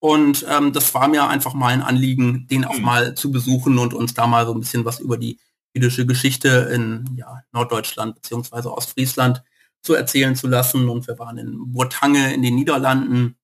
Und 0.00 0.46
ähm, 0.48 0.72
das 0.72 0.94
war 0.94 1.08
mir 1.08 1.28
einfach 1.28 1.54
mal 1.54 1.72
ein 1.72 1.82
Anliegen, 1.82 2.46
den 2.48 2.64
auch 2.64 2.78
mhm. 2.78 2.84
mal 2.84 3.14
zu 3.14 3.30
besuchen 3.32 3.78
und 3.78 3.94
uns 3.94 4.14
da 4.14 4.26
mal 4.26 4.46
so 4.46 4.52
ein 4.52 4.60
bisschen 4.60 4.84
was 4.84 5.00
über 5.00 5.18
die 5.18 5.38
jüdische 5.74 6.06
Geschichte 6.06 6.70
in 6.72 7.04
ja, 7.16 7.42
Norddeutschland 7.52 8.14
beziehungsweise 8.14 8.72
Ostfriesland 8.72 9.42
zu 9.82 9.94
erzählen 9.94 10.36
zu 10.36 10.48
lassen. 10.48 10.88
Und 10.88 11.06
wir 11.06 11.18
waren 11.18 11.38
in 11.38 11.72
Burtange 11.72 12.34
in 12.34 12.42
den 12.42 12.54
Niederlanden. 12.54 13.36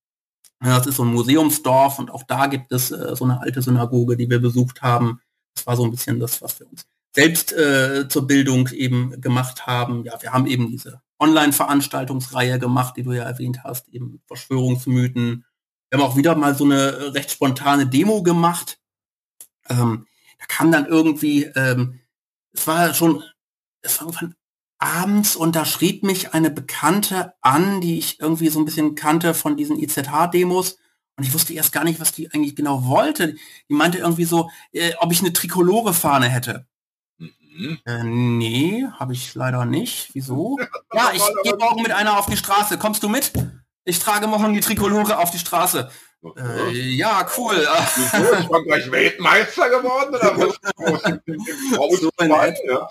Das 0.60 0.86
ist 0.86 0.96
so 0.96 1.04
ein 1.04 1.12
Museumsdorf 1.12 1.98
und 1.98 2.10
auch 2.10 2.22
da 2.22 2.46
gibt 2.46 2.72
es 2.72 2.90
äh, 2.90 3.14
so 3.14 3.24
eine 3.24 3.40
alte 3.40 3.60
Synagoge, 3.60 4.16
die 4.16 4.30
wir 4.30 4.40
besucht 4.40 4.80
haben. 4.80 5.20
Das 5.54 5.66
war 5.66 5.76
so 5.76 5.84
ein 5.84 5.90
bisschen 5.90 6.20
das, 6.20 6.40
was 6.40 6.58
wir 6.58 6.70
uns 6.70 6.86
selbst 7.14 7.52
äh, 7.52 8.08
zur 8.08 8.26
Bildung 8.26 8.68
eben 8.68 9.20
gemacht 9.20 9.66
haben. 9.66 10.04
Ja, 10.04 10.20
wir 10.20 10.32
haben 10.32 10.46
eben 10.46 10.70
diese 10.70 11.00
Online-Veranstaltungsreihe 11.20 12.58
gemacht, 12.58 12.96
die 12.96 13.02
du 13.02 13.12
ja 13.12 13.24
erwähnt 13.24 13.62
hast, 13.62 13.88
eben 13.88 14.20
Verschwörungsmythen. 14.26 15.44
Wir 15.90 15.98
haben 15.98 16.06
auch 16.06 16.16
wieder 16.16 16.34
mal 16.34 16.54
so 16.54 16.64
eine 16.64 17.14
recht 17.14 17.30
spontane 17.30 17.86
Demo 17.86 18.22
gemacht. 18.22 18.80
Ähm, 19.68 20.06
da 20.38 20.46
kam 20.46 20.72
dann 20.72 20.86
irgendwie, 20.86 21.44
ähm, 21.44 22.00
es 22.52 22.66
war 22.66 22.92
schon, 22.94 23.22
es 23.82 24.00
war 24.00 24.08
irgendwann 24.08 24.34
abends 24.78 25.36
unterschrieb 25.36 26.02
mich 26.02 26.34
eine 26.34 26.50
Bekannte 26.50 27.34
an, 27.40 27.80
die 27.80 27.98
ich 27.98 28.20
irgendwie 28.20 28.48
so 28.48 28.58
ein 28.58 28.64
bisschen 28.64 28.94
kannte 28.94 29.34
von 29.34 29.56
diesen 29.56 29.78
IZH-Demos. 29.78 30.78
Und 31.16 31.24
ich 31.24 31.32
wusste 31.32 31.54
erst 31.54 31.72
gar 31.72 31.84
nicht, 31.84 32.00
was 32.00 32.12
die 32.12 32.32
eigentlich 32.32 32.56
genau 32.56 32.86
wollte. 32.86 33.34
Die 33.68 33.74
meinte 33.74 33.98
irgendwie 33.98 34.24
so, 34.24 34.50
äh, 34.72 34.92
ob 34.98 35.12
ich 35.12 35.20
eine 35.20 35.32
Trikolore-Fahne 35.32 36.28
hätte. 36.28 36.66
Mhm. 37.18 37.78
Äh, 37.84 38.02
nee, 38.02 38.84
habe 38.98 39.12
ich 39.12 39.34
leider 39.34 39.64
nicht. 39.64 40.10
Wieso? 40.12 40.58
ja, 40.92 41.12
ich 41.14 41.22
gehe 41.44 41.56
morgen 41.56 41.82
mit 41.82 41.92
einer 41.92 42.18
auf 42.18 42.26
die 42.26 42.36
Straße. 42.36 42.78
Kommst 42.78 43.02
du 43.02 43.08
mit? 43.08 43.32
Ich 43.84 43.98
trage 43.98 44.26
morgen 44.26 44.54
die 44.54 44.60
Trikolore 44.60 45.18
auf 45.18 45.30
die 45.30 45.38
Straße. 45.38 45.90
Äh, 46.36 46.72
ja, 46.72 47.26
cool. 47.36 47.54
Ist 47.54 48.46
Frankreich 48.46 48.90
Weltmeister 48.90 49.68
geworden 49.68 50.14
oder 50.14 50.36
was? 50.38 52.00
so 52.00 52.10
ja. 52.18 52.88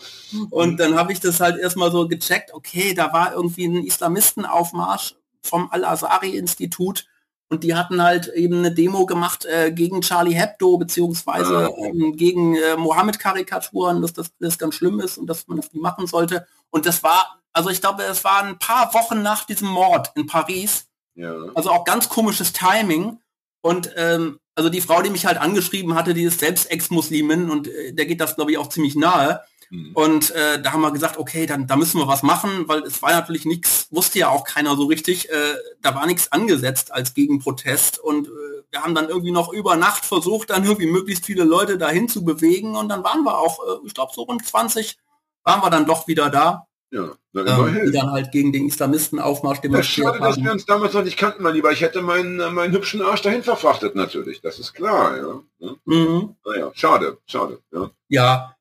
Und 0.50 0.80
dann 0.80 0.96
habe 0.96 1.12
ich 1.12 1.20
das 1.20 1.40
halt 1.40 1.58
erstmal 1.58 1.92
so 1.92 2.08
gecheckt, 2.08 2.54
okay, 2.54 2.94
da 2.94 3.12
war 3.12 3.34
irgendwie 3.34 3.66
ein 3.66 3.84
Islamistenaufmarsch 3.86 5.16
vom 5.42 5.70
Al-Azhari-Institut 5.72 7.06
und 7.50 7.64
die 7.64 7.76
hatten 7.76 8.02
halt 8.02 8.30
eben 8.30 8.60
eine 8.60 8.74
Demo 8.74 9.06
gemacht 9.06 9.46
äh, 9.46 9.72
gegen 9.72 10.02
Charlie 10.02 10.34
Hebdo 10.34 10.78
beziehungsweise 10.78 11.68
ah. 11.68 11.86
ähm, 11.86 12.16
gegen 12.16 12.56
äh, 12.56 12.76
Mohammed-Karikaturen, 12.78 14.02
dass 14.02 14.14
das, 14.14 14.32
das 14.40 14.58
ganz 14.58 14.76
schlimm 14.76 15.00
ist 15.00 15.18
und 15.18 15.28
dass 15.28 15.48
man 15.48 15.58
das 15.58 15.72
nicht 15.72 15.82
machen 15.82 16.08
sollte. 16.08 16.48
Und 16.72 16.86
das 16.88 17.04
war, 17.04 17.40
also 17.52 17.70
ich 17.70 17.80
glaube, 17.80 18.04
es 18.04 18.24
war 18.24 18.44
ein 18.44 18.58
paar 18.58 18.94
Wochen 18.96 19.22
nach 19.22 19.44
diesem 19.44 19.68
Mord 19.68 20.12
in 20.16 20.26
Paris. 20.26 20.88
Ja. 21.16 21.36
Also 21.54 21.70
auch 21.70 21.86
ganz 21.86 22.10
komisches 22.10 22.54
Timing. 22.54 23.20
Und 23.64 23.92
ähm, 23.96 24.40
also 24.56 24.70
die 24.70 24.82
Frau, 24.82 25.02
die 25.02 25.10
mich 25.10 25.26
halt 25.26 25.38
angeschrieben 25.38 25.96
hatte, 25.96 26.14
die 26.14 26.24
ist 26.24 26.42
selbst 26.42 26.70
Ex-Muslimin 26.70 27.50
und 27.50 27.70
äh, 27.70 27.94
der 27.94 28.06
geht 28.06 28.20
das, 28.20 28.36
glaube 28.36 28.52
ich, 28.52 28.58
auch 28.58 28.68
ziemlich 28.68 28.94
nahe. 28.96 29.42
Mhm. 29.70 29.92
Und 29.94 30.32
äh, 30.32 30.62
da 30.62 30.74
haben 30.74 30.82
wir 30.82 30.92
gesagt, 30.92 31.18
okay, 31.18 31.46
dann 31.46 31.66
da 31.66 31.78
müssen 31.78 31.98
wir 31.98 32.08
was 32.08 32.24
machen, 32.24 32.68
weil 32.68 32.84
es 32.84 33.02
war 33.02 33.12
natürlich 33.12 33.46
nichts, 33.46 33.88
wusste 33.90 34.20
ja 34.20 34.30
auch 34.30 34.44
keiner 34.44 34.76
so 34.76 34.86
richtig, 34.88 35.30
äh, 35.30 35.56
da 35.82 35.96
war 35.96 36.06
nichts 36.06 36.30
angesetzt 36.34 36.92
als 36.92 37.14
Gegenprotest. 37.14 38.00
Und 38.00 38.28
äh, 38.28 38.32
wir 38.70 38.84
haben 38.84 38.96
dann 38.96 39.08
irgendwie 39.08 39.32
noch 39.32 39.54
über 39.54 39.78
Nacht 39.78 40.04
versucht, 40.04 40.50
dann 40.50 40.66
irgendwie 40.66 40.92
möglichst 40.92 41.26
viele 41.26 41.46
Leute 41.46 41.78
dahin 41.78 42.10
zu 42.10 42.26
bewegen. 42.26 42.76
Und 42.76 42.90
dann 42.90 43.06
waren 43.06 43.24
wir 43.24 43.40
auch, 43.40 43.60
äh, 43.60 43.88
ich 43.88 43.94
glaube, 43.94 44.12
so 44.14 44.24
rund 44.24 44.46
20 44.46 44.98
waren 45.46 45.62
wir 45.62 45.70
dann 45.70 45.86
doch 45.86 46.08
wieder 46.10 46.30
da. 46.30 46.68
Ja, 46.94 47.10
ähm, 47.36 47.86
die 47.88 47.92
dann 47.92 48.12
halt 48.12 48.32
gegen 48.32 48.54
den 48.54 48.68
Islamistenaufmarsch 48.68 49.62
demonstriert 49.62 50.06
ja, 50.06 50.14
schade, 50.14 50.24
haben. 50.24 50.36
dass 50.36 50.44
wir 50.44 50.52
uns 50.52 50.66
damals 50.68 50.94
noch 50.94 51.04
nicht 51.04 51.18
kannten, 51.18 51.42
mein 51.42 51.56
Lieber. 51.56 51.72
Ich 51.72 51.82
hätte 51.82 52.04
meinen, 52.04 52.40
äh, 52.40 52.52
meinen 52.52 52.72
hübschen 52.72 53.02
Arsch 53.02 53.24
dahin 53.24 53.42
verfrachtet, 53.42 53.96
natürlich. 53.96 54.42
Das 54.42 54.60
ist 54.60 54.74
klar, 54.74 55.18
ja. 55.18 55.42
ja. 55.58 55.76
Mhm. 55.86 56.36
Naja, 56.46 56.72
schade, 56.76 57.18
schade, 57.26 57.58
ja. 57.72 57.90
Ja. 58.10 58.56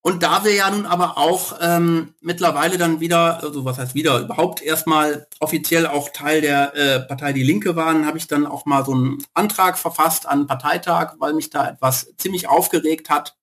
Und 0.00 0.22
da 0.22 0.44
wir 0.44 0.54
ja 0.54 0.70
nun 0.70 0.86
aber 0.86 1.18
auch 1.18 1.58
ähm, 1.60 2.14
mittlerweile 2.20 2.78
dann 2.78 3.00
wieder, 3.00 3.42
also 3.42 3.64
was 3.64 3.78
heißt 3.78 3.96
wieder, 3.96 4.20
überhaupt 4.20 4.62
erstmal 4.62 5.26
offiziell 5.40 5.88
auch 5.88 6.10
Teil 6.10 6.40
der 6.40 6.76
äh, 6.76 7.00
Partei 7.00 7.32
Die 7.32 7.42
Linke 7.42 7.74
waren, 7.74 8.06
habe 8.06 8.18
ich 8.18 8.28
dann 8.28 8.46
auch 8.46 8.64
mal 8.64 8.84
so 8.84 8.92
einen 8.92 9.24
Antrag 9.34 9.76
verfasst 9.76 10.28
an 10.28 10.46
Parteitag, 10.46 11.14
weil 11.18 11.34
mich 11.34 11.50
da 11.50 11.68
etwas 11.68 12.14
ziemlich 12.16 12.48
aufgeregt 12.48 13.10
hat. 13.10 13.36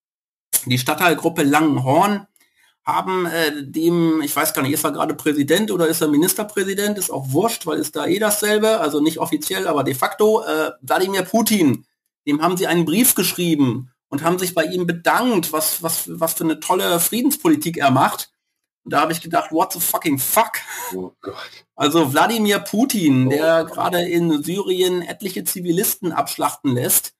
Die 0.66 0.78
Stadtteilgruppe 0.78 1.44
Langenhorn 1.44 2.26
haben 2.94 3.26
äh, 3.26 3.64
dem, 3.64 4.22
ich 4.22 4.36
weiß 4.36 4.54
gar 4.54 4.62
nicht, 4.62 4.74
ist 4.74 4.84
er 4.84 4.92
gerade 4.92 5.14
Präsident 5.14 5.72
oder 5.72 5.88
ist 5.88 6.02
er 6.02 6.08
Ministerpräsident, 6.08 6.98
ist 6.98 7.12
auch 7.12 7.32
wurscht, 7.32 7.66
weil 7.66 7.80
ist 7.80 7.96
da 7.96 8.06
eh 8.06 8.20
dasselbe, 8.20 8.80
also 8.80 9.00
nicht 9.00 9.20
offiziell, 9.20 9.68
aber 9.68 9.84
de 9.84 9.94
facto, 9.94 10.44
äh, 10.44 10.72
Wladimir 10.82 11.24
Putin, 11.24 11.86
dem 12.28 12.42
haben 12.42 12.58
sie 12.58 12.68
einen 12.68 12.86
Brief 12.86 13.16
geschrieben 13.16 13.92
und 14.10 14.24
haben 14.24 14.40
sich 14.40 14.54
bei 14.54 14.66
ihm 14.66 14.86
bedankt, 14.86 15.54
was, 15.54 15.82
was, 15.84 16.10
was 16.20 16.34
für 16.34 16.44
eine 16.44 16.60
tolle 16.60 17.00
Friedenspolitik 17.00 17.78
er 17.78 17.92
macht. 17.92 18.32
Und 18.84 18.94
da 18.94 19.02
habe 19.02 19.12
ich 19.12 19.22
gedacht, 19.22 19.52
what 19.52 19.74
the 19.74 19.80
fucking 19.80 20.18
fuck? 20.18 20.54
Oh 20.96 21.12
Gott. 21.22 21.36
Also 21.76 22.12
Wladimir 22.12 22.60
Putin, 22.60 23.28
oh 23.28 23.30
der 23.30 23.64
gerade 23.66 24.02
in 24.02 24.44
Syrien 24.44 25.02
etliche 25.02 25.44
Zivilisten 25.44 26.12
abschlachten 26.12 26.74
lässt 26.74 27.14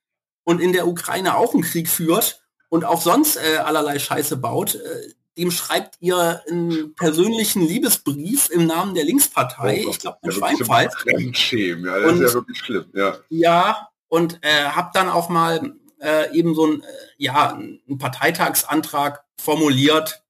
und 0.44 0.60
in 0.60 0.72
der 0.72 0.88
Ukraine 0.88 1.36
auch 1.36 1.54
einen 1.54 1.62
Krieg 1.62 1.88
führt 1.88 2.42
und 2.70 2.84
auch 2.84 3.00
sonst 3.00 3.36
äh, 3.36 3.58
allerlei 3.58 3.98
Scheiße 3.98 4.36
baut, 4.36 4.76
äh, 4.76 5.14
dem 5.40 5.50
schreibt 5.50 5.96
ihr 6.00 6.42
einen 6.48 6.94
persönlichen 6.94 7.66
Liebesbrief 7.66 8.50
im 8.50 8.66
Namen 8.66 8.94
der 8.94 9.04
Linkspartei. 9.04 9.84
Oh 9.86 9.90
ich 9.90 9.98
glaube, 9.98 10.18
ein 10.22 10.32
Schweinfall. 10.32 10.90
Ja, 11.82 12.00
das 12.00 12.12
ist 12.14 12.20
ja 12.20 12.34
wirklich 12.34 12.58
schlimm. 12.58 12.84
Ja, 12.92 13.16
ja 13.30 13.88
und 14.08 14.38
äh, 14.42 14.64
habe 14.66 14.90
dann 14.92 15.08
auch 15.08 15.30
mal 15.30 15.74
äh, 16.00 16.36
eben 16.36 16.54
so 16.54 16.66
ein, 16.66 16.82
äh, 16.82 16.86
ja, 17.16 17.54
einen 17.54 17.98
Parteitagsantrag 17.98 19.24
formuliert, 19.40 20.22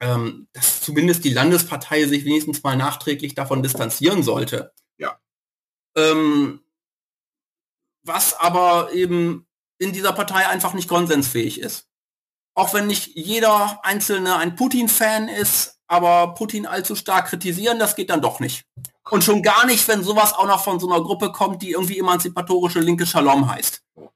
ähm, 0.00 0.46
dass 0.52 0.82
zumindest 0.82 1.24
die 1.24 1.32
Landespartei 1.32 2.04
sich 2.06 2.26
wenigstens 2.26 2.62
mal 2.62 2.76
nachträglich 2.76 3.34
davon 3.34 3.62
distanzieren 3.62 4.22
sollte. 4.22 4.74
Ja. 4.98 5.18
Ähm, 5.96 6.60
was 8.02 8.34
aber 8.34 8.92
eben 8.92 9.46
in 9.78 9.94
dieser 9.94 10.12
Partei 10.12 10.46
einfach 10.46 10.74
nicht 10.74 10.88
konsensfähig 10.88 11.60
ist 11.60 11.88
auch 12.54 12.74
wenn 12.74 12.86
nicht 12.86 13.14
jeder 13.14 13.80
Einzelne 13.82 14.36
ein 14.36 14.56
Putin-Fan 14.56 15.28
ist, 15.28 15.78
aber 15.86 16.34
Putin 16.34 16.66
allzu 16.66 16.94
stark 16.94 17.28
kritisieren, 17.28 17.78
das 17.78 17.96
geht 17.96 18.10
dann 18.10 18.22
doch 18.22 18.40
nicht. 18.40 18.64
Und 19.10 19.22
schon 19.22 19.42
gar 19.42 19.66
nicht, 19.66 19.86
wenn 19.86 20.02
sowas 20.02 20.32
auch 20.32 20.46
noch 20.46 20.64
von 20.64 20.80
so 20.80 20.90
einer 20.90 21.02
Gruppe 21.02 21.30
kommt, 21.30 21.62
die 21.62 21.72
irgendwie 21.72 21.98
emanzipatorische 21.98 22.80
linke 22.80 23.06
Shalom 23.06 23.48
heißt. 23.50 23.82
Oh 23.96 24.08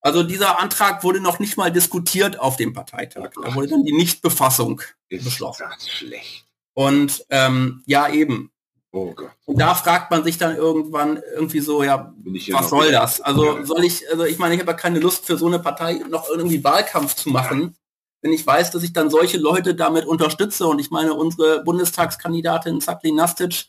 also 0.00 0.22
dieser 0.22 0.60
Antrag 0.60 1.04
wurde 1.04 1.20
noch 1.20 1.38
nicht 1.38 1.56
mal 1.56 1.70
diskutiert 1.70 2.38
auf 2.38 2.56
dem 2.56 2.72
Parteitag. 2.72 3.30
Oh 3.36 3.42
da 3.42 3.54
wurde 3.54 3.68
dann 3.68 3.84
die 3.84 3.92
Nichtbefassung 3.92 4.80
beschlossen. 5.08 5.64
schlecht. 5.86 6.46
Und 6.74 7.24
ähm, 7.30 7.82
ja, 7.86 8.08
eben. 8.08 8.50
Oh. 8.96 9.14
Und 9.44 9.60
da 9.60 9.74
fragt 9.74 10.10
man 10.10 10.24
sich 10.24 10.38
dann 10.38 10.56
irgendwann 10.56 11.22
irgendwie 11.34 11.60
so, 11.60 11.82
ja, 11.82 12.14
was 12.48 12.70
soll 12.70 12.90
das? 12.90 13.20
Also 13.20 13.62
soll 13.62 13.84
ich, 13.84 14.10
also 14.10 14.24
ich 14.24 14.38
meine, 14.38 14.54
ich 14.54 14.60
habe 14.60 14.70
ja 14.70 14.76
keine 14.76 15.00
Lust 15.00 15.26
für 15.26 15.36
so 15.36 15.46
eine 15.46 15.58
Partei 15.58 16.00
noch 16.08 16.30
irgendwie 16.30 16.64
Wahlkampf 16.64 17.14
zu 17.14 17.28
machen, 17.28 17.76
wenn 18.22 18.32
ich 18.32 18.46
weiß, 18.46 18.70
dass 18.70 18.82
ich 18.82 18.94
dann 18.94 19.10
solche 19.10 19.36
Leute 19.36 19.74
damit 19.74 20.06
unterstütze. 20.06 20.66
Und 20.66 20.78
ich 20.78 20.90
meine, 20.90 21.12
unsere 21.12 21.62
Bundestagskandidatin 21.62 22.80
Zakli 22.80 23.12
Nastic 23.12 23.66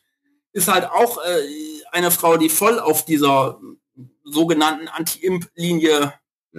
ist 0.54 0.70
halt 0.70 0.86
auch 0.86 1.18
äh, 1.18 1.42
eine 1.92 2.10
Frau, 2.10 2.38
die 2.38 2.48
voll 2.48 2.80
auf 2.80 3.04
dieser 3.04 3.60
sogenannten 4.24 4.88
Anti-Imp-Linie 4.88 6.14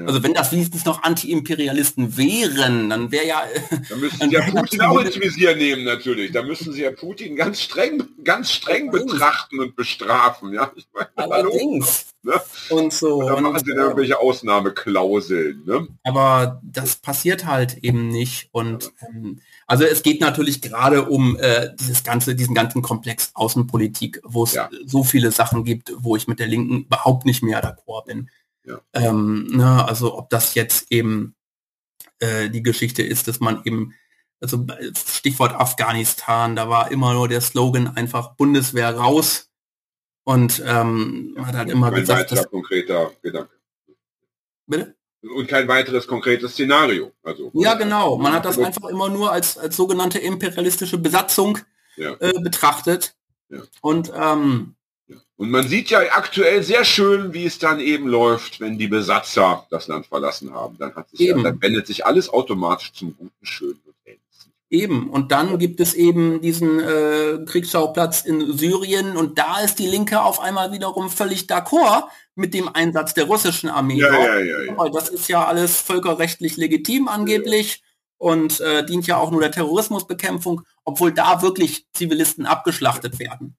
also 0.07 0.23
wenn 0.23 0.35
das 0.35 0.53
wenigstens 0.53 0.85
noch 0.85 1.03
Anti-Imperialisten 1.03 2.17
wären, 2.17 2.91
dann 2.91 3.11
wäre 3.11 3.27
ja... 3.27 3.43
Da 3.89 3.97
müssten 3.97 4.31
Sie 4.31 4.35
ja 4.37 4.51
Putin 4.51 4.81
auch 4.83 5.01
ins 5.01 5.19
Visier 5.19 5.57
nehmen 5.57 5.85
natürlich. 5.85 6.33
Da 6.33 6.43
müssten 6.43 6.73
Sie 6.73 6.83
ja 6.83 6.91
Putin 6.91 7.37
ganz 7.37 7.61
streng, 7.61 8.03
ganz 8.23 8.53
streng 8.53 8.91
betrachten 8.91 9.61
und 9.61 9.77
bestrafen. 9.77 10.53
Ja? 10.53 10.73
Ich 10.77 10.87
meine, 10.93 11.09
Allerdings. 11.17 12.07
Ne? 12.23 12.41
Und 12.71 12.93
so. 12.93 13.17
Und 13.17 13.27
da 13.27 13.41
machen 13.41 13.59
Sie 13.65 13.71
dann 13.71 13.79
irgendwelche 13.85 14.19
Ausnahmeklauseln. 14.19 15.63
Ne? 15.65 15.89
Aber 16.05 16.61
das 16.63 16.97
passiert 16.97 17.47
halt 17.47 17.79
eben 17.83 18.09
nicht. 18.09 18.49
Und 18.53 18.93
ähm, 19.09 19.41
also 19.67 19.85
es 19.85 20.03
geht 20.03 20.21
natürlich 20.21 20.63
gerade 20.63 21.05
um 21.05 21.37
äh, 21.39 21.71
dieses 21.79 22.03
ganze, 22.03 22.35
diesen 22.35 22.55
ganzen 22.55 22.83
Komplex 22.83 23.31
Außenpolitik, 23.35 24.21
wo 24.25 24.45
es 24.45 24.55
ja. 24.55 24.69
so 24.87 25.05
viele 25.05 25.31
Sachen 25.31 25.65
gibt, 25.65 25.93
wo 25.99 26.17
ich 26.17 26.27
mit 26.27 26.39
der 26.39 26.47
Linken 26.47 26.85
überhaupt 26.85 27.27
nicht 27.27 27.43
mehr 27.43 27.63
d'accord 27.63 28.07
bin. 28.07 28.31
Ja. 28.69 28.81
Ähm, 28.93 29.47
ne, 29.47 29.85
also 29.87 30.17
ob 30.17 30.29
das 30.31 30.55
jetzt 30.55 30.93
eben 30.93 31.35
äh, 32.19 32.51
die 32.51 32.63
Geschichte 32.63 33.03
ist, 33.03 33.29
dass 33.29 33.41
man 33.41 33.63
eben, 33.65 33.95
also 34.41 34.67
Stichwort 34.95 35.53
Afghanistan, 35.53 36.55
da 36.55 36.69
war 36.69 36.91
immer 36.91 37.15
nur 37.15 37.29
der 37.29 37.41
Slogan 37.41 37.97
einfach 37.97 38.35
Bundeswehr 38.37 38.95
raus 38.95 39.51
und 40.25 40.63
ähm, 40.67 41.35
ja, 41.37 41.47
hat 41.47 41.55
halt 41.57 41.71
immer 41.71 41.91
kein 41.91 42.01
gesagt, 42.01 42.33
dass, 42.33 42.51
konkreter 42.51 43.11
Gedanke. 43.23 43.55
Bitte? 44.67 44.95
Und 45.23 45.49
kein 45.49 45.67
weiteres 45.67 46.07
konkretes 46.07 46.53
Szenario. 46.53 47.13
Also, 47.23 47.51
ja, 47.55 47.75
genau. 47.75 48.19
Man 48.19 48.33
hat 48.33 48.45
das 48.45 48.59
einfach 48.59 48.89
immer 48.89 49.09
nur 49.09 49.33
als, 49.33 49.59
als 49.59 49.77
sogenannte 49.77 50.19
imperialistische 50.19 50.99
Besatzung 50.99 51.59
ja. 51.97 52.15
äh, 52.21 52.39
betrachtet. 52.41 53.17
Ja. 53.49 53.63
Und 53.81 54.13
ähm, 54.15 54.77
und 55.39 55.51
man 55.51 55.69
sieht 55.69 55.91
ja 55.91 56.01
aktuell 56.01 56.65
sehr 56.65 56.85
schön, 56.85 57.33
wie 57.33 57.45
es 57.45 57.61
dann 57.61 57.79
eben 57.79 58.09
läuft, 58.09 58.59
wenn 58.59 58.77
die 58.77 58.89
Besatzer 58.89 59.67
das 59.71 59.87
Land 59.87 60.07
verlassen 60.07 60.53
haben. 60.53 60.77
Dann, 60.79 60.95
hat 60.97 61.09
sich 61.11 61.21
ja, 61.21 61.39
dann 61.39 61.63
wendet 61.63 61.87
sich 61.87 62.05
alles 62.05 62.29
automatisch 62.29 62.93
zum 62.93 63.17
Guten, 63.17 63.47
Schönen 63.47 63.81
und 63.87 63.95
Ähnlichen. 64.05 64.53
Eben. 64.69 65.09
Und 65.11 65.31
dann 65.31 65.59
gibt 65.61 65.79
es 65.79 65.95
eben 65.95 66.41
diesen 66.41 66.81
äh, 66.81 67.39
Kriegsschauplatz 67.47 68.23
in 68.23 68.59
Syrien 68.59 69.17
und 69.17 69.39
da 69.39 69.61
ist 69.61 69.79
die 69.79 69.87
Linke 69.87 70.21
auf 70.23 70.41
einmal 70.41 70.73
wiederum 70.73 71.09
völlig 71.09 71.43
d'accord 71.43 72.09
mit 72.35 72.53
dem 72.53 72.69
Einsatz 72.69 73.15
der 73.15 73.25
russischen 73.25 73.71
Armee. 73.71 74.01
Ja, 74.01 74.41
ja. 74.41 74.89
Das 74.89 75.09
ist 75.09 75.29
ja 75.29 75.47
alles 75.47 75.81
völkerrechtlich 75.81 76.57
legitim 76.57 77.07
angeblich. 77.07 77.83
Und 78.21 78.59
äh, 78.59 78.85
dient 78.85 79.07
ja 79.07 79.17
auch 79.19 79.31
nur 79.31 79.41
der 79.41 79.53
Terrorismusbekämpfung, 79.53 80.63
obwohl 80.85 81.13
da 81.13 81.41
wirklich 81.41 81.87
Zivilisten 81.93 82.47
abgeschlachtet 82.47 83.21
werden. 83.21 83.57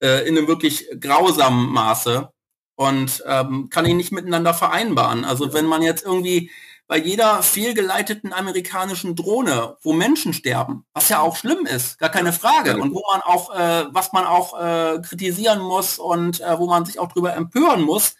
Äh, 0.00 0.28
in 0.28 0.36
einem 0.36 0.46
wirklich 0.46 0.86
grausamen 1.00 1.72
Maße 1.72 2.30
und 2.74 3.24
ähm, 3.26 3.70
kann 3.70 3.86
ihn 3.86 3.96
nicht 3.96 4.12
miteinander 4.12 4.52
vereinbaren. 4.52 5.24
Also 5.24 5.54
wenn 5.54 5.64
man 5.64 5.80
jetzt 5.80 6.04
irgendwie 6.04 6.50
bei 6.86 6.98
jeder 6.98 7.42
fehlgeleiteten 7.42 8.34
amerikanischen 8.34 9.16
Drohne, 9.16 9.78
wo 9.82 9.94
Menschen 9.94 10.34
sterben, 10.34 10.84
was 10.92 11.08
ja 11.08 11.20
auch 11.20 11.36
schlimm 11.36 11.64
ist, 11.64 11.98
gar 11.98 12.10
keine 12.10 12.34
Frage, 12.34 12.76
und 12.76 12.92
wo 12.92 13.02
man 13.10 13.22
auch, 13.22 13.54
äh, 13.54 13.86
was 13.90 14.12
man 14.12 14.26
auch 14.26 14.60
äh, 14.60 15.00
kritisieren 15.00 15.60
muss 15.60 15.98
und 15.98 16.40
äh, 16.42 16.58
wo 16.58 16.66
man 16.66 16.84
sich 16.84 16.98
auch 16.98 17.10
drüber 17.10 17.34
empören 17.34 17.80
muss. 17.80 18.16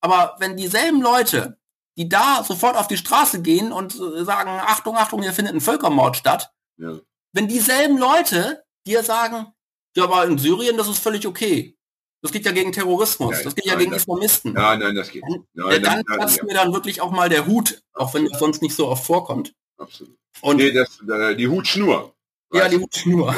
Aber 0.00 0.36
wenn 0.38 0.56
dieselben 0.56 1.02
Leute, 1.02 1.58
die 1.98 2.08
da 2.08 2.44
sofort 2.44 2.76
auf 2.76 2.86
die 2.86 2.96
Straße 2.96 3.42
gehen 3.42 3.72
und 3.72 3.96
äh, 3.96 4.24
sagen, 4.24 4.50
Achtung, 4.50 4.96
Achtung, 4.96 5.22
hier 5.22 5.32
findet 5.32 5.54
ein 5.54 5.60
Völkermord 5.60 6.16
statt, 6.16 6.52
ja. 6.78 7.00
wenn 7.32 7.48
dieselben 7.48 7.98
Leute 7.98 8.62
dir 8.86 9.02
sagen, 9.02 9.52
ja, 9.96 10.04
aber 10.04 10.24
in 10.24 10.38
Syrien, 10.38 10.76
das 10.76 10.88
ist 10.88 10.98
völlig 10.98 11.26
okay. 11.26 11.76
Das 12.22 12.32
geht 12.32 12.44
ja 12.44 12.52
gegen 12.52 12.72
Terrorismus, 12.72 13.38
ja, 13.38 13.44
das 13.44 13.54
geht 13.54 13.66
ja 13.66 13.72
nein, 13.72 13.80
gegen 13.80 13.92
das, 13.92 14.02
Islamisten. 14.02 14.52
Nein, 14.52 14.80
nein, 14.80 14.94
das 14.94 15.10
geht 15.10 15.24
nicht. 15.24 15.42
Nein, 15.54 15.82
dann 15.82 16.04
passt 16.04 16.42
mir 16.42 16.54
dann 16.54 16.72
wirklich 16.72 17.00
auch 17.00 17.10
mal 17.10 17.28
der 17.28 17.46
Hut, 17.46 17.82
auch 17.92 18.14
wenn 18.14 18.28
das 18.28 18.38
sonst 18.38 18.62
nicht 18.62 18.74
so 18.74 18.88
oft 18.88 19.04
vorkommt. 19.04 19.54
Absolut. 19.76 20.16
Und 20.40 20.56
nee, 20.56 20.72
das, 20.72 21.00
äh, 21.08 21.36
die 21.36 21.48
Hutschnur. 21.48 22.14
Ja, 22.52 22.68
die 22.68 22.78
Hutschnur. 22.78 23.34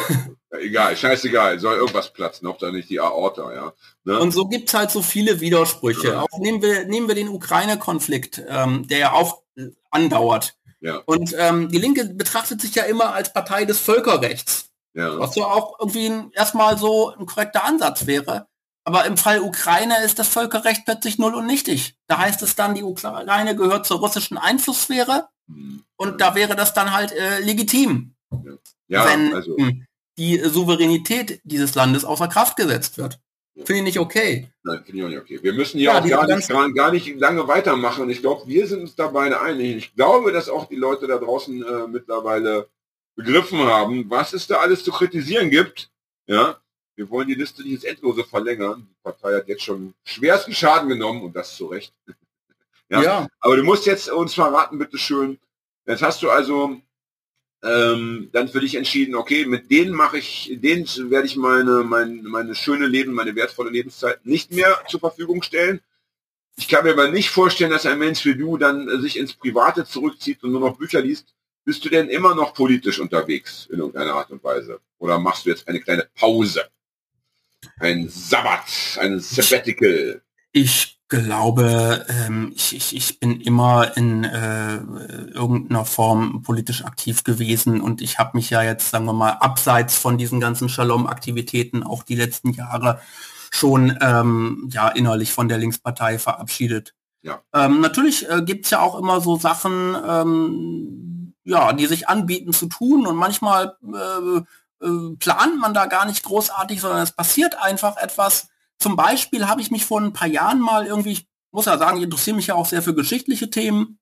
Ja, 0.50 0.58
egal, 0.58 0.96
scheißegal, 0.96 1.58
soll 1.58 1.76
irgendwas 1.76 2.12
platzen, 2.12 2.46
ob 2.46 2.58
da 2.58 2.70
nicht 2.70 2.88
die 2.88 3.00
Aorta, 3.00 3.52
ja. 3.52 3.72
Ne? 4.04 4.18
Und 4.18 4.32
so 4.32 4.46
gibt 4.46 4.68
es 4.68 4.74
halt 4.74 4.90
so 4.90 5.02
viele 5.02 5.40
Widersprüche. 5.40 6.08
Ja. 6.08 6.22
Auch 6.22 6.38
nehmen 6.38 6.62
wir, 6.62 6.86
nehmen 6.86 7.08
wir 7.08 7.14
den 7.14 7.28
Ukraine-Konflikt, 7.28 8.42
ähm, 8.48 8.86
der 8.88 8.98
ja 8.98 9.12
auch 9.12 9.42
äh, 9.56 9.66
andauert. 9.90 10.56
Ja. 10.80 11.02
Und 11.04 11.34
ähm, 11.36 11.68
die 11.68 11.78
Linke 11.78 12.04
betrachtet 12.06 12.62
sich 12.62 12.74
ja 12.74 12.84
immer 12.84 13.12
als 13.12 13.32
Partei 13.32 13.64
des 13.64 13.78
Völkerrechts. 13.80 14.67
Ja. 14.98 15.16
Was 15.16 15.36
ja 15.36 15.44
auch 15.44 15.78
irgendwie 15.78 16.10
erstmal 16.32 16.76
so 16.76 17.14
ein 17.14 17.24
korrekter 17.24 17.64
Ansatz 17.64 18.06
wäre. 18.06 18.48
Aber 18.82 19.04
im 19.04 19.16
Fall 19.16 19.40
Ukraine 19.40 20.02
ist 20.04 20.18
das 20.18 20.26
Völkerrecht 20.26 20.84
plötzlich 20.86 21.18
null 21.18 21.34
und 21.34 21.46
nichtig. 21.46 21.94
Da 22.08 22.18
heißt 22.18 22.42
es 22.42 22.56
dann, 22.56 22.74
die 22.74 22.82
Ukraine 22.82 23.54
gehört 23.54 23.86
zur 23.86 24.00
russischen 24.00 24.38
Einflusssphäre 24.38 25.28
mhm. 25.46 25.84
und 25.96 26.20
da 26.20 26.34
wäre 26.34 26.56
das 26.56 26.74
dann 26.74 26.92
halt 26.92 27.12
äh, 27.12 27.38
legitim, 27.40 28.16
ja. 28.88 29.06
wenn 29.06 29.34
also. 29.34 29.56
die 30.18 30.40
Souveränität 30.40 31.40
dieses 31.44 31.76
Landes 31.76 32.04
außer 32.04 32.26
Kraft 32.26 32.56
gesetzt 32.56 32.98
wird. 32.98 33.20
Finde 33.54 33.76
ich 33.76 33.84
nicht 33.84 33.98
okay. 34.00 34.48
Nein, 34.64 34.82
finde 34.84 34.98
ich 34.98 35.04
auch 35.04 35.08
nicht 35.10 35.20
okay. 35.20 35.38
Wir 35.42 35.52
müssen 35.52 35.78
ja, 35.78 36.04
ja 36.04 36.18
auch 36.18 36.26
gar 36.26 36.36
nicht, 36.36 36.48
gar, 36.48 36.72
gar 36.72 36.92
nicht 36.92 37.20
lange 37.20 37.46
weitermachen. 37.46 38.08
Ich 38.10 38.20
glaube, 38.20 38.48
wir 38.48 38.66
sind 38.66 38.80
uns 38.80 38.96
dabei 38.96 39.38
einig. 39.38 39.76
Ich 39.76 39.94
glaube, 39.94 40.32
dass 40.32 40.48
auch 40.48 40.66
die 40.66 40.76
Leute 40.76 41.06
da 41.06 41.18
draußen 41.18 41.62
äh, 41.62 41.86
mittlerweile 41.88 42.68
begriffen 43.18 43.58
haben, 43.58 44.08
was 44.08 44.32
es 44.32 44.46
da 44.46 44.58
alles 44.58 44.84
zu 44.84 44.92
kritisieren 44.92 45.50
gibt. 45.50 45.90
Ja, 46.28 46.60
wir 46.94 47.10
wollen 47.10 47.26
die 47.26 47.34
Liste 47.34 47.62
nicht 47.62 47.72
ins 47.72 47.84
Endlose 47.84 48.22
verlängern. 48.22 48.86
Die 48.88 49.02
Partei 49.02 49.34
hat 49.34 49.48
jetzt 49.48 49.64
schon 49.64 49.92
schwersten 50.04 50.54
Schaden 50.54 50.88
genommen 50.88 51.22
und 51.22 51.34
das 51.34 51.56
zu 51.56 51.66
Recht. 51.66 51.92
ja? 52.88 53.02
ja? 53.02 53.28
Aber 53.40 53.56
du 53.56 53.64
musst 53.64 53.86
jetzt 53.86 54.08
uns 54.08 54.34
verraten, 54.34 54.78
bitte 54.78 54.98
schön. 54.98 55.38
Jetzt 55.84 56.02
hast 56.02 56.22
du 56.22 56.30
also 56.30 56.80
ähm, 57.64 58.28
dann 58.32 58.48
für 58.48 58.60
dich 58.60 58.76
entschieden, 58.76 59.16
okay, 59.16 59.46
mit 59.46 59.68
denen 59.68 59.94
mache 59.94 60.18
ich, 60.18 60.56
denen 60.62 60.86
werde 61.10 61.26
ich 61.26 61.34
meine, 61.34 61.82
meine, 61.82 62.22
meine 62.22 62.54
schöne 62.54 62.86
Leben, 62.86 63.14
meine 63.14 63.34
wertvolle 63.34 63.70
Lebenszeit 63.70 64.24
nicht 64.24 64.52
mehr 64.52 64.80
zur 64.88 65.00
Verfügung 65.00 65.42
stellen. 65.42 65.80
Ich 66.56 66.68
kann 66.68 66.84
mir 66.84 66.92
aber 66.92 67.10
nicht 67.10 67.30
vorstellen, 67.30 67.72
dass 67.72 67.84
ein 67.84 67.98
Mensch 67.98 68.24
wie 68.24 68.36
du 68.36 68.58
dann 68.58 69.00
sich 69.00 69.16
ins 69.16 69.34
Private 69.34 69.84
zurückzieht 69.86 70.44
und 70.44 70.52
nur 70.52 70.60
noch 70.60 70.78
Bücher 70.78 71.00
liest 71.00 71.34
bist 71.68 71.84
du 71.84 71.90
denn 71.90 72.08
immer 72.08 72.34
noch 72.34 72.54
politisch 72.54 72.98
unterwegs 72.98 73.68
in 73.70 73.80
irgendeiner 73.80 74.14
Art 74.14 74.30
und 74.30 74.42
Weise? 74.42 74.80
Oder 74.96 75.18
machst 75.18 75.44
du 75.44 75.50
jetzt 75.50 75.68
eine 75.68 75.80
kleine 75.80 76.08
Pause? 76.14 76.62
Ein 77.78 78.08
Sabbat, 78.08 78.96
ein 78.98 79.20
Sabbatical? 79.20 80.22
Ich 80.52 80.98
glaube, 81.08 82.06
ähm, 82.08 82.52
ich, 82.56 82.74
ich, 82.74 82.96
ich 82.96 83.20
bin 83.20 83.42
immer 83.42 83.98
in 83.98 84.24
äh, 84.24 84.76
irgendeiner 84.76 85.84
Form 85.84 86.42
politisch 86.42 86.86
aktiv 86.86 87.22
gewesen 87.22 87.82
und 87.82 88.00
ich 88.00 88.18
habe 88.18 88.38
mich 88.38 88.48
ja 88.48 88.62
jetzt, 88.62 88.88
sagen 88.88 89.04
wir 89.04 89.12
mal, 89.12 89.32
abseits 89.32 89.98
von 89.98 90.16
diesen 90.16 90.40
ganzen 90.40 90.70
Shalom-Aktivitäten 90.70 91.82
auch 91.82 92.02
die 92.02 92.16
letzten 92.16 92.54
Jahre 92.54 93.02
schon 93.50 93.94
ähm, 94.00 94.70
ja 94.72 94.88
innerlich 94.88 95.34
von 95.34 95.50
der 95.50 95.58
Linkspartei 95.58 96.18
verabschiedet. 96.18 96.94
Ja. 97.20 97.42
Ähm, 97.52 97.82
natürlich 97.82 98.26
äh, 98.30 98.40
gibt's 98.40 98.70
ja 98.70 98.80
auch 98.80 98.98
immer 98.98 99.20
so 99.20 99.36
Sachen, 99.36 99.94
ähm, 100.08 101.27
ja, 101.48 101.72
die 101.72 101.86
sich 101.86 102.08
anbieten 102.08 102.52
zu 102.52 102.66
tun 102.66 103.06
und 103.06 103.16
manchmal 103.16 103.76
äh, 103.82 104.84
äh, 104.84 105.16
plant 105.18 105.58
man 105.58 105.72
da 105.72 105.86
gar 105.86 106.04
nicht 106.04 106.22
großartig, 106.22 106.80
sondern 106.80 107.00
es 107.00 107.12
passiert 107.12 107.60
einfach 107.60 107.96
etwas. 107.96 108.48
Zum 108.78 108.96
Beispiel 108.96 109.48
habe 109.48 109.62
ich 109.62 109.70
mich 109.70 109.86
vor 109.86 110.00
ein 110.00 110.12
paar 110.12 110.28
Jahren 110.28 110.60
mal 110.60 110.86
irgendwie, 110.86 111.12
ich 111.12 111.26
muss 111.50 111.64
ja 111.64 111.78
sagen, 111.78 111.96
ich 111.96 112.04
interessiere 112.04 112.36
mich 112.36 112.48
ja 112.48 112.54
auch 112.54 112.66
sehr 112.66 112.82
für 112.82 112.94
geschichtliche 112.94 113.48
Themen, 113.48 113.98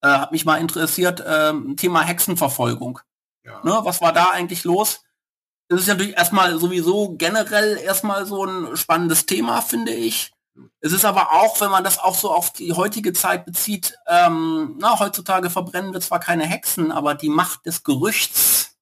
äh, 0.00 0.08
habe 0.08 0.32
mich 0.32 0.44
mal 0.44 0.58
interessiert, 0.58 1.20
äh, 1.20 1.52
Thema 1.74 2.02
Hexenverfolgung. 2.02 3.00
Ja. 3.44 3.60
Ne, 3.64 3.80
was 3.82 4.00
war 4.00 4.12
da 4.12 4.30
eigentlich 4.30 4.62
los? 4.62 5.02
Das 5.68 5.80
ist 5.80 5.88
natürlich 5.88 6.16
erstmal 6.16 6.56
sowieso 6.58 7.16
generell 7.16 7.78
erstmal 7.78 8.26
so 8.26 8.44
ein 8.44 8.76
spannendes 8.76 9.26
Thema, 9.26 9.60
finde 9.60 9.92
ich. 9.92 10.32
Es 10.80 10.92
ist 10.92 11.04
aber 11.04 11.32
auch, 11.32 11.60
wenn 11.60 11.70
man 11.70 11.84
das 11.84 11.98
auch 11.98 12.14
so 12.14 12.32
auf 12.32 12.52
die 12.52 12.72
heutige 12.72 13.12
Zeit 13.12 13.44
bezieht, 13.44 13.98
ähm, 14.06 14.76
na, 14.78 14.98
heutzutage 14.98 15.50
verbrennen 15.50 15.92
wir 15.92 16.00
zwar 16.00 16.20
keine 16.20 16.46
Hexen, 16.46 16.90
aber 16.92 17.14
die 17.14 17.28
Macht 17.28 17.66
des 17.66 17.84
Gerüchts, 17.84 18.78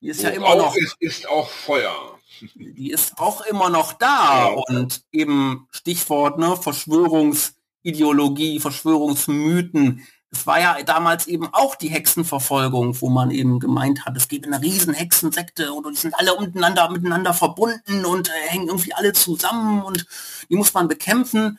die 0.00 0.08
ist 0.08 0.22
ja 0.22 0.30
immer 0.30 0.56
noch, 0.56 0.74
ist, 0.76 0.96
ist 0.98 1.28
auch 1.28 1.50
Feuer. 1.50 2.18
die 2.54 2.90
ist 2.90 3.18
auch 3.18 3.42
immer 3.42 3.68
noch 3.68 3.92
da. 3.92 4.48
Ja. 4.48 4.54
Und 4.68 5.04
eben 5.12 5.68
Stichwort, 5.70 6.38
ne, 6.38 6.56
Verschwörungsideologie, 6.56 8.60
Verschwörungsmythen. 8.60 10.06
Es 10.32 10.46
war 10.46 10.60
ja 10.60 10.80
damals 10.84 11.26
eben 11.26 11.48
auch 11.52 11.74
die 11.74 11.88
Hexenverfolgung, 11.88 13.00
wo 13.00 13.08
man 13.08 13.30
eben 13.32 13.58
gemeint 13.58 14.04
hat, 14.06 14.16
es 14.16 14.28
gäbe 14.28 14.46
eine 14.46 14.62
riesen 14.62 14.94
Hexensekte 14.94 15.72
und 15.72 15.88
die 15.90 15.96
sind 16.00 16.14
alle 16.14 16.38
miteinander, 16.40 16.88
miteinander 16.90 17.34
verbunden 17.34 18.04
und 18.04 18.28
äh, 18.28 18.32
hängen 18.48 18.68
irgendwie 18.68 18.94
alle 18.94 19.12
zusammen 19.12 19.82
und 19.82 20.06
die 20.48 20.54
muss 20.56 20.72
man 20.72 20.86
bekämpfen. 20.86 21.58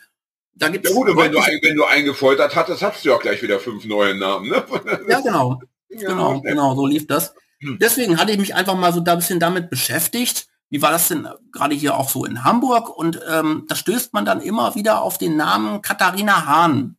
Da 0.54 0.70
gibt 0.70 0.88
Ja 0.88 0.94
gut, 0.94 1.10
und 1.10 1.18
wenn 1.18 1.32
du, 1.32 1.40
ein- 1.40 1.60
wenn 1.62 1.76
du 1.76 1.84
einen 1.86 2.06
gefoltert 2.06 2.56
hattest, 2.56 2.82
hattest 2.82 3.04
du 3.04 3.10
ja 3.10 3.16
auch 3.16 3.22
gleich 3.22 3.42
wieder 3.42 3.60
fünf 3.60 3.84
neue 3.86 4.16
Namen. 4.16 4.50
Ne? 4.50 4.64
ja 5.10 5.20
genau. 5.22 5.60
Ja, 5.90 6.08
Genau, 6.10 6.40
genau, 6.40 6.76
so 6.76 6.86
lief 6.88 7.08
das. 7.08 7.34
Hm. 7.60 7.78
Deswegen 7.82 8.18
hatte 8.18 8.32
ich 8.32 8.38
mich 8.40 8.56
einfach 8.56 8.76
mal 8.76 8.94
so 8.94 9.02
da 9.02 9.14
ein 9.14 9.18
bisschen 9.20 9.40
damit 9.42 9.70
beschäftigt. 9.70 10.48
Wie 10.70 10.82
war 10.82 10.92
das 10.92 11.10
denn 11.10 11.26
äh, 11.26 11.32
gerade 11.52 11.76
hier 11.76 11.98
auch 11.98 12.10
so 12.10 12.24
in 12.24 12.46
Hamburg? 12.46 12.90
Und 12.90 13.20
ähm, 13.30 13.66
da 13.68 13.76
stößt 13.76 14.14
man 14.14 14.24
dann 14.24 14.40
immer 14.40 14.76
wieder 14.76 15.02
auf 15.02 15.18
den 15.18 15.36
Namen 15.36 15.82
Katharina 15.82 16.46
Hahn. 16.46 16.96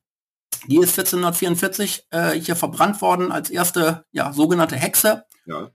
Die 0.66 0.76
ist 0.76 0.98
1444 0.98 2.06
äh, 2.10 2.30
hier 2.32 2.56
verbrannt 2.56 3.00
worden 3.02 3.32
als 3.32 3.50
erste 3.50 4.04
ja, 4.12 4.32
sogenannte 4.32 4.76
Hexe. 4.76 5.24
Ja. 5.46 5.70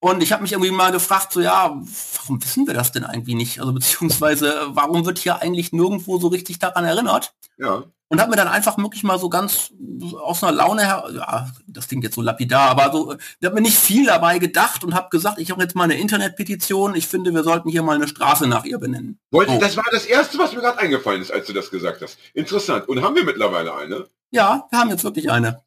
Und 0.00 0.20
ich 0.20 0.32
habe 0.32 0.42
mich 0.42 0.52
irgendwie 0.52 0.72
mal 0.72 0.90
gefragt, 0.90 1.32
so 1.32 1.40
ja, 1.40 1.80
warum 2.16 2.42
wissen 2.42 2.66
wir 2.66 2.74
das 2.74 2.90
denn 2.90 3.04
eigentlich 3.04 3.36
nicht? 3.36 3.60
Also 3.60 3.72
beziehungsweise, 3.72 4.62
warum 4.68 5.06
wird 5.06 5.18
hier 5.18 5.40
eigentlich 5.40 5.72
nirgendwo 5.72 6.18
so 6.18 6.26
richtig 6.28 6.58
daran 6.58 6.84
erinnert? 6.84 7.34
ja. 7.58 7.84
und 8.08 8.20
habe 8.20 8.30
mir 8.30 8.36
dann 8.36 8.48
einfach 8.48 8.76
wirklich 8.76 9.04
mal 9.04 9.18
so 9.18 9.30
ganz 9.30 9.72
aus 10.20 10.42
einer 10.42 10.52
Laune 10.52 10.82
her, 10.84 11.04
ja, 11.14 11.50
das 11.66 11.88
klingt 11.88 12.04
jetzt 12.04 12.14
so 12.14 12.20
lapidar, 12.20 12.70
aber 12.70 12.92
so, 12.92 13.14
ich 13.40 13.46
habe 13.46 13.54
mir 13.54 13.62
nicht 13.62 13.78
viel 13.78 14.04
dabei 14.04 14.38
gedacht 14.38 14.84
und 14.84 14.94
habe 14.94 15.08
gesagt, 15.10 15.38
ich 15.38 15.50
habe 15.50 15.62
jetzt 15.62 15.74
mal 15.74 15.84
eine 15.84 15.98
Internetpetition, 15.98 16.94
ich 16.94 17.06
finde, 17.06 17.32
wir 17.32 17.44
sollten 17.44 17.70
hier 17.70 17.82
mal 17.82 17.96
eine 17.96 18.08
Straße 18.08 18.46
nach 18.46 18.64
ihr 18.64 18.78
benennen. 18.78 19.18
Wollte, 19.30 19.52
Oh. 19.52 19.58
Das 19.60 19.76
war 19.76 19.84
das 19.90 20.04
Erste, 20.06 20.38
was 20.38 20.52
mir 20.52 20.60
gerade 20.60 20.78
eingefallen 20.78 21.22
ist, 21.22 21.30
als 21.30 21.46
du 21.46 21.52
das 21.52 21.70
gesagt 21.70 22.02
hast. 22.02 22.18
Interessant. 22.34 22.88
Und 22.88 23.02
haben 23.02 23.14
wir 23.14 23.24
mittlerweile 23.24 23.74
eine? 23.74 24.06
Ja, 24.32 24.66
wir 24.70 24.78
haben 24.78 24.90
jetzt 24.90 25.04
wirklich 25.04 25.30
eine. 25.30 25.62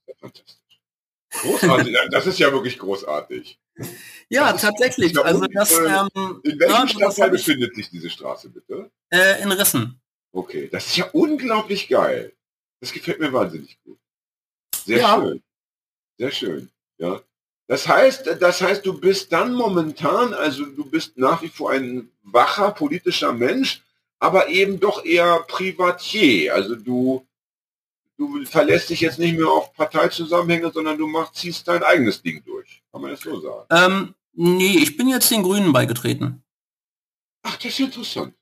Großartig. 1.32 1.94
Ja, 1.94 2.08
das 2.10 2.28
ist 2.28 2.40
ja 2.40 2.52
wirklich 2.52 2.78
großartig. 2.80 3.60
Ja, 4.30 4.52
Das 4.54 4.62
tatsächlich. 4.62 5.14
ja 5.14 5.22
Also 5.22 5.46
das, 5.48 5.72
äh, 5.72 5.86
ähm, 5.86 6.42
In 6.44 6.52
ja, 6.52 6.60
welchem 6.60 6.84
das 6.84 6.92
Stadtteil 6.92 7.30
befindet 7.32 7.76
sich 7.76 7.90
diese 7.90 8.10
Straße, 8.10 8.50
bitte? 8.50 8.90
äh, 9.12 9.42
in 9.42 9.52
Rissen. 9.52 10.00
Okay, 10.32 10.68
das 10.72 10.88
ist 10.88 10.98
ja 10.98 11.06
unglaublich 11.12 11.88
geil. 11.88 12.34
Das 12.80 12.92
gefällt 12.92 13.20
mir 13.20 13.32
wahnsinnig 13.32 13.78
gut. 13.84 13.98
Sehr 14.86 15.00
Ja. 15.00 15.16
schön. 15.22 15.44
Sehr 16.18 16.32
schön. 16.32 16.70
Ja. 16.98 17.22
Das 17.68 17.88
heißt, 17.88 18.28
das 18.40 18.62
heißt, 18.62 18.86
du 18.86 19.00
bist 19.00 19.32
dann 19.32 19.54
momentan, 19.54 20.34
also 20.34 20.66
du 20.66 20.86
bist 20.86 21.18
nach 21.18 21.42
wie 21.42 21.50
vor 21.50 21.72
ein 21.72 22.10
wacher 22.24 22.72
politischer 22.72 23.34
Mensch, 23.34 23.82
aber 24.20 24.48
eben 24.50 24.80
doch 24.80 25.04
eher 25.04 25.40
Privatier. 25.48 26.54
Also 26.54 26.76
du, 26.76 27.25
du 28.18 28.46
verlässt 28.46 28.90
dich 28.90 29.02
jetzt 29.02 29.20
nicht 29.20 29.38
mehr 29.38 29.48
auf 29.48 29.74
Parteizusammenhänge, 29.74 30.72
sondern 30.72 30.98
du 30.98 31.08
machst, 31.08 31.36
ziehst 31.36 31.68
dein 31.68 31.84
eigenes 31.84 32.22
Ding 32.22 32.44
durch. 32.46 32.82
Kann 32.92 33.02
man 33.02 33.12
das 33.12 33.22
so 33.22 33.40
sagen? 33.40 33.66
Ähm, 33.70 34.16
nee, 34.34 34.78
ich 34.78 34.98
bin 34.98 35.08
jetzt 35.08 35.30
den 35.32 35.44
Grünen 35.44 35.74
beigetreten. 35.74 36.44
Ach, 37.44 37.56
das 37.58 37.66
ist 37.66 37.80
interessant. 37.80 38.34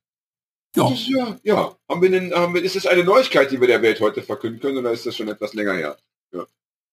Ja. 0.76 0.91
Ist 0.91 1.08
ja, 1.08 1.38
ja. 1.44 1.78
Haben 1.88 2.02
wir 2.02 2.10
denn, 2.10 2.34
haben 2.34 2.54
wir, 2.54 2.64
ist 2.64 2.76
das 2.76 2.88
eine 2.88 3.04
Neuigkeit, 3.04 3.52
die 3.52 3.60
wir 3.60 3.68
der 3.68 3.82
Welt 3.82 4.00
heute 4.00 4.24
verkünden 4.24 4.60
können, 4.60 4.78
oder 4.78 4.91
ist 4.91 5.06
das 5.06 5.16
schon 5.16 5.28
etwas 5.28 5.54
länger 5.54 5.74
her? 5.74 5.98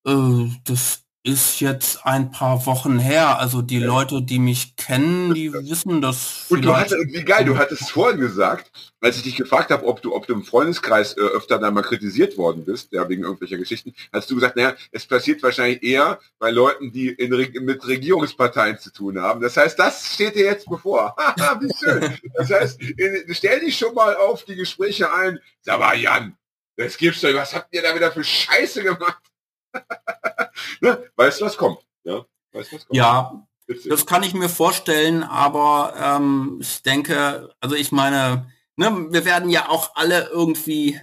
Äh, 0.07 0.48
das 0.65 1.05
ist 1.22 1.60
jetzt 1.60 2.06
ein 2.06 2.30
paar 2.30 2.64
Wochen 2.64 2.98
her. 2.98 3.38
Also 3.38 3.60
die 3.60 3.78
Leute, 3.78 4.22
die 4.22 4.38
mich 4.38 4.76
kennen, 4.76 5.34
die 5.34 5.52
wissen 5.68 6.01
das. 6.01 6.47
Und 6.48 6.64
du 6.64 6.74
hattest, 6.74 6.97
wie 7.12 7.24
geil, 7.24 7.44
du 7.44 7.59
hattest 7.59 7.90
vorhin 7.90 8.20
gesagt, 8.20 8.70
als 9.01 9.18
ich 9.18 9.24
dich 9.24 9.36
gefragt 9.36 9.70
habe, 9.70 9.86
ob 9.86 10.01
du, 10.01 10.14
ob 10.14 10.26
du 10.26 10.32
im 10.32 10.44
Freundeskreis 10.44 11.16
äh, 11.16 11.20
öfter 11.20 11.59
da 11.59 11.70
mal 11.70 11.82
kritisiert 11.82 12.38
worden 12.38 12.64
bist, 12.64 12.92
ja, 12.92 13.06
wegen 13.09 13.24
irgendwelcher 13.24 13.59
Geschichten, 13.59 13.94
hast 14.12 14.30
du 14.30 14.34
gesagt, 14.34 14.56
naja, 14.56 14.74
es 14.92 15.06
passiert 15.06 15.42
wahrscheinlich 15.42 15.82
eher 15.82 16.18
bei 16.38 16.51
Leuten, 16.51 16.90
die 16.90 17.09
in, 17.09 17.30
mit 17.64 17.86
Regierungsparteien 17.86 18.78
zu 18.78 18.90
tun 18.90 19.20
haben. 19.20 19.42
Das 19.42 19.56
heißt, 19.56 19.78
das 19.78 20.14
steht 20.14 20.36
dir 20.36 20.44
jetzt 20.44 20.68
bevor. 20.68 21.14
Haha, 21.18 21.60
wie 21.60 21.70
schön. 21.78 22.18
Das 22.34 22.51
heißt, 22.51 22.80
stell 23.30 23.60
dich 23.60 23.76
schon 23.76 23.94
mal 23.94 24.16
auf 24.16 24.44
die 24.44 24.56
Gespräche 24.56 25.12
ein. 25.12 25.38
Sag 25.60 25.80
mal, 25.80 25.98
Jan, 25.98 26.34
das 26.76 26.97
gibt's 26.97 27.20
doch, 27.20 27.34
was 27.34 27.55
habt 27.55 27.74
ihr 27.74 27.82
da 27.82 27.94
wieder 27.94 28.10
für 28.10 28.24
Scheiße 28.24 28.82
gemacht? 28.82 29.30
ne? 30.80 31.10
Weißt 31.16 31.40
du, 31.40 31.44
was 31.44 31.56
kommt? 31.56 31.78
Ja, 32.05 32.24
weißt 32.52 32.72
was 32.72 32.86
kommt? 32.86 32.97
Ja, 32.97 33.47
das 33.88 34.06
kann 34.06 34.22
ich 34.22 34.34
mir 34.34 34.48
vorstellen, 34.48 35.22
aber 35.22 35.94
ähm, 35.97 36.59
ich 36.60 36.82
denke, 36.82 37.55
also 37.60 37.76
ich 37.76 37.92
meine, 37.92 38.51
ne, 38.76 39.06
wir 39.10 39.24
werden 39.24 39.51
ja 39.51 39.68
auch 39.68 39.92
alle 39.94 40.28
irgendwie 40.28 41.01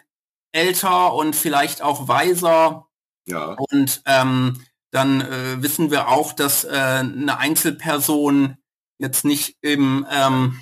älter 0.52 1.14
und 1.14 1.36
vielleicht 1.36 1.82
auch 1.82 2.08
weiser 2.08 2.88
ja. 3.26 3.56
und 3.72 4.02
ähm, 4.06 4.62
dann 4.92 5.22
äh, 5.22 5.62
wissen 5.62 5.92
wir 5.92 6.08
auch, 6.10 6.34
dass 6.34 6.64
äh, 6.64 6.70
eine 6.70 7.38
Einzelperson 7.38 8.58
jetzt 8.98 9.26
nicht 9.26 9.58
im 9.62 10.06
ähm, 10.12 10.60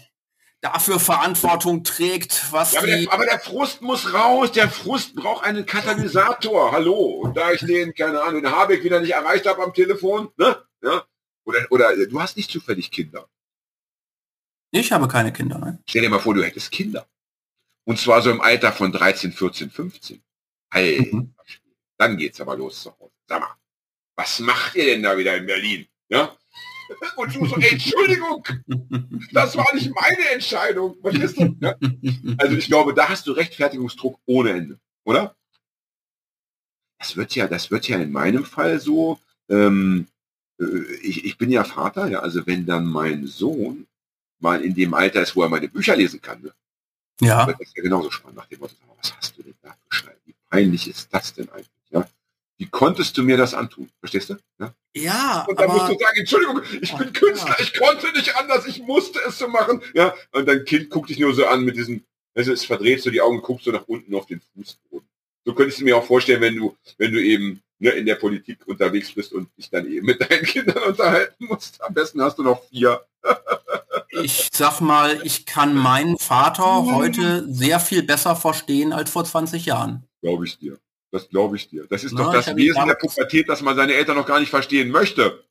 dafür 0.66 1.00
Verantwortung 1.00 1.84
trägt, 1.84 2.52
was 2.52 2.74
Ja, 2.74 2.80
aber, 2.80 2.88
der, 2.88 3.14
aber 3.14 3.26
der 3.26 3.40
Frust 3.40 3.82
muss 3.82 4.14
raus. 4.14 4.52
Der 4.52 4.70
Frust 4.70 5.16
braucht 5.16 5.44
einen 5.46 5.66
Katalysator. 5.66 6.72
Hallo. 6.72 7.22
Und 7.22 7.38
da 7.38 7.52
ich 7.52 7.62
den, 7.62 7.94
keine 7.94 8.22
Ahnung, 8.22 8.42
den 8.42 8.52
Habeck 8.52 8.84
wieder 8.84 9.00
nicht 9.00 9.12
erreicht 9.14 9.46
habe 9.46 9.64
am 9.64 9.74
Telefon, 9.74 10.32
ne? 10.38 10.64
Ja? 10.82 11.06
Oder, 11.46 11.68
oder 11.70 11.96
du 12.08 12.20
hast 12.20 12.36
nicht 12.38 12.50
zufällig 12.50 12.90
Kinder. 12.92 13.30
ich 14.72 14.92
habe 14.92 15.08
keine 15.08 15.32
Kinder, 15.32 15.58
ne? 15.60 15.80
Stell 15.88 16.02
dir 16.02 16.10
mal 16.10 16.20
vor, 16.20 16.34
du 16.34 16.44
hättest 16.44 16.72
Kinder. 16.72 17.08
Und 17.86 18.00
zwar 18.00 18.22
so 18.24 18.32
im 18.32 18.42
Alter 18.42 18.74
von 18.74 18.92
13, 18.92 19.32
14, 19.32 19.70
15. 19.70 20.24
Hey, 20.72 21.08
Mhm. 21.12 21.36
dann 21.98 22.18
geht's 22.18 22.42
aber 22.42 22.56
los 22.58 22.82
zu 22.82 22.92
Hause. 23.00 23.12
Sag 23.28 23.40
mal, 23.42 23.56
was 24.18 24.40
macht 24.40 24.76
ihr 24.76 24.86
denn 24.86 25.04
da 25.04 25.16
wieder 25.18 25.38
in 25.38 25.46
Berlin? 25.46 25.88
Ja? 26.10 26.36
Und 27.16 27.36
du 27.36 27.46
so, 27.46 27.56
ey, 27.58 27.74
Entschuldigung, 27.74 28.46
das 29.32 29.56
war 29.56 29.74
nicht 29.74 29.92
meine 29.94 30.30
Entscheidung. 30.34 30.96
Verstehst 31.02 31.38
du? 31.38 31.56
Ja? 31.60 31.76
Also 32.38 32.56
ich 32.56 32.68
glaube, 32.68 32.94
da 32.94 33.10
hast 33.10 33.28
du 33.28 33.32
Rechtfertigungsdruck 33.32 34.20
ohne 34.26 34.52
Ende, 34.52 34.80
oder? 35.04 35.36
Das 37.00 37.16
wird 37.16 37.36
ja, 37.36 37.48
das 37.48 37.72
wird 37.72 37.88
ja 37.88 37.98
in 37.98 38.12
meinem 38.12 38.46
Fall 38.46 38.80
so. 38.80 39.20
Ähm, 39.50 40.08
äh, 40.60 40.66
ich, 41.02 41.26
ich 41.26 41.38
bin 41.38 41.52
ja 41.52 41.64
Vater, 41.64 42.08
ja, 42.08 42.20
also 42.20 42.46
wenn 42.48 42.66
dann 42.66 42.86
mein 42.86 43.28
Sohn 43.28 43.88
mal 44.40 44.62
in 44.62 44.74
dem 44.74 44.94
Alter 44.94 45.22
ist, 45.22 45.36
wo 45.36 45.44
er 45.44 45.50
meine 45.50 45.68
Bücher 45.68 45.96
lesen 45.96 46.22
kann, 46.22 46.42
ne, 46.42 46.54
ja, 47.22 47.48
wird 47.48 47.60
das 47.60 47.74
ja 47.76 47.84
genauso 47.84 48.12
spannend 48.12 48.38
nach 48.38 48.48
dem 48.48 48.60
Motto, 48.60 48.76
was 48.98 49.16
hast 49.16 49.38
du 49.38 49.44
denn 49.44 49.56
da 49.62 49.76
geschrieben? 49.90 50.16
Wie 50.26 50.36
peinlich 50.50 50.88
ist 50.88 51.14
das 51.14 51.34
denn 51.34 51.50
eigentlich? 51.50 51.75
Wie 52.58 52.68
konntest 52.68 53.18
du 53.18 53.24
mir 53.24 53.36
das 53.38 53.54
antun? 53.54 53.90
Verstehst 54.00 54.30
du? 54.30 54.36
Ja? 54.60 54.74
ja, 54.96 55.46
Und 55.48 55.60
dann 55.60 55.68
musst 55.70 55.82
aber 55.82 55.94
du 55.94 56.00
sagen, 56.00 56.20
Entschuldigung, 56.20 56.62
ich 56.82 56.96
bin 56.96 57.10
Oh, 57.10 57.12
Künstler, 57.20 57.56
ja. 57.58 57.64
ich 57.64 57.74
konnte 57.78 58.12
nicht 58.14 58.36
anders, 58.36 58.66
ich 58.66 58.82
musste 58.82 59.20
es 59.28 59.38
so 59.38 59.48
machen. 59.50 59.82
Ja, 59.94 60.14
und 60.32 60.48
dein 60.48 60.64
Kind 60.64 60.90
guckt 60.90 61.10
dich 61.10 61.20
nur 61.20 61.34
so 61.34 61.46
an 61.48 61.66
mit 61.66 61.76
diesem, 61.76 62.04
also 62.34 62.54
es 62.54 62.64
verdreht 62.64 63.02
so 63.02 63.10
die 63.10 63.20
Augen, 63.22 63.42
guckt 63.42 63.64
so 63.64 63.72
nach 63.72 63.88
unten 63.88 64.16
auf 64.16 64.26
den 64.26 64.42
Fußboden. 64.54 65.08
So 65.44 65.54
könntest 65.54 65.82
du 65.82 65.84
mir 65.84 65.98
auch 65.98 66.06
vorstellen, 66.06 66.42
wenn 66.42 66.56
du, 66.56 66.76
wenn 66.98 67.12
du 67.12 67.22
eben 67.22 67.62
ne, 67.80 67.90
in 67.92 68.06
der 68.06 68.16
Politik 68.16 68.60
unterwegs 68.68 69.12
bist 69.12 69.34
und 69.34 69.50
dich 69.58 69.70
dann 69.70 69.86
eben 69.92 70.06
mit 70.06 70.22
deinen 70.22 70.44
Kindern 70.46 70.82
unterhalten 70.84 71.46
musst. 71.46 71.82
Am 71.84 71.94
besten 71.94 72.22
hast 72.22 72.38
du 72.38 72.44
noch 72.44 72.64
vier. 72.70 73.06
ich 74.24 74.50
sag 74.54 74.80
mal, 74.80 75.20
ich 75.24 75.46
kann 75.46 75.76
meinen 75.76 76.18
Vater 76.18 76.86
heute 76.86 77.46
sehr 77.52 77.80
viel 77.82 78.02
besser 78.04 78.36
verstehen 78.36 78.94
als 78.94 79.10
vor 79.12 79.26
20 79.26 79.66
Jahren. 79.66 80.08
Glaube 80.22 80.46
ich 80.46 80.58
dir. 80.58 80.80
Das 81.16 81.30
glaube 81.30 81.56
ich 81.56 81.70
dir. 81.70 81.88
Das 81.90 82.04
ist 82.04 82.12
Na, 82.12 82.26
doch 82.26 82.34
das 82.34 82.54
Wesen 82.58 82.88
der 82.88 82.96
Pubertät, 82.96 83.48
dass 83.48 83.62
man 83.62 83.78
seine 83.78 83.94
Eltern 83.94 84.18
noch 84.18 84.26
gar 84.26 84.42
nicht 84.42 84.50
verstehen 84.50 84.90
möchte. 84.90 85.46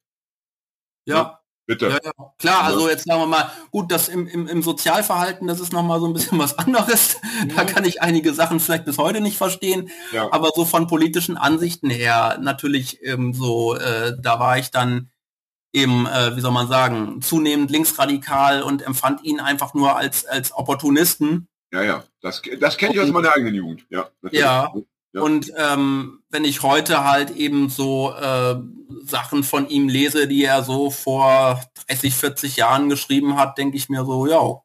Ja. 1.07 1.41
Bitte. 1.65 1.89
Ja, 1.89 1.99
ja. 2.05 2.13
Klar, 2.37 2.65
also 2.65 2.91
jetzt 2.91 3.07
sagen 3.07 3.23
wir 3.23 3.27
mal, 3.27 3.51
gut, 3.71 3.91
das 3.91 4.09
im, 4.09 4.27
im, 4.27 4.47
im 4.47 4.61
Sozialverhalten, 4.61 5.49
das 5.49 5.61
ist 5.61 5.73
nochmal 5.73 6.01
so 6.01 6.07
ein 6.07 6.13
bisschen 6.13 6.39
was 6.45 6.59
anderes. 6.59 7.17
Mhm. 7.43 7.57
Da 7.57 7.65
kann 7.65 7.87
ich 7.87 8.03
einige 8.03 8.35
Sachen 8.35 8.61
vielleicht 8.61 8.85
bis 8.85 8.99
heute 8.99 9.23
nicht 9.23 9.39
verstehen. 9.39 9.89
Ja. 10.13 10.31
Aber 10.31 10.51
so 10.55 10.67
von 10.67 10.87
politischen 10.87 11.39
Ansichten 11.39 11.89
her, 11.89 12.37
natürlich 12.43 13.03
ähm, 13.03 13.33
so, 13.33 13.75
äh, 13.75 14.13
da 14.21 14.39
war 14.39 14.59
ich 14.59 14.71
dann 14.71 15.09
eben, 15.73 16.07
äh, 16.07 16.37
wie 16.37 16.43
soll 16.43 16.53
man 16.53 16.69
sagen, 16.69 17.23
zunehmend 17.23 17.71
linksradikal 17.71 18.63
und 18.63 18.83
empfand 18.83 19.25
ihn 19.25 19.41
einfach 19.41 19.73
nur 19.73 19.97
als, 19.97 20.27
als 20.27 20.53
Opportunisten. 20.53 21.49
Ja, 21.73 21.83
ja, 21.83 22.05
das, 22.21 22.43
das 22.61 22.77
kenne 22.77 22.93
ich 22.93 23.01
aus 23.01 23.09
meiner 23.09 23.35
eigenen 23.35 23.55
Jugend. 23.55 23.87
Ja, 23.89 24.11
ja. 24.31 24.71
Ja. 25.15 25.23
Und 25.23 25.53
ähm, 25.57 26.23
wenn 26.29 26.45
ich 26.45 26.63
heute 26.63 27.05
halt 27.05 27.31
eben 27.31 27.69
so 27.71 28.13
äh, 28.15 28.57
Sachen 29.05 29.45
von 29.45 29.69
ihm 29.69 29.89
lese, 29.89 30.27
die 30.27 30.45
er 30.45 30.65
so 30.65 30.91
vor 30.91 31.63
30, 31.87 32.15
40 32.15 32.57
Jahren 32.57 32.89
geschrieben 32.89 33.37
hat, 33.37 33.57
denke 33.57 33.77
ich 33.77 33.89
mir 33.89 34.05
so, 34.05 34.27
ja, 34.27 34.61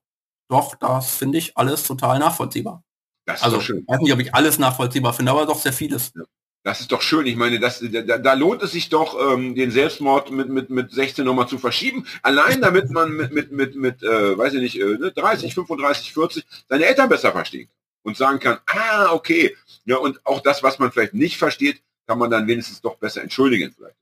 doch, 0.50 0.76
das 0.76 1.16
finde 1.16 1.38
ich 1.38 1.56
alles 1.56 1.84
total 1.84 2.18
nachvollziehbar. 2.18 2.84
Das 3.26 3.38
ist 3.38 3.44
also, 3.44 3.58
doch 3.58 3.64
schön. 3.64 3.82
Ich 3.82 3.88
weiß 3.88 4.00
nicht, 4.00 4.14
ob 4.14 4.20
ich 4.20 4.34
alles 4.34 4.58
nachvollziehbar 4.58 5.14
finde, 5.14 5.32
aber 5.32 5.46
doch 5.46 5.60
sehr 5.60 5.74
vieles. 5.74 6.12
Ja. 6.16 6.24
Das 6.64 6.82
ist 6.82 6.92
doch 6.92 7.04
schön. 7.04 7.28
Ich 7.28 7.36
meine, 7.36 7.60
das, 7.60 7.84
da, 7.92 8.18
da 8.18 8.34
lohnt 8.34 8.64
es 8.64 8.72
sich 8.72 8.90
doch, 8.90 9.34
ähm, 9.34 9.54
den 9.54 9.70
Selbstmord 9.70 10.32
mit, 10.32 10.50
mit, 10.50 10.72
mit 10.72 10.92
16 10.92 11.24
nochmal 11.24 11.48
zu 11.48 11.60
verschieben. 11.60 12.08
Allein 12.24 12.60
damit 12.62 12.90
man 12.90 13.12
mit, 13.12 13.32
mit, 13.32 13.52
mit, 13.52 13.76
mit 13.76 14.02
äh, 14.02 14.38
weiß 14.38 14.56
ich 14.56 14.62
nicht, 14.62 14.80
äh, 14.80 15.12
30, 15.12 15.54
35, 15.54 16.12
40 16.12 16.46
seine 16.68 16.86
Eltern 16.86 17.08
besser 17.08 17.32
verstehen 17.32 17.70
und 18.04 18.18
sagen 18.18 18.40
kann, 18.40 18.58
ah, 18.66 19.12
okay. 19.14 19.56
Ja, 19.90 19.98
und 19.98 20.24
auch 20.24 20.42
das, 20.42 20.62
was 20.62 20.78
man 20.78 20.92
vielleicht 20.92 21.16
nicht 21.16 21.38
versteht, 21.38 21.82
kann 22.06 22.20
man 22.20 22.30
dann 22.30 22.48
wenigstens 22.48 22.80
doch 22.80 22.98
besser 22.98 23.24
entschuldigen 23.24 23.74
vielleicht. 23.76 23.96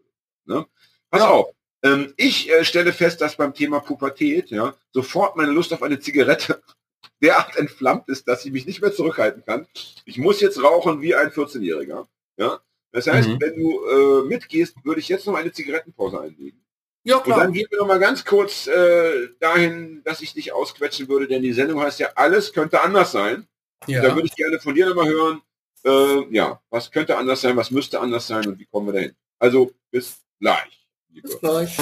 Ne? 0.44 0.66
Pass 1.10 1.22
ja. 1.22 1.30
auf. 1.30 1.54
Ähm, 1.82 2.14
ich 2.18 2.52
äh, 2.52 2.66
stelle 2.66 2.92
fest, 2.92 3.22
dass 3.22 3.38
beim 3.38 3.54
Thema 3.54 3.80
Pubertät 3.80 4.50
ja 4.50 4.76
sofort 4.92 5.38
meine 5.38 5.52
Lust 5.52 5.72
auf 5.72 5.82
eine 5.82 6.02
Zigarette 6.02 6.62
derart 7.24 7.56
entflammt 7.56 8.10
ist, 8.10 8.28
dass 8.28 8.44
ich 8.44 8.52
mich 8.52 8.66
nicht 8.66 8.82
mehr 8.82 8.94
zurückhalten 8.94 9.46
kann. 9.46 9.66
Ich 10.04 10.18
muss 10.18 10.42
jetzt 10.42 10.62
rauchen 10.62 11.02
wie 11.02 11.16
ein 11.16 11.30
14-Jähriger. 11.30 12.06
Ja? 12.36 12.60
Das 12.92 13.08
heißt, 13.08 13.30
mhm. 13.30 13.40
wenn 13.40 13.56
du 13.56 13.86
äh, 13.86 14.28
mitgehst, 14.28 14.76
würde 14.84 15.00
ich 15.00 15.08
jetzt 15.08 15.26
noch 15.26 15.36
eine 15.36 15.54
Zigarettenpause 15.54 16.20
einlegen. 16.20 16.62
Ja, 17.06 17.20
klar. 17.20 17.38
Und 17.38 17.44
dann 17.46 17.54
gehen 17.54 17.68
wir 17.70 17.80
noch 17.80 17.88
mal 17.88 18.00
ganz 18.00 18.26
kurz 18.26 18.68
äh, 18.68 19.30
dahin, 19.40 20.02
dass 20.04 20.22
ich 20.22 20.34
dich 20.34 20.52
ausquetschen 20.52 21.08
würde, 21.08 21.30
denn 21.30 21.44
die 21.44 21.54
Sendung 21.54 21.80
heißt 21.80 22.02
ja, 22.02 22.10
alles 22.16 22.52
könnte 22.52 22.82
anders 22.82 23.14
sein. 23.14 23.48
Ja. 23.86 24.02
Da 24.02 24.14
würde 24.14 24.28
ich 24.28 24.36
gerne 24.36 24.60
von 24.60 24.76
dir 24.76 24.88
nochmal 24.88 25.08
hören, 25.08 25.42
äh, 25.88 26.28
ja, 26.32 26.60
was 26.70 26.92
könnte 26.92 27.18
anders 27.18 27.42
sein, 27.42 27.56
was 27.56 27.72
müsste 27.72 28.00
anders 28.00 28.28
sein 28.28 28.46
und 28.48 28.60
wie 28.60 28.66
kommen 28.66 28.88
wir 28.88 28.94
dahin. 28.94 29.14
Also 29.40 29.72
bis 29.90 30.20
gleich. 30.40 30.86
Bis 31.10 31.40
gleich. 31.40 31.80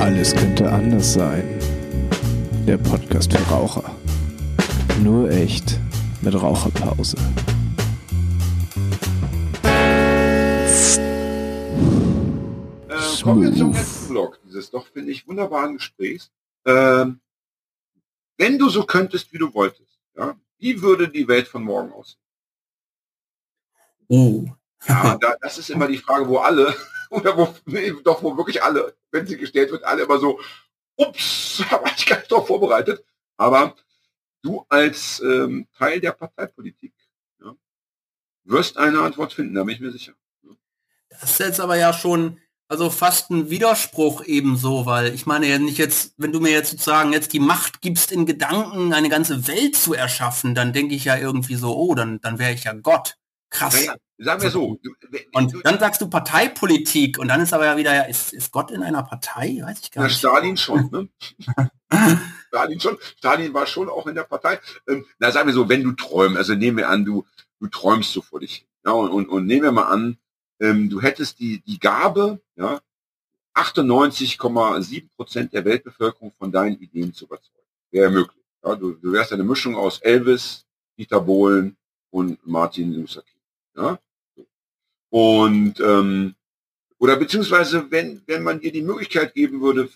Alles 0.00 0.34
könnte 0.34 0.70
anders 0.70 1.12
sein. 1.12 1.58
Der 2.66 2.78
Podcast 2.78 3.32
für 3.32 3.42
Raucher. 3.50 3.94
Nur 5.02 5.30
echt 5.30 5.78
mit 6.22 6.34
Raucherpause. 6.34 7.16
Äh, 12.88 13.22
kommen 13.22 13.42
wir 13.42 13.54
zum 13.54 13.72
letzten 13.74 14.08
Blog 14.08 14.40
dieses 14.44 14.70
doch, 14.70 14.86
finde 14.86 15.12
ich, 15.12 15.26
wunderbaren 15.28 15.74
Gesprächs. 15.74 16.30
Ähm, 16.64 17.20
wenn 18.38 18.58
du 18.58 18.70
so 18.70 18.84
könntest, 18.84 19.32
wie 19.32 19.38
du 19.38 19.52
wolltest, 19.52 20.00
ja, 20.16 20.34
wie 20.58 20.80
würde 20.80 21.08
die 21.08 21.28
Welt 21.28 21.46
von 21.46 21.62
morgen 21.62 21.92
aussehen? 21.92 22.23
Oh. 24.14 24.44
Ja, 24.86 25.16
da, 25.20 25.36
das 25.40 25.58
ist 25.58 25.70
immer 25.70 25.88
die 25.88 25.98
Frage, 25.98 26.28
wo 26.28 26.38
alle, 26.38 26.74
oder 27.10 27.36
wo, 27.36 27.54
nee, 27.66 27.92
doch, 28.04 28.22
wo 28.22 28.36
wirklich 28.36 28.62
alle, 28.62 28.94
wenn 29.10 29.26
sie 29.26 29.36
gestellt 29.36 29.72
wird, 29.72 29.84
alle 29.84 30.04
immer 30.04 30.18
so, 30.18 30.40
ups, 30.96 31.62
habe 31.70 31.90
ich 31.96 32.06
gar 32.06 32.18
nicht 32.18 32.30
darauf 32.30 32.46
vorbereitet. 32.46 33.04
Aber 33.36 33.74
du 34.42 34.64
als 34.68 35.20
ähm, 35.20 35.66
Teil 35.76 36.00
der 36.00 36.12
Parteipolitik 36.12 36.94
ja, 37.42 37.54
wirst 38.44 38.78
eine 38.78 39.00
Antwort 39.00 39.32
finden, 39.32 39.54
da 39.54 39.64
bin 39.64 39.74
ich 39.74 39.80
mir 39.80 39.90
sicher. 39.90 40.12
Das 41.08 41.30
ist 41.30 41.40
jetzt 41.40 41.60
aber 41.60 41.76
ja 41.76 41.92
schon 41.92 42.40
also 42.68 42.90
fast 42.90 43.30
ein 43.30 43.50
Widerspruch 43.50 44.24
ebenso, 44.24 44.86
weil 44.86 45.14
ich 45.14 45.26
meine 45.26 45.46
ja 45.46 45.58
nicht 45.58 45.78
jetzt, 45.78 46.14
wenn 46.16 46.32
du 46.32 46.40
mir 46.40 46.50
jetzt 46.50 46.70
sozusagen 46.70 47.12
jetzt 47.12 47.32
die 47.32 47.40
Macht 47.40 47.82
gibst, 47.82 48.10
in 48.10 48.26
Gedanken 48.26 48.92
eine 48.92 49.08
ganze 49.08 49.46
Welt 49.46 49.76
zu 49.76 49.94
erschaffen, 49.94 50.54
dann 50.54 50.72
denke 50.72 50.94
ich 50.94 51.04
ja 51.04 51.16
irgendwie 51.16 51.56
so, 51.56 51.76
oh, 51.76 51.94
dann, 51.94 52.20
dann 52.20 52.38
wäre 52.38 52.52
ich 52.52 52.64
ja 52.64 52.72
Gott. 52.72 53.16
Krass. 53.54 53.74
Naja, 53.74 53.94
sagen 54.18 54.42
wir 54.42 54.50
so. 54.50 54.80
Du, 54.82 54.90
und 55.32 55.54
dann 55.64 55.78
sagst 55.78 56.00
du 56.00 56.10
Parteipolitik 56.10 57.18
und 57.20 57.28
dann 57.28 57.40
ist 57.40 57.52
aber 57.52 57.66
ja 57.66 57.76
wieder, 57.76 57.94
ja, 57.94 58.02
ist, 58.02 58.32
ist 58.32 58.50
Gott 58.50 58.72
in 58.72 58.82
einer 58.82 59.04
Partei? 59.04 59.60
Weiß 59.62 59.78
ich 59.80 59.92
gar 59.92 60.02
Na, 60.02 60.08
nicht. 60.08 60.18
Stalin 60.18 60.56
schon, 60.56 60.90
ne? 60.92 61.08
Stalin 62.48 62.80
schon. 62.80 62.98
Stalin 63.16 63.54
war 63.54 63.66
schon 63.66 63.88
auch 63.88 64.08
in 64.08 64.16
der 64.16 64.24
Partei. 64.24 64.58
Ähm, 64.88 65.06
na, 65.20 65.30
sagen 65.30 65.46
wir 65.46 65.54
so, 65.54 65.68
wenn 65.68 65.84
du 65.84 65.92
träumst, 65.92 66.36
also 66.36 66.54
nehmen 66.54 66.78
wir 66.78 66.88
an, 66.88 67.04
du, 67.04 67.24
du 67.60 67.68
träumst 67.68 68.12
so 68.12 68.22
vor 68.22 68.40
dich. 68.40 68.66
Ja, 68.84 68.90
und, 68.90 69.10
und, 69.10 69.28
und 69.28 69.46
nehmen 69.46 69.62
wir 69.62 69.72
mal 69.72 69.86
an, 69.86 70.18
ähm, 70.58 70.90
du 70.90 71.00
hättest 71.00 71.38
die, 71.38 71.60
die 71.60 71.78
Gabe, 71.78 72.40
ja, 72.56 72.80
98,7 73.54 75.10
Prozent 75.14 75.52
der 75.52 75.64
Weltbevölkerung 75.64 76.32
von 76.36 76.50
deinen 76.50 76.76
Ideen 76.80 77.14
zu 77.14 77.26
überzeugen. 77.26 77.68
Wäre 77.92 78.10
möglich. 78.10 78.42
Ja, 78.64 78.74
du, 78.74 78.94
du 78.94 79.12
wärst 79.12 79.32
eine 79.32 79.44
Mischung 79.44 79.76
aus 79.76 80.00
Elvis, 80.00 80.66
Dieter 80.98 81.20
Bohlen 81.20 81.76
und 82.10 82.44
Martin 82.44 82.92
Luther 82.92 83.22
King. 83.22 83.33
Ja? 83.76 83.98
Und 85.10 85.80
ähm, 85.80 86.34
oder 86.98 87.16
beziehungsweise 87.16 87.90
wenn, 87.90 88.22
wenn 88.26 88.42
man 88.42 88.60
dir 88.60 88.72
die 88.72 88.82
Möglichkeit 88.82 89.34
geben 89.34 89.60
würde, 89.60 89.88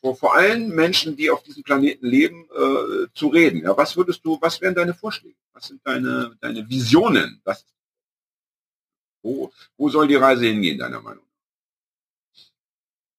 vor, 0.00 0.16
vor 0.16 0.34
allen 0.34 0.68
Menschen, 0.68 1.16
die 1.16 1.30
auf 1.30 1.42
diesem 1.42 1.62
Planeten 1.62 2.06
leben, 2.06 2.46
äh, 2.54 3.06
zu 3.14 3.28
reden. 3.28 3.62
Ja, 3.62 3.76
was 3.76 3.96
würdest 3.96 4.24
du, 4.24 4.38
was 4.40 4.60
wären 4.60 4.74
deine 4.74 4.94
Vorschläge? 4.94 5.36
Was 5.52 5.68
sind 5.68 5.80
deine, 5.84 6.36
deine 6.40 6.68
Visionen? 6.68 7.40
Das 7.44 7.64
wo, 9.26 9.52
wo 9.76 9.88
soll 9.88 10.06
die 10.06 10.14
Reise 10.14 10.46
hingehen, 10.46 10.78
deiner 10.78 11.00
Meinung? 11.00 11.25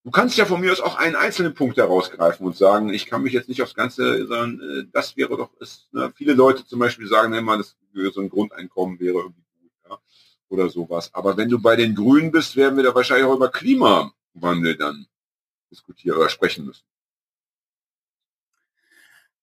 Du 0.08 0.12
kannst 0.12 0.38
ja 0.38 0.46
von 0.46 0.62
mir 0.62 0.72
aus 0.72 0.80
auch 0.80 0.96
einen 0.96 1.18
einzelnen 1.18 1.54
Punkt 1.54 1.76
herausgreifen 1.76 2.46
und 2.46 2.56
sagen, 2.56 2.94
ich 2.94 3.08
kann 3.08 3.24
mich 3.24 3.34
jetzt 3.34 3.50
nicht 3.50 3.62
aufs 3.62 3.76
Ganze, 3.76 4.26
sondern 4.26 4.62
äh, 4.62 4.86
das 4.94 5.18
wäre 5.18 5.36
doch, 5.36 5.52
ist, 5.60 5.90
ne? 5.92 6.14
viele 6.16 6.32
Leute 6.32 6.66
zum 6.66 6.80
Beispiel 6.80 7.08
sagen 7.08 7.34
immer, 7.34 7.58
das 7.58 7.76
so 8.14 8.22
ein 8.22 8.30
Grundeinkommen 8.30 9.02
wäre 9.02 9.18
irgendwie 9.18 9.44
gut, 9.62 9.72
ja, 9.90 9.98
oder 10.48 10.70
sowas. 10.70 11.14
Aber 11.14 11.36
wenn 11.36 11.50
du 11.50 11.60
bei 11.62 11.76
den 11.76 11.94
Grünen 11.94 12.32
bist, 12.32 12.56
werden 12.56 12.78
wir 12.78 12.86
da 12.86 12.96
wahrscheinlich 12.96 13.28
auch 13.28 13.36
über 13.36 13.50
Klimawandel 13.50 14.78
dann 14.78 15.08
diskutieren 15.70 16.18
oder 16.18 16.30
sprechen 16.30 16.66
müssen. 16.66 16.86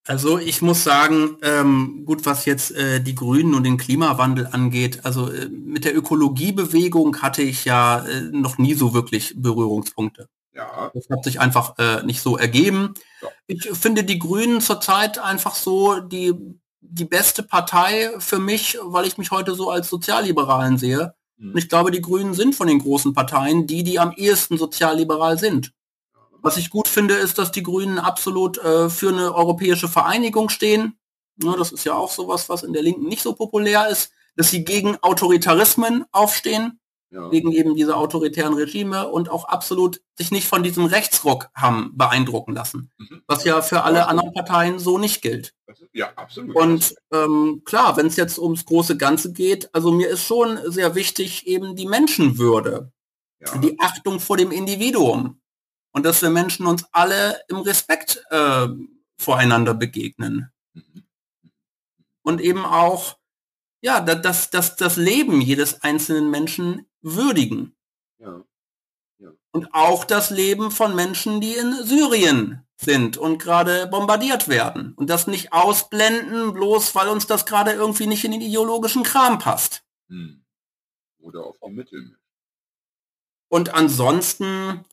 Also 0.06 0.38
ich 0.38 0.62
muss 0.62 0.82
sagen, 0.82 1.36
ähm, 1.42 2.06
gut, 2.06 2.24
was 2.24 2.46
jetzt 2.46 2.70
äh, 2.70 3.02
die 3.02 3.14
Grünen 3.14 3.52
und 3.52 3.64
den 3.64 3.76
Klimawandel 3.76 4.46
angeht, 4.46 5.04
also 5.04 5.30
äh, 5.30 5.46
mit 5.50 5.84
der 5.84 5.94
Ökologiebewegung 5.94 7.20
hatte 7.20 7.42
ich 7.42 7.66
ja 7.66 8.02
äh, 8.06 8.22
noch 8.32 8.56
nie 8.56 8.72
so 8.72 8.94
wirklich 8.94 9.34
Berührungspunkte. 9.36 10.30
Ja. 10.54 10.90
Das 10.94 11.08
hat 11.10 11.24
sich 11.24 11.40
einfach 11.40 11.78
äh, 11.78 12.02
nicht 12.04 12.20
so 12.20 12.36
ergeben. 12.36 12.94
Ja. 13.22 13.28
Ich 13.46 13.70
finde 13.72 14.04
die 14.04 14.18
Grünen 14.18 14.60
zurzeit 14.60 15.18
einfach 15.18 15.54
so 15.54 16.00
die, 16.00 16.34
die 16.80 17.04
beste 17.04 17.42
Partei 17.42 18.10
für 18.18 18.38
mich, 18.38 18.78
weil 18.82 19.06
ich 19.06 19.18
mich 19.18 19.30
heute 19.30 19.54
so 19.54 19.70
als 19.70 19.88
Sozialliberalen 19.88 20.78
sehe. 20.78 21.14
Mhm. 21.36 21.50
Und 21.50 21.58
ich 21.58 21.68
glaube, 21.68 21.90
die 21.90 22.00
Grünen 22.00 22.34
sind 22.34 22.54
von 22.54 22.68
den 22.68 22.78
großen 22.78 23.14
Parteien 23.14 23.66
die, 23.66 23.82
die 23.82 23.98
am 23.98 24.12
ehesten 24.12 24.58
sozialliberal 24.58 25.38
sind. 25.38 25.72
Was 26.40 26.58
ich 26.58 26.70
gut 26.70 26.88
finde, 26.88 27.14
ist, 27.14 27.38
dass 27.38 27.52
die 27.52 27.62
Grünen 27.62 27.98
absolut 27.98 28.58
äh, 28.58 28.90
für 28.90 29.08
eine 29.08 29.34
europäische 29.34 29.88
Vereinigung 29.88 30.50
stehen. 30.50 30.98
Ja, 31.42 31.56
das 31.56 31.72
ist 31.72 31.84
ja 31.84 31.94
auch 31.94 32.10
sowas, 32.10 32.48
was 32.48 32.62
in 32.62 32.74
der 32.74 32.82
Linken 32.82 33.06
nicht 33.06 33.22
so 33.22 33.32
populär 33.32 33.88
ist, 33.88 34.12
dass 34.36 34.50
sie 34.50 34.62
gegen 34.62 34.96
Autoritarismen 35.02 36.04
aufstehen, 36.12 36.80
ja. 37.14 37.28
gegen 37.28 37.52
eben 37.52 37.74
diese 37.74 37.96
autoritären 37.96 38.54
Regime 38.54 39.08
und 39.08 39.30
auch 39.30 39.44
absolut 39.44 40.00
sich 40.16 40.30
nicht 40.30 40.48
von 40.48 40.62
diesem 40.62 40.84
Rechtsruck 40.84 41.48
haben 41.54 41.92
beeindrucken 41.94 42.54
lassen, 42.54 42.90
mhm. 42.98 43.22
was 43.26 43.44
ja 43.44 43.62
für 43.62 43.82
alle 43.82 44.08
anderen 44.08 44.32
Parteien 44.32 44.78
so 44.78 44.98
nicht 44.98 45.22
gilt. 45.22 45.54
Ja, 45.92 46.12
absolut. 46.16 46.56
Und 46.56 46.94
ähm, 47.12 47.62
klar, 47.64 47.96
wenn 47.96 48.06
es 48.06 48.16
jetzt 48.16 48.38
ums 48.38 48.64
große 48.64 48.96
Ganze 48.96 49.32
geht, 49.32 49.72
also 49.72 49.92
mir 49.92 50.08
ist 50.08 50.24
schon 50.24 50.58
sehr 50.66 50.94
wichtig 50.94 51.46
eben 51.46 51.76
die 51.76 51.86
Menschenwürde, 51.86 52.90
ja. 53.40 53.58
die 53.58 53.78
Achtung 53.78 54.18
vor 54.18 54.36
dem 54.36 54.50
Individuum 54.50 55.40
und 55.92 56.04
dass 56.04 56.20
wir 56.20 56.30
Menschen 56.30 56.66
uns 56.66 56.84
alle 56.90 57.40
im 57.48 57.58
Respekt 57.58 58.22
äh, 58.30 58.66
voreinander 59.18 59.74
begegnen. 59.74 60.50
Und 62.22 62.40
eben 62.40 62.64
auch, 62.64 63.18
ja, 63.82 64.00
das, 64.00 64.50
das, 64.50 64.76
das 64.76 64.96
Leben 64.96 65.40
jedes 65.40 65.82
einzelnen 65.82 66.30
Menschen 66.30 66.86
würdigen. 67.04 67.76
Ja. 68.18 68.42
ja. 69.18 69.30
Und 69.52 69.72
auch 69.72 70.04
das 70.04 70.30
Leben 70.30 70.70
von 70.70 70.94
Menschen, 70.94 71.40
die 71.40 71.54
in 71.54 71.74
Syrien 71.84 72.66
sind 72.76 73.16
und 73.16 73.38
gerade 73.38 73.86
bombardiert 73.86 74.48
werden. 74.48 74.94
Und 74.94 75.10
das 75.10 75.26
nicht 75.26 75.52
ausblenden, 75.52 76.52
bloß 76.52 76.94
weil 76.94 77.08
uns 77.08 77.26
das 77.26 77.46
gerade 77.46 77.72
irgendwie 77.72 78.06
nicht 78.06 78.24
in 78.24 78.32
den 78.32 78.40
ideologischen 78.40 79.04
Kram 79.04 79.38
passt. 79.38 79.84
Hm. 80.08 80.44
Oder 81.20 81.46
auf 81.46 81.56
die 81.64 81.72
Mittel. 81.72 82.16
Und 83.48 83.72
ansonsten, 83.72 84.84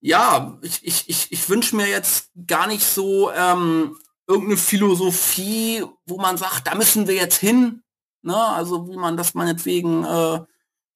ja, 0.00 0.58
ich, 0.62 0.84
ich, 0.84 1.08
ich, 1.08 1.32
ich 1.32 1.48
wünsche 1.48 1.74
mir 1.76 1.88
jetzt 1.88 2.30
gar 2.46 2.66
nicht 2.66 2.84
so 2.84 3.30
ähm, 3.32 3.96
irgendeine 4.26 4.58
Philosophie, 4.58 5.84
wo 6.06 6.18
man 6.18 6.36
sagt, 6.36 6.66
da 6.66 6.74
müssen 6.74 7.06
wir 7.06 7.14
jetzt 7.14 7.38
hin. 7.38 7.82
Ne? 8.22 8.36
Also 8.36 8.88
wie 8.88 8.96
man 8.96 9.16
das 9.16 9.34
meinetwegen 9.34 10.04
äh, 10.04 10.40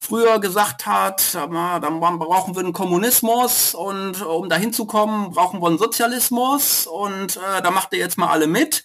früher 0.01 0.39
gesagt 0.39 0.87
hat, 0.87 1.35
dann 1.35 2.01
brauchen 2.01 2.55
wir 2.55 2.61
einen 2.61 2.73
Kommunismus 2.73 3.75
und 3.75 4.23
um 4.23 4.49
dahin 4.49 4.73
zu 4.73 4.87
kommen, 4.87 5.31
brauchen 5.31 5.61
wir 5.61 5.69
einen 5.69 5.79
Sozialismus 5.79 6.87
und 6.87 7.37
äh, 7.37 7.63
da 7.63 7.71
macht 7.71 7.93
ihr 7.93 7.99
jetzt 7.99 8.19
mal 8.19 8.29
alle 8.29 8.47
mit. 8.47 8.85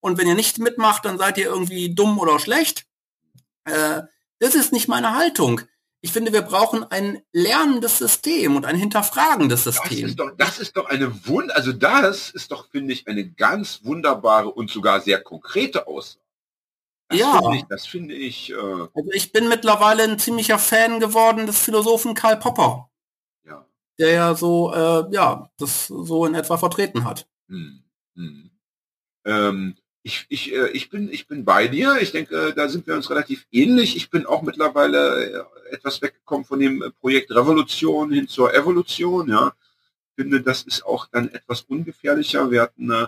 Und 0.00 0.18
wenn 0.18 0.26
ihr 0.26 0.34
nicht 0.34 0.58
mitmacht, 0.58 1.04
dann 1.04 1.18
seid 1.18 1.38
ihr 1.38 1.46
irgendwie 1.46 1.94
dumm 1.94 2.18
oder 2.18 2.38
schlecht. 2.38 2.86
Äh, 3.64 4.02
das 4.38 4.54
ist 4.54 4.72
nicht 4.72 4.88
meine 4.88 5.16
Haltung. 5.16 5.60
Ich 6.00 6.10
finde, 6.12 6.32
wir 6.32 6.42
brauchen 6.42 6.82
ein 6.90 7.22
lernendes 7.32 7.98
System 7.98 8.56
und 8.56 8.66
ein 8.66 8.74
hinterfragendes 8.74 9.62
System. 9.62 10.00
Das 10.00 10.10
ist 10.10 10.18
doch, 10.18 10.30
das 10.36 10.58
ist 10.58 10.76
doch 10.76 10.86
eine 10.86 11.26
Wund, 11.28 11.54
also 11.54 11.72
das 11.72 12.30
ist 12.30 12.50
doch, 12.50 12.68
finde 12.68 12.92
ich, 12.92 13.06
eine 13.06 13.28
ganz 13.28 13.84
wunderbare 13.84 14.50
und 14.50 14.68
sogar 14.68 15.00
sehr 15.00 15.22
konkrete 15.22 15.86
Aussage. 15.86 16.21
Das 17.12 17.20
ja. 17.20 17.40
Finde 17.40 17.56
ich, 17.56 17.64
das 17.64 17.86
finde 17.86 18.14
ich. 18.14 18.50
Äh 18.50 18.54
also 18.56 19.10
ich 19.12 19.32
bin 19.32 19.48
mittlerweile 19.48 20.04
ein 20.04 20.18
ziemlicher 20.18 20.58
Fan 20.58 21.00
geworden 21.00 21.46
des 21.46 21.58
Philosophen 21.58 22.14
Karl 22.14 22.38
Popper. 22.38 22.90
Ja. 23.46 23.66
Der 23.98 24.12
ja 24.12 24.34
so, 24.34 24.72
äh, 24.72 25.04
ja, 25.14 25.50
das 25.58 25.86
so 25.86 26.26
in 26.26 26.34
etwa 26.34 26.56
vertreten 26.56 27.04
hat. 27.04 27.26
Hm. 27.48 27.82
Hm. 28.16 28.50
Ähm, 29.24 29.76
ich, 30.02 30.26
ich, 30.28 30.52
äh, 30.52 30.68
ich, 30.70 30.90
bin, 30.90 31.12
ich 31.12 31.28
bin 31.28 31.44
bei 31.44 31.68
dir. 31.68 31.98
Ich 32.00 32.12
denke, 32.12 32.52
da 32.54 32.68
sind 32.68 32.86
wir 32.86 32.94
uns 32.94 33.10
relativ 33.10 33.46
ähnlich. 33.52 33.96
Ich 33.96 34.10
bin 34.10 34.26
auch 34.26 34.42
mittlerweile 34.42 35.46
äh, 35.70 35.74
etwas 35.74 36.02
weggekommen 36.02 36.44
von 36.44 36.58
dem 36.58 36.92
Projekt 37.00 37.30
Revolution 37.30 38.10
hin 38.10 38.26
zur 38.26 38.54
Evolution. 38.54 39.28
Ja, 39.28 39.52
ich 40.08 40.22
finde, 40.22 40.42
das 40.42 40.62
ist 40.62 40.84
auch 40.84 41.06
dann 41.06 41.28
etwas 41.28 41.62
ungefährlicher. 41.62 42.50
Wir 42.50 42.62
hatten 42.62 42.90
äh, 42.90 43.06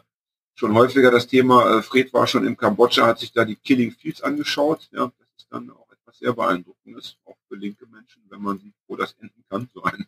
schon 0.55 0.74
häufiger 0.74 1.10
das 1.10 1.26
Thema, 1.26 1.78
äh, 1.78 1.82
Fred 1.82 2.12
war 2.12 2.26
schon 2.26 2.47
im 2.47 2.56
Kambodscha, 2.56 3.06
hat 3.06 3.18
sich 3.18 3.32
da 3.32 3.44
die 3.44 3.56
Killing 3.56 3.93
Fields 3.93 4.22
angeschaut. 4.22 4.89
Ja, 4.93 5.12
das 5.18 5.28
ist 5.36 5.47
dann 5.51 5.70
auch 5.70 5.90
etwas 5.90 6.18
sehr 6.18 6.32
beeindruckendes, 6.32 7.16
auch 7.24 7.36
für 7.48 7.56
linke 7.56 7.86
Menschen, 7.86 8.22
wenn 8.28 8.40
man 8.40 8.59
sieht, 8.59 8.74
wo 8.86 8.97
das 8.97 9.14
enden 9.20 9.44
kann. 9.51 9.68
So, 9.74 9.82
ein, 9.82 10.06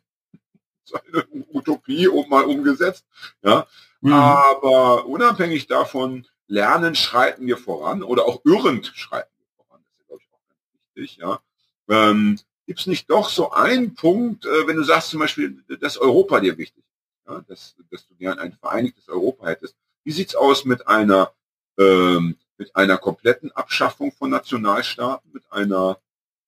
eine 1.12 1.44
Utopie 1.52 2.08
um 2.08 2.28
mal 2.28 2.44
umgesetzt. 2.44 3.04
Ja, 3.42 3.66
mhm. 4.00 4.12
aber 4.12 5.06
unabhängig 5.06 5.66
davon 5.66 6.26
lernen, 6.46 6.94
schreiten 6.94 7.46
wir 7.46 7.58
voran 7.58 8.02
oder 8.02 8.24
auch 8.24 8.40
irrend 8.44 8.92
schreiten 8.94 9.32
wir 9.38 9.64
voran. 9.64 9.82
Das 9.84 9.92
ist, 9.98 10.06
glaube 10.06 10.22
ich, 10.22 10.32
auch 10.32 10.48
ganz 10.48 10.60
wichtig. 10.94 11.16
Ja. 11.16 11.40
Ähm, 11.88 12.38
Gibt 12.66 12.80
es 12.80 12.86
nicht 12.86 13.10
doch 13.10 13.28
so 13.28 13.52
einen 13.52 13.94
Punkt, 13.94 14.44
äh, 14.44 14.66
wenn 14.66 14.76
du 14.76 14.82
sagst 14.82 15.10
zum 15.10 15.20
Beispiel, 15.20 15.62
dass 15.80 15.98
Europa 15.98 16.40
dir 16.40 16.58
wichtig 16.58 16.84
ist, 16.84 17.28
ja, 17.28 17.40
dass, 17.48 17.76
dass 17.90 18.06
du 18.08 18.14
gern 18.16 18.38
ein 18.38 18.52
vereinigtes 18.52 19.08
Europa 19.08 19.46
hättest. 19.46 19.76
Wie 20.06 20.12
sieht's 20.12 20.36
aus 20.36 20.64
mit 20.64 20.86
einer 20.86 21.32
ähm, 21.78 22.36
mit 22.58 22.74
einer 22.76 22.96
kompletten 22.96 23.50
Abschaffung 23.52 24.12
von 24.12 24.30
Nationalstaaten, 24.30 25.32
mit 25.32 25.42
einer 25.50 25.98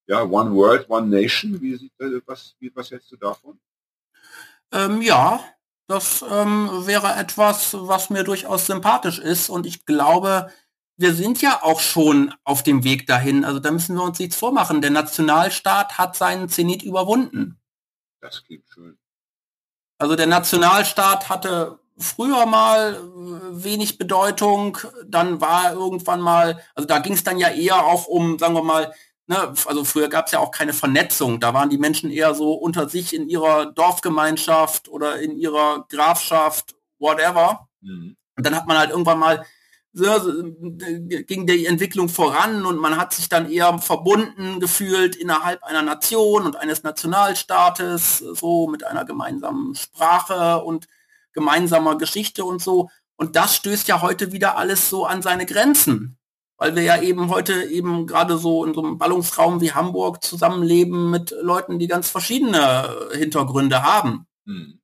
ja, 0.07 0.23
One 0.23 0.55
World, 0.55 0.89
One 0.89 1.09
Nation? 1.09 1.61
Wie 1.61 1.75
sieht 1.75 1.93
äh, 1.99 2.21
was, 2.25 2.55
wie, 2.61 2.71
was 2.77 2.93
hältst 2.93 3.11
du 3.11 3.17
davon? 3.17 3.59
Ähm, 4.71 5.03
ja, 5.03 5.41
das 5.89 6.25
ähm, 6.31 6.87
wäre 6.87 7.15
etwas, 7.17 7.75
was 7.75 8.11
mir 8.11 8.23
durchaus 8.23 8.67
sympathisch 8.67 9.19
ist. 9.19 9.49
Und 9.51 9.67
ich 9.67 9.85
glaube, 9.87 10.53
wir 10.97 11.13
sind 11.13 11.43
ja 11.43 11.61
auch 11.61 11.81
schon 11.81 12.33
auf 12.45 12.63
dem 12.63 12.85
Weg 12.85 13.09
dahin. 13.09 13.45
Also 13.45 13.59
da 13.59 13.73
müssen 13.73 13.97
wir 13.97 14.05
uns 14.05 14.21
nichts 14.21 14.37
vormachen. 14.37 14.83
Der 14.83 14.91
Nationalstaat 14.91 15.99
hat 15.99 16.15
seinen 16.15 16.49
Zenit 16.49 16.85
überwunden. 16.85 17.59
Das 18.21 18.45
klingt 18.45 18.69
schön. 18.69 18.99
Also 19.99 20.15
der 20.15 20.29
Nationalstaat 20.29 21.29
hatte 21.29 21.81
früher 21.99 22.47
mal 22.47 22.95
äh, 22.95 23.65
wenig 23.65 23.99
Bedeutung, 23.99 24.79
dann 25.07 25.41
war 25.41 25.73
irgendwann 25.73 26.21
mal, 26.21 26.63
also 26.75 26.87
da 26.87 26.99
ging 26.99 27.15
es 27.15 27.25
dann 27.25 27.39
ja 27.39 27.49
eher 27.49 27.85
auch 27.85 28.07
um, 28.07 28.39
sagen 28.39 28.55
wir 28.55 28.63
mal, 28.63 28.93
ne, 29.27 29.53
also 29.67 29.85
früher 29.85 30.09
gab 30.09 30.27
es 30.27 30.33
ja 30.33 30.39
auch 30.39 30.51
keine 30.51 30.73
Vernetzung, 30.73 31.41
da 31.41 31.55
waren 31.55 31.71
die 31.71 31.79
Menschen 31.79 32.11
eher 32.11 32.35
so 32.35 32.55
unter 32.55 32.89
sich 32.89 33.15
in 33.15 33.29
ihrer 33.29 33.67
Dorfgemeinschaft 33.67 34.89
oder 34.89 35.21
in 35.21 35.37
ihrer 35.37 35.87
Grafschaft, 35.89 36.75
whatever. 36.99 37.69
Mhm. 37.81 38.17
Und 38.37 38.47
dann 38.47 38.55
hat 38.55 38.67
man 38.67 38.79
halt 38.79 38.91
irgendwann 38.91 39.19
mal 39.19 39.45
so, 39.93 40.05
ging 41.27 41.47
die 41.47 41.67
Entwicklung 41.67 42.09
voran 42.09 42.65
und 42.67 42.79
man 42.79 42.97
hat 42.97 43.13
sich 43.13 43.29
dann 43.29 43.51
eher 43.51 43.79
verbunden 43.79 44.61
gefühlt 44.61 45.17
innerhalb 45.17 45.63
einer 45.65 45.83
Nation 45.83 46.45
und 46.45 46.57
eines 46.57 46.83
Nationalstaates, 46.83 48.19
so 48.19 48.69
mit 48.69 48.85
einer 48.85 49.05
gemeinsamen 49.05 49.75
Sprache 49.75 50.63
und 50.63 50.87
gemeinsamer 51.39 51.99
Geschichte 51.99 52.45
und 52.45 52.63
so. 52.63 52.91
Und 53.17 53.37
das 53.37 53.57
stößt 53.57 53.89
ja 53.89 54.03
heute 54.03 54.33
wieder 54.33 54.57
alles 54.57 54.89
so 54.89 55.07
an 55.07 55.23
seine 55.23 55.47
Grenzen 55.47 56.19
weil 56.59 56.75
wir 56.75 56.83
ja 56.83 57.01
eben 57.01 57.31
heute 57.31 57.65
eben 57.65 58.07
gerade 58.07 58.37
so 58.37 58.65
in 58.65 58.75
so 58.75 58.83
einem 58.83 58.99
Ballungsraum 58.99 59.61
wie 59.61 59.73
Hamburg 59.73 60.23
zusammenleben 60.23 61.11
mit 61.11 61.33
Leuten, 61.41 61.79
die 61.79 61.87
ganz 61.87 62.11
verschiedene 62.11 63.09
Hintergründe 63.13 63.83
haben. 63.83 64.27
Mhm. 64.45 64.81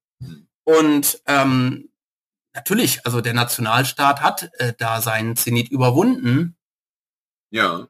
Und 0.63 1.21
ähm, 1.27 1.91
natürlich, 2.55 3.05
also 3.05 3.21
der 3.21 3.35
Nationalstaat 3.35 4.23
hat 4.23 4.51
äh, 4.55 4.73
da 4.79 5.01
seinen 5.01 5.37
Zenit 5.37 5.69
überwunden. 5.69 6.57
Ja. 7.51 7.89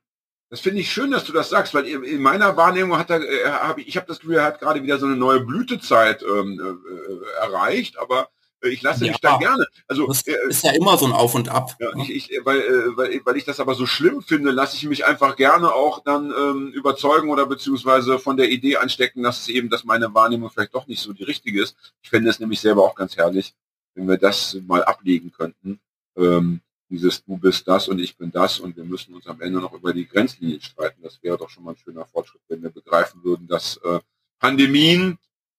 Das 0.50 0.60
finde 0.60 0.80
ich 0.80 0.92
schön, 0.92 1.10
dass 1.10 1.24
du 1.24 1.32
das 1.32 1.50
sagst, 1.50 1.74
weil 1.74 1.84
in 1.86 2.22
meiner 2.22 2.56
Wahrnehmung 2.56 2.96
hat 2.96 3.10
er, 3.10 3.20
äh, 3.20 3.50
hab 3.50 3.78
ich, 3.78 3.88
ich 3.88 3.96
habe 3.96 4.06
das 4.06 4.20
Gefühl, 4.20 4.36
er 4.36 4.44
hat 4.44 4.60
gerade 4.60 4.82
wieder 4.82 4.98
so 4.98 5.06
eine 5.06 5.16
neue 5.16 5.40
Blütezeit 5.40 6.22
ähm, 6.22 6.60
äh, 6.60 7.12
äh 7.12 7.20
erreicht, 7.40 7.98
aber 7.98 8.28
ich 8.68 8.82
lasse 8.82 9.04
ja, 9.04 9.12
mich 9.12 9.20
da 9.20 9.36
gerne. 9.38 9.66
Also 9.86 10.06
das 10.06 10.26
äh, 10.26 10.34
ist 10.48 10.64
ja 10.64 10.72
immer 10.72 10.96
so 10.96 11.06
ein 11.06 11.12
Auf 11.12 11.34
und 11.34 11.48
Ab. 11.48 11.76
Ja, 11.78 11.88
ich, 11.96 12.30
ich, 12.30 12.40
weil, 12.44 12.58
äh, 12.58 12.96
weil, 12.96 13.20
weil 13.24 13.36
ich 13.36 13.44
das 13.44 13.60
aber 13.60 13.74
so 13.74 13.86
schlimm 13.86 14.22
finde, 14.22 14.50
lasse 14.50 14.76
ich 14.76 14.84
mich 14.84 15.04
einfach 15.04 15.36
gerne 15.36 15.72
auch 15.72 16.02
dann 16.02 16.30
ähm, 16.30 16.72
überzeugen 16.72 17.30
oder 17.30 17.46
beziehungsweise 17.46 18.18
von 18.18 18.36
der 18.36 18.50
Idee 18.50 18.76
anstecken, 18.76 19.22
dass 19.22 19.40
es 19.40 19.48
eben, 19.48 19.70
dass 19.70 19.84
meine 19.84 20.14
Wahrnehmung 20.14 20.50
vielleicht 20.50 20.74
doch 20.74 20.86
nicht 20.86 21.00
so 21.00 21.12
die 21.12 21.24
richtige 21.24 21.62
ist. 21.62 21.76
Ich 22.02 22.10
fände 22.10 22.30
es 22.30 22.40
nämlich 22.40 22.60
selber 22.60 22.82
auch 22.84 22.94
ganz 22.94 23.16
herrlich, 23.16 23.54
wenn 23.94 24.08
wir 24.08 24.18
das 24.18 24.56
mal 24.66 24.84
ablegen 24.84 25.32
könnten. 25.32 25.80
Ähm, 26.16 26.60
dieses 26.90 27.24
Du 27.24 27.36
bist 27.36 27.66
das 27.66 27.88
und 27.88 27.98
ich 27.98 28.16
bin 28.16 28.30
das 28.30 28.60
und 28.60 28.76
wir 28.76 28.84
müssen 28.84 29.14
uns 29.14 29.26
am 29.26 29.40
Ende 29.40 29.60
noch 29.60 29.72
über 29.72 29.92
die 29.92 30.06
Grenzlinien 30.06 30.60
streiten. 30.60 31.02
Das 31.02 31.22
wäre 31.22 31.36
doch 31.36 31.48
schon 31.48 31.64
mal 31.64 31.72
ein 31.72 31.76
schöner 31.76 32.06
Fortschritt, 32.06 32.42
wenn 32.48 32.62
wir 32.62 32.70
begreifen 32.70 33.24
würden, 33.24 33.46
dass 33.46 33.78
äh, 33.78 34.00
Pandemien, 34.38 35.18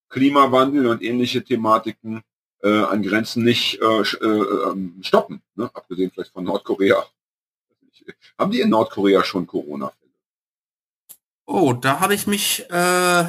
Klimawandel 0.10 0.88
und 0.88 1.02
ähnliche 1.02 1.44
Thematiken 1.44 2.22
äh, 2.64 2.84
an 2.84 3.04
Grenzen 3.04 3.44
nicht 3.44 3.80
äh, 3.82 3.86
äh, 3.86 4.26
ähm, 4.26 5.00
stoppen, 5.02 5.42
ne? 5.56 5.70
abgesehen 5.74 6.12
vielleicht 6.12 6.34
von 6.34 6.44
Nordkorea. 6.44 7.04
Haben 8.38 8.52
die 8.52 8.62
in 8.62 8.70
Nordkorea 8.70 9.24
schon 9.24 9.48
Corona-Fälle? 9.48 10.12
Oh, 11.48 11.74
da 11.74 12.00
habe 12.00 12.16
ich 12.16 12.26
mich 12.26 12.68
äh, 12.72 13.26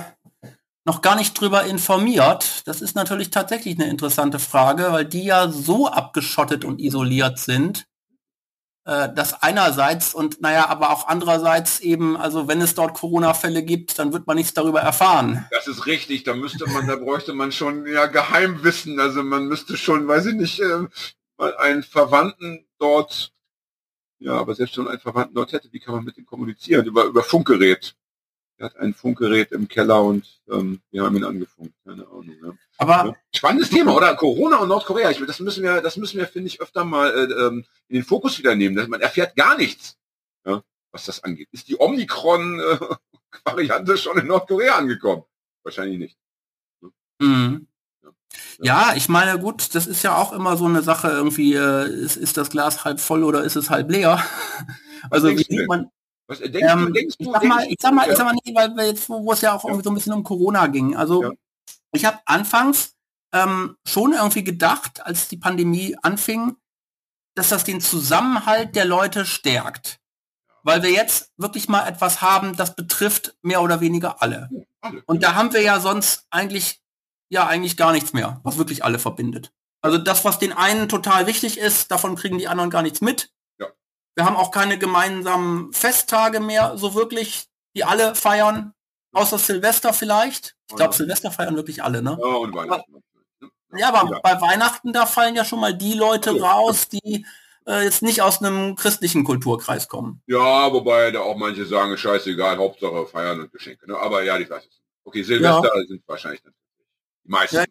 noch 0.87 1.03
gar 1.03 1.17
nicht 1.17 1.39
drüber 1.39 1.65
informiert. 1.65 2.67
Das 2.67 2.81
ist 2.81 2.95
natürlich 2.95 3.31
tatsächlich 3.31 3.79
eine 3.79 3.91
interessante 3.91 4.39
Frage, 4.39 4.91
weil 4.91 5.05
die 5.05 5.25
ja 5.25 5.49
so 5.51 5.89
abgeschottet 5.89 6.65
und 6.65 6.81
isoliert 6.81 7.39
sind, 7.39 7.87
äh, 8.87 9.09
das 9.13 9.43
einerseits 9.43 10.15
und 10.15 10.41
naja, 10.41 10.69
aber 10.69 10.91
auch 10.91 11.09
andererseits 11.09 11.81
eben, 11.81 12.17
also 12.17 12.47
wenn 12.47 12.61
es 12.61 12.75
dort 12.75 12.95
Corona-Fälle 12.95 13.65
gibt, 13.65 13.99
dann 13.99 14.13
wird 14.13 14.29
man 14.29 14.37
nichts 14.37 14.55
darüber 14.55 14.81
erfahren. 14.81 15.45
Das 15.51 15.67
ist 15.67 15.87
richtig, 15.87 16.23
da 16.23 16.35
müsste 16.35 16.71
man, 16.71 16.87
da 16.87 16.95
bräuchte 16.95 17.35
man 17.35 17.51
schon 17.51 17.85
ja 17.87 18.07
Geheimwissen, 18.07 19.01
also 19.01 19.25
man 19.25 19.47
müsste 19.49 19.77
schon, 19.77 20.07
weiß 20.07 20.27
ich 20.27 20.35
nicht, 20.35 20.61
äh, 20.61 20.87
einen 21.59 21.83
Verwandten 21.83 22.65
dort, 22.79 23.33
ja, 24.21 24.35
aber 24.35 24.55
selbst 24.55 24.77
wenn 24.77 24.85
man 24.85 24.93
einen 24.93 25.03
Verwandten 25.03 25.35
dort 25.35 25.53
hätte, 25.53 25.73
wie 25.73 25.81
kann 25.81 25.97
man 25.97 26.05
mit 26.05 26.17
dem 26.17 26.25
kommunizieren? 26.25 26.87
Über, 26.87 27.05
über 27.05 27.23
Funkgerät. 27.25 27.97
Er 28.59 28.67
hat 28.67 28.77
ein 28.77 28.93
Funkgerät 28.95 29.51
im 29.53 29.69
Keller 29.69 30.03
und 30.03 30.41
ähm, 30.51 30.81
wir 30.91 31.05
haben 31.05 31.15
ihn 31.17 31.25
angefunkt, 31.25 31.75
keine 31.85 32.07
Ahnung. 32.07 32.35
Ja. 32.43 32.55
Aber 32.79 33.15
spannendes 33.35 33.69
Thema, 33.69 33.95
oder? 33.95 34.17
Corona 34.17 34.57
und 34.59 34.69
Nordkorea. 34.69 35.11
Ich, 35.11 35.23
das 35.27 35.41
müssen 35.41 35.63
wir, 35.63 35.83
das 35.83 35.99
müssen 35.99 36.17
wir, 36.19 36.27
finde 36.27 36.49
ich, 36.49 36.59
öfter 36.61 36.85
mal 36.85 37.11
äh, 37.11 37.25
ähm, 37.47 37.67
in 37.89 37.97
den 37.97 38.05
Fokus 38.05 38.39
wieder 38.39 38.55
nehmen. 38.55 38.89
Man 38.89 39.03
erfährt 39.03 39.37
gar 39.37 39.59
nichts, 39.59 39.99
ja, 40.47 40.63
was 40.91 41.05
das 41.05 41.23
angeht. 41.23 41.49
Ist 41.53 41.69
die 41.69 41.79
Omikron-Variante 41.79 43.93
äh, 43.93 43.97
schon 43.99 44.19
in 44.19 44.27
Nordkorea 44.27 44.77
angekommen? 44.77 45.25
Wahrscheinlich 45.63 45.99
nicht. 45.99 46.17
Mhm. 47.19 47.67
Ja, 48.61 48.95
ich 48.97 49.11
meine, 49.11 49.39
gut, 49.39 49.75
das 49.75 49.87
ist 49.87 50.03
ja 50.03 50.17
auch 50.17 50.33
immer 50.33 50.57
so 50.57 50.65
eine 50.65 50.81
Sache, 50.83 51.09
irgendwie, 51.09 51.53
äh, 51.55 51.87
ist, 51.89 52.17
ist 52.17 52.39
das 52.39 52.51
Glas 52.51 52.85
halb 52.85 53.01
voll 53.01 53.23
oder 53.23 53.45
ist 53.45 53.57
es 53.57 53.71
halb 53.71 53.91
leer? 53.91 54.23
Also 55.09 55.29
wie 55.29 55.37
sieht 55.37 55.69
man, 55.69 55.93
Was 56.29 56.41
äh, 56.41 56.51
denkst 56.51 56.73
Ähm, 56.73 56.87
du, 56.87 56.93
denkst 56.93 57.17
ich 57.19 57.27
du, 57.27 57.33
sag 57.33 57.45
mal, 57.45 57.67
ich 57.69 57.77
sag 57.81 57.95
mal, 57.95 58.11
ich 58.11 58.17
sag 58.17 58.25
mal 58.27 58.33
nicht, 58.33 58.55
weil 58.55 58.75
wir 58.75 58.87
jetzt, 58.87 59.09
wo 59.09 59.33
es 59.33 59.41
ja 59.41 59.55
auch 59.55 59.65
irgendwie 59.65 59.85
so 59.85 59.91
ein 59.91 59.95
bisschen 59.95 60.13
um 60.13 60.25
Corona 60.25 60.67
ging. 60.67 60.97
Also 60.97 61.33
ich 61.93 62.05
habe 62.05 62.19
anfangs 62.27 62.95
ähm, 63.33 63.77
schon 63.87 64.13
irgendwie 64.13 64.45
gedacht, 64.45 65.05
als 65.05 65.29
die 65.29 65.37
Pandemie 65.37 65.97
anfing, 66.03 66.57
dass 67.35 67.51
das 67.51 67.65
den 67.65 67.81
Zusammenhalt 67.81 68.75
der 68.77 68.85
Leute 68.85 69.25
stärkt. 69.27 70.01
Weil 70.63 70.83
wir 70.83 70.91
jetzt 70.91 71.33
wirklich 71.37 71.69
mal 71.69 71.87
etwas 71.87 72.23
haben, 72.23 72.57
das 72.57 72.75
betrifft 72.75 73.37
mehr 73.43 73.63
oder 73.63 73.81
weniger 73.81 74.21
alle. 74.21 74.51
alle. 74.81 75.03
Und 75.07 75.23
da 75.23 75.35
haben 75.35 75.53
wir 75.53 75.63
ja 75.63 75.79
sonst 75.79 76.27
eigentlich, 76.31 76.83
ja, 77.29 77.47
eigentlich 77.47 77.77
gar 77.77 77.93
nichts 77.93 78.13
mehr, 78.13 78.41
was 78.43 78.59
wirklich 78.59 78.85
alle 78.85 78.99
verbindet. 78.99 79.53
Also 79.81 79.99
das, 79.99 80.25
was 80.25 80.41
den 80.41 80.53
einen 80.53 80.89
total 80.89 81.29
wichtig 81.29 81.59
ist, 81.59 81.93
davon 81.93 82.17
kriegen 82.17 82.39
die 82.39 82.49
anderen 82.49 82.71
gar 82.71 82.83
nichts 82.83 83.01
mit. 83.01 83.31
Ja. 84.17 84.23
Wir 84.23 84.27
haben 84.27 84.37
auch 84.37 84.51
keine 84.51 84.79
gemeinsamen 84.79 85.73
Festtage 85.73 86.41
mehr, 86.41 86.77
so 86.77 86.95
wirklich, 86.95 87.47
die 87.75 87.85
alle 87.85 88.15
feiern, 88.15 88.73
außer 89.13 89.39
Silvester 89.39 89.93
vielleicht. 89.93 90.57
Ich 90.71 90.77
glaube, 90.77 90.93
Ja. 90.93 90.97
Silvester 90.97 91.31
feiern 91.31 91.57
wirklich 91.57 91.83
alle, 91.83 92.03
ne? 92.03 92.19
Ja, 92.21 92.27
und 92.27 92.55
Weihnachten. 92.55 93.03
Ja, 93.77 93.89
aber 93.93 94.11
Ja. 94.11 94.21
bei 94.23 94.41
Weihnachten, 94.41 94.93
da 94.93 95.07
fallen 95.07 95.35
ja 95.35 95.45
schon 95.45 95.61
mal 95.61 95.75
die 95.75 95.93
Leute 95.95 96.31
Ja. 96.33 96.47
raus, 96.51 96.89
die 96.89 97.27
äh, 97.69 97.83
jetzt 97.83 98.01
nicht 98.01 98.23
aus 98.23 98.41
einem 98.41 98.77
christlichen 98.77 99.25
Kulturkreis 99.25 99.89
kommen. 99.89 100.23
Ja, 100.29 100.73
wobei 100.73 101.11
da 101.11 101.19
auch 101.21 101.37
manche 101.37 101.67
sagen, 101.67 101.99
scheißegal, 101.99 102.59
Hauptsache 102.59 103.07
feiern 103.09 103.41
und 103.41 103.53
Geschenke. 103.53 103.91
Ne? 103.91 103.99
Aber 103.99 104.23
ja, 104.23 104.39
ich 104.39 104.49
weiß 104.49 104.63
es. 104.65 104.81
Okay, 105.03 105.25
Silvester 105.25 105.69
sind 105.89 106.01
wahrscheinlich 106.07 106.43
die 106.43 106.51
meisten. 107.29 107.65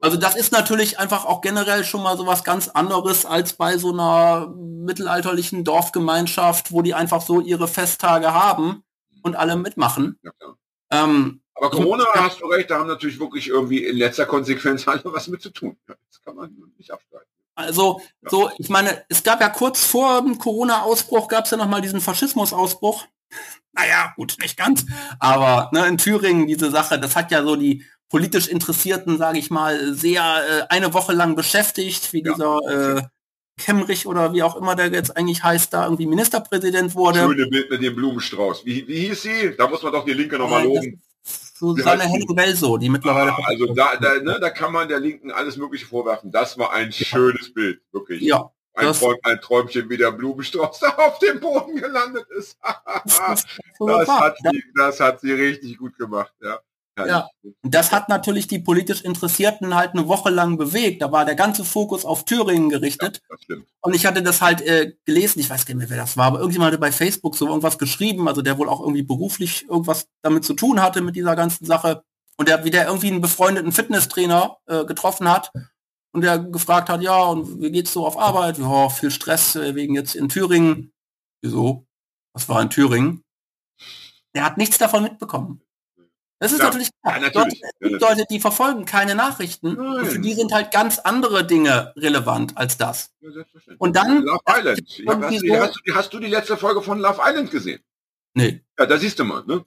Also 0.00 0.16
das 0.18 0.36
ist 0.36 0.52
natürlich 0.52 0.98
einfach 0.98 1.24
auch 1.24 1.40
generell 1.40 1.84
schon 1.84 2.02
mal 2.02 2.16
so 2.18 2.26
was 2.26 2.44
ganz 2.44 2.68
anderes 2.68 3.24
als 3.24 3.54
bei 3.54 3.78
so 3.78 3.92
einer 3.92 4.48
mittelalterlichen 4.56 5.64
Dorfgemeinschaft, 5.64 6.72
wo 6.72 6.82
die 6.82 6.94
einfach 6.94 7.22
so 7.22 7.40
ihre 7.40 7.68
Festtage 7.68 8.34
haben 8.34 8.82
und 9.22 9.36
alle 9.36 9.56
mitmachen. 9.56 10.18
ja. 10.22 10.30
Ähm, 10.90 11.40
Aber 11.56 11.70
Corona, 11.70 12.04
Ja. 12.14 12.24
hast 12.24 12.40
du 12.40 12.46
recht, 12.46 12.70
da 12.70 12.78
haben 12.78 12.88
natürlich 12.88 13.18
wirklich 13.18 13.48
irgendwie 13.48 13.84
in 13.86 13.96
letzter 13.96 14.26
Konsequenz 14.26 14.86
alle 14.88 15.02
was 15.06 15.28
mit 15.28 15.40
zu 15.40 15.50
tun. 15.50 15.76
Das 15.86 16.20
kann 16.24 16.36
man 16.36 16.54
nicht 16.76 16.90
abstreiten. 16.90 17.26
also 17.54 18.00
Ja. 18.22 18.30
so, 18.30 18.50
ich 18.58 18.68
meine, 18.68 19.04
es 19.08 19.22
gab 19.22 19.40
ja 19.40 19.48
kurz 19.48 19.82
vor 19.84 20.20
dem 20.20 20.38
Corona-Ausbruch, 20.38 21.28
gab 21.28 21.44
es 21.46 21.50
ja 21.52 21.56
noch 21.56 21.68
mal 21.68 21.80
diesen 21.80 22.00
Faschismus-Ausbruch. 22.02 23.06
Naja, 23.72 24.12
gut, 24.16 24.36
nicht 24.40 24.56
ganz. 24.58 24.84
Aber 25.18 25.70
ne, 25.72 25.86
in 25.86 25.96
Thüringen 25.98 26.46
diese 26.46 26.70
Sache, 26.70 26.98
das 27.00 27.16
hat 27.16 27.30
ja 27.30 27.42
so 27.42 27.56
die 27.56 27.84
politisch 28.10 28.48
Interessierten, 28.48 29.18
sage 29.18 29.38
ich 29.38 29.50
mal, 29.50 29.94
sehr 29.94 30.22
äh, 30.22 30.62
eine 30.68 30.94
Woche 30.94 31.12
lang 31.12 31.34
beschäftigt, 31.36 32.12
wie 32.12 32.22
Ja. 32.24 32.32
dieser 32.32 32.96
äh, 32.98 33.02
Kemmerich 33.60 34.06
oder 34.06 34.32
wie 34.32 34.42
auch 34.42 34.56
immer 34.56 34.74
der 34.74 34.88
jetzt 34.92 35.16
eigentlich 35.16 35.42
heißt, 35.44 35.72
da 35.72 35.84
irgendwie 35.84 36.06
Ministerpräsident 36.06 36.94
wurde. 36.94 37.20
Schöne 37.20 37.46
Bild 37.46 37.70
mit 37.70 37.82
dem 37.82 37.94
Blumenstrauß. 37.94 38.64
Wie, 38.64 38.86
wie 38.88 39.08
hieß 39.08 39.22
sie? 39.22 39.54
Da 39.56 39.68
muss 39.68 39.82
man 39.82 39.92
doch 39.92 40.04
die 40.04 40.12
Linke 40.12 40.38
nochmal 40.38 40.62
Äh, 40.62 40.64
loben. 40.66 41.02
Susanne 41.56 42.02
heißt 42.02 42.62
die? 42.80 42.88
Mittlerweile. 42.88 43.30
Ah, 43.32 43.38
also 43.46 43.72
da, 43.74 43.96
da, 43.96 44.14
ne, 44.20 44.38
da 44.40 44.50
kann 44.50 44.72
man 44.72 44.88
der 44.88 44.98
Linken 45.00 45.30
alles 45.30 45.56
Mögliche 45.56 45.86
vorwerfen. 45.86 46.30
Das 46.32 46.58
war 46.58 46.72
ein 46.72 46.92
schönes 46.92 47.54
Bild, 47.54 47.80
wirklich. 47.92 48.22
ja, 48.22 48.50
ein, 48.74 48.92
Träum, 48.92 49.16
ein 49.22 49.40
Träumchen, 49.40 49.88
wie 49.88 49.96
der 49.96 50.10
Blumenstrauß 50.10 50.80
da 50.80 50.88
auf 50.96 51.18
dem 51.20 51.38
Boden 51.40 51.76
gelandet 51.76 52.26
ist. 52.36 52.58
das, 52.60 53.46
hat 54.08 54.36
sie, 54.50 54.64
das 54.76 55.00
hat 55.00 55.20
sie 55.20 55.32
richtig 55.32 55.78
gut 55.78 55.96
gemacht. 55.96 56.32
Ja. 56.42 56.58
Ja. 56.96 57.28
Und 57.42 57.74
das 57.74 57.90
hat 57.90 58.08
natürlich 58.08 58.46
die 58.46 58.60
politisch 58.60 59.02
Interessierten 59.02 59.74
halt 59.74 59.92
eine 59.92 60.06
Woche 60.06 60.30
lang 60.30 60.56
bewegt. 60.56 61.02
Da 61.02 61.10
war 61.10 61.24
der 61.24 61.34
ganze 61.34 61.64
Fokus 61.64 62.04
auf 62.04 62.24
Thüringen 62.24 62.68
gerichtet. 62.68 63.20
Stimmt. 63.40 63.66
Und 63.80 63.94
ich 63.94 64.06
hatte 64.06 64.22
das 64.22 64.40
halt 64.40 64.60
äh, 64.60 64.92
gelesen, 65.04 65.40
ich 65.40 65.50
weiß 65.50 65.66
gar 65.66 65.74
nicht 65.74 65.80
mehr, 65.82 65.90
wer 65.90 66.04
das 66.04 66.16
war, 66.16 66.26
aber 66.26 66.38
irgendjemand 66.38 66.72
hatte 66.72 66.80
bei 66.80 66.92
Facebook 66.92 67.36
so 67.36 67.48
irgendwas 67.48 67.78
geschrieben, 67.78 68.28
also 68.28 68.42
der 68.42 68.58
wohl 68.58 68.68
auch 68.68 68.80
irgendwie 68.80 69.02
beruflich 69.02 69.68
irgendwas 69.68 70.08
damit 70.22 70.44
zu 70.44 70.54
tun 70.54 70.80
hatte 70.80 71.00
mit 71.00 71.16
dieser 71.16 71.34
ganzen 71.34 71.64
Sache. 71.64 72.04
Und 72.36 72.48
der, 72.48 72.64
wie 72.64 72.70
der 72.70 72.86
irgendwie 72.86 73.08
einen 73.08 73.20
befreundeten 73.20 73.72
Fitnesstrainer 73.72 74.56
äh, 74.66 74.84
getroffen 74.84 75.28
hat 75.28 75.52
und 76.12 76.22
der 76.22 76.38
gefragt 76.38 76.88
hat, 76.88 77.02
ja, 77.02 77.22
und 77.24 77.60
wie 77.60 77.70
geht's 77.70 77.92
so 77.92 78.06
auf 78.06 78.18
Arbeit? 78.18 78.58
Ja, 78.58 78.88
viel 78.88 79.10
Stress 79.10 79.56
äh, 79.56 79.74
wegen 79.74 79.94
jetzt 79.94 80.14
in 80.14 80.28
Thüringen. 80.28 80.92
Wieso? 81.42 81.86
Was 82.32 82.48
war 82.48 82.60
in 82.62 82.70
Thüringen? 82.70 83.22
Der 84.34 84.44
hat 84.44 84.58
nichts 84.58 84.78
davon 84.78 85.04
mitbekommen. 85.04 85.63
Das 86.44 86.52
ist 86.52 86.58
Ja. 86.58 86.64
natürlich 86.66 86.90
klar. 87.02 87.14
Ja, 87.14 87.20
natürlich. 87.22 87.62
Leute, 87.62 87.74
Ja, 87.80 87.88
die 87.88 88.04
Leute, 88.04 88.24
die 88.28 88.38
verfolgen 88.38 88.84
keine 88.84 89.14
Nachrichten. 89.14 89.78
Und 89.78 90.04
für 90.04 90.12
Nein. 90.12 90.22
die 90.22 90.34
sind 90.34 90.52
halt 90.52 90.70
ganz 90.72 90.98
andere 90.98 91.46
Dinge 91.46 91.94
relevant 91.96 92.58
als 92.58 92.76
das. 92.76 93.12
Ja. 93.22 93.30
Und 93.78 93.96
dann- 93.96 94.22
Love 94.24 94.40
Island. 94.46 94.98
Ja, 94.98 95.20
hast, 95.22 95.40
so- 95.40 95.56
hast, 95.56 95.80
hast 95.94 96.12
du 96.12 96.18
die 96.20 96.26
letzte 96.26 96.58
Folge 96.58 96.82
von 96.82 96.98
Love 96.98 97.18
Island 97.24 97.50
gesehen? 97.50 97.80
Nee. 98.36 98.60
Ja, 98.78 98.86
da 98.86 98.98
siehst 98.98 99.18
du 99.20 99.24
mal, 99.24 99.44
ne? 99.46 99.64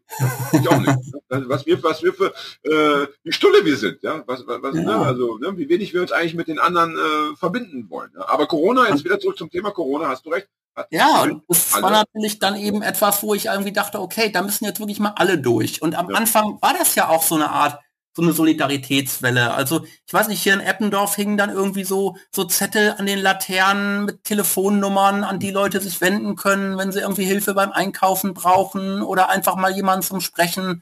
Ich 0.52 0.68
auch 0.68 0.77
nicht. 0.80 0.88
ne? 1.30 1.44
Was 1.48 1.65
wir, 1.65 1.81
was 1.81 2.03
wir 2.03 2.14
für 2.14 2.34
äh, 2.64 3.07
wie 3.23 3.31
Stulle 3.31 3.64
wir 3.64 3.77
sind, 3.77 4.03
ja. 4.03 4.23
Was, 4.27 4.45
was, 4.45 4.61
was, 4.61 4.76
Ja. 4.76 4.81
Ne? 4.81 4.95
Also, 4.98 5.38
ne? 5.38 5.57
wie 5.57 5.69
wenig 5.69 5.94
wir 5.94 6.02
uns 6.02 6.11
eigentlich 6.11 6.34
mit 6.35 6.49
den 6.49 6.60
anderen 6.60 6.98
äh, 6.98 7.35
verbinden 7.38 7.89
wollen. 7.89 8.11
Ja? 8.15 8.27
Aber 8.27 8.45
Corona, 8.48 8.89
jetzt 8.89 9.06
wieder 9.06 9.19
zurück 9.19 9.38
zum 9.38 9.49
Thema 9.49 9.72
Corona, 9.72 10.10
hast 10.10 10.26
du 10.26 10.31
recht. 10.31 10.48
Hat- 10.76 10.88
Ja, 10.91 11.22
und 11.23 11.44
das 11.48 11.73
Alle. 11.73 11.84
war 11.84 11.91
natürlich 11.91 12.39
dann 12.39 12.57
eben 12.57 12.81
etwas, 12.81 13.23
wo 13.23 13.34
ich 13.34 13.45
irgendwie 13.45 13.72
dachte, 13.72 14.02
okay, 14.02 14.30
da 14.31 14.41
müssen 14.41 14.65
jetzt 14.65 14.80
wirklich 14.80 14.99
mal 14.99 15.14
alle 15.15 15.38
durch. 15.39 15.81
Und 15.81 15.95
am 15.95 16.10
Ja. 16.10 16.18
Anfang 16.18 16.57
war 16.61 16.73
das 16.77 16.94
ja 16.95 17.07
auch 17.07 17.23
so 17.23 17.35
eine 17.35 17.49
Art, 17.49 17.80
so 18.18 18.23
eine 18.23 18.34
Solidaritätswelle. 18.34 19.53
Also 19.53 19.85
ich 20.07 20.11
weiß 20.11 20.27
nicht, 20.27 20.41
hier 20.41 20.56
in 20.56 20.60
Eppendorf 20.60 21.15
hingen 21.15 21.38
dann 21.38 21.52
irgendwie 21.52 21.84
so, 21.84 22.18
so 22.31 22.45
Zettel 22.45 22.95
an 22.98 23.06
den 23.06 23.19
Laternen 23.19 24.06
mit 24.06 24.23
Telefonnummern, 24.23 25.23
an 25.23 25.39
die 25.39 25.52
Leute 25.52 25.80
sich 25.80 26.02
wenden 26.02 26.35
können, 26.35 26.80
wenn 26.80 26.91
sie 26.91 27.02
irgendwie 27.02 27.26
Hilfe 27.26 27.53
beim 27.53 27.72
Einkaufen 27.72 28.34
brauchen 28.34 29.03
oder 29.03 29.30
einfach 29.30 29.56
mal 29.56 29.72
jemanden 29.72 30.02
zum 30.02 30.19
Sprechen. 30.19 30.81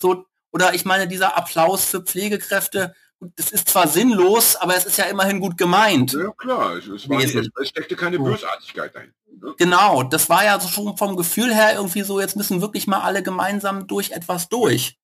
So, 0.00 0.26
oder 0.52 0.74
ich 0.74 0.84
meine, 0.84 1.08
dieser 1.08 1.36
Applaus 1.36 1.84
für 1.86 2.02
Pflegekräfte, 2.02 2.94
das 3.34 3.50
ist 3.50 3.68
zwar 3.68 3.88
sinnlos, 3.88 4.54
aber 4.54 4.76
es 4.76 4.84
ist 4.84 4.96
ja 4.96 5.06
immerhin 5.06 5.40
gut 5.40 5.58
gemeint. 5.58 6.12
Ja, 6.12 6.30
klar. 6.38 6.76
Es, 6.76 6.86
es, 6.86 7.08
war 7.08 7.18
es, 7.18 7.34
es 7.34 7.68
steckte 7.68 7.96
keine 7.96 8.18
So. 8.18 8.22
Bösartigkeit 8.22 8.94
dahin. 8.94 9.12
Ne? 9.42 9.54
Genau, 9.58 10.04
das 10.04 10.28
war 10.28 10.44
ja 10.44 10.60
so 10.60 10.68
schon 10.68 10.96
vom 10.96 11.16
Gefühl 11.16 11.52
her 11.52 11.74
irgendwie 11.74 12.02
so, 12.02 12.20
jetzt 12.20 12.36
müssen 12.36 12.60
wirklich 12.60 12.86
mal 12.86 13.00
alle 13.00 13.24
gemeinsam 13.24 13.88
durch 13.88 14.12
etwas 14.12 14.48
durch. 14.48 14.96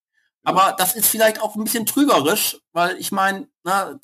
Aber 0.45 0.75
das 0.77 0.95
ist 0.95 1.07
vielleicht 1.07 1.41
auch 1.41 1.55
ein 1.55 1.65
bisschen 1.65 1.87
trügerisch, 1.87 2.59
weil 2.73 2.97
ich 2.99 3.13
meine, 3.13 3.49
sagen 3.65 4.01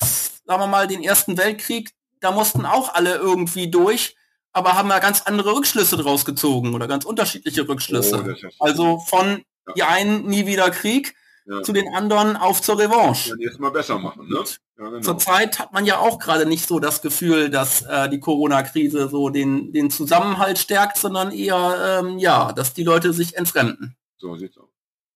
wir 0.47 0.67
mal, 0.67 0.87
den 0.87 1.03
Ersten 1.03 1.37
Weltkrieg, 1.37 1.91
da 2.21 2.31
mussten 2.31 2.65
auch 2.65 2.93
alle 2.93 3.15
irgendwie 3.15 3.69
durch, 3.69 4.15
aber 4.53 4.73
haben 4.73 4.89
ja 4.89 4.99
ganz 4.99 5.21
andere 5.21 5.53
Rückschlüsse 5.53 5.97
draus 5.97 6.25
gezogen 6.25 6.73
oder 6.73 6.87
ganz 6.87 7.05
unterschiedliche 7.05 7.67
Rückschlüsse. 7.67 8.35
Oh, 8.59 8.63
also 8.63 8.99
von 8.99 9.43
Ja. 9.67 9.73
die 9.75 9.83
einen 9.83 10.25
nie 10.25 10.45
wieder 10.47 10.71
Krieg 10.71 11.15
Ja. 11.45 11.61
zu 11.61 11.73
den 11.73 11.93
anderen 11.93 12.35
auf 12.37 12.61
zur 12.61 12.79
Revanche. 12.79 13.29
Dann 13.31 13.39
jetzt 13.39 13.59
mal 13.59 13.71
besser 13.71 13.99
machen, 13.99 14.27
ne? 14.29 14.43
Ja, 14.77 14.85
genau. 14.89 15.01
Zurzeit 15.01 15.59
hat 15.59 15.73
man 15.73 15.85
ja 15.85 15.97
auch 15.99 16.19
gerade 16.19 16.45
nicht 16.45 16.67
so 16.67 16.79
das 16.79 17.01
Gefühl, 17.01 17.49
dass 17.49 17.81
äh, 17.83 18.07
die 18.09 18.19
Corona-Krise 18.19 19.09
so 19.09 19.29
den, 19.29 19.71
den 19.73 19.91
Zusammenhalt 19.91 20.57
stärkt, 20.57 20.97
sondern 20.97 21.31
eher, 21.31 21.99
ähm, 22.01 22.17
ja, 22.17 22.53
dass 22.53 22.73
die 22.73 22.83
Leute 22.83 23.11
sich 23.13 23.35
entfremden. 23.35 23.95
So 24.17 24.35
sieht's 24.37 24.57
aus. 24.57 24.69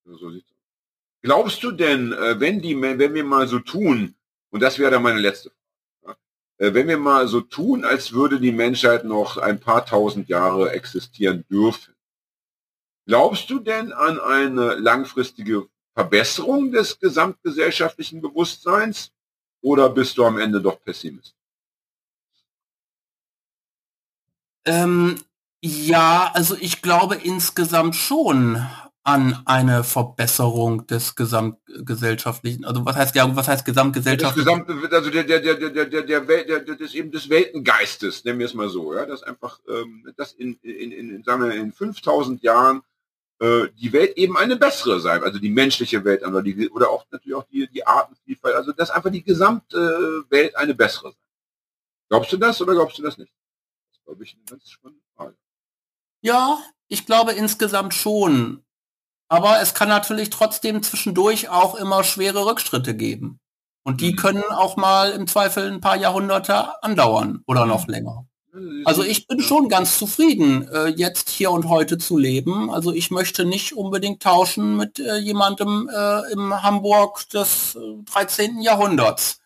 Ja, 0.06 0.14
so 0.18 0.30
sieht's 0.32 0.50
aus. 0.52 0.53
Glaubst 1.24 1.64
du 1.64 1.72
denn, 1.72 2.12
äh, 2.12 2.40
wenn 2.41 2.62
die, 2.62 2.80
wenn 2.80 3.14
wir 3.14 3.24
mal 3.24 3.48
so 3.48 3.60
tun, 3.60 4.14
und 4.50 4.62
das 4.62 4.78
wäre 4.78 4.91
dann 4.91 5.04
meine 5.04 5.22
letzte 5.22 5.52
Frage, 6.04 6.20
äh, 6.58 6.74
wenn 6.74 6.90
wir 6.90 6.98
mal 6.98 7.30
so 7.30 7.40
tun, 7.40 7.86
als 7.86 8.12
würde 8.12 8.41
die 8.41 8.52
Menschheit 8.52 9.06
noch 9.06 9.38
ein 9.38 9.62
paar 9.62 9.86
tausend 9.86 10.28
Jahre 10.28 10.72
existieren 10.72 11.45
dürfen, 11.50 11.95
glaubst 13.08 13.50
du 13.50 13.60
denn 13.60 13.94
an 13.94 14.20
eine 14.20 14.76
langfristige 14.76 15.70
Verbesserung 15.95 16.74
des 16.74 17.00
gesamtgesellschaftlichen 17.00 18.22
Bewusstseins 18.22 19.14
oder 19.62 19.90
bist 19.90 20.18
du 20.18 20.26
am 20.26 20.38
Ende 20.38 20.62
doch 20.62 20.84
Pessimist? 20.84 21.36
Ähm, 24.66 25.22
ja, 25.62 26.32
also 26.34 26.58
ich 26.60 26.82
glaube 26.82 27.16
insgesamt 27.16 27.95
schon 27.95 28.68
an 29.06 29.42
eine 29.46 29.84
Verbesserung 29.84 30.88
des 30.88 31.16
gesamtgesellschaftlichen, 31.16 32.64
also 32.64 32.86
was 32.86 32.96
heißt 32.96 33.16
ja, 33.16 33.36
was 33.36 33.50
heißt 33.50 33.62
Das 33.62 33.66
gesamtgesellschaftlichen? 33.66 34.66
gesamte, 34.66 34.96
also 34.96 35.10
der, 35.10 35.24
der, 35.26 35.40
der, 35.42 35.56
der, 35.56 35.86
der, 35.86 36.04
der, 36.04 36.28
Welt, 36.28 36.48
der, 36.48 36.62
der 36.62 36.76
des 36.76 36.94
eben 36.94 37.12
des 37.12 37.30
Weltengeistes, 37.30 38.24
nennen 38.24 38.40
wir 38.40 38.46
es 38.46 38.54
mal 38.54 38.70
so, 38.70 38.94
ja, 38.94 39.06
dass 39.06 39.22
einfach, 39.24 39.60
ähm, 39.68 40.10
dass 40.16 40.32
in, 40.32 40.54
in, 40.62 40.92
in, 40.92 41.24
sagen 41.24 41.44
wir, 41.44 41.54
in 41.54 41.74
5000 41.74 42.42
Jahren 42.44 42.82
äh, 43.40 43.68
die 43.78 43.92
Welt 43.92 44.16
eben 44.16 44.38
eine 44.38 44.56
bessere 44.56 45.02
sei, 45.02 45.22
also 45.22 45.38
die 45.38 45.50
menschliche 45.50 46.06
Welt, 46.06 46.26
oder, 46.26 46.42
die, 46.42 46.70
oder 46.70 46.90
auch 46.90 47.06
natürlich 47.12 47.36
auch 47.36 47.48
die, 47.52 47.68
die 47.68 47.86
Artenvielfalt, 47.86 48.56
also 48.56 48.72
dass 48.72 48.90
einfach 48.90 49.12
die 49.12 49.24
gesamte 49.24 50.24
Welt 50.30 50.56
eine 50.56 50.76
bessere 50.76 51.12
sei. 51.12 51.18
Glaubst 52.08 52.32
du 52.32 52.38
das 52.38 52.62
oder 52.62 52.74
glaubst 52.74 52.98
du 53.00 53.02
das 53.02 53.18
nicht? 53.18 53.34
Das 53.90 53.98
ist, 53.98 54.06
glaube 54.06 54.24
ich, 54.24 54.34
eine 54.36 54.46
ganz 54.46 54.70
spannende 54.70 55.04
Frage. 55.18 55.36
Ja, 56.22 56.58
ich 56.88 57.06
glaube 57.06 57.34
insgesamt 57.34 57.94
schon. 57.94 58.64
Aber 59.34 59.62
es 59.62 59.74
kann 59.74 59.90
natürlich 59.90 60.30
trotzdem 60.30 60.84
zwischendurch 60.84 61.50
auch 61.50 61.76
immer 61.76 62.04
schwere 62.04 62.46
Rückschritte 62.46 62.96
geben. 62.96 63.40
Und 63.84 64.00
die 64.02 64.12
Mhm. 64.12 64.16
können 64.18 64.44
auch 64.44 64.78
mal 64.78 65.12
im 65.12 65.28
Zweifel 65.28 65.70
ein 65.72 65.82
paar 65.82 65.98
Jahrhunderte 65.98 66.84
andauern 66.84 67.42
oder 67.48 67.66
noch 67.66 67.88
länger. 67.88 68.26
Also 68.86 69.04
ich 69.04 69.26
bin 69.28 69.40
schon 69.40 69.68
ganz 69.68 69.98
zufrieden, 69.98 70.68
äh, 70.68 70.88
jetzt 70.90 71.30
hier 71.30 71.50
und 71.50 71.68
heute 71.68 71.98
zu 71.98 72.20
leben. 72.20 72.70
Also 72.70 72.94
ich 72.94 73.10
möchte 73.10 73.46
nicht 73.46 73.76
unbedingt 73.76 74.22
tauschen 74.22 74.78
mit 74.78 75.00
äh, 75.00 75.18
jemandem 75.18 75.90
äh, 75.92 76.32
im 76.32 76.62
Hamburg 76.62 77.28
des 77.30 77.76
äh, 77.76 77.80
13. 78.14 78.62
Jahrhunderts. 78.62 79.40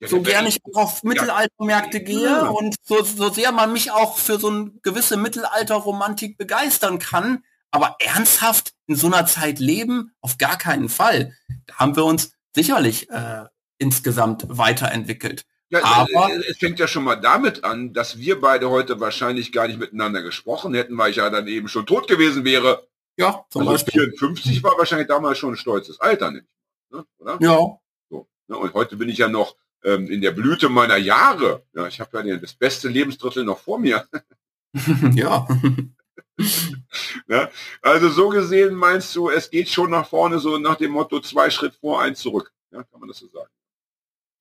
Ja, 0.00 0.08
So 0.08 0.16
ja, 0.16 0.22
gern 0.22 0.46
ich 0.46 0.58
auch 0.64 0.82
auf 0.82 1.02
Mittelaltermärkte 1.04 2.00
gehe 2.02 2.50
und 2.50 2.74
so, 2.82 3.04
so 3.04 3.30
sehr 3.30 3.52
man 3.52 3.72
mich 3.72 3.92
auch 3.92 4.16
für 4.18 4.40
so 4.40 4.48
eine 4.48 4.72
gewisse 4.82 5.16
Mittelalterromantik 5.16 6.36
begeistern 6.36 6.98
kann, 6.98 7.44
aber 7.70 7.96
ernsthaft 8.00 8.72
in 8.86 8.96
so 8.96 9.06
einer 9.08 9.26
Zeit 9.26 9.58
leben, 9.58 10.12
auf 10.20 10.38
gar 10.38 10.56
keinen 10.58 10.88
Fall. 10.88 11.34
Da 11.66 11.74
haben 11.76 11.96
wir 11.96 12.04
uns 12.04 12.32
sicherlich 12.54 13.10
äh, 13.10 13.44
insgesamt 13.78 14.44
weiterentwickelt. 14.48 15.44
Ja, 15.70 15.84
Aber- 15.84 16.30
äh, 16.32 16.36
es 16.48 16.56
fängt 16.58 16.78
ja 16.78 16.88
schon 16.88 17.04
mal 17.04 17.16
damit 17.16 17.64
an, 17.64 17.92
dass 17.92 18.18
wir 18.18 18.40
beide 18.40 18.70
heute 18.70 19.00
wahrscheinlich 19.00 19.52
gar 19.52 19.68
nicht 19.68 19.78
miteinander 19.78 20.22
gesprochen 20.22 20.72
hätten, 20.74 20.96
weil 20.96 21.10
ich 21.10 21.16
ja 21.16 21.28
dann 21.28 21.46
eben 21.46 21.68
schon 21.68 21.84
tot 21.86 22.08
gewesen 22.08 22.44
wäre. 22.44 22.86
Ja, 23.18 23.44
zum 23.50 23.68
Also 23.68 23.72
Beispiel. 23.84 24.12
54 24.18 24.62
war 24.62 24.78
wahrscheinlich 24.78 25.08
damals 25.08 25.38
schon 25.38 25.52
ein 25.54 25.56
stolzes 25.56 26.00
Alter, 26.00 26.30
nicht? 26.30 26.46
Ne? 26.90 27.04
Oder? 27.18 27.36
Ja, 27.40 27.58
So, 28.08 28.26
ne? 28.46 28.56
Und 28.56 28.72
heute 28.72 28.96
bin 28.96 29.08
ich 29.10 29.18
ja 29.18 29.28
noch 29.28 29.56
ähm, 29.84 30.08
in 30.10 30.22
der 30.22 30.30
Blüte 30.30 30.68
meiner 30.70 30.96
Jahre. 30.96 31.62
Ja, 31.74 31.86
ich 31.86 32.00
habe 32.00 32.26
ja 32.26 32.36
das 32.38 32.54
beste 32.54 32.88
Lebensdrittel 32.88 33.44
noch 33.44 33.58
vor 33.58 33.78
mir. 33.78 34.06
ja. 35.14 35.46
Ja? 37.26 37.50
Also 37.82 38.08
so 38.10 38.28
gesehen 38.28 38.74
meinst 38.74 39.14
du, 39.16 39.28
es 39.30 39.50
geht 39.50 39.68
schon 39.68 39.90
nach 39.90 40.08
vorne, 40.08 40.38
so 40.38 40.58
nach 40.58 40.76
dem 40.76 40.92
Motto 40.92 41.20
zwei 41.20 41.50
Schritt 41.50 41.74
vor, 41.74 42.00
eins 42.00 42.20
zurück. 42.20 42.52
Ja, 42.70 42.82
kann 42.84 43.00
man 43.00 43.08
das 43.08 43.18
so 43.18 43.28
sagen? 43.28 43.50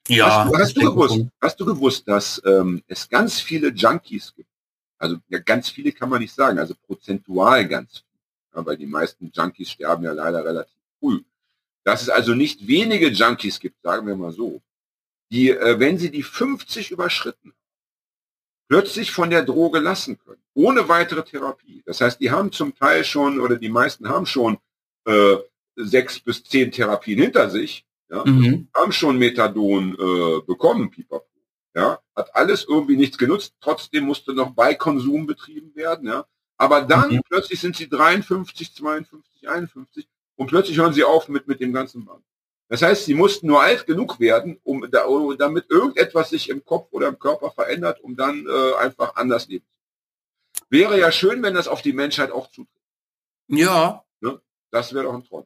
ja. 0.10 0.46
hast, 0.46 0.50
du- 0.54 0.58
hast 0.60 0.78
du 0.78 0.82
gewusst, 0.82 1.20
hast 1.42 1.60
du 1.60 1.66
gewusst, 1.66 2.08
dass 2.08 2.42
ähm, 2.46 2.84
es 2.88 3.08
ganz 3.10 3.40
viele 3.40 3.70
Junkies 3.70 4.34
gibt? 4.36 4.50
Also 4.98 5.18
ja, 5.30 5.40
ganz 5.40 5.70
viele 5.70 5.92
kann 5.92 6.10
man 6.10 6.22
nicht 6.22 6.34
sagen, 6.34 6.58
also 6.60 6.74
prozentual 6.86 7.68
ganz 7.68 8.00
viele. 8.00 8.04
Ja, 8.56 8.66
weil 8.66 8.78
die 8.78 8.88
meisten 8.88 9.32
Junkies 9.34 9.72
sterben 9.72 10.04
ja 10.04 10.12
leider 10.14 10.44
relativ 10.44 10.78
früh. 11.00 11.22
Dass 11.84 12.02
es 12.02 12.10
also 12.10 12.34
nicht 12.34 12.66
wenige 12.68 13.10
Junkies 13.10 13.60
gibt, 13.60 13.82
sagen 13.82 14.08
wir 14.08 14.16
mal 14.16 14.32
so, 14.32 14.62
die, 15.32 15.50
äh, 15.52 15.80
wenn 15.80 15.98
sie 15.98 16.10
die 16.10 16.24
50 16.24 16.92
überschritten, 16.92 17.54
plötzlich 18.68 19.12
von 19.12 19.30
der 19.30 19.44
Droge 19.44 19.80
lassen 19.80 20.18
können, 20.20 20.42
ohne 20.54 20.88
weitere 20.90 21.24
Therapie. 21.24 21.84
Das 21.86 22.02
heißt, 22.02 22.20
die 22.20 22.32
haben 22.32 22.52
zum 22.52 22.76
Teil 22.76 23.04
schon, 23.04 23.40
oder 23.40 23.56
die 23.58 23.70
meisten 23.70 24.10
haben 24.10 24.26
schon 24.26 24.58
äh, 25.06 25.38
sechs 25.76 26.20
bis 26.20 26.44
zehn 26.44 26.72
Therapien 26.72 27.20
hinter 27.22 27.50
sich, 27.50 27.86
ja, 28.10 28.24
Mhm. 28.26 28.68
haben 28.76 28.92
schon 28.92 29.18
Methadon 29.18 29.94
äh, 29.94 30.42
bekommen, 30.46 30.90
Pipapo. 30.92 31.26
Ja, 31.76 32.00
hat 32.16 32.36
alles 32.36 32.66
irgendwie 32.68 32.98
nichts 32.98 33.18
genutzt. 33.20 33.54
Trotzdem 33.62 34.06
musste 34.06 34.34
noch 34.34 34.50
Beikonsum 34.52 35.28
betrieben 35.28 35.76
werden. 35.76 36.08
Ja, 36.08 36.26
aber 36.58 36.82
dann 36.82 37.12
Mhm. 37.18 37.22
plötzlich 37.30 37.60
sind 37.60 37.76
sie 37.76 37.88
53, 37.88 38.74
52, 38.74 39.48
51 39.48 40.08
und 40.36 40.48
plötzlich 40.48 40.78
hören 40.78 40.94
sie 40.94 41.04
auf 41.04 41.30
mit 41.30 41.48
mit 41.48 41.60
dem 41.62 41.74
ganzen 41.74 42.04
Band. 42.06 42.24
Das 42.70 42.82
heißt, 42.82 43.06
sie 43.06 43.14
mussten 43.14 43.48
nur 43.48 43.62
alt 43.62 43.86
genug 43.88 44.20
werden, 44.20 44.60
um 44.64 44.86
da, 44.92 45.06
damit 45.38 45.70
irgendetwas 45.70 46.30
sich 46.32 46.50
im 46.50 46.66
Kopf 46.66 46.88
oder 46.92 47.08
im 47.08 47.18
Körper 47.18 47.52
verändert, 47.52 48.02
um 48.04 48.16
dann 48.18 48.46
äh, 48.46 48.76
einfach 48.76 49.16
anders 49.16 49.48
leben. 49.48 49.66
zu 49.66 49.72
können. 50.66 50.70
Wäre 50.70 51.00
ja 51.00 51.12
schön, 51.12 51.42
wenn 51.44 51.54
das 51.54 51.68
auf 51.70 51.82
die 51.82 51.94
Menschheit 51.94 52.32
auch 52.32 52.48
zutrifft. 52.48 52.74
Ja, 53.48 54.04
Das 54.70 54.94
wäre 54.94 55.06
doch 55.06 55.14
ein 55.14 55.24
Traum. 55.24 55.46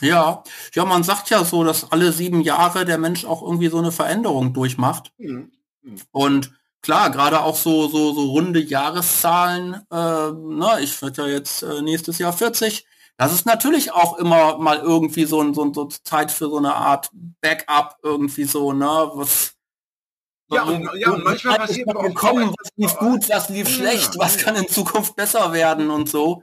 ja. 0.00 0.42
Ja, 0.74 0.84
man 0.84 1.04
sagt 1.04 1.30
ja 1.30 1.44
so, 1.44 1.62
dass 1.62 1.92
alle 1.92 2.10
sieben 2.10 2.40
Jahre 2.40 2.84
der 2.84 2.98
Mensch 2.98 3.24
auch 3.24 3.42
irgendwie 3.42 3.68
so 3.68 3.78
eine 3.78 3.92
Veränderung 3.92 4.52
durchmacht. 4.52 5.12
Mhm. 5.18 5.52
Und 6.10 6.52
klar, 6.82 7.10
gerade 7.10 7.40
auch 7.42 7.54
so, 7.54 7.86
so, 7.86 8.12
so 8.14 8.30
runde 8.32 8.60
Jahreszahlen, 8.60 9.74
äh, 9.74 10.32
na, 10.32 10.80
ich 10.80 11.00
werde 11.00 11.22
ja 11.22 11.28
jetzt 11.28 11.62
äh, 11.62 11.82
nächstes 11.82 12.18
Jahr 12.18 12.32
40. 12.32 12.84
Das 13.18 13.32
ist 13.34 13.44
natürlich 13.46 13.92
auch 13.92 14.16
immer 14.18 14.58
mal 14.58 14.78
irgendwie 14.78 15.24
so, 15.24 15.42
ein, 15.42 15.52
so, 15.52 15.64
ein, 15.64 15.74
so 15.74 15.86
Zeit 15.86 16.30
für 16.30 16.48
so 16.48 16.56
eine 16.58 16.74
Art 16.74 17.10
Backup 17.42 17.98
irgendwie 18.02 18.44
so, 18.44 18.72
ne, 18.72 18.86
was 19.14 19.54
Ja, 20.50 20.62
und- 20.62 20.88
ja, 20.94 21.10
und 21.10 21.24
manchmal 21.24 21.58
was 21.58 21.66
passiert 21.66 21.88
aber 21.90 22.00
auch 22.00 22.04
gekommen, 22.04 22.54
was 22.58 22.70
lief 22.76 22.96
gut, 22.96 23.28
was 23.28 23.48
lief 23.50 23.68
Ja, 23.68 23.74
schlecht, 23.74 24.18
was 24.18 24.36
ja. 24.36 24.42
kann 24.44 24.56
in 24.56 24.68
Zukunft 24.68 25.16
besser 25.16 25.52
werden 25.52 25.90
und 25.90 26.08
so. 26.08 26.42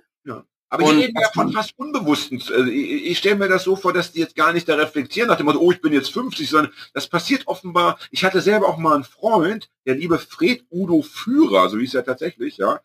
Aber 0.67 0.85
Und 0.85 0.97
die 0.97 1.03
reden 1.03 1.15
ja 1.19 1.27
was 1.27 1.33
von 1.33 1.51
fast 1.53 1.73
Unbewussten. 1.77 2.41
Also 2.41 2.65
ich 2.65 3.05
ich 3.05 3.17
stelle 3.19 3.35
mir 3.35 3.47
das 3.47 3.63
so 3.63 3.75
vor, 3.75 3.93
dass 3.93 4.11
die 4.11 4.19
jetzt 4.19 4.35
gar 4.35 4.51
nicht 4.51 4.67
da 4.67 4.75
reflektieren 4.75 5.29
nach 5.29 5.37
dem 5.37 5.45
Motto, 5.45 5.59
oh, 5.59 5.71
ich 5.71 5.79
bin 5.79 5.93
jetzt 5.93 6.11
50, 6.11 6.49
sondern 6.49 6.73
das 6.93 7.07
passiert 7.07 7.47
offenbar. 7.47 7.97
Ich 8.11 8.25
hatte 8.25 8.41
selber 8.41 8.67
auch 8.67 8.77
mal 8.77 8.95
einen 8.95 9.03
Freund, 9.03 9.69
der 9.85 9.95
liebe 9.95 10.17
Fred 10.17 10.65
Udo 10.71 11.03
Führer, 11.03 11.69
so 11.69 11.77
hieß 11.77 11.93
er 11.93 12.03
tatsächlich, 12.03 12.57
ja. 12.57 12.81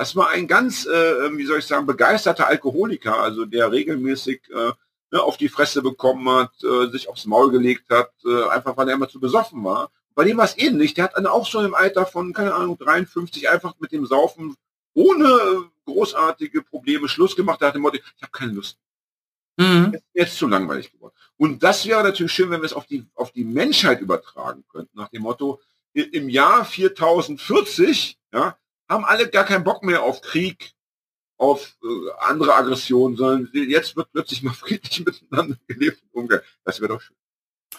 Das 0.00 0.16
war 0.16 0.30
ein 0.30 0.48
ganz, 0.48 0.86
äh, 0.86 1.36
wie 1.36 1.44
soll 1.44 1.58
ich 1.58 1.66
sagen, 1.66 1.84
begeisterter 1.84 2.46
Alkoholiker, 2.46 3.20
also 3.20 3.44
der 3.44 3.70
regelmäßig 3.70 4.40
äh, 4.48 4.72
ne, 5.10 5.22
auf 5.22 5.36
die 5.36 5.50
Fresse 5.50 5.82
bekommen 5.82 6.26
hat, 6.30 6.52
äh, 6.64 6.90
sich 6.90 7.06
aufs 7.06 7.26
Maul 7.26 7.50
gelegt 7.50 7.90
hat, 7.90 8.10
äh, 8.24 8.48
einfach 8.48 8.78
weil 8.78 8.88
er 8.88 8.94
immer 8.94 9.10
zu 9.10 9.20
besoffen 9.20 9.62
war. 9.62 9.90
Bei 10.14 10.24
dem 10.24 10.38
war 10.38 10.46
es 10.46 10.56
ähnlich. 10.56 10.94
Der 10.94 11.04
hat 11.04 11.16
dann 11.18 11.26
auch 11.26 11.44
schon 11.44 11.66
im 11.66 11.74
Alter 11.74 12.06
von, 12.06 12.32
keine 12.32 12.54
Ahnung, 12.54 12.78
53 12.78 13.50
einfach 13.50 13.74
mit 13.78 13.92
dem 13.92 14.06
Saufen 14.06 14.56
ohne 14.94 15.26
äh, 15.26 15.68
großartige 15.84 16.62
Probleme 16.62 17.06
Schluss 17.06 17.36
gemacht. 17.36 17.60
Er 17.60 17.68
hat 17.68 17.74
dem 17.74 17.82
Motto, 17.82 17.96
ich 17.96 18.22
habe 18.22 18.32
keine 18.32 18.52
Lust. 18.52 18.78
Mhm. 19.58 19.90
Jetzt, 19.92 20.04
jetzt 20.14 20.36
zu 20.38 20.46
langweilig 20.46 20.92
geworden. 20.92 21.14
Und 21.36 21.62
das 21.62 21.84
wäre 21.84 22.02
natürlich 22.02 22.32
schön, 22.32 22.48
wenn 22.48 22.62
wir 22.62 22.66
es 22.66 22.72
auf 22.72 22.86
die, 22.86 23.04
auf 23.14 23.32
die 23.32 23.44
Menschheit 23.44 24.00
übertragen 24.00 24.64
könnten, 24.72 24.96
nach 24.96 25.10
dem 25.10 25.20
Motto, 25.20 25.60
im 25.92 26.30
Jahr 26.30 26.64
4040, 26.64 28.18
ja, 28.32 28.56
haben 28.90 29.04
alle 29.04 29.28
gar 29.30 29.44
keinen 29.44 29.64
Bock 29.64 29.82
mehr 29.82 30.02
auf 30.02 30.20
Krieg, 30.20 30.72
auf 31.38 31.76
äh, 31.82 31.86
andere 32.20 32.54
Aggressionen, 32.54 33.16
sondern 33.16 33.48
jetzt 33.54 33.96
wird 33.96 34.12
plötzlich 34.12 34.42
mal 34.42 34.52
friedlich 34.54 35.04
miteinander 35.04 35.56
gelebt 35.66 36.02
und 36.12 36.22
umgegangen. 36.22 36.44
Das 36.64 36.80
wäre 36.80 36.92
doch 36.94 37.00
schön. 37.00 37.16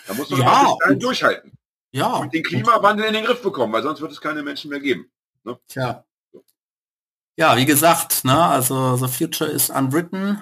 Da 0.08 0.14
muss 0.16 0.30
man 0.30 0.40
Ja, 0.42 0.68
und- 0.88 1.04
durchhalten. 1.04 1.52
Ja. 1.94 2.16
Und 2.16 2.34
den 2.34 2.44
Klimawandel 2.44 3.06
in 3.06 3.14
den 3.14 3.26
Griff 3.26 3.42
bekommen, 3.44 3.74
weil 3.74 3.84
sonst 3.84 4.00
wird 4.00 4.14
es 4.14 4.22
keine 4.22 4.42
Menschen 4.44 4.70
mehr 4.70 4.80
geben. 4.80 5.12
Tja. 5.68 6.06
Ja, 7.38 7.58
wie 7.58 7.66
gesagt, 7.66 8.24
ne, 8.24 8.46
also 8.46 8.96
The 8.96 9.08
Future 9.10 9.50
is 9.50 9.70
unwritten. 9.70 10.42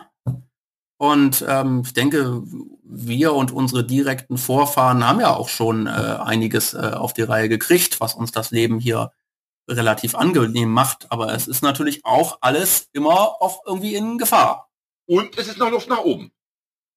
Und 0.98 1.44
ähm, 1.48 1.82
ich 1.86 1.94
denke, 1.94 2.44
wir 2.84 3.34
und 3.34 3.52
unsere 3.52 3.84
direkten 3.86 4.38
Vorfahren 4.38 5.08
haben 5.08 5.22
ja 5.22 5.34
auch 5.34 5.50
schon 5.50 5.88
äh, 5.88 5.90
einiges 5.90 6.74
äh, 6.74 6.92
auf 6.94 7.14
die 7.14 7.22
Reihe 7.24 7.48
gekriegt, 7.50 8.00
was 8.02 8.14
uns 8.14 8.32
das 8.32 8.52
Leben 8.52 8.80
hier 8.80 9.12
relativ 9.70 10.16
angenehm 10.16 10.72
macht. 10.72 11.12
Aber 11.12 11.34
es 11.34 11.48
ist 11.48 11.62
natürlich 11.62 12.06
auch 12.06 12.38
alles 12.42 12.90
immer 12.92 13.42
auch 13.42 13.62
irgendwie 13.66 13.96
in 13.96 14.18
Gefahr. 14.18 14.70
Und 15.06 15.38
es 15.38 15.48
ist 15.48 15.58
noch 15.58 15.72
Luft 15.72 15.90
nach 15.90 16.04
oben. 16.04 16.32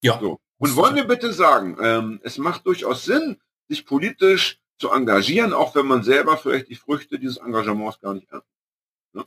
Ja. 0.03 0.19
So. 0.21 0.39
Und 0.59 0.77
wollen 0.77 0.97
wir 0.97 1.05
bitte 1.05 1.33
sagen, 1.33 1.77
ähm, 1.81 2.21
es 2.23 2.39
macht 2.39 2.67
durchaus 2.67 3.05
Sinn, 3.05 3.41
sich 3.69 3.87
politisch 3.87 4.61
zu 4.79 4.91
engagieren, 4.91 5.53
auch 5.53 5.75
wenn 5.75 5.87
man 5.87 6.03
selber 6.03 6.37
vielleicht 6.37 6.69
die 6.69 6.77
Früchte 6.77 7.19
dieses 7.19 7.39
Engagements 7.39 8.01
gar 8.01 8.15
nicht 8.15 8.31
erntet. 8.31 8.49
Ne? 9.13 9.25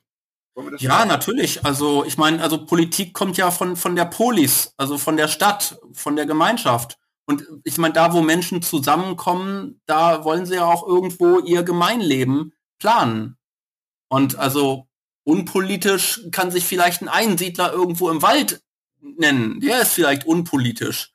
Ja, 0.77 0.99
sagen? 0.99 1.09
natürlich. 1.09 1.65
Also 1.65 2.05
ich 2.05 2.17
meine, 2.17 2.41
also 2.41 2.65
Politik 2.65 3.13
kommt 3.13 3.38
ja 3.38 3.51
von, 3.51 3.76
von 3.76 3.95
der 3.95 4.05
Polis, 4.05 4.73
also 4.77 4.97
von 4.97 5.17
der 5.17 5.27
Stadt, 5.27 5.80
von 5.93 6.15
der 6.15 6.26
Gemeinschaft. 6.26 6.97
Und 7.26 7.45
ich 7.63 7.77
meine, 7.77 7.93
da 7.93 8.13
wo 8.13 8.22
Menschen 8.22 8.61
zusammenkommen, 8.61 9.81
da 9.85 10.23
wollen 10.23 10.45
sie 10.45 10.55
ja 10.55 10.65
auch 10.65 10.88
irgendwo 10.88 11.39
ihr 11.39 11.63
Gemeinleben 11.63 12.53
planen. 12.80 13.38
Und 14.07 14.38
also 14.38 14.88
unpolitisch 15.23 16.22
kann 16.31 16.52
sich 16.52 16.65
vielleicht 16.65 17.02
ein 17.02 17.10
Einsiedler 17.10 17.73
irgendwo 17.73 18.10
im 18.10 18.22
Wald 18.22 18.61
nennen. 19.02 19.60
Der 19.60 19.81
ist 19.81 19.93
vielleicht 19.93 20.26
unpolitisch. 20.26 21.14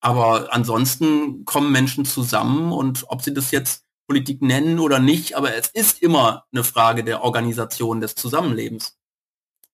Aber 0.00 0.52
ansonsten 0.52 1.44
kommen 1.44 1.70
Menschen 1.70 2.04
zusammen 2.04 2.72
und 2.72 3.04
ob 3.08 3.22
sie 3.22 3.32
das 3.32 3.50
jetzt 3.52 3.84
Politik 4.08 4.42
nennen 4.42 4.80
oder 4.80 4.98
nicht, 4.98 5.36
aber 5.36 5.54
es 5.54 5.68
ist 5.68 6.02
immer 6.02 6.44
eine 6.52 6.64
Frage 6.64 7.04
der 7.04 7.22
Organisation 7.22 8.00
des 8.00 8.14
Zusammenlebens. 8.16 8.98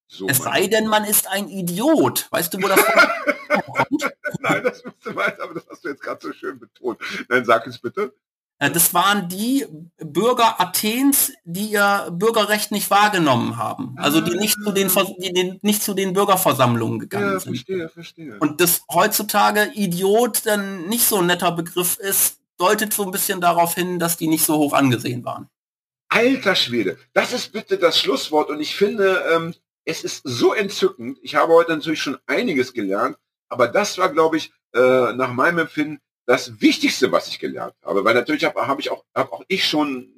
So, 0.06 0.28
Es 0.28 0.38
sei 0.38 0.66
denn, 0.66 0.86
man 0.86 1.05
ist 1.05 1.26
ein 1.28 1.48
Idiot. 1.48 2.28
Weißt 2.30 2.52
du, 2.55 2.62
wo 2.62 2.68
das 2.68 2.80
kommt? 3.74 4.10
Nein, 4.40 4.62
das 4.62 4.84
müsste 4.84 5.12
man, 5.12 5.32
aber 5.40 5.55
das 5.55 5.66
hast 5.70 5.84
du 5.84 5.88
jetzt 5.88 6.02
gerade 6.02 6.20
so 6.22 6.32
schön 6.32 6.59
betont. 6.59 7.00
Nein, 7.28 7.44
sag 7.44 7.66
es 7.66 7.78
bitte. 7.78 8.14
Äh, 8.59 8.70
Das 8.70 8.93
waren 8.94 9.28
die 9.28 9.66
Bürger 9.98 10.60
Athens, 10.60 11.32
die 11.44 11.66
ihr 11.72 12.09
Bürgerrecht 12.12 12.70
nicht 12.72 12.90
wahrgenommen 12.90 13.56
haben. 13.56 13.94
Also 13.98 14.20
die 14.20 14.36
nicht 14.36 14.55
zu 14.62 14.72
den, 14.72 14.89
die 15.18 15.59
nicht 15.62 15.82
zu 15.82 15.94
den 15.94 16.12
Bürgerversammlungen 16.12 16.98
gegangen 16.98 17.32
Ja, 17.35 17.40
sind. 17.40 17.55
verstehe, 17.56 17.89
verstehe. 17.89 18.39
Und 18.40 18.60
dass 18.60 18.82
heutzutage 18.93 19.70
Idiot 19.74 20.47
dann 20.47 20.89
nicht 20.89 21.05
so 21.06 21.18
ein 21.18 21.26
netter 21.26 21.52
Begriff 21.52 21.97
ist, 21.98 22.39
deutet 22.59 22.93
so 22.93 23.05
ein 23.05 23.10
bisschen 23.12 23.40
darauf 23.40 23.74
hin, 23.74 23.98
dass 23.98 24.16
die 24.16 24.26
nicht 24.26 24.44
so 24.44 24.56
hoch 24.59 24.72
angesehen 24.72 25.24
waren. 25.24 25.48
Alter 26.09 26.55
Schwede, 26.55 26.98
das 27.12 27.32
ist 27.32 27.52
bitte 27.52 27.76
das 27.78 27.98
Schlusswort 27.98 28.48
und 28.51 28.60
ich 28.60 28.74
finde, 28.74 29.22
ähm, 29.32 29.55
es 29.85 30.02
ist 30.05 30.22
so 30.24 30.55
entzückend. 30.55 31.18
Ich 31.22 31.35
habe 31.35 31.52
heute 31.52 31.70
natürlich 31.76 32.01
schon 32.02 32.18
einiges 32.26 32.72
gelernt, 32.72 33.16
aber 33.48 33.68
das 33.68 33.98
war, 33.98 34.09
glaube 34.09 34.39
ich, 34.39 34.51
äh, 34.74 35.12
nach 35.12 35.32
meinem 35.32 35.59
Empfinden 35.60 36.01
das 36.28 36.60
Wichtigste, 36.60 37.10
was 37.10 37.26
ich 37.28 37.38
gelernt 37.38 37.74
habe, 37.82 38.05
weil 38.05 38.12
natürlich 38.12 38.44
habe 38.44 38.66
hab 38.66 38.78
ich 38.78 38.90
auch, 38.90 39.02
hab 39.14 39.32
auch 39.32 39.42
ich 39.48 39.64
schon 39.64 40.12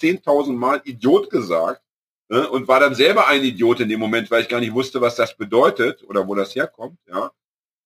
10.000 0.00 0.52
Mal 0.52 0.80
Idiot 0.84 1.30
gesagt 1.30 1.82
ne, 2.28 2.48
und 2.48 2.68
war 2.68 2.78
dann 2.78 2.94
selber 2.94 3.26
ein 3.26 3.42
Idiot 3.42 3.80
in 3.80 3.88
dem 3.88 3.98
Moment, 3.98 4.30
weil 4.30 4.42
ich 4.42 4.48
gar 4.48 4.60
nicht 4.60 4.72
wusste, 4.72 5.00
was 5.00 5.16
das 5.16 5.36
bedeutet 5.36 6.04
oder 6.04 6.28
wo 6.28 6.36
das 6.36 6.54
herkommt. 6.54 7.00
Ja, 7.08 7.32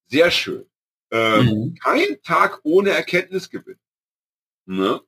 sehr 0.06 0.30
schön. 0.30 0.66
Ähm, 1.10 1.46
mhm. 1.46 1.74
Kein 1.82 2.20
Tag 2.22 2.60
ohne 2.62 2.90
Erkenntnisgewinn. 2.90 3.78
Ne? 4.66 5.00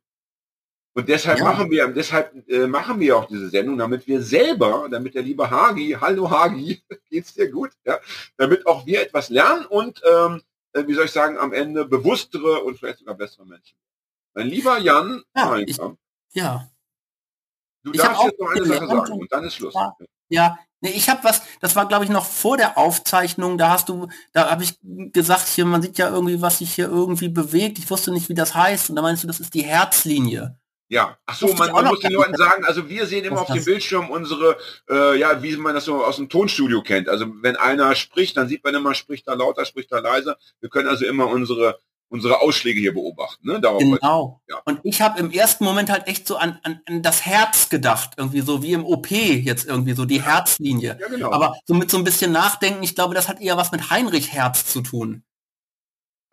Und 0.94 1.06
deshalb 1.10 1.40
ja. 1.40 1.44
machen 1.44 1.70
wir, 1.70 1.86
deshalb 1.88 2.48
äh, 2.48 2.66
machen 2.66 2.98
wir 2.98 3.18
auch 3.18 3.26
diese 3.26 3.50
Sendung, 3.50 3.76
damit 3.76 4.06
wir 4.06 4.22
selber, 4.22 4.88
damit 4.90 5.14
der 5.14 5.22
liebe 5.22 5.50
Hagi, 5.50 5.98
hallo 6.00 6.30
Hagi, 6.30 6.82
geht's 7.10 7.34
dir 7.34 7.50
gut, 7.50 7.72
ja, 7.84 8.00
damit 8.38 8.66
auch 8.66 8.86
wir 8.86 9.02
etwas 9.02 9.28
lernen 9.28 9.66
und 9.66 10.00
ähm, 10.10 10.40
äh, 10.74 10.86
wie 10.86 10.94
soll 10.94 11.06
ich 11.06 11.12
sagen, 11.12 11.38
am 11.38 11.52
Ende 11.52 11.84
bewusstere 11.84 12.62
und 12.62 12.78
vielleicht 12.78 12.98
sogar 12.98 13.14
bessere 13.14 13.46
Menschen. 13.46 13.76
Mein 14.34 14.48
lieber 14.48 14.78
Jan, 14.78 15.22
ja, 15.36 15.56
ich, 15.58 15.78
ja. 16.32 16.68
du 17.84 17.92
ich 17.92 18.00
darfst 18.00 18.24
jetzt 18.24 18.40
noch 18.40 18.50
eine 18.50 18.66
Sache 18.66 18.86
sagen 18.86 19.12
und 19.12 19.32
dann 19.32 19.44
ist 19.44 19.54
Schluss. 19.54 19.74
Ja, 19.74 19.96
ja. 20.28 20.58
Nee, 20.80 20.90
ich 20.90 21.08
habe 21.08 21.24
was, 21.24 21.42
das 21.60 21.76
war 21.76 21.88
glaube 21.88 22.04
ich 22.04 22.10
noch 22.10 22.26
vor 22.26 22.58
der 22.58 22.76
Aufzeichnung, 22.76 23.56
da 23.56 23.70
hast 23.70 23.88
du, 23.88 24.08
da 24.32 24.50
habe 24.50 24.64
ich 24.64 24.78
gesagt, 25.12 25.46
hier, 25.48 25.64
man 25.64 25.80
sieht 25.80 25.96
ja 25.96 26.10
irgendwie, 26.10 26.42
was 26.42 26.58
sich 26.58 26.74
hier 26.74 26.88
irgendwie 26.88 27.28
bewegt. 27.28 27.78
Ich 27.78 27.88
wusste 27.90 28.12
nicht, 28.12 28.28
wie 28.28 28.34
das 28.34 28.54
heißt. 28.54 28.90
Und 28.90 28.96
da 28.96 29.02
meinst 29.02 29.22
du, 29.22 29.26
das 29.26 29.40
ist 29.40 29.54
die 29.54 29.64
Herzlinie. 29.64 30.58
Ja, 30.88 31.16
ach 31.24 31.34
so, 31.34 31.52
man, 31.54 31.72
man 31.72 31.86
muss 31.86 32.00
den 32.00 32.12
Leuten 32.12 32.36
sagen, 32.36 32.64
also 32.64 32.88
wir 32.88 33.06
sehen 33.06 33.24
immer 33.24 33.40
auf 33.40 33.52
dem 33.52 33.64
Bildschirm 33.64 34.10
unsere, 34.10 34.56
äh, 34.90 35.18
ja, 35.18 35.42
wie 35.42 35.56
man 35.56 35.74
das 35.74 35.86
so 35.86 36.04
aus 36.04 36.16
dem 36.16 36.28
Tonstudio 36.28 36.82
kennt. 36.82 37.08
Also 37.08 37.26
wenn 37.40 37.56
einer 37.56 37.94
spricht, 37.94 38.36
dann 38.36 38.48
sieht 38.48 38.62
man 38.64 38.74
immer, 38.74 38.94
spricht 38.94 39.26
er 39.26 39.36
lauter, 39.36 39.64
spricht 39.64 39.92
er 39.92 40.02
leiser. 40.02 40.36
Wir 40.60 40.68
können 40.68 40.88
also 40.88 41.06
immer 41.06 41.26
unsere 41.28 41.78
unsere 42.14 42.40
Ausschläge 42.40 42.78
hier 42.78 42.94
beobachten. 42.94 43.48
Ne? 43.48 43.60
Darauf 43.60 43.80
genau. 43.80 44.40
Ja. 44.48 44.60
Und 44.64 44.80
ich 44.84 45.02
habe 45.02 45.18
im 45.18 45.32
ersten 45.32 45.64
Moment 45.64 45.90
halt 45.90 46.06
echt 46.06 46.28
so 46.28 46.36
an, 46.36 46.60
an, 46.62 46.80
an 46.86 47.02
das 47.02 47.26
Herz 47.26 47.68
gedacht, 47.70 48.12
irgendwie 48.16 48.40
so 48.40 48.62
wie 48.62 48.72
im 48.72 48.84
OP 48.84 49.10
jetzt 49.10 49.66
irgendwie 49.66 49.94
so 49.94 50.04
die 50.04 50.22
Herzlinie. 50.22 50.96
Ja, 51.00 51.08
genau. 51.08 51.32
Aber 51.32 51.56
so 51.64 51.74
mit 51.74 51.90
so 51.90 51.98
ein 51.98 52.04
bisschen 52.04 52.30
Nachdenken, 52.30 52.84
ich 52.84 52.94
glaube, 52.94 53.14
das 53.14 53.28
hat 53.28 53.40
eher 53.40 53.56
was 53.56 53.72
mit 53.72 53.90
Heinrich 53.90 54.32
Herz 54.32 54.66
zu 54.66 54.80
tun. 54.80 55.24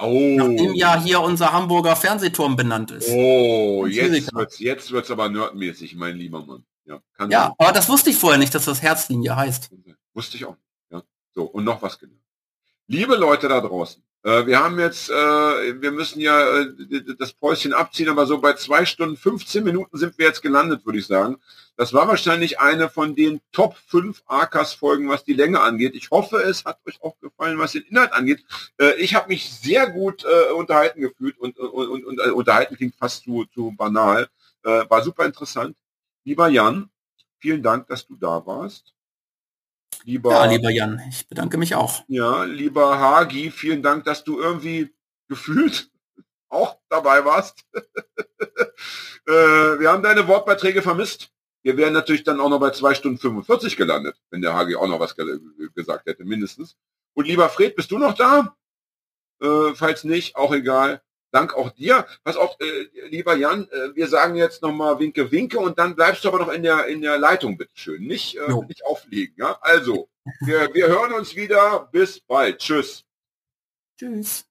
Oh. 0.01 0.35
Nachdem 0.37 0.73
ja 0.73 0.99
hier 0.99 1.21
unser 1.21 1.51
Hamburger 1.53 1.95
Fernsehturm 1.95 2.55
benannt 2.55 2.91
ist. 2.91 3.09
Oh, 3.09 3.85
jetzt 3.85 4.33
wird's, 4.33 4.59
jetzt 4.59 4.91
wird's 4.91 5.11
aber 5.11 5.29
nerdmäßig, 5.29 5.95
mein 5.95 6.17
lieber 6.17 6.45
Mann. 6.45 6.63
Ja, 6.85 7.01
ja 7.29 7.53
aber 7.57 7.71
das 7.71 7.87
wusste 7.89 8.09
ich 8.09 8.17
vorher 8.17 8.39
nicht, 8.39 8.53
dass 8.55 8.65
das 8.65 8.81
Herzlinie 8.81 9.35
heißt. 9.35 9.69
Wusste 10.13 10.37
ich 10.37 10.45
auch. 10.45 10.57
Ja. 10.89 11.03
So, 11.33 11.43
und 11.43 11.63
noch 11.63 11.81
was 11.81 11.99
genau. 11.99 12.13
Liebe 12.87 13.15
Leute 13.15 13.47
da 13.47 13.61
draußen, 13.61 14.03
äh, 14.23 14.45
wir 14.45 14.59
haben 14.59 14.79
jetzt, 14.79 15.09
äh, 15.09 15.81
wir 15.81 15.91
müssen 15.91 16.21
ja 16.21 16.59
äh, 16.59 16.67
das 17.17 17.33
Päuschen 17.33 17.73
abziehen, 17.73 18.07
aber 18.07 18.27
so 18.27 18.39
bei 18.39 18.53
zwei 18.53 18.85
Stunden 18.85 19.17
15 19.17 19.63
Minuten 19.63 19.97
sind 19.97 20.17
wir 20.17 20.27
jetzt 20.27 20.43
gelandet, 20.43 20.85
würde 20.85 20.99
ich 20.99 21.07
sagen. 21.07 21.37
Das 21.75 21.93
war 21.93 22.07
wahrscheinlich 22.07 22.59
eine 22.59 22.89
von 22.89 23.15
den 23.15 23.41
Top 23.51 23.75
5 23.87 24.21
Arkas-Folgen, 24.27 25.09
was 25.09 25.23
die 25.23 25.33
Länge 25.33 25.61
angeht. 25.61 25.95
Ich 25.95 26.11
hoffe, 26.11 26.37
es 26.37 26.65
hat 26.65 26.79
euch 26.87 27.01
auch 27.01 27.19
gefallen, 27.19 27.57
was 27.57 27.71
den 27.71 27.83
Inhalt 27.83 28.13
angeht. 28.13 28.45
Ich 28.97 29.15
habe 29.15 29.29
mich 29.29 29.49
sehr 29.51 29.89
gut 29.89 30.23
unterhalten 30.55 31.01
gefühlt 31.01 31.39
und, 31.39 31.57
und, 31.57 32.05
und, 32.05 32.19
unterhalten 32.19 32.75
klingt 32.75 32.95
fast 32.95 33.23
zu, 33.23 33.45
zu 33.45 33.73
banal. 33.75 34.27
War 34.61 35.01
super 35.01 35.25
interessant. 35.25 35.75
Lieber 36.23 36.49
Jan, 36.49 36.91
vielen 37.39 37.63
Dank, 37.63 37.87
dass 37.87 38.05
du 38.05 38.15
da 38.15 38.45
warst. 38.45 38.93
Lieber, 40.03 40.31
ja, 40.31 40.45
lieber 40.45 40.69
Jan, 40.71 41.01
ich 41.09 41.27
bedanke 41.27 41.57
mich 41.57 41.75
auch. 41.75 42.03
Ja, 42.07 42.43
lieber 42.43 42.99
Hagi, 42.99 43.51
vielen 43.51 43.83
Dank, 43.83 44.05
dass 44.05 44.23
du 44.23 44.39
irgendwie 44.39 44.93
gefühlt 45.27 45.91
auch 46.49 46.77
dabei 46.89 47.23
warst. 47.23 47.65
äh, 47.73 49.31
wir 49.31 49.91
haben 49.91 50.03
deine 50.03 50.27
Wortbeiträge 50.27 50.81
vermisst. 50.81 51.31
Wir 51.63 51.77
wären 51.77 51.93
natürlich 51.93 52.23
dann 52.23 52.39
auch 52.39 52.49
noch 52.49 52.59
bei 52.59 52.71
zwei 52.71 52.95
Stunden 52.95 53.19
45 53.19 53.77
gelandet, 53.77 54.19
wenn 54.31 54.41
der 54.41 54.53
Hagi 54.53 54.75
auch 54.75 54.87
noch 54.87 54.99
was 54.99 55.15
ge 55.15 55.39
gesagt 55.75 56.07
hätte, 56.07 56.25
mindestens. 56.25 56.75
Und 57.13 57.27
lieber 57.27 57.49
Fred, 57.49 57.75
bist 57.75 57.91
du 57.91 57.99
noch 57.99 58.15
da? 58.15 58.55
Äh, 59.41 59.75
falls 59.75 60.03
nicht, 60.03 60.35
auch 60.35 60.53
egal. 60.53 61.01
Dank 61.31 61.53
auch 61.53 61.71
dir. 61.71 62.05
Pass 62.23 62.35
auf, 62.35 62.57
äh, 62.59 63.07
lieber 63.07 63.35
Jan, 63.35 63.67
äh, 63.71 63.95
wir 63.95 64.07
sagen 64.07 64.35
jetzt 64.35 64.61
nochmal 64.61 64.99
Winke, 64.99 65.31
Winke 65.31 65.59
und 65.59 65.79
dann 65.79 65.95
bleibst 65.95 66.23
du 66.23 66.27
aber 66.27 66.39
noch 66.39 66.51
in 66.51 66.63
der, 66.63 66.87
in 66.87 67.01
der 67.01 67.17
Leitung, 67.17 67.57
bitteschön. 67.57 68.05
Nicht, 68.05 68.35
äh, 68.35 68.53
nicht 68.67 68.85
auflegen. 68.85 69.35
Ja? 69.37 69.57
Also, 69.61 70.09
wir, 70.41 70.73
wir 70.73 70.87
hören 70.87 71.13
uns 71.13 71.35
wieder. 71.35 71.89
Bis 71.91 72.19
bald. 72.19 72.59
Tschüss. 72.59 73.03
Tschüss. 73.97 74.50